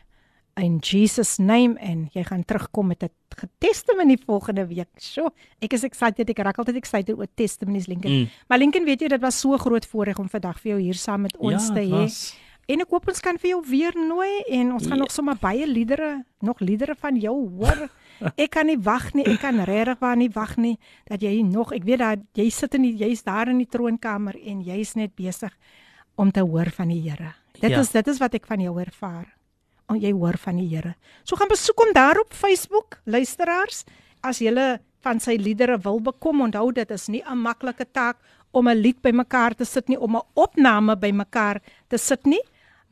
in 0.56 0.78
Jesus 0.80 1.38
name 1.38 1.76
en 1.78 2.08
jy 2.14 2.22
gaan 2.24 2.44
terugkom 2.44 2.86
met 2.86 3.02
'n 3.02 3.10
testimony 3.58 4.16
volgende 4.26 4.66
week. 4.66 4.88
So, 4.96 5.30
ek 5.60 5.72
is 5.72 5.82
excited. 5.84 6.28
Ek 6.30 6.38
raak 6.38 6.58
altyd 6.58 6.76
excited 6.76 7.16
oor 7.18 7.26
testimonies 7.34 7.86
Lincoln. 7.86 8.12
Mm. 8.12 8.28
Maar 8.48 8.58
Lincoln, 8.58 8.84
weet 8.84 9.00
jy, 9.00 9.08
dit 9.08 9.20
was 9.20 9.38
so 9.40 9.56
groot 9.56 9.86
voorreg 9.86 10.18
om 10.18 10.28
vandag 10.28 10.60
vir 10.60 10.70
jou 10.72 10.80
hier 10.80 10.94
saam 10.94 11.20
met 11.20 11.36
ons 11.36 11.68
Ja, 11.68 11.74
te 11.74 11.80
hê. 11.80 12.34
En 12.66 12.80
ek 12.80 12.90
hoop 12.90 13.08
ons 13.08 13.20
kan 13.20 13.38
vir 13.38 13.50
jou 13.50 13.62
weer 13.68 13.92
nooi 13.94 14.42
en 14.48 14.72
ons 14.72 14.82
gaan 14.86 14.96
Ja. 14.96 15.02
nog 15.02 15.10
sommer 15.12 15.36
baie 15.40 15.66
liedere, 15.66 16.24
nog 16.40 16.60
liedere 16.60 16.94
van 16.98 17.16
jou 17.16 17.50
hoor. 17.58 17.88
Ek 18.36 18.50
kan 18.50 18.66
nie 18.66 18.76
wag 18.78 19.14
nie, 19.14 19.24
ek 19.26 19.40
kan 19.40 19.58
regtig 19.64 19.98
waar 20.00 20.16
nie 20.16 20.28
wag 20.34 20.56
nie 20.56 20.78
dat 21.08 21.20
jy 21.22 21.42
nog, 21.42 21.72
ek 21.72 21.84
weet 21.84 21.98
dat 21.98 22.18
jy 22.34 22.50
sit 22.50 22.74
in 22.74 22.82
die 22.82 22.96
jy's 22.96 23.22
daar 23.22 23.48
in 23.48 23.58
die 23.58 23.66
troonkamer 23.70 24.34
en 24.44 24.62
jy's 24.62 24.94
net 24.96 25.14
besig 25.16 25.52
om 26.16 26.30
te 26.30 26.40
hoor 26.40 26.70
van 26.70 26.88
die 26.88 27.00
Here. 27.00 27.34
Dit 27.60 27.70
Ja. 27.70 27.80
is 27.80 27.90
dit 27.90 28.06
is 28.08 28.18
wat 28.18 28.34
ek 28.34 28.46
van 28.46 28.60
jou 28.60 28.78
ervaar. 28.80 29.26
Om 29.88 29.96
jy 29.96 30.12
hoor 30.12 30.38
van 30.38 30.56
die 30.56 30.68
Here. 30.68 30.94
So 31.24 31.36
gaan 31.36 31.48
besoek 31.48 31.78
hom 31.78 31.92
daar 31.92 32.18
op 32.20 32.32
Facebook, 32.32 33.00
luisteraars, 33.04 33.84
as 34.22 34.38
jy 34.38 34.78
van 35.02 35.20
sy 35.20 35.36
liedere 35.36 35.78
wil 35.78 36.00
bekom, 36.00 36.40
onthou 36.40 36.72
dit 36.72 36.90
is 36.90 37.08
nie 37.08 37.22
'n 37.26 37.36
maklike 37.38 37.84
taak 37.92 38.16
om 38.52 38.68
'n 38.68 38.76
lied 38.80 39.02
bymekaar 39.02 39.54
te 39.54 39.64
sit 39.64 39.88
nie, 39.88 39.98
om 40.00 40.16
'n 40.16 40.22
opname 40.34 40.96
bymekaar 40.96 41.60
te 41.88 41.98
sit 41.98 42.24
nie 42.26 42.40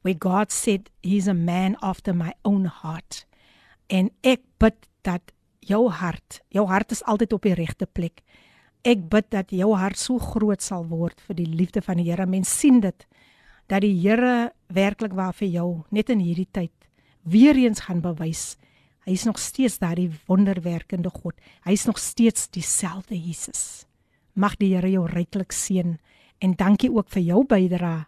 where 0.00 0.16
God 0.16 0.50
said 0.50 0.88
he's 1.02 1.28
a 1.28 1.34
man 1.34 1.76
after 1.82 2.14
my 2.14 2.32
own 2.42 2.64
heart. 2.64 3.26
En 3.92 4.08
ek 4.24 4.40
bid 4.58 4.88
dat 5.04 5.32
jou 5.66 5.86
hart, 5.90 6.40
jou 6.52 6.66
hart 6.68 6.92
is 6.94 7.02
altyd 7.08 7.32
op 7.36 7.46
die 7.46 7.56
regte 7.58 7.86
plek. 7.86 8.22
Ek 8.82 9.04
bid 9.10 9.28
dat 9.30 9.52
jou 9.54 9.70
hart 9.78 9.98
so 10.00 10.18
groot 10.18 10.62
sal 10.62 10.88
word 10.90 11.20
vir 11.28 11.38
die 11.38 11.46
liefde 11.46 11.82
van 11.84 12.00
die 12.00 12.08
Here. 12.10 12.26
Mens 12.26 12.50
sien 12.50 12.80
dit 12.82 13.06
dat 13.70 13.84
die 13.84 13.94
Here 13.94 14.52
werklik 14.74 15.14
waar 15.14 15.34
vir 15.38 15.48
jou 15.48 15.68
net 15.90 16.10
in 16.10 16.22
hierdie 16.22 16.50
tyd 16.50 16.74
weer 17.22 17.56
eens 17.56 17.86
gaan 17.86 18.02
bewys. 18.02 18.56
Hy 19.06 19.14
is 19.14 19.26
nog 19.26 19.38
steeds 19.38 19.78
daardie 19.82 20.10
wonderwerkende 20.26 21.10
God. 21.10 21.34
Hy 21.66 21.74
is 21.74 21.86
nog 21.86 21.98
steeds 21.98 22.48
dieselfde 22.50 23.18
Jesus. 23.18 23.86
Mag 24.34 24.56
die 24.58 24.72
Here 24.74 24.90
jou 24.90 25.06
ryklik 25.06 25.54
seën 25.54 25.98
en 26.42 26.56
dankie 26.58 26.90
ook 26.90 27.10
vir 27.14 27.22
jou 27.22 27.44
bydrae 27.46 28.04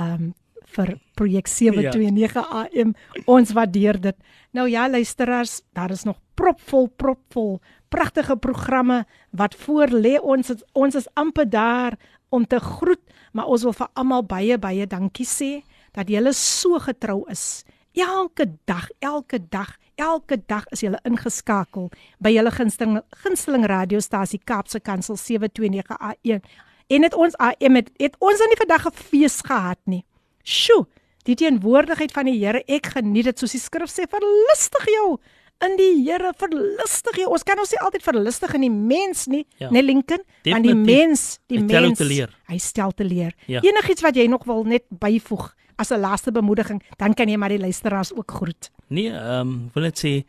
um 0.00 0.32
vir 0.74 0.94
projek 1.18 1.48
729 1.50 2.34
ja. 2.34 2.64
AM. 2.64 2.94
Ons 3.30 3.52
waardeer 3.56 4.00
dit. 4.00 4.16
Nou 4.52 4.68
ja, 4.70 4.88
luisteraars, 4.90 5.62
daar 5.72 5.90
is 5.90 6.04
nog 6.04 6.18
propvol 6.34 6.88
propvol 6.96 7.60
pragtige 7.88 8.36
programme 8.36 9.04
wat 9.30 9.54
voor 9.54 9.92
lê. 9.94 10.18
Ons 10.18 10.52
ons 10.72 10.94
is 10.94 11.08
amper 11.14 11.48
daar 11.50 11.98
om 12.28 12.46
te 12.46 12.58
groet, 12.58 13.02
maar 13.32 13.46
ons 13.46 13.62
wil 13.62 13.76
vir 13.76 13.90
almal 13.94 14.26
baie 14.26 14.58
baie 14.58 14.86
dankie 14.86 15.26
sê 15.28 15.62
dat 15.94 16.10
julle 16.10 16.32
so 16.34 16.80
getrou 16.82 17.22
is. 17.30 17.64
Elke 17.94 18.48
dag, 18.66 18.88
elke 18.98 19.38
dag, 19.38 19.76
elke 19.94 20.40
dag 20.50 20.66
is 20.74 20.82
julle 20.82 20.98
ingeskakel 21.06 21.92
by 22.18 22.32
julle 22.34 22.50
gunsteling 22.50 22.98
gunsteling 23.22 23.66
radiostasie 23.70 24.40
Kaapse 24.42 24.80
Kansel 24.82 25.16
729 25.20 25.94
AM. 26.00 26.42
En 26.90 27.06
het 27.06 27.14
ons 27.14 27.36
AM 27.38 27.78
het, 27.78 27.92
het 28.02 28.18
ons 28.18 28.42
aan 28.42 28.52
die 28.52 28.62
vandag 28.64 28.90
'n 28.90 28.98
fees 29.10 29.40
gehad 29.40 29.78
nie. 29.84 30.04
Sjoe, 30.44 30.84
die 31.24 31.36
teenwoordigheid 31.40 32.12
van 32.12 32.28
die 32.28 32.36
Here, 32.38 32.60
ek 32.68 32.92
geniet 32.94 33.30
dit 33.30 33.40
soos 33.40 33.54
die 33.56 33.62
skrif 33.62 33.90
sê, 33.92 34.04
verlustig 34.10 34.86
jou 34.92 35.16
in 35.64 35.76
die 35.78 36.04
Here, 36.04 36.34
verlustig 36.36 37.20
jou. 37.22 37.30
Ons 37.32 37.46
kan 37.48 37.60
ons 37.62 37.72
nie 37.72 37.80
altyd 37.84 38.04
verlustig 38.04 38.54
in 38.58 38.66
die 38.66 38.72
mens 38.72 39.26
nie, 39.32 39.44
ja. 39.62 39.70
nee 39.72 39.84
Lincoln, 39.84 40.24
want 40.44 40.68
die 40.68 40.76
mens, 40.76 41.26
die 41.48 41.62
hy 41.62 41.66
mens, 41.68 42.02
hy 42.50 42.58
stel 42.60 42.92
te 42.92 43.06
leer. 43.08 43.32
Ja. 43.50 43.64
Enigiets 43.64 44.04
wat 44.04 44.18
jy 44.20 44.26
nog 44.30 44.44
wil 44.48 44.66
net 44.68 44.84
byvoeg 44.90 45.52
as 45.80 45.90
'n 45.90 46.00
laaste 46.00 46.32
bemoediging, 46.32 46.82
dan 46.98 47.14
kan 47.14 47.28
jy 47.28 47.36
maar 47.36 47.50
die 47.50 47.58
luisteraars 47.58 48.12
ook 48.14 48.30
groet. 48.30 48.70
Nee, 48.88 49.10
ehm 49.10 49.40
um, 49.40 49.70
wil 49.74 49.82
net 49.82 49.98
sê 49.98 50.24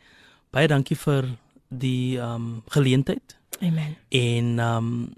baie 0.50 0.66
dankie 0.66 0.96
vir 0.96 1.28
die 1.68 2.18
ehm 2.18 2.34
um, 2.34 2.62
geleentheid. 2.72 3.36
Amen. 3.60 3.96
En 4.08 4.58
ehm 4.58 4.76
um, 4.76 5.14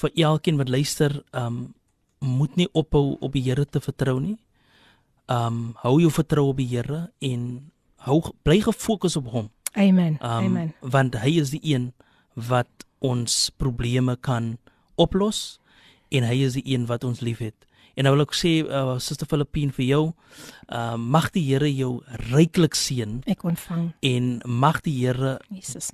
vir 0.00 0.10
elkeen 0.14 0.56
wat 0.56 0.68
luister, 0.68 1.22
ehm 1.30 1.46
um, 1.46 1.74
moet 2.20 2.56
nie 2.56 2.68
ophou 2.76 3.16
op 3.20 3.32
die 3.36 3.42
Here 3.48 3.64
te 3.64 3.80
vertrou 3.80 4.18
nie. 4.20 4.36
Um, 5.30 5.72
hou 5.82 5.98
jou 6.02 6.10
vertroue 6.12 6.52
op 6.52 6.60
die 6.60 6.68
Here 6.68 7.08
en 7.24 7.72
hou 8.06 8.20
bly 8.44 8.60
gefokus 8.64 9.16
op 9.16 9.30
hom. 9.32 9.48
Amen. 9.72 10.18
Um, 10.20 10.50
Amen. 10.50 10.72
Want 10.80 11.16
hy 11.22 11.38
is 11.40 11.54
die 11.54 11.62
een 11.64 11.90
wat 12.34 12.86
ons 13.00 13.48
probleme 13.56 14.16
kan 14.20 14.56
oplos 15.00 15.60
en 16.10 16.26
hy 16.26 16.42
is 16.44 16.58
die 16.58 16.66
een 16.74 16.86
wat 16.90 17.04
ons 17.06 17.22
liefhet. 17.24 17.56
En 17.98 18.06
nou 18.06 18.14
wil 18.14 18.24
ek 18.24 18.36
sê 18.36 18.52
uh, 18.62 18.94
Suster 19.02 19.28
Filippine 19.28 19.74
vir 19.74 19.86
jou, 19.86 20.02
uh, 20.70 20.94
mag 20.96 21.30
die 21.34 21.42
Here 21.48 21.68
jou 21.68 21.98
ryklik 22.30 22.76
seën. 22.78 23.18
Ek 23.30 23.42
ontvang. 23.46 23.90
En 24.06 24.30
mag 24.46 24.80
die 24.86 24.94
Here 25.00 25.38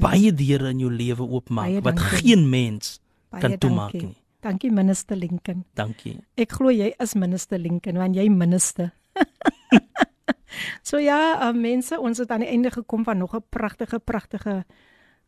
baie 0.02 0.30
deure 0.36 0.70
in 0.74 0.84
jou 0.84 0.92
lewe 0.92 1.26
oopmaak 1.26 1.80
wat 1.86 2.02
geen 2.20 2.46
mens 2.52 2.98
baie 3.32 3.42
kan 3.42 3.58
toemaak 3.62 3.96
nie. 3.98 4.14
Dankie 4.45 4.71
minister 4.71 5.15
Lincoln. 5.15 5.65
Dankie. 5.77 6.17
Ek 6.35 6.51
glo 6.51 6.71
jy 6.73 6.93
is 6.99 7.13
minister 7.15 7.59
Lincoln 7.59 7.97
want 7.97 8.15
jy 8.15 8.29
minister. 8.29 8.91
so 10.88 10.97
ja, 10.97 11.38
uh, 11.38 11.53
mense, 11.53 11.99
ons 11.99 12.17
het 12.17 12.31
aan 12.31 12.45
die 12.45 12.49
einde 12.49 12.71
gekom 12.71 13.03
van 13.03 13.17
nog 13.17 13.35
'n 13.35 13.43
pragtige 13.49 13.99
pragtige 13.99 14.65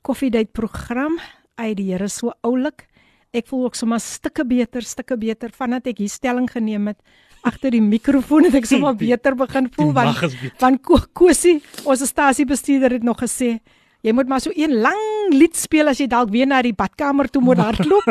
koffiedייט 0.01 0.51
program. 0.51 1.19
Ai 1.55 1.73
die 1.76 1.91
Here 1.91 2.07
so 2.07 2.34
oulik 2.41 2.88
ek 3.34 3.49
voel 3.49 3.68
ook 3.68 3.77
sommer 3.77 4.01
stukke 4.01 4.45
beter, 4.45 4.85
stukke 4.85 5.18
beter 5.18 5.53
vandat 5.57 5.88
ek 5.89 6.03
hier 6.03 6.11
stelling 6.11 6.45
geneem 6.51 6.91
het 6.91 6.99
agter 7.43 7.73
die 7.73 7.81
mikrofoon 7.81 8.47
het 8.47 8.60
ek 8.61 8.68
sommer 8.69 8.93
beter 8.97 9.35
begin 9.35 9.69
voel 9.73 9.93
want 9.95 10.35
van 10.61 10.77
Kosie, 11.18 11.57
ons 11.84 12.05
stasiebestuurder 12.05 12.99
het 12.99 13.07
nog 13.07 13.19
gesê 13.23 13.57
jy 14.05 14.14
moet 14.14 14.30
maar 14.30 14.43
so 14.43 14.53
een 14.53 14.77
lang 14.84 15.01
lied 15.34 15.56
speel 15.56 15.88
as 15.88 16.00
jy 16.00 16.06
dalk 16.06 16.30
weer 16.30 16.46
na 16.46 16.62
die 16.62 16.74
badkamer 16.76 17.28
toe 17.30 17.42
moet 17.42 17.59
hardloop. 17.59 18.09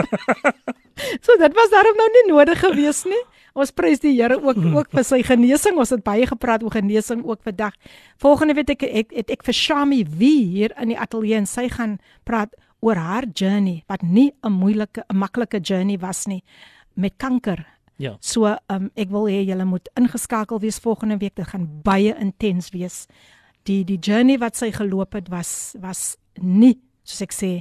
so 1.25 1.37
dit 1.39 1.57
was 1.57 1.73
daarom 1.73 1.97
nou 1.97 2.07
nie 2.15 2.25
nodig 2.31 2.59
gewees 2.59 3.03
nie. 3.05 3.23
Ons 3.57 3.73
prys 3.73 4.01
die 4.03 4.13
Here 4.13 4.37
ook 4.37 4.57
ook 4.57 4.91
vir 4.93 5.05
sy 5.05 5.23
genesing. 5.25 5.77
Ons 5.81 5.93
het 5.95 6.03
baie 6.05 6.27
gepraat 6.29 6.63
oor 6.63 6.75
genesing 6.75 7.23
ook 7.25 7.41
vandag. 7.47 7.73
Volgende 8.21 8.53
week 8.57 8.69
ek 8.75 8.85
ek 8.85 9.15
het 9.17 9.33
ek 9.33 9.45
vir 9.47 9.57
Shami 9.57 10.03
wie 10.05 10.45
hier 10.45 10.75
in 10.77 10.93
die 10.93 10.99
ateljee 10.99 11.41
en 11.41 11.49
sy 11.49 11.67
gaan 11.73 11.97
praat 12.23 12.53
oor 12.85 12.99
haar 13.01 13.25
journey 13.33 13.83
wat 13.89 14.03
nie 14.03 14.31
'n 14.43 14.51
moeilike 14.51 15.03
'n 15.09 15.17
maklike 15.17 15.59
journey 15.59 15.97
was 15.97 16.27
nie 16.27 16.43
met 16.95 17.13
kanker. 17.17 17.65
Ja. 17.97 18.17
So 18.19 18.45
um, 18.69 18.91
ek 18.95 19.09
wil 19.09 19.25
hê 19.25 19.41
julle 19.45 19.65
moet 19.65 19.89
ingeskakel 19.97 20.59
wees 20.59 20.79
volgende 20.79 21.17
week. 21.17 21.35
Dit 21.35 21.47
gaan 21.47 21.67
baie 21.83 22.15
intens 22.19 22.69
wees. 22.69 23.07
Die 23.63 23.83
die 23.83 23.97
journey 23.97 24.37
wat 24.37 24.55
sy 24.55 24.71
geloop 24.71 25.13
het 25.13 25.29
was 25.29 25.75
was 25.81 26.17
nie 26.41 26.77
soos 27.07 27.23
ek 27.25 27.35
sê 27.35 27.51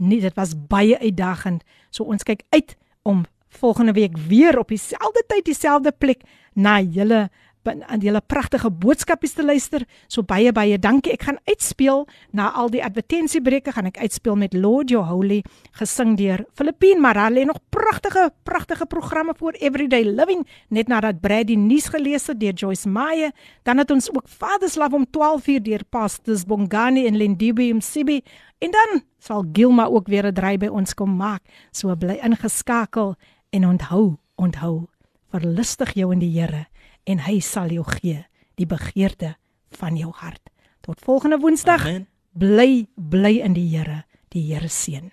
nie 0.00 0.20
dit 0.22 0.34
was 0.36 0.54
baie 0.56 0.96
uitdagend. 0.98 1.62
So 1.92 2.08
ons 2.08 2.24
kyk 2.26 2.42
uit 2.56 2.76
om 3.06 3.24
volgende 3.60 3.92
week 3.92 4.16
weer 4.30 4.58
op 4.58 4.70
dieselfde 4.72 5.22
tyd 5.28 5.44
dieselfde 5.44 5.92
plek 5.92 6.24
na 6.54 6.80
julle 6.80 7.28
aan 7.68 8.00
julle 8.00 8.20
pragtige 8.24 8.70
boodskapies 8.70 9.34
te 9.36 9.44
luister. 9.44 9.84
So 10.08 10.22
baie 10.24 10.52
baie 10.52 10.78
dankie. 10.80 11.12
Ek 11.12 11.26
gaan 11.28 11.38
uitspeel 11.48 12.06
na 12.36 12.50
al 12.56 12.70
die 12.72 12.82
advertensiebreuke 12.84 13.74
gaan 13.76 13.90
ek 13.90 14.00
uitspeel 14.00 14.38
met 14.40 14.54
Lord 14.56 14.90
Your 14.90 15.06
Holy 15.10 15.42
gesing 15.76 16.16
deur 16.16 16.44
Filippine 16.56 17.00
Marale 17.00 17.44
nog 17.44 17.60
pragtige 17.70 18.30
pragtige 18.48 18.86
programme 18.86 19.34
vir 19.36 19.58
Everyday 19.60 20.04
Living 20.08 20.46
net 20.68 20.88
nadat 20.88 21.20
Brady 21.20 21.58
nuus 21.60 21.90
gelees 21.92 22.30
het 22.30 22.40
deur 22.40 22.56
Joyce 22.56 22.88
Meyer. 22.88 23.34
Dan 23.68 23.78
het 23.78 23.90
ons 23.90 24.08
ook 24.14 24.28
Father's 24.28 24.78
Love 24.80 24.96
om 24.96 25.06
12:00 25.06 25.60
deur 25.62 25.84
Pastors 25.84 26.44
Bongani 26.44 27.06
en 27.06 27.16
Lindibi 27.16 27.74
Msibi 27.74 28.22
en 28.58 28.70
dan 28.70 29.02
sal 29.18 29.44
Gilma 29.52 29.86
ook 29.86 30.08
weer 30.08 30.26
'n 30.26 30.34
dry 30.34 30.56
by 30.56 30.66
ons 30.66 30.94
kom 30.94 31.16
maak. 31.16 31.42
So 31.72 31.94
bly 31.96 32.18
ingeskakel 32.22 33.16
en 33.50 33.66
onthou, 33.66 34.16
onthou, 34.36 34.88
verlustig 35.30 35.92
jou 35.94 36.12
in 36.12 36.18
die 36.18 36.40
Here 36.40 36.69
en 37.04 37.18
hy 37.26 37.40
sal 37.40 37.70
jou 37.70 37.84
gee 37.98 38.26
die 38.60 38.66
begeerte 38.66 39.36
van 39.78 39.96
jou 39.96 40.12
hart. 40.14 40.50
Tot 40.80 41.00
volgende 41.04 41.38
Woensdag. 41.38 41.86
Amen. 41.86 42.06
Bly 42.32 42.86
bly 42.94 43.40
in 43.44 43.52
die 43.52 43.68
Here. 43.76 44.04
Die 44.28 44.42
Here 44.52 44.68
seën. 44.68 45.10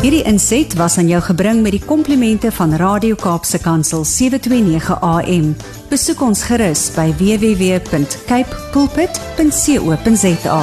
Hierdie 0.00 0.22
inset 0.24 0.72
was 0.80 0.96
aan 0.98 1.10
jou 1.12 1.20
gebring 1.20 1.58
met 1.60 1.74
die 1.76 1.82
komplimente 1.84 2.48
van 2.56 2.72
Radio 2.80 3.18
Kaapse 3.20 3.60
Kansel 3.60 4.04
729 4.08 4.96
AM. 5.00 5.50
Besoek 5.90 6.22
ons 6.24 6.40
gerus 6.48 6.88
by 6.96 7.10
www.cape 7.20 8.64
pulpit.co.za. 8.72 10.62